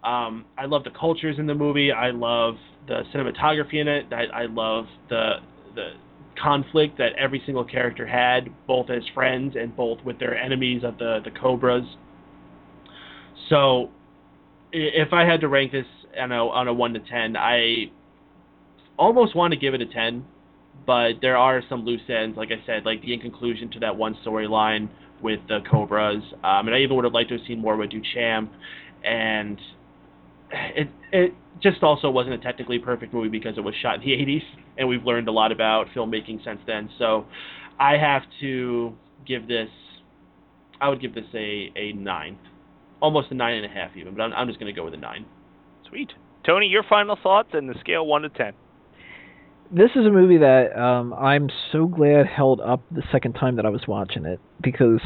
Um, 0.03 0.45
I 0.57 0.65
love 0.65 0.83
the 0.83 0.91
cultures 0.91 1.37
in 1.39 1.47
the 1.47 1.55
movie. 1.55 1.91
I 1.91 2.11
love 2.11 2.55
the 2.87 3.01
cinematography 3.13 3.75
in 3.75 3.87
it. 3.87 4.05
I, 4.11 4.43
I 4.43 4.45
love 4.45 4.85
the 5.09 5.35
the 5.75 5.91
conflict 6.41 6.97
that 6.97 7.13
every 7.17 7.41
single 7.45 7.63
character 7.63 8.05
had, 8.05 8.49
both 8.65 8.89
as 8.89 9.03
friends 9.13 9.55
and 9.59 9.75
both 9.75 9.99
with 10.03 10.19
their 10.19 10.35
enemies 10.37 10.83
of 10.83 10.97
the 10.97 11.19
the 11.23 11.31
Cobras. 11.31 11.85
So, 13.49 13.89
if 14.71 15.13
I 15.13 15.23
had 15.23 15.41
to 15.41 15.47
rank 15.47 15.71
this 15.71 15.85
on 16.19 16.31
a 16.31 16.47
on 16.47 16.67
a 16.67 16.73
one 16.73 16.93
to 16.93 16.99
ten, 16.99 17.35
I 17.37 17.91
almost 18.97 19.35
want 19.35 19.53
to 19.53 19.59
give 19.59 19.73
it 19.73 19.81
a 19.81 19.85
ten 19.85 20.25
but 20.85 21.13
there 21.21 21.37
are 21.37 21.61
some 21.69 21.83
loose 21.83 22.01
ends, 22.09 22.37
like 22.37 22.49
I 22.49 22.65
said, 22.65 22.85
like 22.85 23.01
the 23.01 23.13
inconclusion 23.13 23.69
to 23.71 23.79
that 23.79 23.95
one 23.95 24.17
storyline 24.25 24.89
with 25.21 25.39
the 25.47 25.59
Cobras. 25.69 26.23
Um, 26.43 26.67
and 26.67 26.75
I 26.75 26.79
even 26.79 26.95
would 26.95 27.05
have 27.05 27.13
liked 27.13 27.29
to 27.29 27.37
have 27.37 27.47
seen 27.47 27.59
more 27.59 27.75
with 27.75 27.89
Duchamp. 27.89 28.49
And 29.03 29.59
it 30.51 30.87
it 31.11 31.33
just 31.61 31.83
also 31.83 32.09
wasn't 32.09 32.35
a 32.35 32.37
technically 32.37 32.79
perfect 32.79 33.13
movie 33.13 33.29
because 33.29 33.57
it 33.57 33.61
was 33.61 33.73
shot 33.81 33.95
in 33.95 34.01
the 34.01 34.11
80s, 34.11 34.43
and 34.77 34.87
we've 34.87 35.03
learned 35.03 35.27
a 35.27 35.31
lot 35.31 35.51
about 35.51 35.87
filmmaking 35.95 36.43
since 36.43 36.59
then. 36.67 36.89
So 36.97 37.25
I 37.79 37.97
have 37.97 38.23
to 38.41 38.93
give 39.25 39.47
this, 39.47 39.69
I 40.79 40.89
would 40.89 41.01
give 41.01 41.15
this 41.15 41.25
a, 41.33 41.71
a 41.75 41.93
nine, 41.93 42.37
almost 43.01 43.31
a 43.31 43.35
nine 43.35 43.55
and 43.55 43.65
a 43.65 43.69
half 43.69 43.95
even, 43.95 44.15
but 44.15 44.23
I'm, 44.23 44.33
I'm 44.33 44.47
just 44.47 44.59
going 44.59 44.73
to 44.73 44.79
go 44.79 44.85
with 44.85 44.93
a 44.93 44.97
nine. 44.97 45.25
Sweet. 45.89 46.11
Tony, 46.45 46.67
your 46.67 46.83
final 46.83 47.17
thoughts 47.21 47.49
and 47.53 47.69
the 47.69 47.75
scale 47.79 48.05
one 48.05 48.21
to 48.21 48.29
ten 48.29 48.53
this 49.71 49.91
is 49.95 50.05
a 50.05 50.09
movie 50.09 50.37
that 50.37 50.77
um, 50.79 51.13
I'm 51.13 51.49
so 51.71 51.87
glad 51.87 52.25
held 52.25 52.61
up 52.61 52.81
the 52.91 53.03
second 53.11 53.33
time 53.33 53.57
that 53.57 53.65
I 53.65 53.69
was 53.69 53.81
watching 53.87 54.25
it 54.25 54.39
because 54.61 55.01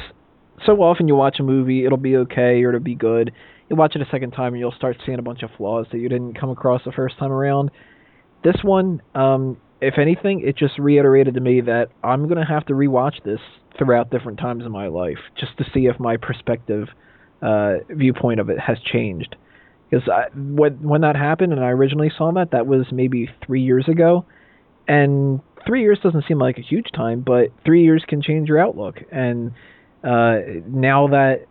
so 0.65 0.73
often 0.81 1.07
you 1.07 1.15
watch 1.15 1.37
a 1.39 1.43
movie, 1.43 1.85
it'll 1.85 1.97
be 1.97 2.17
okay 2.17 2.63
or 2.63 2.69
it'll 2.69 2.79
be 2.79 2.95
good. 2.95 3.31
You 3.69 3.75
watch 3.75 3.95
it 3.95 4.01
a 4.01 4.09
second 4.11 4.31
time 4.31 4.53
and 4.53 4.59
you'll 4.59 4.73
start 4.73 4.97
seeing 5.05 5.17
a 5.17 5.23
bunch 5.23 5.43
of 5.43 5.49
flaws 5.57 5.87
that 5.91 5.97
you 5.97 6.09
didn't 6.09 6.39
come 6.39 6.49
across 6.49 6.81
the 6.85 6.91
first 6.91 7.17
time 7.17 7.31
around. 7.31 7.71
This 8.43 8.55
one, 8.63 9.01
um, 9.15 9.57
if 9.81 9.97
anything, 9.97 10.41
it 10.41 10.57
just 10.57 10.77
reiterated 10.79 11.35
to 11.35 11.41
me 11.41 11.61
that 11.61 11.89
I'm 12.03 12.27
gonna 12.27 12.45
have 12.45 12.65
to 12.67 12.73
rewatch 12.73 13.23
this 13.23 13.39
throughout 13.77 14.09
different 14.11 14.39
times 14.39 14.65
in 14.65 14.71
my 14.71 14.87
life 14.87 15.19
just 15.39 15.57
to 15.57 15.65
see 15.73 15.87
if 15.87 15.99
my 15.99 16.17
perspective, 16.17 16.87
uh, 17.41 17.77
viewpoint 17.89 18.39
of 18.39 18.49
it 18.49 18.59
has 18.59 18.79
changed. 18.79 19.35
Because 19.89 20.07
when 20.35 20.81
when 20.81 21.01
that 21.01 21.15
happened 21.15 21.51
and 21.51 21.63
I 21.63 21.69
originally 21.69 22.11
saw 22.17 22.31
that, 22.33 22.51
that 22.51 22.67
was 22.67 22.85
maybe 22.91 23.29
three 23.45 23.61
years 23.61 23.87
ago 23.87 24.25
and 24.87 25.41
three 25.65 25.81
years 25.81 25.99
doesn't 26.01 26.25
seem 26.27 26.39
like 26.39 26.57
a 26.57 26.61
huge 26.61 26.91
time, 26.93 27.21
but 27.21 27.51
three 27.65 27.83
years 27.83 28.03
can 28.07 28.21
change 28.21 28.47
your 28.47 28.59
outlook. 28.59 28.99
And 29.11 29.51
uh, 30.03 30.39
now 30.67 31.07
that 31.07 31.45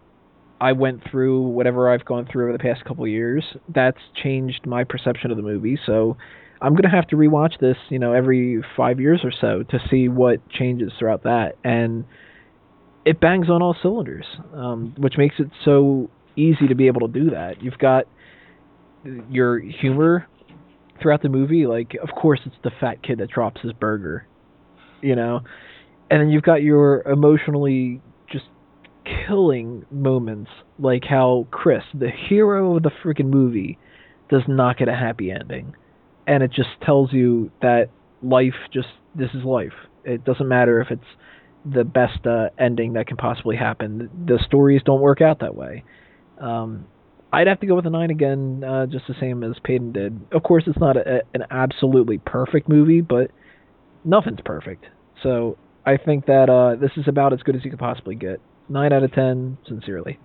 I 0.60 0.72
went 0.72 1.02
through 1.10 1.42
whatever 1.48 1.90
I've 1.90 2.04
gone 2.04 2.28
through 2.30 2.44
over 2.44 2.52
the 2.52 2.58
past 2.58 2.84
couple 2.84 3.06
years, 3.06 3.44
that's 3.68 4.00
changed 4.22 4.66
my 4.66 4.84
perception 4.84 5.30
of 5.30 5.36
the 5.36 5.42
movie. 5.42 5.78
So 5.86 6.16
I'm 6.62 6.74
gonna 6.74 6.94
have 6.94 7.06
to 7.08 7.16
rewatch 7.16 7.58
this, 7.58 7.76
you 7.88 7.98
know, 7.98 8.12
every 8.12 8.62
five 8.76 9.00
years 9.00 9.20
or 9.24 9.32
so 9.32 9.62
to 9.62 9.78
see 9.90 10.08
what 10.08 10.46
changes 10.50 10.92
throughout 10.98 11.22
that. 11.22 11.56
And 11.64 12.04
it 13.04 13.20
bangs 13.20 13.48
on 13.48 13.62
all 13.62 13.74
cylinders, 13.80 14.26
um, 14.54 14.94
which 14.98 15.14
makes 15.16 15.36
it 15.38 15.48
so 15.64 16.10
easy 16.36 16.68
to 16.68 16.74
be 16.74 16.86
able 16.86 17.00
to 17.00 17.08
do 17.08 17.30
that. 17.30 17.62
You've 17.62 17.78
got 17.78 18.04
your 19.30 19.58
humor 19.58 20.26
throughout 21.00 21.22
the 21.22 21.28
movie, 21.28 21.66
like 21.66 21.96
of 22.02 22.10
course 22.10 22.40
it's 22.44 22.56
the 22.62 22.70
fat 22.80 23.02
kid 23.02 23.18
that 23.18 23.30
drops 23.30 23.62
his 23.62 23.72
burger, 23.72 24.26
you 25.00 25.16
know, 25.16 25.40
and 26.10 26.20
then 26.20 26.28
you've 26.28 26.42
got 26.42 26.62
your 26.62 27.02
emotionally 27.02 28.02
just 28.30 28.44
killing 29.26 29.86
moments, 29.90 30.50
like 30.78 31.04
how 31.08 31.46
Chris, 31.50 31.82
the 31.94 32.10
hero 32.28 32.76
of 32.76 32.82
the 32.82 32.90
freaking 33.02 33.30
movie, 33.30 33.78
does 34.28 34.42
not 34.46 34.76
get 34.76 34.88
a 34.88 34.94
happy 34.94 35.30
ending, 35.30 35.74
and 36.30 36.44
it 36.44 36.52
just 36.52 36.68
tells 36.86 37.12
you 37.12 37.50
that 37.60 37.90
life 38.22 38.54
just 38.72 38.86
this 39.16 39.30
is 39.34 39.44
life. 39.44 39.72
It 40.04 40.24
doesn't 40.24 40.46
matter 40.46 40.80
if 40.80 40.92
it's 40.92 41.02
the 41.64 41.82
best 41.82 42.24
uh, 42.24 42.50
ending 42.56 42.92
that 42.92 43.08
can 43.08 43.16
possibly 43.16 43.56
happen. 43.56 44.08
The 44.26 44.38
stories 44.46 44.80
don't 44.84 45.00
work 45.00 45.20
out 45.20 45.40
that 45.40 45.56
way. 45.56 45.82
Um, 46.40 46.86
I'd 47.32 47.48
have 47.48 47.58
to 47.60 47.66
go 47.66 47.74
with 47.74 47.86
a 47.86 47.90
nine 47.90 48.10
again, 48.10 48.62
uh, 48.64 48.86
just 48.86 49.08
the 49.08 49.14
same 49.20 49.42
as 49.42 49.56
Peyton 49.64 49.92
did. 49.92 50.20
Of 50.30 50.44
course, 50.44 50.64
it's 50.68 50.78
not 50.78 50.96
a, 50.96 51.22
an 51.34 51.44
absolutely 51.50 52.18
perfect 52.18 52.68
movie, 52.68 53.00
but 53.00 53.32
nothing's 54.04 54.40
perfect. 54.44 54.86
So 55.24 55.58
I 55.84 55.96
think 55.96 56.26
that 56.26 56.48
uh, 56.48 56.80
this 56.80 56.92
is 56.96 57.08
about 57.08 57.32
as 57.32 57.40
good 57.42 57.56
as 57.56 57.64
you 57.64 57.70
could 57.70 57.80
possibly 57.80 58.14
get. 58.14 58.40
Nine 58.68 58.92
out 58.92 59.02
of 59.02 59.12
ten, 59.12 59.58
sincerely. 59.66 60.18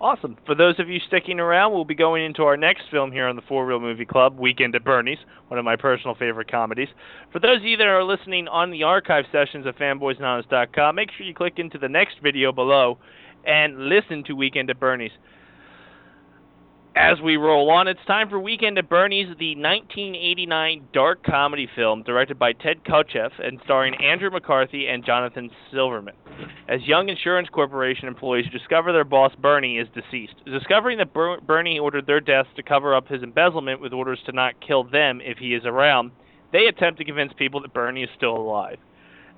Awesome. 0.00 0.38
For 0.46 0.54
those 0.54 0.78
of 0.78 0.88
you 0.88 0.98
sticking 1.06 1.38
around, 1.38 1.72
we'll 1.74 1.84
be 1.84 1.94
going 1.94 2.24
into 2.24 2.44
our 2.44 2.56
next 2.56 2.84
film 2.90 3.12
here 3.12 3.28
on 3.28 3.36
the 3.36 3.42
Four 3.42 3.66
Reel 3.66 3.80
Movie 3.80 4.06
Club, 4.06 4.38
Weekend 4.38 4.74
at 4.74 4.82
Bernie's, 4.82 5.18
one 5.48 5.58
of 5.58 5.64
my 5.66 5.76
personal 5.76 6.14
favorite 6.14 6.50
comedies. 6.50 6.88
For 7.32 7.38
those 7.38 7.58
of 7.58 7.64
you 7.64 7.76
that 7.76 7.86
are 7.86 8.02
listening 8.02 8.48
on 8.48 8.70
the 8.70 8.82
archive 8.82 9.26
sessions 9.30 9.66
of 9.66 9.76
fanboysanonymous.com, 9.76 10.94
make 10.94 11.10
sure 11.10 11.26
you 11.26 11.34
click 11.34 11.58
into 11.58 11.76
the 11.76 11.88
next 11.88 12.14
video 12.22 12.50
below 12.50 12.96
and 13.44 13.90
listen 13.90 14.24
to 14.24 14.32
Weekend 14.32 14.70
at 14.70 14.80
Bernie's 14.80 15.12
As 17.02 17.18
we 17.18 17.38
roll 17.38 17.70
on, 17.70 17.88
it's 17.88 18.04
time 18.06 18.28
for 18.28 18.38
Weekend 18.38 18.76
at 18.76 18.90
Bernie's, 18.90 19.34
the 19.38 19.56
1989 19.56 20.88
dark 20.92 21.24
comedy 21.24 21.66
film 21.74 22.02
directed 22.02 22.38
by 22.38 22.52
Ted 22.52 22.84
Kotcheff 22.84 23.30
and 23.42 23.58
starring 23.64 23.94
Andrew 23.94 24.28
McCarthy 24.28 24.86
and 24.86 25.02
Jonathan 25.02 25.48
Silverman. 25.72 26.14
As 26.68 26.82
young 26.82 27.08
insurance 27.08 27.48
corporation 27.48 28.06
employees 28.06 28.44
discover 28.52 28.92
their 28.92 29.04
boss 29.04 29.32
Bernie 29.40 29.78
is 29.78 29.88
deceased, 29.94 30.34
discovering 30.44 30.98
that 30.98 31.14
Ber- 31.14 31.40
Bernie 31.40 31.78
ordered 31.78 32.06
their 32.06 32.20
deaths 32.20 32.50
to 32.56 32.62
cover 32.62 32.94
up 32.94 33.08
his 33.08 33.22
embezzlement 33.22 33.80
with 33.80 33.94
orders 33.94 34.20
to 34.26 34.32
not 34.32 34.60
kill 34.60 34.84
them 34.84 35.22
if 35.22 35.38
he 35.38 35.54
is 35.54 35.64
around, 35.64 36.12
they 36.52 36.66
attempt 36.66 36.98
to 36.98 37.06
convince 37.06 37.32
people 37.32 37.62
that 37.62 37.72
Bernie 37.72 38.02
is 38.02 38.10
still 38.14 38.36
alive. 38.36 38.76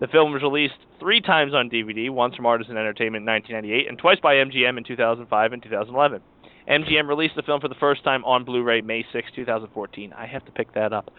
The 0.01 0.09
film 0.09 0.33
was 0.33 0.43
released 0.43 0.75
three 0.99 1.21
times 1.21 1.55
on 1.55 1.71
DVD, 1.71 2.11
once 2.11 2.35
from 2.35 2.47
Artisan 2.47 2.77
Entertainment 2.77 3.23
in 3.23 3.33
1998 3.33 3.89
and 3.89 3.99
twice 3.99 4.19
by 4.21 4.35
MGM 4.35 4.79
in 4.79 4.83
2005 4.83 5.53
and 5.53 5.63
2011. 5.63 6.21
MGM 6.69 7.09
released 7.09 7.35
the 7.37 7.43
film 7.43 7.61
for 7.61 7.69
the 7.69 7.75
first 7.77 8.05
time 8.05 8.25
on 8.25 8.45
Blu-ray 8.45 8.81
May 8.81 9.05
6, 9.13 9.29
2014. 9.35 10.13
I 10.13 10.27
have 10.27 10.45
to 10.45 10.53
pick 10.53 10.75
that 10.75 10.93
up. 10.93 11.11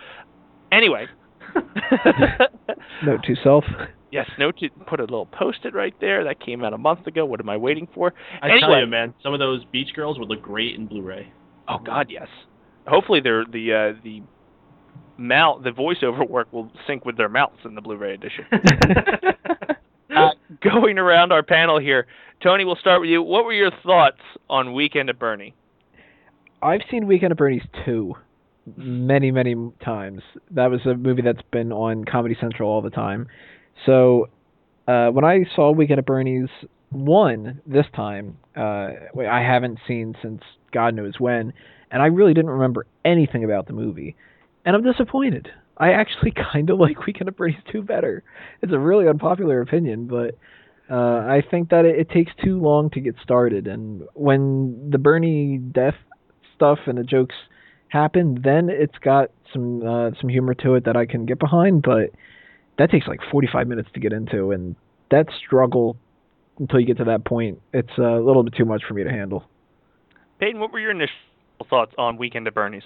Anyway. 0.71 1.07
Note 3.03 3.23
to 3.23 3.35
self. 3.43 3.65
Yes, 4.11 4.29
note 4.37 4.57
to 4.59 4.69
put 4.87 4.99
a 4.99 5.03
little 5.03 5.25
post-it 5.25 5.73
right 5.73 5.93
there. 5.99 6.23
That 6.23 6.39
came 6.39 6.63
out 6.63 6.71
a 6.73 6.77
month 6.77 7.07
ago. 7.07 7.25
What 7.25 7.39
am 7.39 7.49
I 7.49 7.57
waiting 7.57 7.87
for? 7.95 8.13
I 8.41 8.45
anyway, 8.45 8.59
tell 8.59 8.79
you, 8.79 8.85
man, 8.85 9.13
some 9.23 9.33
of 9.33 9.39
those 9.39 9.65
beach 9.71 9.89
girls 9.95 10.19
would 10.19 10.29
look 10.29 10.41
great 10.43 10.75
in 10.75 10.85
Blu-ray. 10.85 11.33
Oh 11.67 11.79
God, 11.83 12.07
yes. 12.11 12.27
Hopefully, 12.87 13.21
they're 13.23 13.43
the 13.43 13.95
uh, 13.95 14.01
the 14.03 14.21
mouth 15.17 15.63
the 15.63 15.71
voiceover 15.71 16.29
work 16.29 16.51
will 16.53 16.71
sync 16.85 17.05
with 17.05 17.17
their 17.17 17.29
mouths 17.29 17.57
in 17.65 17.73
the 17.73 17.81
Blu-ray 17.81 18.13
edition. 18.13 18.45
uh, 20.15 20.29
going 20.61 20.99
around 20.99 21.31
our 21.31 21.43
panel 21.43 21.79
here, 21.79 22.05
Tony, 22.43 22.65
we'll 22.65 22.75
start 22.75 22.99
with 22.99 23.09
you. 23.09 23.23
What 23.23 23.45
were 23.45 23.53
your 23.53 23.71
thoughts 23.83 24.19
on 24.49 24.73
Weekend 24.73 25.09
at 25.09 25.17
Bernie? 25.17 25.55
I've 26.61 26.81
seen 26.91 27.07
Weekend 27.07 27.31
at 27.31 27.37
Bernie's 27.37 27.63
two 27.85 28.15
many, 28.75 29.31
many 29.31 29.55
times. 29.83 30.21
That 30.51 30.69
was 30.69 30.81
a 30.85 30.95
movie 30.95 31.21
that's 31.21 31.41
been 31.51 31.71
on 31.71 32.03
Comedy 32.03 32.35
Central 32.41 32.69
all 32.69 32.81
the 32.81 32.89
time. 32.89 33.27
So 33.85 34.27
uh, 34.89 35.07
when 35.07 35.23
I 35.23 35.45
saw 35.55 35.71
Weekend 35.71 35.99
at 35.99 36.05
Bernie's 36.05 36.49
one 36.89 37.61
this 37.65 37.85
time, 37.95 38.37
uh, 38.57 38.89
I 39.17 39.39
haven't 39.39 39.79
seen 39.87 40.13
since 40.21 40.41
God 40.73 40.95
knows 40.95 41.13
when, 41.19 41.53
and 41.91 42.01
I 42.01 42.07
really 42.07 42.33
didn't 42.33 42.51
remember 42.51 42.87
anything 43.05 43.45
about 43.45 43.67
the 43.67 43.73
movie, 43.73 44.17
and 44.65 44.75
I'm 44.75 44.83
disappointed. 44.83 45.47
I 45.77 45.93
actually 45.93 46.33
kind 46.53 46.69
of 46.69 46.77
like 46.77 47.05
Weekend 47.05 47.29
at 47.29 47.37
Bernie's 47.37 47.55
two 47.71 47.83
better. 47.83 48.21
It's 48.61 48.73
a 48.73 48.79
really 48.79 49.07
unpopular 49.07 49.61
opinion, 49.61 50.07
but 50.07 50.37
uh, 50.89 50.95
I 50.95 51.41
think 51.49 51.69
that 51.69 51.85
it, 51.85 51.99
it 51.99 52.09
takes 52.09 52.31
too 52.43 52.59
long 52.59 52.89
to 52.91 52.99
get 52.99 53.15
started, 53.23 53.67
and 53.67 54.03
when 54.13 54.89
the 54.89 54.97
Bernie 54.97 55.57
death 55.57 55.95
stuff 56.55 56.79
and 56.85 56.97
the 56.97 57.03
jokes 57.03 57.35
happen, 57.89 58.39
then 58.43 58.69
it's 58.69 58.97
got 58.99 59.29
some 59.51 59.85
uh, 59.85 60.11
some 60.19 60.29
humor 60.29 60.53
to 60.55 60.75
it 60.75 60.85
that 60.85 60.97
I 60.97 61.05
can 61.05 61.25
get 61.25 61.39
behind. 61.39 61.83
But 61.83 62.11
that 62.77 62.91
takes 62.91 63.07
like 63.07 63.19
45 63.31 63.67
minutes 63.67 63.89
to 63.93 63.99
get 63.99 64.13
into, 64.13 64.51
and 64.51 64.75
that 65.11 65.27
struggle 65.45 65.97
until 66.59 66.79
you 66.79 66.85
get 66.85 66.97
to 66.97 67.05
that 67.05 67.25
point, 67.25 67.61
it's 67.73 67.97
a 67.97 68.19
little 68.19 68.43
bit 68.43 68.53
too 68.55 68.65
much 68.65 68.83
for 68.87 68.93
me 68.93 69.03
to 69.03 69.09
handle. 69.09 69.43
Peyton, 70.39 70.59
what 70.59 70.71
were 70.71 70.79
your 70.79 70.91
initial 70.91 71.15
thoughts 71.69 71.93
on 71.97 72.17
Weekend 72.17 72.47
at 72.47 72.53
Bernie's? 72.53 72.83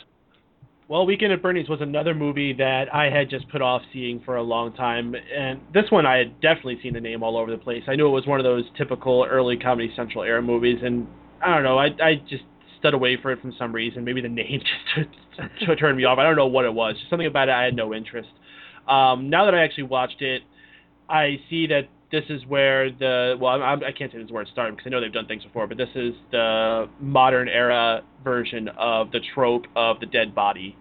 Well, 0.89 1.05
Weekend 1.05 1.33
at 1.33 1.41
Bernie's 1.41 1.67
was 1.67 1.81
another 1.81 2.13
movie 2.13 2.53
that 2.53 2.93
I 2.93 3.09
had 3.09 3.29
just 3.29 3.49
put 3.49 3.61
off 3.61 3.81
seeing 3.91 4.21
for 4.23 4.37
a 4.37 4.41
long 4.43 4.71
time, 4.71 5.13
and 5.15 5.59
this 5.73 5.83
one 5.89 6.05
I 6.05 6.15
had 6.15 6.39
definitely 6.39 6.79
seen 6.81 6.93
the 6.93 7.01
name 7.01 7.23
all 7.23 7.35
over 7.35 7.51
the 7.51 7.57
place. 7.57 7.83
I 7.87 7.95
knew 7.97 8.07
it 8.07 8.11
was 8.11 8.25
one 8.25 8.39
of 8.39 8.45
those 8.45 8.63
typical 8.77 9.27
early 9.29 9.57
Comedy 9.57 9.91
Central 9.97 10.23
era 10.23 10.41
movies, 10.41 10.79
and 10.81 11.05
I 11.45 11.53
don't 11.53 11.63
know, 11.63 11.77
I 11.77 11.87
I 12.01 12.15
just 12.29 12.43
stood 12.79 12.93
away 12.93 13.17
for 13.21 13.31
it 13.31 13.41
for 13.41 13.51
some 13.59 13.73
reason. 13.73 14.05
Maybe 14.05 14.21
the 14.21 14.29
name 14.29 14.61
just 15.59 15.79
turned 15.79 15.97
me 15.97 16.05
off. 16.05 16.19
I 16.19 16.23
don't 16.23 16.37
know 16.37 16.47
what 16.47 16.63
it 16.63 16.73
was. 16.73 16.95
Just 16.95 17.09
something 17.09 17.27
about 17.27 17.49
it 17.49 17.51
I 17.51 17.63
had 17.63 17.75
no 17.75 17.93
interest. 17.93 18.29
Um, 18.87 19.29
now 19.29 19.43
that 19.43 19.53
I 19.53 19.63
actually 19.65 19.83
watched 19.83 20.21
it, 20.21 20.43
I 21.09 21.37
see 21.49 21.67
that 21.67 21.89
this 22.11 22.23
is 22.29 22.45
where 22.47 22.89
the 22.89 23.35
well, 23.39 23.61
I'm, 23.61 23.83
I 23.83 23.91
can't 23.91 24.11
say 24.11 24.17
this 24.17 24.25
is 24.25 24.31
where 24.31 24.43
it 24.43 24.49
started 24.51 24.77
because 24.77 24.87
I 24.87 24.91
know 24.91 25.01
they've 25.01 25.11
done 25.11 25.27
things 25.27 25.43
before, 25.43 25.67
but 25.67 25.77
this 25.77 25.89
is 25.95 26.13
the 26.31 26.89
modern 26.99 27.49
era 27.49 28.01
version 28.23 28.69
of 28.77 29.11
the 29.11 29.19
trope 29.33 29.65
of 29.75 29.99
the 29.99 30.05
dead 30.05 30.33
body 30.33 30.77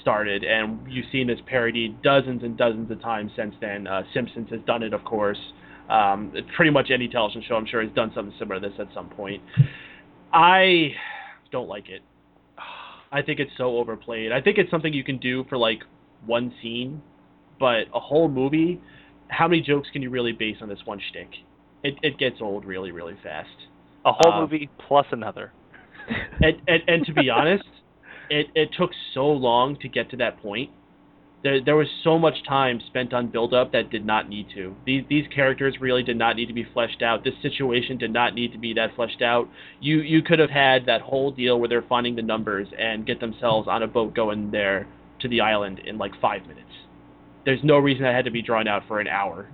started, 0.00 0.44
and 0.44 0.80
you've 0.88 1.06
seen 1.12 1.26
this 1.26 1.38
parodied 1.46 2.02
dozens 2.02 2.42
and 2.42 2.56
dozens 2.56 2.90
of 2.90 3.00
times 3.00 3.30
since 3.36 3.54
then. 3.60 3.86
Uh, 3.86 4.02
Simpsons 4.14 4.48
has 4.50 4.60
done 4.66 4.82
it, 4.82 4.92
of 4.92 5.04
course. 5.04 5.38
Um, 5.88 6.32
pretty 6.56 6.70
much 6.70 6.90
any 6.92 7.08
television 7.08 7.42
show, 7.48 7.54
I'm 7.54 7.66
sure, 7.66 7.82
has 7.82 7.92
done 7.94 8.12
something 8.14 8.34
similar 8.38 8.60
to 8.60 8.68
this 8.68 8.78
at 8.78 8.88
some 8.94 9.08
point. 9.08 9.42
I 10.32 10.92
don't 11.50 11.68
like 11.68 11.88
it. 11.88 12.02
I 13.10 13.22
think 13.22 13.40
it's 13.40 13.50
so 13.56 13.78
overplayed. 13.78 14.32
I 14.32 14.40
think 14.40 14.58
it's 14.58 14.70
something 14.70 14.92
you 14.92 15.04
can 15.04 15.18
do 15.18 15.44
for 15.48 15.56
like 15.56 15.82
one 16.26 16.52
scene, 16.60 17.00
but 17.58 17.84
a 17.94 18.00
whole 18.00 18.28
movie, 18.28 18.80
how 19.28 19.48
many 19.48 19.60
jokes 19.60 19.88
can 19.92 20.02
you 20.02 20.10
really 20.10 20.32
base 20.32 20.56
on 20.60 20.68
this 20.68 20.80
one 20.84 21.00
shtick? 21.10 21.28
It 21.82 21.94
it 22.02 22.18
gets 22.18 22.36
old 22.40 22.64
really 22.64 22.90
really 22.90 23.16
fast. 23.22 23.48
A 24.04 24.12
whole 24.12 24.32
Um, 24.32 24.42
movie 24.42 24.68
plus 24.86 25.06
another. 25.12 25.52
And 26.40 26.56
and, 26.66 26.82
and 26.88 27.06
to 27.06 27.12
be 27.12 27.28
honest, 27.38 27.64
it 28.30 28.46
it 28.54 28.70
took 28.76 28.90
so 29.14 29.26
long 29.26 29.76
to 29.80 29.88
get 29.88 30.10
to 30.10 30.16
that 30.18 30.40
point. 30.40 30.70
There 31.44 31.60
there 31.62 31.76
was 31.76 31.88
so 32.02 32.18
much 32.18 32.34
time 32.48 32.80
spent 32.88 33.12
on 33.12 33.28
build 33.28 33.54
up 33.54 33.70
that 33.72 33.90
did 33.90 34.04
not 34.04 34.28
need 34.28 34.46
to. 34.54 34.74
These 34.86 35.04
these 35.08 35.26
characters 35.34 35.76
really 35.80 36.02
did 36.02 36.16
not 36.16 36.34
need 36.36 36.46
to 36.46 36.52
be 36.54 36.64
fleshed 36.72 37.02
out. 37.02 37.22
This 37.24 37.34
situation 37.42 37.96
did 37.98 38.12
not 38.12 38.34
need 38.34 38.52
to 38.52 38.58
be 38.58 38.72
that 38.74 38.94
fleshed 38.96 39.22
out. 39.22 39.48
You 39.80 40.00
you 40.00 40.22
could 40.22 40.38
have 40.40 40.50
had 40.50 40.86
that 40.86 41.02
whole 41.02 41.30
deal 41.30 41.58
where 41.60 41.68
they're 41.68 41.82
finding 41.88 42.16
the 42.16 42.22
numbers 42.22 42.68
and 42.78 43.06
get 43.06 43.20
themselves 43.20 43.68
on 43.68 43.82
a 43.82 43.86
boat 43.86 44.14
going 44.14 44.50
there 44.50 44.88
to 45.20 45.28
the 45.28 45.40
island 45.40 45.78
in 45.80 45.98
like 45.98 46.12
five 46.20 46.42
minutes. 46.42 46.70
There's 47.48 47.64
no 47.64 47.78
reason 47.78 48.02
that 48.02 48.14
had 48.14 48.26
to 48.26 48.30
be 48.30 48.42
drawn 48.42 48.68
out 48.68 48.82
for 48.86 49.00
an 49.00 49.08
hour. 49.08 49.48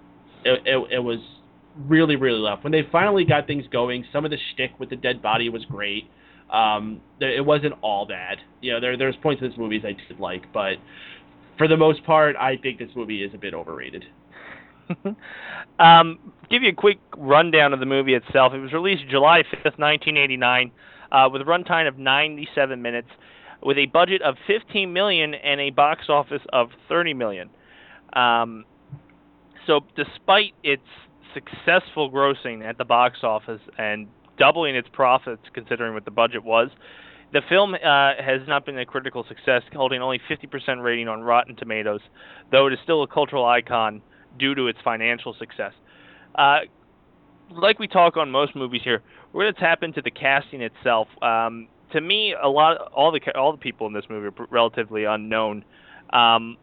It 0.44 0.60
it, 0.66 0.94
it 0.94 0.98
was 0.98 1.20
really 1.86 2.16
really 2.16 2.40
rough. 2.40 2.64
When 2.64 2.72
they 2.72 2.82
finally 2.90 3.24
got 3.24 3.46
things 3.46 3.64
going, 3.70 4.04
some 4.12 4.24
of 4.24 4.32
the 4.32 4.36
shtick 4.52 4.72
with 4.80 4.90
the 4.90 4.96
dead 4.96 5.22
body 5.22 5.48
was 5.48 5.64
great. 5.66 6.10
Um, 6.50 7.00
it 7.20 7.46
wasn't 7.46 7.74
all 7.82 8.04
bad. 8.04 8.38
You 8.60 8.72
know, 8.72 8.80
there 8.80 8.96
there's 8.96 9.14
points 9.22 9.42
in 9.42 9.48
this 9.48 9.56
movie 9.56 9.80
I 9.86 9.92
did 9.92 10.18
like, 10.18 10.52
but 10.52 10.78
for 11.56 11.68
the 11.68 11.76
most 11.76 12.04
part, 12.04 12.34
I 12.34 12.56
think 12.56 12.80
this 12.80 12.88
movie 12.96 13.22
is 13.22 13.32
a 13.32 13.38
bit 13.38 13.54
overrated. 13.54 14.04
um, 15.78 16.18
give 16.50 16.64
you 16.64 16.70
a 16.70 16.74
quick 16.74 16.98
rundown 17.16 17.72
of 17.72 17.78
the 17.78 17.86
movie 17.86 18.14
itself. 18.14 18.54
It 18.54 18.58
was 18.58 18.72
released 18.72 19.04
July 19.08 19.44
5th, 19.44 19.78
1989, 19.78 20.72
uh, 21.12 21.28
with 21.32 21.42
a 21.42 21.44
runtime 21.44 21.86
of 21.86 21.96
97 21.96 22.82
minutes, 22.82 23.08
with 23.62 23.78
a 23.78 23.86
budget 23.86 24.20
of 24.22 24.34
15 24.48 24.92
million 24.92 25.34
and 25.34 25.60
a 25.60 25.70
box 25.70 26.06
office 26.08 26.42
of 26.52 26.70
30 26.88 27.14
million. 27.14 27.50
Um, 28.14 28.64
so, 29.66 29.80
despite 29.96 30.52
its 30.62 30.82
successful 31.32 32.10
grossing 32.10 32.62
at 32.62 32.78
the 32.78 32.84
box 32.84 33.18
office 33.22 33.60
and 33.78 34.06
doubling 34.38 34.76
its 34.76 34.88
profits, 34.92 35.42
considering 35.52 35.94
what 35.94 36.04
the 36.04 36.10
budget 36.10 36.44
was, 36.44 36.70
the 37.32 37.40
film 37.48 37.74
uh, 37.74 37.78
has 38.22 38.46
not 38.46 38.64
been 38.64 38.78
a 38.78 38.86
critical 38.86 39.24
success, 39.28 39.62
holding 39.72 40.00
only 40.00 40.20
50% 40.30 40.82
rating 40.82 41.08
on 41.08 41.22
Rotten 41.22 41.56
Tomatoes, 41.56 42.00
though 42.52 42.68
it 42.68 42.72
is 42.72 42.78
still 42.84 43.02
a 43.02 43.08
cultural 43.08 43.44
icon 43.44 44.02
due 44.38 44.54
to 44.54 44.68
its 44.68 44.78
financial 44.84 45.34
success. 45.38 45.72
Uh, 46.36 46.60
like 47.50 47.78
we 47.78 47.88
talk 47.88 48.16
on 48.16 48.30
most 48.30 48.54
movies 48.54 48.82
here, 48.84 49.02
we're 49.32 49.44
going 49.44 49.54
to 49.54 49.60
tap 49.60 49.82
into 49.82 50.00
the 50.02 50.10
casting 50.10 50.62
itself. 50.62 51.08
Um, 51.22 51.68
to 51.92 52.00
me, 52.00 52.34
a 52.40 52.48
lot, 52.48 52.76
all 52.92 53.12
the 53.12 53.20
all 53.36 53.52
the 53.52 53.58
people 53.58 53.86
in 53.86 53.92
this 53.92 54.04
movie 54.08 54.26
are 54.26 54.46
relatively 54.50 55.04
unknown. 55.04 55.64
Um, 56.10 56.56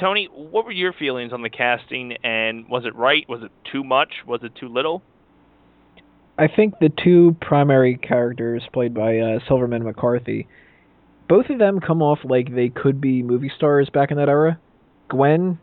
Tony, 0.00 0.28
what 0.32 0.64
were 0.64 0.72
your 0.72 0.92
feelings 0.92 1.32
on 1.32 1.42
the 1.42 1.50
casting, 1.50 2.12
and 2.24 2.68
was 2.68 2.84
it 2.84 2.94
right? 2.96 3.28
Was 3.28 3.42
it 3.42 3.50
too 3.70 3.84
much? 3.84 4.10
Was 4.26 4.40
it 4.42 4.54
too 4.54 4.68
little? 4.68 5.02
I 6.38 6.48
think 6.48 6.74
the 6.80 6.88
two 6.88 7.36
primary 7.40 7.96
characters 7.96 8.62
played 8.72 8.94
by 8.94 9.18
uh, 9.18 9.38
Silverman 9.46 9.84
McCarthy, 9.84 10.48
both 11.28 11.50
of 11.50 11.58
them 11.58 11.80
come 11.80 12.02
off 12.02 12.18
like 12.24 12.54
they 12.54 12.68
could 12.68 13.00
be 13.00 13.22
movie 13.22 13.50
stars 13.54 13.90
back 13.90 14.10
in 14.10 14.16
that 14.16 14.28
era. 14.28 14.58
Gwen, 15.08 15.58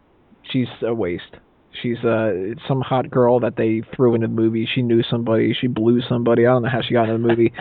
she's 0.52 0.68
a 0.82 0.94
waste. 0.94 1.38
She's 1.82 1.98
uh 2.00 2.56
some 2.68 2.82
hot 2.82 3.10
girl 3.12 3.40
that 3.42 3.56
they 3.56 3.84
threw 3.96 4.16
into 4.16 4.28
the 4.28 4.34
movie. 4.34 4.68
She 4.74 4.82
knew 4.82 5.04
somebody. 5.04 5.54
She 5.60 5.68
blew 5.68 6.02
somebody. 6.10 6.46
I 6.46 6.52
don't 6.52 6.64
know 6.64 6.70
how 6.70 6.82
she 6.82 6.94
got 6.94 7.04
into 7.10 7.14
the 7.22 7.28
movie, 7.28 7.54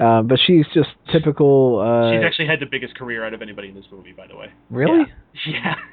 um, 0.00 0.26
but 0.28 0.38
she's 0.44 0.66
just 0.74 0.90
typical. 1.12 1.78
Uh, 1.78 2.12
She's 2.12 2.24
actually 2.24 2.48
had 2.48 2.58
the 2.60 2.66
biggest 2.66 2.96
career 2.96 3.24
out 3.24 3.34
of 3.34 3.40
anybody 3.42 3.68
in 3.68 3.74
this 3.74 3.84
movie, 3.92 4.12
by 4.12 4.26
the 4.26 4.36
way. 4.36 4.46
really? 4.70 5.04
Yeah. 5.46 5.74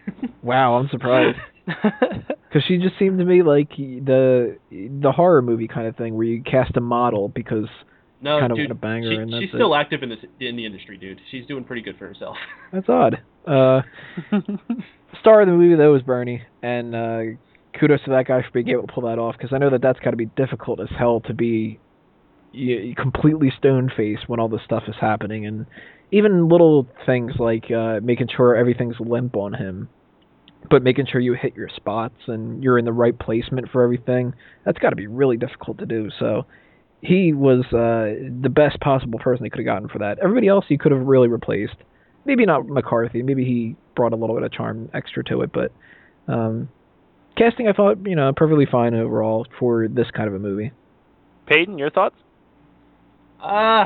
Wow, 0.42 0.76
I'm 0.78 0.88
surprised. 0.90 1.38
Because 2.50 2.64
she 2.68 2.78
just 2.78 2.98
seemed 2.98 3.20
to 3.20 3.26
me 3.26 3.44
like 3.44 3.70
the 3.78 4.58
the 4.72 5.12
horror 5.12 5.44
movie 5.44 5.68
kind 5.68 5.86
of 5.86 5.96
thing, 5.96 6.16
where 6.16 6.26
you 6.26 6.42
cast 6.42 6.76
a 6.78 6.82
model 6.82 7.28
because 7.30 7.68
no, 8.22 8.40
Kinda 8.40 8.56
dude, 8.56 8.70
want 8.70 8.70
to 8.70 8.74
bang 8.88 9.04
her 9.04 9.12
she, 9.12 9.16
and 9.18 9.32
that's 9.32 9.44
she's 9.44 9.54
it. 9.54 9.58
still 9.58 9.76
active 9.76 10.02
in 10.02 10.10
this 10.10 10.18
in 10.40 10.56
the 10.56 10.66
industry, 10.66 10.98
dude. 10.98 11.20
She's 11.30 11.46
doing 11.46 11.64
pretty 11.64 11.84
good 11.84 11.98
for 12.00 12.08
herself. 12.08 12.38
that's 12.74 12.90
odd. 12.90 13.20
Uh, 13.46 13.82
star 15.20 15.42
of 15.42 15.48
the 15.48 15.54
movie 15.54 15.76
though 15.76 15.94
was 15.94 16.02
Bernie, 16.02 16.42
and 16.64 16.96
uh, 16.96 17.22
kudos 17.80 18.04
to 18.06 18.12
that 18.12 18.28
guy 18.28 18.42
for 18.42 18.52
being 18.52 18.70
able 18.70 18.88
to 18.88 18.94
pull 18.94 19.04
that 19.04 19.20
off. 19.20 19.36
Because 19.38 19.54
I 19.54 19.58
know 19.58 19.70
that 19.70 19.82
that's 19.82 20.00
got 20.00 20.12
to 20.12 20.18
be 20.18 20.26
difficult 20.26 20.80
as 20.80 20.90
hell 20.98 21.22
to 21.22 21.34
be 21.34 21.80
you, 22.52 22.96
completely 22.96 23.52
stone 23.58 23.92
faced 23.96 24.28
when 24.28 24.40
all 24.40 24.50
this 24.50 24.62
stuff 24.66 24.84
is 24.88 24.96
happening, 25.00 25.46
and 25.46 25.66
even 26.12 26.50
little 26.50 26.88
things 27.06 27.34
like 27.40 27.70
uh, 27.72 28.00
making 28.02 28.28
sure 28.36 28.56
everything's 28.56 28.96
limp 29.00 29.36
on 29.36 29.54
him, 29.54 29.90
but 30.70 30.84
making 30.84 31.06
sure 31.06 31.22
you 31.22 31.34
hit 31.34 31.56
your 31.56 31.70
spots 31.70 32.16
and 32.28 32.64
you're 32.64 32.78
in 32.78 32.86
the 32.86 32.94
right 32.94 33.18
placement 33.18 33.70
for 33.72 33.84
everything. 33.84 34.34
That's 34.66 34.80
got 34.80 34.90
to 34.90 34.96
be 34.96 35.08
really 35.08 35.38
difficult 35.38 35.78
to 35.80 35.86
do. 35.86 36.10
So 36.20 36.46
he 37.02 37.34
was 37.34 37.66
uh, 37.68 38.30
the 38.42 38.50
best 38.50 38.80
possible 38.80 39.20
person 39.20 39.44
they 39.44 39.50
could 39.50 39.60
have 39.60 39.66
gotten 39.66 39.88
for 39.88 40.00
that. 40.00 40.20
Everybody 40.20 40.48
else 40.48 40.66
you 40.68 40.78
could 40.78 40.92
have 40.92 41.02
really 41.02 41.28
replaced. 41.28 41.78
Maybe 42.26 42.46
not 42.46 42.68
McCarthy. 42.68 43.22
Maybe 43.22 43.46
he 43.46 43.76
brought 43.96 44.12
a 44.12 44.16
little 44.16 44.36
bit 44.36 44.44
of 44.44 44.52
charm 44.52 44.90
extra 44.94 45.24
to 45.26 45.42
it, 45.42 45.52
but 45.54 45.72
um, 46.28 46.70
casting 47.40 47.68
I 47.68 47.74
thought 47.74 47.98
you 48.06 48.16
know 48.16 48.32
perfectly 48.36 48.68
fine 48.70 48.94
overall 48.94 49.48
for 49.60 49.88
this 49.88 50.08
kind 50.16 50.28
of 50.28 50.36
a 50.36 50.40
movie. 50.40 50.72
Peyton, 51.48 51.80
your 51.80 51.90
thoughts? 51.90 52.16
Uh, 53.42 53.86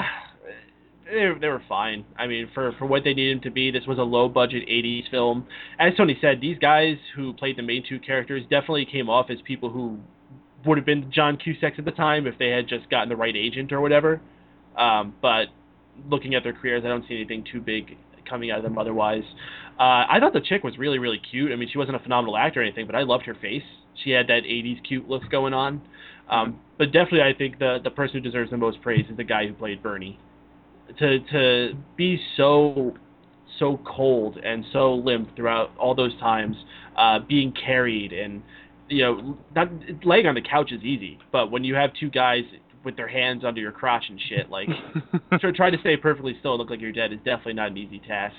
they, 1.06 1.30
they 1.40 1.48
were 1.48 1.62
fine. 1.70 2.06
I 2.18 2.28
mean, 2.28 2.50
for, 2.54 2.74
for 2.78 2.86
what 2.86 3.04
they 3.04 3.14
needed 3.14 3.38
them 3.38 3.44
to 3.44 3.52
be, 3.52 3.72
this 3.72 3.86
was 3.88 4.00
a 4.00 4.04
low 4.04 4.28
budget 4.28 4.68
80s 4.68 5.10
film. 5.10 5.48
As 5.80 5.94
Tony 5.96 6.18
said, 6.20 6.42
these 6.42 6.58
guys 6.58 6.98
who 7.16 7.34
played 7.34 7.58
the 7.58 7.62
main 7.62 7.84
two 7.88 8.00
characters 8.00 8.44
definitely 8.50 8.86
came 8.86 9.10
off 9.10 9.30
as 9.30 9.38
people 9.46 9.70
who 9.70 9.98
would 10.66 10.78
have 10.78 10.86
been 10.86 11.12
John 11.12 11.38
Cusacks 11.38 11.78
at 11.78 11.86
the 11.86 11.92
time 11.92 12.28
if 12.28 12.38
they 12.38 12.50
had 12.50 12.68
just 12.68 12.90
gotten 12.90 13.10
the 13.10 13.16
right 13.16 13.36
agent 13.36 13.72
or 13.72 13.80
whatever. 13.80 14.22
Um, 14.78 15.14
but 15.22 15.46
looking 16.10 16.36
at 16.36 16.44
their 16.44 16.54
careers, 16.54 16.84
I 16.86 16.88
don't 16.88 17.08
see 17.08 17.16
anything 17.16 17.46
too 17.50 17.62
big 17.62 17.98
coming 18.34 18.50
out 18.50 18.58
of 18.58 18.64
them 18.64 18.80
otherwise. 18.80 19.24
Uh, 19.80 20.10
I 20.10 20.18
thought 20.20 20.34
the 20.34 20.42
chick 20.42 20.64
was 20.64 20.78
really, 20.80 20.98
really 20.98 21.22
cute. 21.30 21.52
I 21.52 21.56
mean, 21.56 21.70
she 21.72 21.78
wasn't 21.78 21.98
a 21.98 22.00
phenomenal 22.00 22.36
actor 22.36 22.62
or 22.62 22.64
anything, 22.64 22.88
but 22.88 22.96
I 22.96 23.04
loved 23.04 23.26
her 23.28 23.36
face. 23.36 23.64
She 24.04 24.10
had 24.10 24.26
that 24.28 24.42
80s 24.44 24.84
cute 24.88 25.08
look 25.08 25.22
going 25.30 25.54
on. 25.54 25.82
Um, 26.30 26.60
but 26.80 26.86
definitely, 26.86 27.22
I 27.22 27.34
think 27.38 27.60
the 27.60 27.78
the 27.84 27.92
person 27.92 28.16
who 28.16 28.22
deserves 28.22 28.50
the 28.50 28.58
most 28.58 28.82
praise 28.82 29.06
is 29.10 29.18
the 29.18 29.24
guy 29.24 29.46
who 29.46 29.54
played 29.54 29.84
Bernie. 29.84 30.18
To 30.98 31.20
to 31.20 31.74
be 31.96 32.20
so 32.38 32.96
so 33.60 33.80
cold 33.86 34.38
and 34.44 34.66
so 34.74 34.96
limp 34.96 35.36
throughout 35.36 35.72
all 35.78 35.94
those 35.94 36.18
times, 36.20 36.56
uh, 36.98 37.20
being 37.20 37.54
carried 37.54 38.14
and 38.14 38.42
you 38.90 39.04
know, 39.04 39.38
not 39.56 39.70
laying 40.04 40.28
on 40.28 40.36
the 40.36 40.42
couch 40.42 40.72
is 40.72 40.82
easy, 40.84 41.18
but 41.32 41.52
when 41.52 41.64
you 41.64 41.76
have 41.76 41.92
two 42.00 42.10
guys 42.10 42.44
with 42.84 42.98
their 42.98 43.08
hands 43.08 43.44
under 43.46 43.62
your 43.62 43.72
crotch 43.72 44.04
and 44.10 44.20
shit, 44.30 44.50
like 44.50 44.68
try, 45.40 45.52
try 45.52 45.70
to 45.70 45.78
stay 45.80 45.98
perfectly 45.98 46.36
still 46.40 46.54
and 46.54 46.60
look 46.60 46.70
like 46.70 46.82
you're 46.82 46.92
dead 46.92 47.14
is 47.14 47.20
definitely 47.20 47.54
not 47.54 47.72
an 47.72 47.78
easy 47.78 48.00
task. 48.00 48.36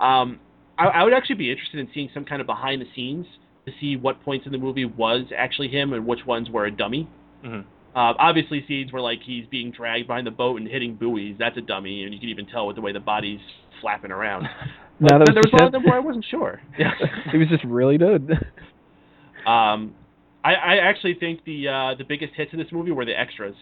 Um, 0.00 0.40
I, 0.78 0.86
I 0.86 1.04
would 1.04 1.12
actually 1.12 1.36
be 1.36 1.50
interested 1.50 1.80
in 1.80 1.88
seeing 1.94 2.10
some 2.12 2.24
kind 2.24 2.40
of 2.40 2.46
behind 2.46 2.82
the 2.82 2.86
scenes 2.94 3.26
to 3.66 3.72
see 3.80 3.96
what 3.96 4.22
points 4.22 4.46
in 4.46 4.52
the 4.52 4.58
movie 4.58 4.84
was 4.84 5.24
actually 5.36 5.68
him 5.68 5.92
and 5.92 6.06
which 6.06 6.26
ones 6.26 6.50
were 6.50 6.66
a 6.66 6.70
dummy. 6.70 7.08
Mm-hmm. 7.44 7.68
Uh, 7.96 8.12
obviously, 8.18 8.64
scenes 8.66 8.92
where 8.92 9.02
like 9.02 9.20
he's 9.24 9.46
being 9.46 9.70
dragged 9.70 10.08
behind 10.08 10.26
the 10.26 10.32
boat 10.32 10.60
and 10.60 10.68
hitting 10.68 10.96
buoys, 10.96 11.36
that's 11.38 11.56
a 11.56 11.60
dummy, 11.60 12.02
and 12.02 12.12
you 12.12 12.18
can 12.18 12.28
even 12.28 12.46
tell 12.46 12.66
with 12.66 12.76
the 12.76 12.82
way 12.82 12.92
the 12.92 13.00
body's 13.00 13.40
flapping 13.80 14.10
around. 14.10 14.48
Now 15.00 15.18
But 15.18 15.26
that 15.26 15.32
there 15.34 15.42
was 15.42 15.50
was 15.52 15.60
a 15.60 15.64
lot 15.64 15.66
of 15.66 15.72
them 15.72 15.82
where 15.82 15.96
I 15.96 15.98
wasn't 15.98 16.24
sure. 16.30 16.62
Yeah. 16.78 16.92
he 17.32 17.36
was 17.36 17.48
just 17.48 17.64
really 17.64 17.98
good. 17.98 18.30
Um, 19.44 19.92
I, 20.44 20.54
I 20.54 20.76
actually 20.76 21.14
think 21.14 21.44
the 21.44 21.68
uh, 21.68 21.94
the 21.96 22.04
biggest 22.04 22.34
hits 22.34 22.52
in 22.52 22.58
this 22.58 22.68
movie 22.70 22.92
were 22.92 23.04
the 23.04 23.18
extras. 23.18 23.56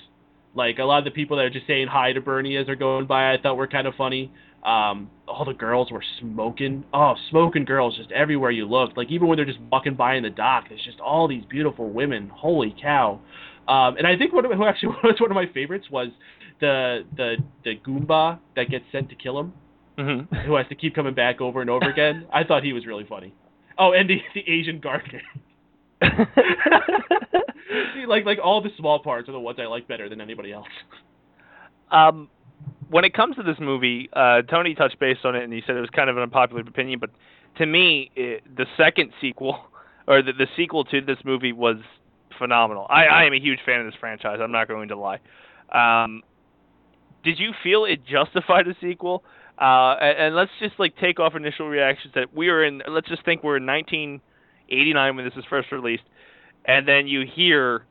Like 0.55 0.79
a 0.79 0.85
lot 0.85 0.99
of 0.99 1.05
the 1.05 1.11
people 1.11 1.37
that 1.39 1.45
are 1.45 1.51
just 1.51 1.67
saying 1.67 1.89
hi 1.89 2.13
to 2.13 2.21
Bernie 2.21 2.57
as 2.57 2.67
they're 2.67 2.77
going 2.77 3.07
by, 3.07 3.33
I 3.33 3.39
thought 3.41 3.57
were 3.57 3.67
kind 3.67 3.87
of 3.87 3.95
funny. 3.95 4.31
Um, 4.65 5.11
all 5.27 5.45
the 5.45 5.55
girls 5.55 5.91
were 5.91 6.05
smoking. 6.21 6.85
Oh, 6.93 7.15
smoking 7.31 7.65
girls 7.65 7.97
just 7.97 8.13
everywhere 8.13 8.51
you 8.51 8.67
looked. 8.67 8.97
Like 8.97 9.11
even 9.11 9.27
when 9.29 9.37
they're 9.37 9.47
just 9.47 9.59
walking 9.73 9.95
by 9.95 10.15
in 10.17 10.23
the 10.23 10.31
dock, 10.31 10.67
there's 10.69 10.85
just 10.85 11.01
all 11.01 11.27
these 11.27 11.45
beautiful 11.47 11.89
women. 11.91 12.29
Holy 12.29 12.75
cow! 12.81 13.19
Um, 13.67 13.97
and 13.97 14.07
I 14.07 14.17
think 14.17 14.33
one 14.33 14.45
of, 14.45 14.53
who 14.57 14.65
actually 14.67 14.89
was 15.05 15.17
one 15.21 15.31
of 15.31 15.35
my 15.35 15.47
favorites 15.53 15.87
was 15.91 16.09
the 16.61 17.05
the 17.17 17.37
the 17.65 17.77
Goomba 17.85 18.39
that 18.55 18.69
gets 18.71 18.85
sent 18.93 19.09
to 19.09 19.15
kill 19.17 19.41
him, 19.41 19.53
Mm-hmm. 19.99 20.35
who 20.47 20.55
has 20.57 20.67
to 20.69 20.75
keep 20.75 20.95
coming 20.95 21.15
back 21.15 21.41
over 21.41 21.61
and 21.61 21.69
over 21.69 21.89
again. 21.91 22.27
I 22.33 22.45
thought 22.45 22.63
he 22.63 22.73
was 22.73 22.87
really 22.87 23.05
funny. 23.09 23.35
Oh, 23.79 23.93
and 23.95 24.09
the 24.09 24.19
the 24.35 24.43
Asian 24.49 24.81
gardener. 24.81 25.23
See, 27.95 28.07
like 28.07 28.25
like 28.25 28.39
all 28.43 28.63
the 28.63 28.71
small 28.77 28.99
parts 29.01 29.29
are 29.29 29.33
the 29.33 29.41
ones 29.41 29.59
I 29.61 29.67
like 29.67 29.89
better 29.89 30.09
than 30.09 30.21
anybody 30.21 30.53
else. 30.53 30.67
Um, 31.91 32.29
when 32.91 33.05
it 33.05 33.15
comes 33.15 33.37
to 33.37 33.43
this 33.43 33.57
movie, 33.61 34.09
uh, 34.13 34.43
Tony 34.43 34.75
touched 34.75 34.99
base 34.99 35.19
on 35.25 35.35
it, 35.35 35.45
and 35.45 35.53
he 35.53 35.63
said 35.67 35.77
it 35.77 35.81
was 35.81 35.91
kind 35.91 36.11
of 36.11 36.17
an 36.17 36.23
unpopular 36.23 36.63
opinion. 36.63 36.99
But 36.99 37.11
to 37.59 37.67
me, 37.67 38.11
it, 38.15 38.43
the 38.57 38.67
second 38.77 39.13
sequel, 39.21 39.59
or 40.07 40.23
the, 40.23 40.33
the 40.33 40.47
sequel 40.57 40.85
to 40.85 41.01
this 41.01 41.19
movie, 41.25 41.53
was 41.53 41.77
phenomenal. 42.39 42.87
I, 42.91 43.05
I 43.05 43.25
am 43.25 43.33
a 43.33 43.41
huge 43.41 43.61
fan 43.65 43.81
of 43.81 43.87
this 43.87 43.95
franchise. 43.99 44.39
I'm 44.43 44.53
not 44.53 44.69
going 44.69 44.89
to 44.89 44.97
lie. 44.97 45.21
Um, 45.73 46.23
did 47.25 47.39
you 47.39 47.53
feel 47.63 47.85
it 47.85 48.05
justified 48.05 48.67
a 48.69 48.75
sequel? 48.81 49.23
Uh, 49.61 49.97
and, 50.01 50.19
and 50.19 50.37
let's 50.37 50.51
just 50.61 50.75
like 50.79 50.97
take 50.97 51.21
off 51.21 51.35
initial 51.35 51.69
reactions 51.69 52.13
that 52.15 52.35
we 52.35 52.49
were 52.51 52.65
in. 52.65 52.83
Let's 52.89 53.09
just 53.09 53.25
think 53.25 53.43
we're 53.43 53.59
in 53.59 53.67
1989 53.67 55.17
when 55.17 55.25
this 55.25 55.35
was 55.35 55.45
first 55.49 55.71
released, 55.73 56.03
and 56.65 56.87
then 56.87 57.07
you 57.07 57.25
hear 57.27 57.85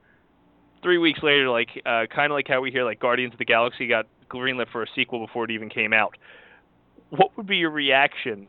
three 0.81 0.97
weeks 0.97 1.19
later, 1.23 1.49
like 1.49 1.69
uh, 1.85 2.05
kind 2.13 2.31
of 2.31 2.35
like 2.35 2.47
how 2.47 2.61
we 2.61 2.71
hear 2.71 2.83
like 2.83 2.99
Guardians 2.99 3.33
of 3.33 3.39
the 3.39 3.45
Galaxy 3.45 3.87
got 3.87 4.07
greenlit 4.29 4.71
for 4.71 4.83
a 4.83 4.87
sequel 4.95 5.25
before 5.25 5.45
it 5.45 5.51
even 5.51 5.69
came 5.69 5.93
out. 5.93 6.17
What 7.09 7.35
would 7.37 7.47
be 7.47 7.57
your 7.57 7.71
reaction? 7.71 8.47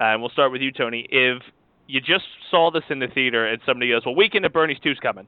Uh, 0.00 0.04
and 0.04 0.22
we'll 0.22 0.30
start 0.30 0.52
with 0.52 0.62
you, 0.62 0.72
Tony. 0.72 1.06
If 1.10 1.42
you 1.86 2.00
just 2.00 2.24
saw 2.50 2.70
this 2.70 2.84
in 2.90 2.98
the 2.98 3.08
theater 3.08 3.46
and 3.46 3.60
somebody 3.66 3.90
goes, 3.90 4.02
"Well, 4.06 4.14
Weekend 4.14 4.44
at 4.44 4.52
Bernie's 4.52 4.78
2's 4.84 4.98
coming," 5.00 5.26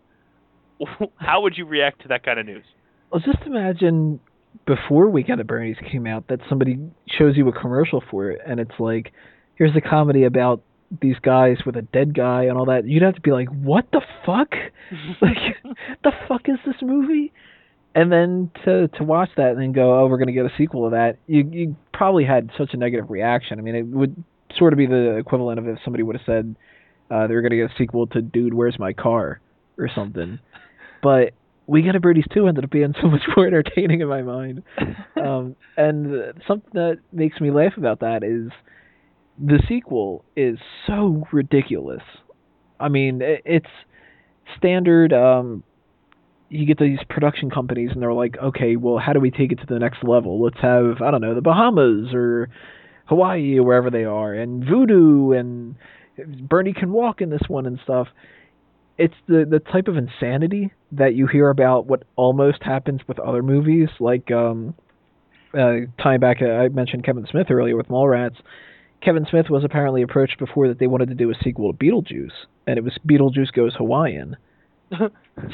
how 1.17 1.43
would 1.43 1.57
you 1.57 1.67
react 1.67 2.03
to 2.03 2.09
that 2.09 2.25
kind 2.25 2.39
of 2.39 2.47
news? 2.47 2.65
Well, 3.11 3.21
just 3.21 3.43
imagine 3.47 4.21
before 4.67 5.09
Weekend 5.09 5.41
at 5.41 5.47
Bernie's 5.47 5.77
came 5.91 6.07
out 6.07 6.29
that 6.29 6.41
somebody 6.49 6.79
shows 7.09 7.37
you 7.37 7.49
a 7.49 7.53
commercial 7.53 8.03
for 8.11 8.31
it, 8.31 8.41
and 8.47 8.61
it's 8.61 8.79
like, 8.79 9.13
here's 9.57 9.75
a 9.77 9.81
comedy 9.81 10.25
about 10.25 10.63
these 11.01 11.17
guys 11.23 11.59
with 11.65 11.77
a 11.77 11.83
dead 11.83 12.15
guy 12.15 12.45
and 12.45 12.59
all 12.59 12.67
that. 12.67 12.87
You'd 12.87 13.03
have 13.03 13.15
to 13.15 13.21
be 13.21 13.33
like, 13.33 13.49
what 13.49 13.87
the 13.93 14.01
fuck? 14.27 14.51
like, 15.21 15.57
the 16.03 16.13
fuck 16.29 16.43
is 16.49 16.59
this 16.67 16.77
movie? 16.83 17.33
And 17.95 18.13
then 18.13 18.51
to 18.65 18.89
to 18.89 19.05
watch 19.05 19.31
that 19.37 19.51
and 19.51 19.61
then 19.61 19.73
go, 19.73 19.99
oh, 20.01 20.07
we're 20.07 20.19
gonna 20.19 20.33
get 20.33 20.47
a 20.47 20.53
sequel 20.57 20.91
to 20.91 20.97
that. 20.97 21.19
You 21.27 21.49
you 21.51 21.77
probably 21.93 22.25
had 22.25 22.51
such 22.57 22.71
a 22.73 22.77
negative 22.77 23.11
reaction. 23.11 23.59
I 23.59 23.63
mean, 23.63 23.75
it 23.75 23.87
would 23.87 24.23
sort 24.57 24.73
of 24.73 24.77
be 24.77 24.87
the 24.87 25.17
equivalent 25.17 25.59
of 25.59 25.67
if 25.67 25.79
somebody 25.85 26.03
would 26.03 26.17
have 26.17 26.27
said 26.27 26.57
uh, 27.11 27.27
they 27.27 27.35
were 27.35 27.43
gonna 27.43 27.57
get 27.57 27.71
a 27.71 27.75
sequel 27.77 28.07
to 28.09 28.23
Dude, 28.23 28.55
Where's 28.55 28.79
My 28.79 28.93
Car 28.93 29.41
or 29.79 29.89
something. 29.95 30.39
But 31.03 31.33
Weekend 31.67 31.97
at 31.97 32.03
Bernie's 32.03 32.27
2 32.35 32.47
ended 32.47 32.65
up 32.65 32.71
being 32.71 32.95
so 33.01 33.09
much 33.09 33.23
more 33.35 33.47
entertaining 33.47 34.01
in 34.01 34.09
my 34.09 34.23
mind. 34.23 34.63
Um, 35.17 35.57
and 35.77 36.35
something 36.47 36.71
that 36.75 36.99
makes 37.13 37.41
me 37.41 37.51
laugh 37.51 37.73
about 37.79 38.01
that 38.01 38.23
is 38.23 38.51
the 39.45 39.63
sequel 39.69 40.25
is 40.37 40.59
so 40.87 41.27
ridiculous. 41.33 42.03
I 42.79 42.89
mean, 42.89 43.21
it's 43.23 43.67
standard. 44.57 45.13
Um, 45.13 45.63
you 46.49 46.67
get 46.67 46.79
these 46.79 46.99
production 47.09 47.51
companies, 47.51 47.91
and 47.93 48.03
they're 48.03 48.13
like, 48.13 48.37
okay, 48.39 48.77
well, 48.77 48.99
how 48.99 49.13
do 49.13 49.21
we 49.21 49.31
take 49.31 49.53
it 49.53 49.57
to 49.57 49.67
the 49.67 49.79
next 49.79 50.03
level? 50.03 50.43
Let's 50.43 50.61
have, 50.61 51.01
I 51.03 51.11
don't 51.11 51.21
know, 51.21 51.35
the 51.35 51.43
Bahamas 51.43 52.13
or 52.13 52.49
Hawaii 53.07 53.59
or 53.59 53.65
wherever 53.65 53.91
they 53.91 54.05
are, 54.05 54.35
and 54.35 54.65
voodoo, 54.65 55.33
and 55.33 55.77
Bernie 56.49 56.73
can 56.73 56.93
walk 56.93 57.21
in 57.21 57.31
this 57.31 57.43
one 57.49 57.67
and 57.67 57.79
stuff 57.83 58.09
it's 59.01 59.15
the 59.27 59.47
the 59.49 59.59
type 59.59 59.89
of 59.89 59.97
insanity 59.97 60.71
that 60.93 61.15
you 61.15 61.27
hear 61.27 61.49
about 61.49 61.87
what 61.87 62.03
almost 62.17 62.63
happens 62.63 63.01
with 63.09 63.19
other 63.19 63.43
movies 63.43 63.89
like 63.99 64.31
um 64.31 64.75
uh 65.55 65.77
tying 66.01 66.21
back 66.21 66.43
uh, 66.43 66.51
I 66.51 66.69
mentioned 66.69 67.05
Kevin 67.05 67.27
Smith 67.31 67.47
earlier 67.51 67.77
with 67.77 67.89
Mallrats 67.89 68.37
Kevin 69.03 69.27
Smith 69.29 69.47
was 69.49 69.65
apparently 69.65 70.03
approached 70.03 70.39
before 70.39 70.69
that 70.69 70.79
they 70.79 70.87
wanted 70.87 71.09
to 71.09 71.15
do 71.15 71.31
a 71.31 71.35
sequel 71.43 71.73
to 71.73 71.79
Beetlejuice 71.79 72.47
and 72.67 72.79
it 72.79 72.85
was 72.85 72.99
Beetlejuice 73.09 73.53
goes 73.53 73.75
Hawaiian. 73.77 74.37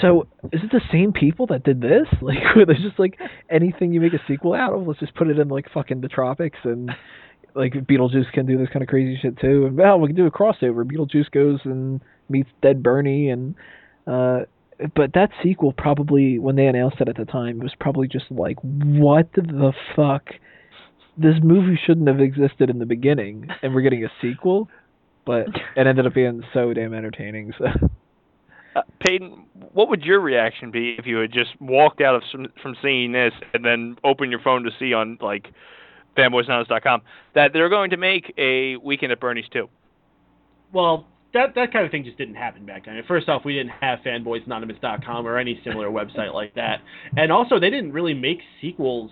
So 0.03 0.27
is 0.53 0.63
it 0.65 0.73
the 0.73 0.81
same 0.91 1.13
people 1.13 1.47
that 1.49 1.63
did 1.63 1.81
this? 1.81 2.09
Like 2.21 2.57
where 2.57 2.67
there's 2.67 2.83
just 2.83 2.99
like 2.99 3.21
anything 3.49 3.93
you 3.93 4.01
make 4.01 4.15
a 4.15 4.23
sequel 4.27 4.53
out 4.53 4.73
of? 4.73 4.85
Let's 4.85 4.99
just 4.99 5.15
put 5.15 5.29
it 5.29 5.39
in 5.39 5.47
like 5.47 5.71
fucking 5.73 6.01
the 6.01 6.09
tropics 6.09 6.59
and 6.65 6.91
like 7.55 7.73
Beetlejuice 7.73 8.33
can 8.33 8.47
do 8.47 8.59
this 8.59 8.69
kind 8.73 8.83
of 8.83 8.89
crazy 8.89 9.17
shit 9.21 9.39
too. 9.39 9.67
And 9.67 9.77
well 9.77 10.01
we 10.01 10.09
can 10.09 10.17
do 10.17 10.27
a 10.27 10.31
crossover. 10.31 10.83
Beetlejuice 10.85 11.31
goes 11.31 11.61
and 11.65 12.01
meets 12.29 12.49
Dead 12.63 12.83
Bernie 12.83 13.31
and 13.31 13.55
uh 14.09 14.41
but 14.95 15.13
that 15.15 15.31
sequel 15.43 15.73
probably 15.73 16.39
when 16.39 16.57
they 16.57 16.67
announced 16.67 16.97
it 17.01 17.09
at 17.09 17.17
the 17.17 17.25
time 17.25 17.61
was 17.61 17.73
probably 17.79 18.09
just 18.09 18.27
like 18.31 18.57
what 18.63 19.31
the 19.35 19.73
fuck 19.95 20.25
this 21.17 21.37
movie 21.43 21.79
shouldn't 21.87 22.09
have 22.09 22.21
existed 22.21 22.71
in 22.71 22.79
the 22.79 22.87
beginning 22.87 23.49
and 23.63 23.75
we're 23.75 23.83
getting 23.83 24.05
a 24.05 24.11
sequel 24.21 24.69
but 25.25 25.47
it 25.77 25.87
ended 25.87 26.07
up 26.07 26.15
being 26.15 26.43
so 26.53 26.73
damn 26.73 26.95
entertaining 26.95 27.53
so 27.59 27.67
Uh, 28.77 28.83
Peyton, 29.01 29.47
what 29.73 29.89
would 29.89 30.03
your 30.03 30.21
reaction 30.21 30.71
be 30.71 30.97
if 30.99 31.07
you 31.07 31.17
had 31.17 31.33
just 31.33 31.59
walked 31.61 32.03
out 32.03 32.15
of 32.15 32.23
some, 32.31 32.47
from 32.63 32.77
seeing 32.83 33.11
this 33.13 33.33
and 33.55 33.65
then 33.65 33.97
opened 34.05 34.31
your 34.31 34.41
phone 34.43 34.65
to 34.65 34.71
see 34.79 34.93
on 34.93 35.17
like 35.23 35.49
fanboysanonymous.com 36.15 37.01
that 37.35 37.55
they're 37.55 37.71
going 37.71 37.89
to 37.89 37.97
make 37.97 38.35
a 38.37 38.77
Weekend 38.77 39.13
at 39.13 39.19
Bernie's 39.19 39.49
too? 39.51 39.71
Well, 40.75 41.07
that 41.33 41.55
that 41.55 41.73
kind 41.73 41.87
of 41.87 41.91
thing 41.91 42.05
just 42.05 42.19
didn't 42.19 42.35
happen 42.35 42.67
back 42.67 42.85
then. 42.85 43.03
First 43.09 43.31
off, 43.31 43.47
we 43.47 43.55
didn't 43.55 43.73
have 43.81 44.01
fanboysanonymous.com 44.01 45.27
or 45.27 45.39
any 45.39 45.59
similar 45.65 45.89
website 45.89 46.35
like 46.35 46.55
that, 46.57 46.83
and 47.17 47.33
also 47.33 47.59
they 47.59 47.71
didn't 47.71 47.93
really 47.93 48.15
make 48.15 48.41
sequels. 48.61 49.11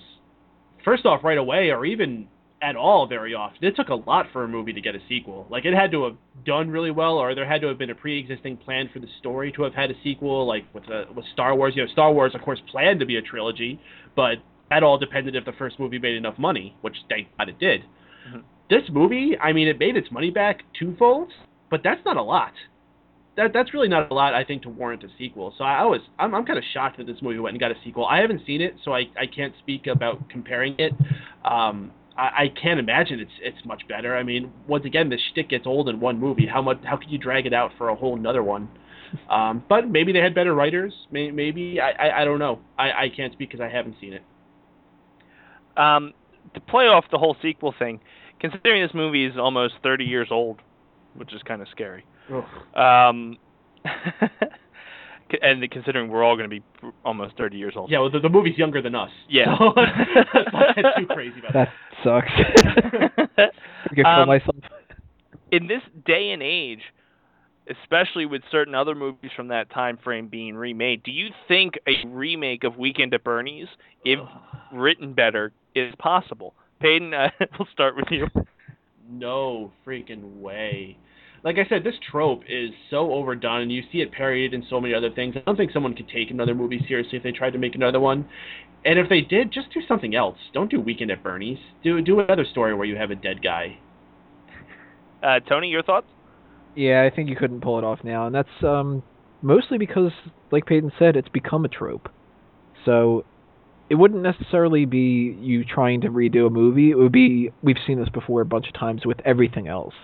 First 0.85 1.07
off, 1.07 1.25
right 1.25 1.39
away, 1.39 1.71
or 1.71 1.85
even 1.85 2.29
at 2.65 2.77
all 2.77 3.07
very 3.07 3.35
often. 3.35 3.63
It 3.63 3.77
took 3.77 3.89
a 3.89 3.95
lot 3.95 4.27
for 4.33 4.45
a 4.45 4.49
movie 4.49 4.73
to 4.73 4.81
get 4.81 4.95
a 4.95 4.99
sequel. 5.09 5.47
Like 5.51 5.65
it 5.67 5.75
had 5.75 5.91
to 5.91 6.05
have 6.05 6.17
done 6.47 6.71
really 6.71 6.91
well, 6.91 7.19
or 7.19 7.35
there 7.35 7.47
had 7.47 7.61
to 7.61 7.69
have 7.69 7.79
been 7.79 7.91
a 7.91 7.95
pre-existing 7.95 8.57
plan 8.57 8.89
for 8.93 9.01
the 9.01 9.07
story 9.19 9.53
to 9.53 9.63
have 9.65 9.75
had 9.75 9.91
a 9.91 9.95
sequel. 10.03 10.47
Like 10.47 10.65
with 10.75 10.87
the, 10.87 11.05
with 11.15 11.27
Star 11.33 11.55
Wars, 11.55 11.75
you 11.77 11.85
know, 11.85 11.93
Star 11.93 12.13
Wars 12.13 12.33
of 12.35 12.41
course 12.41 12.61
planned 12.71 13.01
to 13.01 13.07
be 13.07 13.17
a 13.17 13.23
trilogy, 13.23 13.79
but 14.17 14.37
that 14.71 14.83
all 14.83 14.99
depended 14.99 15.37
if 15.37 15.45
the 15.45 15.53
first 15.53 15.79
movie 15.79 15.99
made 15.99 16.17
enough 16.17 16.39
money, 16.39 16.75
which 16.81 16.97
thank 17.09 17.29
God 17.37 17.51
it 17.51 17.59
did. 17.59 17.83
Mm-hmm. 18.29 18.39
This 18.71 18.83
movie, 18.91 19.37
I 19.39 19.53
mean, 19.53 19.69
it 19.69 19.79
made 19.79 19.97
its 19.97 20.11
money 20.11 20.31
back 20.31 20.63
twofold, 20.79 21.31
but 21.71 21.83
that's 21.85 22.01
not 22.07 22.17
a 22.17 22.23
lot. 22.23 22.53
That 23.37 23.53
that's 23.53 23.75
really 23.75 23.89
not 23.89 24.11
a 24.11 24.15
lot, 24.15 24.33
I 24.35 24.45
think, 24.45 24.63
to 24.63 24.69
warrant 24.69 25.03
a 25.03 25.09
sequel. 25.19 25.55
So 25.59 25.65
I, 25.65 25.85
was, 25.85 26.01
I'm, 26.19 26.35
I'm 26.35 26.45
kind 26.47 26.59
of 26.59 26.65
shocked 26.73 26.99
that 26.99 27.07
this 27.07 27.17
movie 27.21 27.39
went 27.39 27.55
and 27.55 27.61
got 27.61 27.73
a 27.73 27.75
sequel. 27.85 28.07
I 28.07 28.21
haven't 28.21 28.43
seen 28.47 28.61
it, 28.61 28.77
so 28.85 28.95
I, 28.95 29.07
I 29.19 29.27
can't 29.27 29.53
speak 29.59 29.89
about 29.89 30.29
comparing 30.31 30.77
it. 30.79 30.93
Um, 31.45 31.91
I, 32.17 32.53
can't 32.63 32.79
imagine 32.79 33.19
it's 33.19 33.33
it's 33.43 33.67
much 33.67 33.83
better. 33.89 34.17
I 34.17 34.23
mean, 34.23 34.53
once 34.69 34.85
again, 34.85 35.09
the 35.09 35.19
shtick 35.33 35.49
gets 35.49 35.67
old 35.67 35.89
in 35.89 35.99
one 35.99 36.21
movie. 36.21 36.47
How 36.47 36.63
much? 36.63 36.79
How 36.85 36.97
could 36.97 37.11
you 37.11 37.19
drag 37.19 37.45
it 37.47 37.53
out 37.53 37.73
for 37.77 37.89
a 37.89 37.95
whole 37.97 38.17
another 38.17 38.43
one? 38.43 38.69
Um, 39.29 39.65
but 39.69 39.89
maybe 39.89 40.13
they 40.13 40.21
had 40.21 40.35
better 40.35 40.55
writers. 40.55 40.93
Maybe, 41.11 41.33
maybe 41.33 41.81
I, 41.81 41.91
I 41.91 42.23
I 42.23 42.25
don't 42.25 42.39
know. 42.39 42.61
I 42.79 42.91
I 42.93 43.09
can't 43.15 43.33
speak 43.33 43.51
because 43.51 43.61
I 43.61 43.69
haven't 43.69 43.97
seen 44.01 44.13
it. 44.13 44.23
Um, 45.77 46.13
to 46.55 46.61
play 46.61 46.85
off 46.85 47.05
the 47.11 47.19
whole 47.19 47.37
sequel 47.43 47.75
thing, 47.77 47.99
considering 48.39 48.83
this 48.83 48.95
movie 48.95 49.27
is 49.27 49.37
almost 49.37 49.75
30 49.83 50.05
years 50.05 50.29
old, 50.31 50.61
which 51.15 51.35
is 51.35 51.43
kind 51.43 51.63
of 51.63 51.69
scary. 51.69 52.05
Um, 52.75 53.37
and 55.43 55.71
considering 55.71 56.09
we're 56.09 56.23
all 56.23 56.37
going 56.37 56.49
to 56.49 56.61
be 56.61 56.65
almost 57.05 57.37
30 57.37 57.57
years 57.57 57.75
old. 57.77 57.91
Yeah, 57.91 58.01
well, 58.01 58.11
the, 58.11 58.21
the 58.21 58.29
movie's 58.29 58.59
younger 58.59 58.83
than 58.83 58.95
us. 58.95 59.11
Yeah. 59.29 59.57
So 59.59 59.73
that's 59.77 60.99
too 60.99 61.07
crazy 61.07 61.41
about 61.41 61.53
that. 61.53 61.69
sucks. 62.03 62.29
I 63.37 63.95
can 63.95 64.07
um, 64.07 64.29
myself. 64.29 64.57
In 65.51 65.67
this 65.67 65.83
day 66.07 66.31
and 66.33 66.43
age, 66.43 66.81
especially 67.83 68.27
with 68.27 68.43
certain 68.51 68.75
other 68.75 68.95
movies 68.95 69.31
from 69.35 69.49
that 69.49 69.71
time 69.71 69.99
frame 70.03 70.29
being 70.29 70.57
remade, 70.57 71.03
do 71.03 71.11
you 71.11 71.29
think 71.49 71.75
a 71.87 72.07
remake 72.07 72.65
of 72.65 72.77
Weekend 72.77 73.15
at 73.15 73.25
Bernie's, 73.25 73.69
if 74.05 74.19
written 74.73 75.13
better, 75.13 75.53
is 75.75 75.95
possible? 75.99 76.55
Peyton, 76.81 77.15
uh, 77.15 77.31
we'll 77.59 77.69
start 77.73 77.97
with 77.97 78.07
you. 78.11 78.27
No 79.11 79.73
freaking 79.87 80.41
way 80.41 80.97
like 81.45 81.57
I 81.59 81.69
said, 81.69 81.85
this 81.85 81.95
trope 82.11 82.41
is 82.49 82.71
so 82.91 83.13
overdone, 83.13 83.61
and 83.61 83.71
you 83.71 83.83
see 83.93 83.99
it 83.99 84.11
parodied 84.13 84.55
in 84.55 84.65
so 84.69 84.81
many 84.81 84.95
other 84.95 85.11
things. 85.11 85.35
I 85.37 85.41
don't 85.41 85.57
think 85.57 85.73
someone 85.73 85.95
could 85.95 86.09
take 86.09 86.31
another 86.31 86.55
movie 86.55 86.83
seriously 86.89 87.19
if 87.19 87.23
they 87.23 87.33
tried 87.33 87.53
to 87.53 87.59
make 87.59 87.75
another 87.75 88.01
one. 88.01 88.27
And 88.87 88.99
if 88.99 89.11
they 89.11 89.21
did, 89.21 89.53
just 89.53 89.73
do 89.73 89.81
something 89.87 90.15
else. 90.15 90.39
Don't 90.55 90.71
do 90.71 90.81
Weekend 90.81 91.11
at 91.11 91.23
Bernie's. 91.23 91.59
Do 91.83 92.01
do 92.01 92.21
another 92.21 92.47
story 92.51 92.75
where 92.75 92.87
you 92.87 92.97
have 92.97 93.11
a 93.11 93.15
dead 93.15 93.43
guy. 93.43 93.79
Uh, 95.23 95.41
Tony, 95.41 95.69
your 95.69 95.83
thoughts? 95.83 96.07
Yeah, 96.75 97.09
I 97.11 97.15
think 97.15 97.29
you 97.29 97.37
couldn't 97.37 97.61
pull 97.61 97.79
it 97.79 97.85
off 97.85 98.01
now, 98.03 98.27
and 98.27 98.35
that's 98.35 98.49
um, 98.63 99.03
mostly 99.43 99.79
because, 99.79 100.13
like 100.51 100.67
Payton 100.67 100.93
said, 100.99 101.15
it's 101.15 101.29
become 101.29 101.65
a 101.65 101.69
trope. 101.69 102.09
So 102.85 103.25
it 103.91 103.95
wouldn't 103.97 104.23
necessarily 104.23 104.87
be 104.87 105.37
you 105.41 105.65
trying 105.65 106.01
to 106.03 106.09
redo 106.09 106.47
a 106.47 106.51
movie. 106.51 106.91
It 106.91 106.97
would 106.97 107.13
be 107.13 107.51
we've 107.63 107.77
seen 107.87 108.01
this 108.01 108.09
before 108.09 108.41
a 108.41 108.47
bunch 108.47 108.67
of 108.67 108.75
times 108.75 109.05
with 109.05 109.19
everything 109.27 109.69
else. 109.69 109.95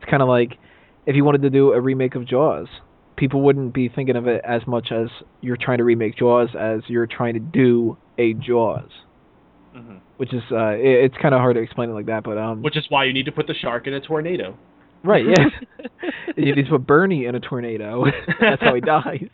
It's 0.00 0.10
kind 0.10 0.22
of 0.22 0.28
like 0.28 0.58
if 1.08 1.16
you 1.16 1.24
wanted 1.24 1.40
to 1.40 1.48
do 1.48 1.72
a 1.72 1.80
remake 1.80 2.14
of 2.14 2.26
Jaws, 2.26 2.68
people 3.16 3.40
wouldn't 3.40 3.72
be 3.72 3.88
thinking 3.88 4.14
of 4.14 4.28
it 4.28 4.42
as 4.44 4.60
much 4.66 4.92
as 4.92 5.08
you're 5.40 5.56
trying 5.56 5.78
to 5.78 5.84
remake 5.84 6.18
Jaws 6.18 6.50
as 6.56 6.82
you're 6.86 7.06
trying 7.06 7.32
to 7.32 7.40
do 7.40 7.96
a 8.18 8.34
Jaws. 8.34 8.90
Mm-hmm. 9.74 9.96
Which 10.18 10.34
is 10.34 10.42
uh, 10.52 10.74
it, 10.74 11.06
it's 11.06 11.14
kind 11.16 11.34
of 11.34 11.40
hard 11.40 11.56
to 11.56 11.62
explain 11.62 11.88
it 11.88 11.94
like 11.94 12.06
that, 12.06 12.24
but 12.24 12.36
um. 12.36 12.60
Which 12.60 12.76
is 12.76 12.84
why 12.90 13.04
you 13.04 13.14
need 13.14 13.24
to 13.24 13.32
put 13.32 13.46
the 13.46 13.54
shark 13.54 13.86
in 13.86 13.94
a 13.94 14.00
tornado. 14.00 14.58
Right. 15.02 15.24
Yeah. 15.24 15.46
you 16.36 16.54
need 16.54 16.66
to 16.66 16.70
put 16.72 16.86
Bernie 16.86 17.24
in 17.24 17.34
a 17.34 17.40
tornado. 17.40 18.04
That's 18.40 18.62
how 18.62 18.74
he 18.74 18.82
dies. 18.82 19.28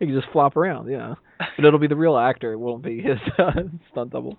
He 0.00 0.06
can 0.06 0.20
just 0.20 0.32
flop 0.32 0.56
around. 0.56 0.90
Yeah. 0.90 1.14
But 1.38 1.64
it'll 1.64 1.78
be 1.78 1.86
the 1.86 1.96
real 1.96 2.18
actor. 2.18 2.52
It 2.52 2.58
won't 2.58 2.82
be 2.82 3.00
his 3.00 3.18
uh, 3.38 3.52
stunt 3.92 4.10
double 4.10 4.36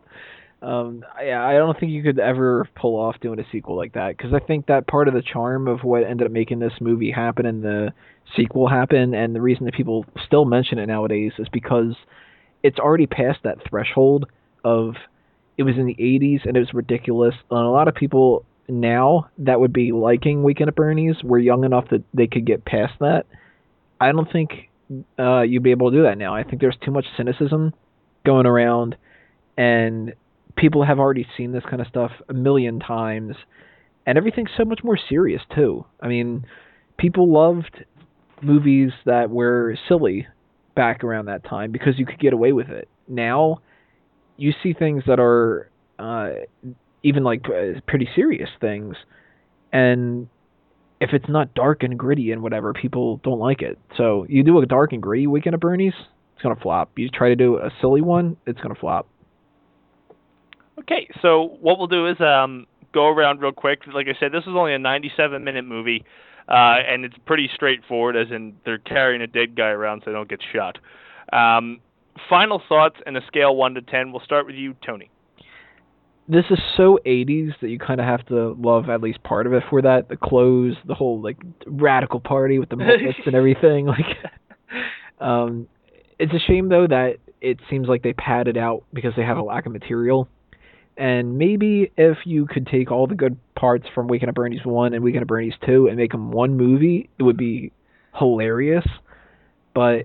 um 0.61 1.03
yeah 1.23 1.43
i 1.43 1.53
don't 1.53 1.79
think 1.79 1.91
you 1.91 2.03
could 2.03 2.19
ever 2.19 2.67
pull 2.75 2.95
off 2.95 3.19
doing 3.19 3.39
a 3.39 3.45
sequel 3.51 3.75
like 3.75 3.93
that 3.93 4.15
because 4.15 4.33
i 4.33 4.39
think 4.39 4.67
that 4.67 4.87
part 4.87 5.07
of 5.07 5.13
the 5.13 5.21
charm 5.21 5.67
of 5.67 5.83
what 5.83 6.03
ended 6.03 6.27
up 6.27 6.31
making 6.31 6.59
this 6.59 6.73
movie 6.79 7.11
happen 7.11 7.45
and 7.45 7.63
the 7.63 7.91
sequel 8.35 8.67
happen 8.67 9.13
and 9.13 9.35
the 9.35 9.41
reason 9.41 9.65
that 9.65 9.73
people 9.73 10.05
still 10.25 10.45
mention 10.45 10.77
it 10.77 10.85
nowadays 10.85 11.31
is 11.39 11.47
because 11.51 11.95
it's 12.63 12.79
already 12.79 13.07
past 13.07 13.39
that 13.43 13.57
threshold 13.67 14.25
of 14.63 14.93
it 15.57 15.63
was 15.63 15.77
in 15.77 15.85
the 15.85 15.95
80s 15.95 16.45
and 16.45 16.57
it 16.57 16.59
was 16.59 16.73
ridiculous. 16.73 17.35
And 17.49 17.59
a 17.59 17.69
lot 17.69 17.87
of 17.87 17.95
people 17.95 18.45
now 18.67 19.29
that 19.39 19.59
would 19.59 19.73
be 19.73 19.91
liking 19.91 20.43
weekend 20.43 20.69
at 20.69 20.75
bernie's 20.75 21.15
were 21.23 21.39
young 21.39 21.63
enough 21.63 21.89
that 21.91 22.03
they 22.13 22.27
could 22.27 22.45
get 22.45 22.65
past 22.65 22.93
that. 22.99 23.25
I 23.99 24.11
don't 24.11 24.31
think 24.31 24.69
uh, 25.19 25.41
you'd 25.41 25.63
be 25.63 25.71
able 25.71 25.91
to 25.91 25.97
do 25.97 26.03
that 26.03 26.17
now. 26.17 26.35
I 26.35 26.43
think 26.43 26.61
there's 26.61 26.77
too 26.83 26.91
much 26.91 27.05
cynicism 27.17 27.73
going 28.25 28.45
around 28.45 28.95
and 29.57 30.13
people 30.55 30.83
have 30.85 30.99
already 30.99 31.27
seen 31.37 31.51
this 31.51 31.63
kind 31.69 31.81
of 31.81 31.87
stuff 31.87 32.11
a 32.29 32.33
million 32.33 32.79
times 32.79 33.35
and 34.05 34.17
everything's 34.17 34.49
so 34.57 34.65
much 34.65 34.83
more 34.83 34.97
serious 35.09 35.41
too. 35.53 35.85
I 35.99 36.07
mean, 36.07 36.45
people 36.97 37.31
loved 37.31 37.85
movies 38.41 38.91
that 39.05 39.29
were 39.29 39.77
silly 39.87 40.27
back 40.75 41.03
around 41.03 41.25
that 41.25 41.43
time 41.43 41.71
because 41.71 41.99
you 41.99 42.05
could 42.05 42.19
get 42.19 42.33
away 42.33 42.51
with 42.51 42.69
it. 42.69 42.87
Now, 43.07 43.61
you 44.37 44.53
see 44.63 44.73
things 44.73 45.03
that 45.07 45.19
are 45.19 45.69
uh, 45.99 46.31
even 47.03 47.23
like 47.23 47.45
uh, 47.45 47.79
pretty 47.87 48.09
serious 48.15 48.49
things, 48.59 48.95
and 49.71 50.27
if 50.99 51.11
it's 51.13 51.29
not 51.29 51.53
dark 51.53 51.83
and 51.83 51.97
gritty 51.97 52.31
and 52.31 52.41
whatever, 52.41 52.73
people 52.73 53.17
don't 53.23 53.39
like 53.39 53.61
it. 53.61 53.77
So 53.97 54.25
you 54.29 54.43
do 54.43 54.59
a 54.59 54.65
dark 54.65 54.93
and 54.93 55.01
gritty 55.01 55.27
Weekend 55.27 55.53
at 55.53 55.59
Bernie's, 55.59 55.93
it's 56.33 56.41
gonna 56.41 56.55
flop. 56.55 56.91
You 56.97 57.09
try 57.09 57.29
to 57.29 57.35
do 57.35 57.57
a 57.57 57.69
silly 57.81 58.01
one, 58.01 58.37
it's 58.47 58.59
gonna 58.61 58.75
flop. 58.75 59.07
Okay, 60.79 61.07
so 61.21 61.57
what 61.61 61.77
we'll 61.77 61.87
do 61.87 62.07
is 62.07 62.19
um, 62.21 62.65
go 62.93 63.07
around 63.07 63.41
real 63.41 63.51
quick. 63.51 63.81
Like 63.93 64.07
I 64.07 64.19
said, 64.19 64.31
this 64.31 64.43
is 64.43 64.49
only 64.55 64.73
a 64.73 64.79
97 64.79 65.43
minute 65.43 65.65
movie, 65.65 66.03
uh, 66.47 66.77
and 66.87 67.05
it's 67.05 67.15
pretty 67.25 67.49
straightforward, 67.53 68.15
as 68.15 68.27
in 68.31 68.55
they're 68.65 68.77
carrying 68.77 69.21
a 69.21 69.27
dead 69.27 69.55
guy 69.55 69.67
around 69.67 70.01
so 70.03 70.11
they 70.11 70.15
don't 70.15 70.29
get 70.29 70.39
shot. 70.53 70.77
Um, 71.33 71.79
final 72.29 72.61
thoughts 72.67 72.97
and 73.05 73.17
a 73.17 73.21
scale 73.27 73.55
1 73.55 73.75
to 73.75 73.81
10. 73.81 74.11
We'll 74.11 74.23
start 74.23 74.45
with 74.45 74.55
you, 74.55 74.75
Tony. 74.85 75.09
This 76.27 76.45
is 76.49 76.59
so 76.77 76.99
80s 77.05 77.53
that 77.61 77.69
you 77.69 77.79
kind 77.79 77.99
of 77.99 78.05
have 78.05 78.25
to 78.27 78.55
love 78.57 78.89
at 78.89 79.01
least 79.01 79.21
part 79.23 79.47
of 79.47 79.53
it 79.53 79.63
for 79.69 79.81
that. 79.81 80.07
The 80.07 80.15
clothes, 80.15 80.75
the 80.87 80.93
whole 80.93 81.21
like 81.21 81.37
radical 81.65 82.19
party 82.19 82.57
with 82.57 82.69
the 82.69 82.77
mullets 82.77 83.19
and 83.25 83.35
everything. 83.35 83.85
Like, 83.91 84.05
um, 85.19 85.67
it's 86.17 86.33
a 86.33 86.39
shame 86.39 86.69
though 86.69 86.87
that 86.87 87.17
it 87.41 87.59
seems 87.69 87.87
like 87.87 88.03
they 88.03 88.13
padded 88.13 88.55
out 88.55 88.83
because 88.93 89.13
they 89.17 89.23
have 89.23 89.37
a 89.37 89.41
lack 89.41 89.65
of 89.65 89.73
material 89.73 90.29
and 91.01 91.39
maybe 91.39 91.91
if 91.97 92.19
you 92.25 92.45
could 92.45 92.67
take 92.67 92.91
all 92.91 93.07
the 93.07 93.15
good 93.15 93.35
parts 93.55 93.87
from 93.95 94.07
Weekend 94.07 94.29
at 94.29 94.35
Bernie's 94.35 94.63
1 94.63 94.93
and 94.93 95.03
Weekend 95.03 95.23
at 95.23 95.27
Bernie's 95.27 95.55
2 95.65 95.87
and 95.87 95.97
make 95.97 96.11
them 96.11 96.29
one 96.29 96.55
movie, 96.55 97.09
it 97.17 97.23
would 97.23 97.37
be 97.37 97.71
hilarious. 98.15 98.85
But 99.73 100.03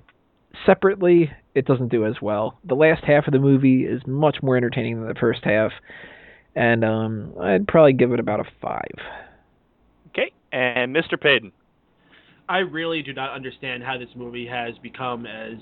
separately, 0.64 1.30
it 1.54 1.66
doesn't 1.66 1.88
do 1.88 2.06
as 2.06 2.14
well. 2.22 2.58
The 2.64 2.76
last 2.76 3.04
half 3.04 3.26
of 3.26 3.34
the 3.34 3.38
movie 3.38 3.84
is 3.84 4.00
much 4.06 4.38
more 4.42 4.56
entertaining 4.56 5.00
than 5.00 5.08
the 5.08 5.20
first 5.20 5.44
half. 5.44 5.70
And 6.54 6.82
um, 6.82 7.34
I'd 7.42 7.68
probably 7.68 7.92
give 7.92 8.12
it 8.12 8.20
about 8.20 8.40
a 8.40 8.44
5. 8.62 8.80
Okay. 10.08 10.32
And 10.50 10.96
Mr. 10.96 11.20
Payton. 11.20 11.52
I 12.48 12.60
really 12.60 13.02
do 13.02 13.12
not 13.12 13.34
understand 13.34 13.82
how 13.82 13.98
this 13.98 14.08
movie 14.16 14.46
has 14.46 14.78
become 14.78 15.26
as 15.26 15.58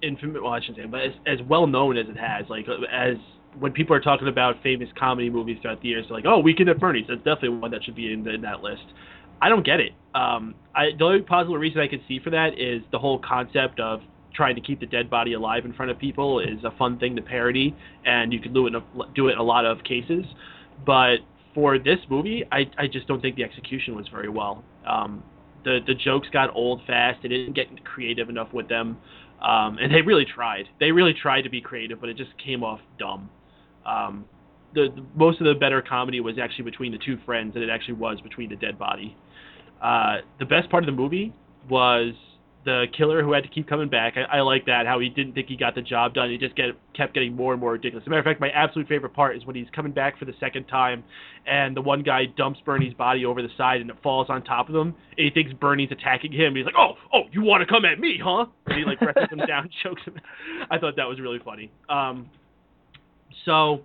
infamous, 0.00 0.40
well, 0.42 0.54
I 0.54 0.60
shouldn't 0.60 0.78
say, 0.78 0.86
but 0.86 1.02
as, 1.02 1.12
as 1.26 1.46
well 1.46 1.66
known 1.66 1.98
as 1.98 2.06
it 2.08 2.16
has. 2.16 2.46
Like, 2.48 2.64
as 2.90 3.16
when 3.58 3.72
people 3.72 3.96
are 3.96 4.00
talking 4.00 4.28
about 4.28 4.62
famous 4.62 4.88
comedy 4.98 5.30
movies 5.30 5.58
throughout 5.62 5.80
the 5.80 5.88
years, 5.88 6.06
they're 6.08 6.16
like, 6.16 6.26
"Oh, 6.26 6.38
Weekend 6.38 6.68
at 6.68 6.78
Bernie's." 6.78 7.06
That's 7.08 7.18
definitely 7.18 7.50
one 7.50 7.70
that 7.70 7.84
should 7.84 7.94
be 7.94 8.12
in, 8.12 8.24
the, 8.24 8.34
in 8.34 8.42
that 8.42 8.62
list. 8.62 8.84
I 9.40 9.48
don't 9.48 9.64
get 9.64 9.80
it. 9.80 9.92
Um, 10.14 10.54
I, 10.74 10.90
the 10.98 11.04
only 11.04 11.22
possible 11.22 11.58
reason 11.58 11.80
I 11.80 11.88
can 11.88 12.00
see 12.08 12.20
for 12.22 12.30
that 12.30 12.58
is 12.58 12.82
the 12.90 12.98
whole 12.98 13.18
concept 13.18 13.80
of 13.80 14.00
trying 14.34 14.54
to 14.54 14.60
keep 14.60 14.80
the 14.80 14.86
dead 14.86 15.08
body 15.08 15.32
alive 15.32 15.64
in 15.64 15.72
front 15.72 15.90
of 15.90 15.98
people 15.98 16.40
is 16.40 16.62
a 16.64 16.70
fun 16.76 16.98
thing 16.98 17.16
to 17.16 17.22
parody, 17.22 17.74
and 18.04 18.32
you 18.32 18.40
can 18.40 18.52
do 18.52 18.66
it 18.66 18.74
in 18.74 18.76
a, 18.76 18.82
do 19.14 19.28
it 19.28 19.32
in 19.32 19.38
a 19.38 19.42
lot 19.42 19.64
of 19.64 19.82
cases. 19.84 20.24
But 20.84 21.16
for 21.54 21.78
this 21.78 21.98
movie, 22.10 22.44
I, 22.52 22.70
I 22.78 22.86
just 22.86 23.06
don't 23.08 23.20
think 23.20 23.36
the 23.36 23.44
execution 23.44 23.96
was 23.96 24.06
very 24.08 24.28
well. 24.28 24.62
Um, 24.86 25.22
the 25.64 25.80
the 25.86 25.94
jokes 25.94 26.28
got 26.32 26.54
old 26.54 26.82
fast. 26.86 27.22
They 27.22 27.28
didn't 27.28 27.54
get 27.54 27.84
creative 27.84 28.28
enough 28.28 28.52
with 28.52 28.68
them, 28.68 28.98
um, 29.42 29.78
and 29.78 29.92
they 29.92 30.02
really 30.02 30.26
tried. 30.26 30.66
They 30.80 30.92
really 30.92 31.14
tried 31.14 31.42
to 31.42 31.50
be 31.50 31.60
creative, 31.60 32.00
but 32.00 32.08
it 32.08 32.16
just 32.16 32.30
came 32.42 32.62
off 32.62 32.80
dumb 32.98 33.30
um, 33.86 34.24
the, 34.74 34.88
the, 34.94 35.04
most 35.14 35.40
of 35.40 35.46
the 35.46 35.54
better 35.54 35.80
comedy 35.80 36.20
was 36.20 36.36
actually 36.38 36.64
between 36.64 36.92
the 36.92 36.98
two 36.98 37.18
friends 37.24 37.54
than 37.54 37.62
it 37.62 37.70
actually 37.70 37.94
was 37.94 38.20
between 38.20 38.50
the 38.50 38.56
dead 38.56 38.78
body. 38.78 39.16
Uh, 39.82 40.18
the 40.38 40.44
best 40.44 40.70
part 40.70 40.82
of 40.82 40.86
the 40.86 40.92
movie 41.00 41.34
was 41.68 42.12
the 42.66 42.86
killer 42.96 43.22
who 43.22 43.32
had 43.32 43.44
to 43.44 43.48
keep 43.48 43.68
coming 43.68 43.88
back. 43.88 44.14
I, 44.16 44.38
I 44.38 44.40
like 44.40 44.66
that 44.66 44.86
how 44.86 44.98
he 44.98 45.08
didn't 45.08 45.34
think 45.34 45.46
he 45.46 45.56
got 45.56 45.76
the 45.76 45.82
job 45.82 46.14
done. 46.14 46.30
He 46.30 46.36
just 46.36 46.56
get 46.56 46.70
kept 46.94 47.14
getting 47.14 47.34
more 47.34 47.52
and 47.52 47.60
more 47.60 47.72
ridiculous. 47.72 48.02
As 48.02 48.08
a 48.08 48.10
matter 48.10 48.20
of 48.20 48.24
fact, 48.24 48.40
my 48.40 48.50
absolute 48.50 48.88
favorite 48.88 49.14
part 49.14 49.36
is 49.36 49.46
when 49.46 49.54
he's 49.54 49.68
coming 49.74 49.92
back 49.92 50.18
for 50.18 50.24
the 50.24 50.34
second 50.40 50.66
time, 50.66 51.04
and 51.46 51.76
the 51.76 51.80
one 51.80 52.02
guy 52.02 52.24
dumps 52.36 52.58
Bernie's 52.66 52.94
body 52.94 53.24
over 53.24 53.40
the 53.40 53.48
side, 53.56 53.80
and 53.80 53.88
it 53.88 53.96
falls 54.02 54.26
on 54.28 54.42
top 54.42 54.68
of 54.68 54.74
him. 54.74 54.88
And 55.16 55.24
he 55.24 55.30
thinks 55.30 55.52
Bernie's 55.52 55.92
attacking 55.92 56.32
him. 56.32 56.56
He's 56.56 56.64
like, 56.64 56.74
"Oh, 56.76 56.94
oh, 57.14 57.22
you 57.30 57.42
want 57.42 57.60
to 57.60 57.72
come 57.72 57.84
at 57.84 58.00
me, 58.00 58.18
huh?" 58.22 58.46
And 58.66 58.78
he 58.78 58.84
like 58.84 58.98
presses 58.98 59.30
him 59.30 59.38
down, 59.46 59.70
chokes 59.84 60.02
him. 60.02 60.16
I 60.68 60.78
thought 60.78 60.96
that 60.96 61.08
was 61.08 61.20
really 61.20 61.38
funny. 61.44 61.70
Um, 61.88 62.28
so 63.44 63.82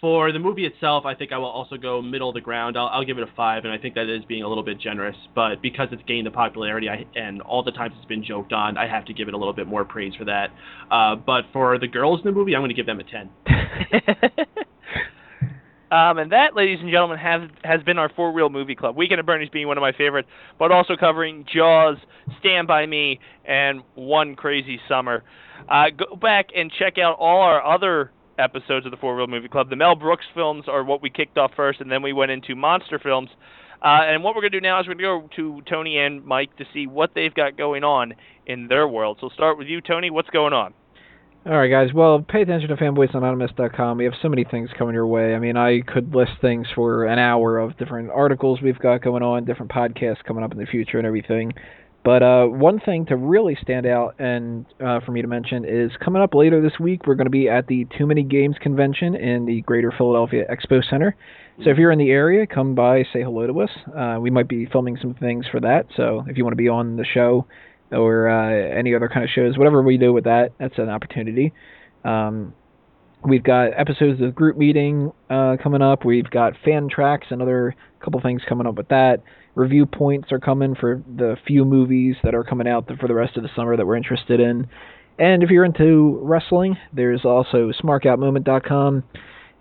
for 0.00 0.30
the 0.30 0.38
movie 0.38 0.66
itself, 0.66 1.06
I 1.06 1.14
think 1.14 1.32
I 1.32 1.38
will 1.38 1.46
also 1.46 1.76
go 1.76 2.02
middle 2.02 2.28
of 2.28 2.34
the 2.34 2.40
ground. 2.40 2.76
I'll, 2.76 2.88
I'll 2.88 3.04
give 3.04 3.18
it 3.18 3.24
a 3.24 3.32
five, 3.34 3.64
and 3.64 3.72
I 3.72 3.78
think 3.78 3.94
that 3.94 4.08
is 4.08 4.24
being 4.26 4.42
a 4.42 4.48
little 4.48 4.62
bit 4.62 4.78
generous. 4.78 5.16
But 5.34 5.62
because 5.62 5.88
it's 5.90 6.02
gained 6.06 6.26
the 6.26 6.30
popularity 6.30 6.88
I, 6.88 7.06
and 7.18 7.40
all 7.42 7.62
the 7.62 7.72
times 7.72 7.94
it's 7.96 8.06
been 8.06 8.24
joked 8.24 8.52
on, 8.52 8.76
I 8.76 8.86
have 8.88 9.06
to 9.06 9.14
give 9.14 9.28
it 9.28 9.34
a 9.34 9.38
little 9.38 9.54
bit 9.54 9.66
more 9.66 9.84
praise 9.84 10.14
for 10.14 10.24
that. 10.26 10.50
Uh, 10.90 11.16
but 11.16 11.44
for 11.52 11.78
the 11.78 11.88
girls 11.88 12.20
in 12.20 12.26
the 12.26 12.32
movie, 12.32 12.54
I'm 12.54 12.60
going 12.60 12.68
to 12.68 12.74
give 12.74 12.86
them 12.86 13.00
a 13.00 13.04
ten. 13.04 13.30
Um, 15.88 16.18
and 16.18 16.32
that, 16.32 16.56
ladies 16.56 16.80
and 16.80 16.90
gentlemen, 16.90 17.16
has 17.18 17.42
has 17.62 17.80
been 17.84 17.96
our 17.96 18.10
four 18.16 18.32
reel 18.32 18.48
movie 18.48 18.74
club. 18.74 18.96
Weekend 18.96 19.20
at 19.20 19.26
Bernie's 19.26 19.50
being 19.50 19.68
one 19.68 19.78
of 19.78 19.82
my 19.82 19.92
favorites, 19.92 20.28
but 20.58 20.72
also 20.72 20.96
covering 20.96 21.46
Jaws, 21.54 21.96
Stand 22.40 22.66
by 22.66 22.86
Me, 22.86 23.20
and 23.44 23.82
One 23.94 24.34
Crazy 24.34 24.80
Summer. 24.88 25.22
Uh, 25.68 25.84
go 25.96 26.16
back 26.16 26.48
and 26.56 26.72
check 26.76 26.98
out 26.98 27.16
all 27.20 27.40
our 27.40 27.64
other 27.64 28.10
episodes 28.38 28.86
of 28.86 28.90
the 28.90 28.96
Four 28.96 29.16
Reel 29.16 29.26
Movie 29.26 29.48
Club. 29.48 29.70
The 29.70 29.76
Mel 29.76 29.94
Brooks 29.94 30.24
films 30.34 30.64
are 30.68 30.84
what 30.84 31.02
we 31.02 31.10
kicked 31.10 31.38
off 31.38 31.52
first, 31.56 31.80
and 31.80 31.90
then 31.90 32.02
we 32.02 32.12
went 32.12 32.30
into 32.30 32.54
monster 32.54 32.98
films. 32.98 33.30
Uh, 33.82 34.02
and 34.02 34.24
what 34.24 34.34
we're 34.34 34.40
going 34.40 34.52
to 34.52 34.60
do 34.60 34.66
now 34.66 34.80
is 34.80 34.86
we're 34.86 34.94
going 34.94 35.22
to 35.22 35.28
go 35.28 35.60
to 35.60 35.62
Tony 35.70 35.98
and 35.98 36.24
Mike 36.24 36.56
to 36.56 36.64
see 36.72 36.86
what 36.86 37.10
they've 37.14 37.34
got 37.34 37.56
going 37.56 37.84
on 37.84 38.14
in 38.46 38.68
their 38.68 38.88
world. 38.88 39.18
So, 39.20 39.26
we'll 39.26 39.34
start 39.34 39.58
with 39.58 39.68
you, 39.68 39.80
Tony. 39.80 40.10
What's 40.10 40.30
going 40.30 40.52
on? 40.52 40.72
All 41.46 41.56
right, 41.56 41.68
guys. 41.68 41.94
Well, 41.94 42.24
pay 42.28 42.42
attention 42.42 42.70
to 42.70 42.76
fanboysanonymous.com. 42.76 43.98
We 43.98 44.04
have 44.04 44.14
so 44.20 44.28
many 44.28 44.42
things 44.42 44.68
coming 44.76 44.94
your 44.94 45.06
way. 45.06 45.32
I 45.32 45.38
mean, 45.38 45.56
I 45.56 45.80
could 45.86 46.12
list 46.12 46.32
things 46.40 46.66
for 46.74 47.04
an 47.04 47.20
hour 47.20 47.58
of 47.58 47.78
different 47.78 48.10
articles 48.10 48.60
we've 48.60 48.78
got 48.80 49.00
going 49.00 49.22
on, 49.22 49.44
different 49.44 49.70
podcasts 49.70 50.24
coming 50.26 50.42
up 50.42 50.50
in 50.50 50.58
the 50.58 50.66
future, 50.66 50.98
and 50.98 51.06
everything. 51.06 51.52
But 52.06 52.22
uh, 52.22 52.46
one 52.46 52.78
thing 52.78 53.06
to 53.06 53.16
really 53.16 53.58
stand 53.60 53.84
out 53.84 54.14
and 54.20 54.64
uh, 54.78 55.00
for 55.04 55.10
me 55.10 55.22
to 55.22 55.26
mention 55.26 55.64
is 55.64 55.90
coming 56.04 56.22
up 56.22 56.34
later 56.34 56.62
this 56.62 56.78
week, 56.78 57.04
we're 57.04 57.16
going 57.16 57.26
to 57.26 57.30
be 57.30 57.48
at 57.48 57.66
the 57.66 57.84
Too 57.98 58.06
Many 58.06 58.22
Games 58.22 58.54
convention 58.62 59.16
in 59.16 59.44
the 59.44 59.62
Greater 59.62 59.90
Philadelphia 59.90 60.44
Expo 60.48 60.88
Center. 60.88 61.16
So 61.64 61.70
if 61.70 61.78
you're 61.78 61.90
in 61.90 61.98
the 61.98 62.10
area, 62.10 62.46
come 62.46 62.76
by, 62.76 63.02
say 63.12 63.24
hello 63.24 63.48
to 63.48 63.60
us. 63.60 63.70
Uh, 63.92 64.20
we 64.20 64.30
might 64.30 64.46
be 64.46 64.66
filming 64.66 64.96
some 65.02 65.14
things 65.14 65.46
for 65.50 65.58
that. 65.58 65.86
So 65.96 66.22
if 66.28 66.38
you 66.38 66.44
want 66.44 66.52
to 66.52 66.62
be 66.62 66.68
on 66.68 66.94
the 66.94 67.04
show, 67.04 67.44
or 67.90 68.28
uh, 68.28 68.78
any 68.78 68.94
other 68.94 69.08
kind 69.08 69.24
of 69.24 69.30
shows, 69.30 69.58
whatever 69.58 69.82
we 69.82 69.98
do 69.98 70.12
with 70.12 70.24
that, 70.24 70.52
that's 70.60 70.78
an 70.78 70.88
opportunity. 70.88 71.52
Um, 72.04 72.54
we've 73.24 73.42
got 73.42 73.68
episodes 73.78 74.20
of 74.20 74.34
group 74.34 74.56
meeting 74.56 75.12
uh, 75.30 75.56
coming 75.62 75.82
up. 75.82 76.04
We've 76.04 76.28
got 76.30 76.54
fan 76.64 76.88
tracks, 76.88 77.26
and 77.30 77.42
other 77.42 77.74
couple 78.00 78.20
things 78.20 78.42
coming 78.48 78.66
up 78.66 78.74
with 78.74 78.88
that. 78.88 79.22
Review 79.54 79.86
points 79.86 80.32
are 80.32 80.38
coming 80.38 80.74
for 80.74 81.02
the 81.16 81.36
few 81.46 81.64
movies 81.64 82.16
that 82.22 82.34
are 82.34 82.44
coming 82.44 82.68
out 82.68 82.90
for 83.00 83.08
the 83.08 83.14
rest 83.14 83.36
of 83.36 83.42
the 83.42 83.48
summer 83.56 83.76
that 83.76 83.86
we're 83.86 83.96
interested 83.96 84.38
in. 84.38 84.68
And 85.18 85.42
if 85.42 85.50
you're 85.50 85.64
into 85.64 86.18
wrestling, 86.22 86.76
there's 86.92 87.24
also 87.24 87.72
smarkoutmoment.com, 87.82 89.02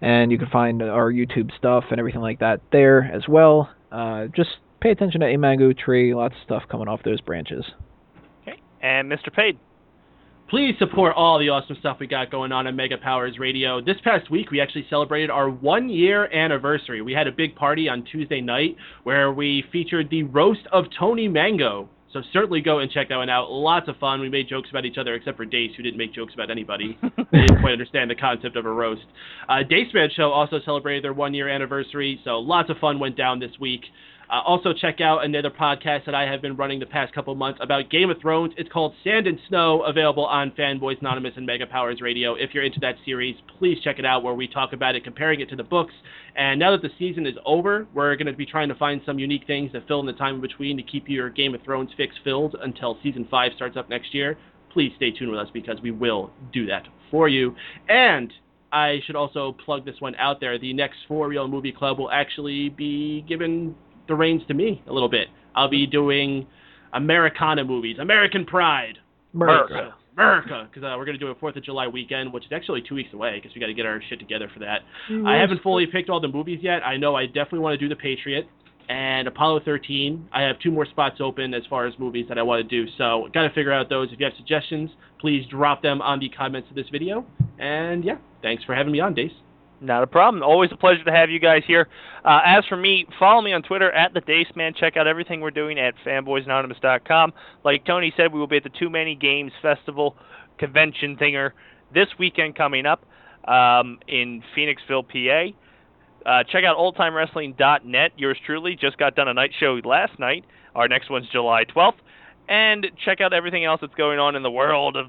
and 0.02 0.32
you 0.32 0.38
can 0.38 0.49
find 0.49 0.82
our 0.82 1.11
YouTube 1.11 1.56
stuff 1.57 1.86
and 1.91 1.99
everything 1.99 2.22
like 2.22 2.40
that 2.40 2.60
there 2.72 3.03
as 3.03 3.27
well. 3.27 3.69
Uh, 3.91 4.26
just 4.36 4.49
pay 4.82 4.91
attention 4.91 5.22
to 5.22 5.27
a 5.27 5.38
mango 5.38 5.72
tree, 5.72 6.14
lots 6.14 6.36
of 6.36 6.41
stuff 6.44 6.64
coming 6.69 6.90
off 6.90 7.02
those 7.03 7.22
branches. 7.22 7.64
Okay. 8.41 8.61
And 8.82 9.10
Mr. 9.10 9.34
Pade. 9.34 9.57
Please 10.48 10.76
support 10.78 11.16
all 11.16 11.40
the 11.40 11.50
awesome 11.50 11.76
stuff 11.80 11.98
we 12.00 12.06
got 12.06 12.30
going 12.30 12.52
on 12.52 12.68
at 12.68 12.76
Mega 12.76 13.00
Powers 13.00 13.40
Radio. 13.40 13.82
This 13.82 13.96
past 14.04 14.30
week, 14.30 14.52
we 14.52 14.62
actually 14.62 14.86
celebrated 14.92 15.32
our 15.32 15.50
one 15.50 15.90
year 15.90 16.32
anniversary. 16.32 17.02
We 17.02 17.14
had 17.14 17.26
a 17.26 17.32
big 17.32 17.56
party 17.56 17.90
on 17.90 18.04
Tuesday 18.04 18.42
night 18.42 18.76
where 19.04 19.32
we 19.32 19.64
featured 19.72 20.08
the 20.12 20.22
roast 20.22 20.68
of 20.72 20.86
Tony 21.00 21.28
Mango. 21.28 21.90
So 22.14 22.22
certainly 22.32 22.62
go 22.62 22.78
and 22.78 22.92
check 22.92 23.10
that 23.10 23.18
one 23.18 23.28
out. 23.28 23.52
Lots 23.52 23.90
of 23.90 23.98
fun. 23.98 24.22
We 24.22 24.30
made 24.30 24.48
jokes 24.48 24.70
about 24.70 24.86
each 24.86 25.00
other, 25.00 25.16
except 25.16 25.36
for 25.36 25.46
Dace, 25.46 25.72
who 25.76 25.82
didn't 25.82 25.98
make 25.98 26.14
jokes 26.14 26.36
about 26.36 26.52
anybody. 26.52 26.96
they 27.02 27.40
didn't 27.40 27.62
quite 27.62 27.74
understand 27.74 28.12
the 28.12 28.16
concept 28.16 28.56
of 28.56 28.68
a 28.68 28.72
roast. 28.72 29.06
Uh, 29.50 29.64
Dace 29.68 29.92
Man 29.96 30.10
Show 30.16 30.30
also 30.30 30.60
celebrated 30.64 31.04
their 31.04 31.14
one 31.14 31.34
year 31.34 31.50
anniversary, 31.50 32.22
so 32.24 32.38
lots 32.38 32.70
of 32.70 32.78
fun 32.78 33.00
went 33.00 33.18
down 33.18 33.40
this 33.40 33.52
week. 33.60 33.82
Uh, 34.30 34.42
also, 34.46 34.74
check 34.74 35.02
out 35.02 35.24
another 35.24 35.52
podcast 35.52 36.06
that 36.06 36.16
I 36.16 36.24
have 36.24 36.42
been 36.42 36.56
running 36.56 36.80
the 36.80 36.86
past 36.86 37.14
couple 37.14 37.36
months 37.36 37.60
about 37.62 37.90
Game 37.90 38.10
of 38.10 38.20
Thrones. 38.20 38.54
It's 38.58 38.72
called 38.72 38.94
Sand 39.04 39.28
and 39.28 39.40
Snow, 39.48 39.84
available 39.84 40.26
on 40.26 40.52
Fanboys 40.52 41.00
Anonymous 41.00 41.34
and 41.38 41.46
Mega 41.46 41.68
Powers 41.68 42.02
Radio. 42.02 42.34
If 42.36 42.54
you're 42.54 42.64
into 42.64 42.80
that 42.80 42.96
series, 43.06 43.36
please 43.60 43.78
check 43.84 44.00
it 44.00 44.06
out, 44.06 44.24
where 44.24 44.34
we 44.34 44.48
talk 44.48 44.74
about 44.74 44.96
it, 44.96 45.04
comparing 45.04 45.42
it 45.42 45.50
to 45.50 45.56
the 45.56 45.64
books. 45.64 45.94
And 46.36 46.60
now 46.60 46.72
that 46.72 46.82
the 46.82 46.90
season 46.98 47.26
is 47.28 47.36
over, 47.46 47.88
we're 47.94 48.16
going 48.16 48.28
to 48.28 48.34
be 48.34 48.46
trying 48.46 48.70
to 48.70 48.76
find 48.76 49.02
some 49.06 49.20
unique 49.20 49.46
things 49.46 49.72
to 49.74 49.82
fill 49.88 50.00
in 50.00 50.06
the 50.06 50.14
time 50.14 50.36
in 50.36 50.42
between 50.42 50.76
to 50.78 50.84
keep 50.84 51.08
your 51.08 51.30
Game 51.30 51.54
of 51.54 51.62
Thrones 51.62 51.92
fix 51.96 52.16
filled 52.24 52.56
until 52.62 52.98
season 53.04 53.28
five 53.30 53.52
starts 53.56 53.78
up 53.78 53.90
next 53.90 54.14
year. 54.14 54.38
Please 54.74 54.92
stay 54.98 55.12
tuned 55.12 55.32
with 55.32 55.40
us 55.40 55.48
because 55.54 55.80
we 55.82 55.92
will 55.92 56.32
do 56.52 56.66
that 56.66 56.84
for 57.12 57.30
you. 57.30 57.56
And 57.88 58.34
I 58.72 59.00
should 59.06 59.16
also 59.16 59.56
plug 59.64 59.86
this 59.86 59.96
one 60.00 60.16
out 60.16 60.42
there. 60.42 60.60
The 60.60 60.74
next 60.74 60.98
Four 61.08 61.30
Reel 61.30 61.48
Movie 61.48 61.72
Club 61.72 61.98
will 61.98 62.12
actually 62.12 62.70
be 62.70 63.22
given 63.22 63.76
the 64.07 64.15
reins 64.15 64.41
to 64.48 64.53
me 64.53 64.82
a 64.88 64.94
little 64.94 65.10
bit. 65.10 65.27
I'll 65.56 65.69
be 65.69 65.86
doing 65.88 66.48
Americana 66.94 67.64
movies, 67.64 67.98
American 67.99 68.45
Pride, 68.45 68.98
America. 69.34 69.95
America, 70.18 70.69
because 70.69 70.82
uh, 70.82 70.95
we're 70.98 71.03
going 71.03 71.18
to 71.18 71.26
do 71.26 71.27
a 71.27 71.36
Fourth 71.36 71.57
of 71.57 71.64
July 71.64 71.88
weekend, 71.88 72.32
which 72.32 72.45
is 72.45 72.52
actually 72.53 72.82
two 72.88 72.95
weeks 72.95 73.10
away, 73.14 73.36
because 73.36 73.53
we 73.53 73.60
got 73.60 73.68
to 73.68 73.73
get 73.73 73.86
our 73.86 74.02
shit 74.07 74.18
together 74.18 74.49
for 74.53 74.61
that. 74.61 74.80
I 75.27 75.36
haven't 75.36 75.61
fully 75.61 75.86
picked 75.88 76.10
all 76.10 76.22
the 76.22 76.30
movies 76.30 76.60
yet. 76.61 76.86
I 76.86 76.95
know 76.95 77.15
I 77.15 77.26
definitely 77.26 77.60
want 77.60 77.77
to 77.77 77.86
do 77.86 77.90
The 77.90 77.98
Patriot 77.98 78.48
and 78.88 79.27
Apollo 79.27 79.61
13. 79.65 80.30
I 80.32 80.44
have 80.44 80.57
two 80.60 80.72
more 80.72 80.86
spots 80.86 81.18
open 81.19 81.53
as 81.53 81.64
far 81.69 81.86
as 81.86 81.94
movies 81.99 82.27
that 82.30 82.38
I 82.38 82.44
want 82.44 82.68
to 82.68 82.84
do, 82.84 82.90
so 82.98 83.27
got 83.34 83.44
to 83.44 83.49
figure 83.49 83.73
out 83.73 83.90
those. 83.90 84.10
If 84.11 84.19
you 84.19 84.26
have 84.26 84.34
suggestions, 84.38 84.90
please 85.19 85.45
drop 85.49 85.82
them 85.82 86.02
on 86.02 86.19
the 86.19 86.30
comments 86.30 86.69
of 86.69 86.76
this 86.76 86.88
video. 86.91 87.26
And 87.60 88.03
yeah, 88.06 88.18
thanks 88.41 88.64
for 88.64 88.73
having 88.73 88.94
me 88.94 88.99
on, 88.99 89.14
Dace. 89.15 89.32
Not 89.86 90.02
a 90.02 90.07
problem. 90.07 90.41
Always 90.41 90.72
a 90.72 90.78
pleasure 90.78 91.03
to 91.03 91.12
have 91.12 91.30
you 91.30 91.40
guys 91.40 91.62
here. 91.68 91.88
Uh, 92.24 92.41
as 92.44 92.66
for 92.66 92.76
me, 92.76 93.06
follow 93.20 93.41
me 93.41 93.53
on 93.53 93.62
Twitter 93.62 93.91
at 93.91 94.14
the 94.14 94.22
Dace 94.22 94.48
Man. 94.56 94.74
Check 94.74 94.98
out 94.98 95.06
everything 95.06 95.41
we're 95.41 95.52
doing 95.52 95.78
at 95.78 95.94
fanboysanonymous.com. 96.06 97.34
Like 97.64 97.86
Tony 97.86 98.12
said, 98.18 98.34
we 98.34 98.40
will 98.40 98.48
be 98.48 98.57
at 98.57 98.64
the 98.64 98.72
Too 98.80 98.90
Many 98.90 99.16
Games 99.16 99.52
Festival 99.62 100.16
convention 100.57 101.18
thinger 101.18 101.52
this 101.94 102.07
weekend 102.18 102.56
coming 102.56 102.88
up 102.88 103.06
um, 103.48 103.99
in 104.07 104.41
Phoenixville, 104.57 105.07
PA. 105.07 105.56
Uh, 106.30 106.44
check 106.52 106.64
out 106.64 106.78
oldtimewrestling.net. 106.78 108.12
Yours 108.18 108.38
truly 108.44 108.76
just 108.76 108.98
got 108.98 109.16
done 109.16 109.28
a 109.28 109.34
night 109.36 109.52
show 109.60 109.80
last 109.84 110.18
night. 110.18 110.45
Our 110.74 110.88
next 110.88 111.12
one's 111.12 111.30
July 111.30 111.66
12th. 111.66 111.94
And 112.49 112.88
check 113.03 113.22
out 113.22 113.34
everything 113.34 113.66
else 113.66 113.82
that's 113.82 113.94
going 113.94 114.18
on 114.18 114.36
in 114.36 114.41
the 114.41 114.52
world 114.52 114.98
of 114.98 115.07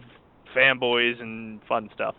fanboys 0.54 1.20
and 1.20 1.60
fun 1.66 1.88
stuff. 1.94 2.14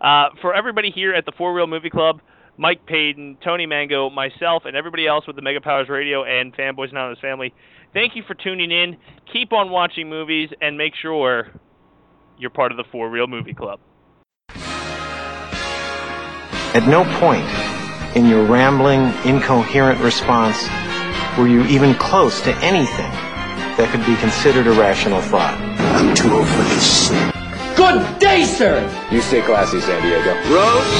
Uh, 0.00 0.28
for 0.40 0.54
everybody 0.54 0.90
here 0.90 1.12
at 1.14 1.24
the 1.24 1.32
Four 1.36 1.54
Reel 1.54 1.66
Movie 1.66 1.90
Club, 1.90 2.20
Mike 2.56 2.86
Payton, 2.86 3.38
Tony 3.44 3.66
Mango, 3.66 4.10
myself, 4.10 4.64
and 4.64 4.76
everybody 4.76 5.06
else 5.06 5.26
with 5.26 5.36
the 5.36 5.42
Mega 5.42 5.60
Powers 5.60 5.88
Radio 5.88 6.24
and 6.24 6.54
Fanboys 6.56 6.90
Anonymous 6.90 7.20
family, 7.20 7.54
thank 7.94 8.16
you 8.16 8.22
for 8.26 8.34
tuning 8.34 8.70
in. 8.70 8.96
Keep 9.32 9.52
on 9.52 9.70
watching 9.70 10.08
movies 10.08 10.50
and 10.60 10.76
make 10.76 10.94
sure 11.00 11.48
you're 12.38 12.50
part 12.50 12.72
of 12.72 12.76
the 12.78 12.84
Four 12.90 13.10
Reel 13.10 13.26
Movie 13.26 13.54
Club. 13.54 13.80
At 16.74 16.86
no 16.86 17.04
point 17.18 17.46
in 18.16 18.26
your 18.26 18.44
rambling, 18.44 19.12
incoherent 19.24 20.00
response 20.00 20.68
were 21.38 21.48
you 21.48 21.64
even 21.64 21.94
close 21.94 22.40
to 22.42 22.54
anything 22.56 23.10
that 23.76 23.88
could 23.92 24.04
be 24.04 24.16
considered 24.16 24.66
a 24.66 24.72
rational 24.72 25.22
thought. 25.22 25.54
I'm 25.78 26.14
too 26.14 26.32
old 26.32 26.48
for 26.48 26.62
this. 26.62 27.37
Good 27.78 28.18
day, 28.18 28.42
sir! 28.42 28.82
You 29.12 29.20
stay 29.20 29.40
classy, 29.40 29.78
San 29.80 30.02
Diego. 30.02 30.34
Roads? 30.50 30.94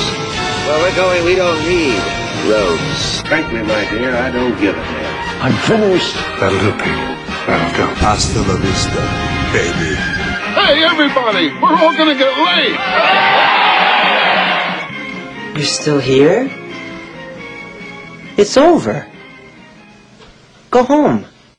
Where 0.63 0.79
we're 0.79 0.95
going, 0.95 1.25
we 1.25 1.35
don't 1.35 1.59
need 1.67 1.99
roads. 2.47 3.21
Frankly, 3.23 3.63
my 3.63 3.83
dear, 3.91 4.15
I 4.15 4.31
don't 4.31 4.55
give 4.61 4.77
a 4.77 4.81
damn. 4.81 5.43
I'm 5.43 5.57
finished. 5.67 6.15
That'll 6.39 6.57
do, 6.61 6.71
Pete. 6.79 7.19
That'll 7.51 7.75
do. 7.75 7.95
Hasta 7.99 8.39
la 8.47 8.55
vista, 8.63 9.03
baby. 9.51 9.99
Hey, 10.55 10.85
everybody! 10.85 11.51
We're 11.61 11.75
all 11.83 11.97
gonna 11.99 12.15
get 12.15 12.31
late! 12.47 12.79
You're 15.57 15.67
still 15.67 15.99
here? 15.99 16.49
It's 18.37 18.57
over. 18.57 19.05
Go 20.71 20.85
home. 20.85 21.27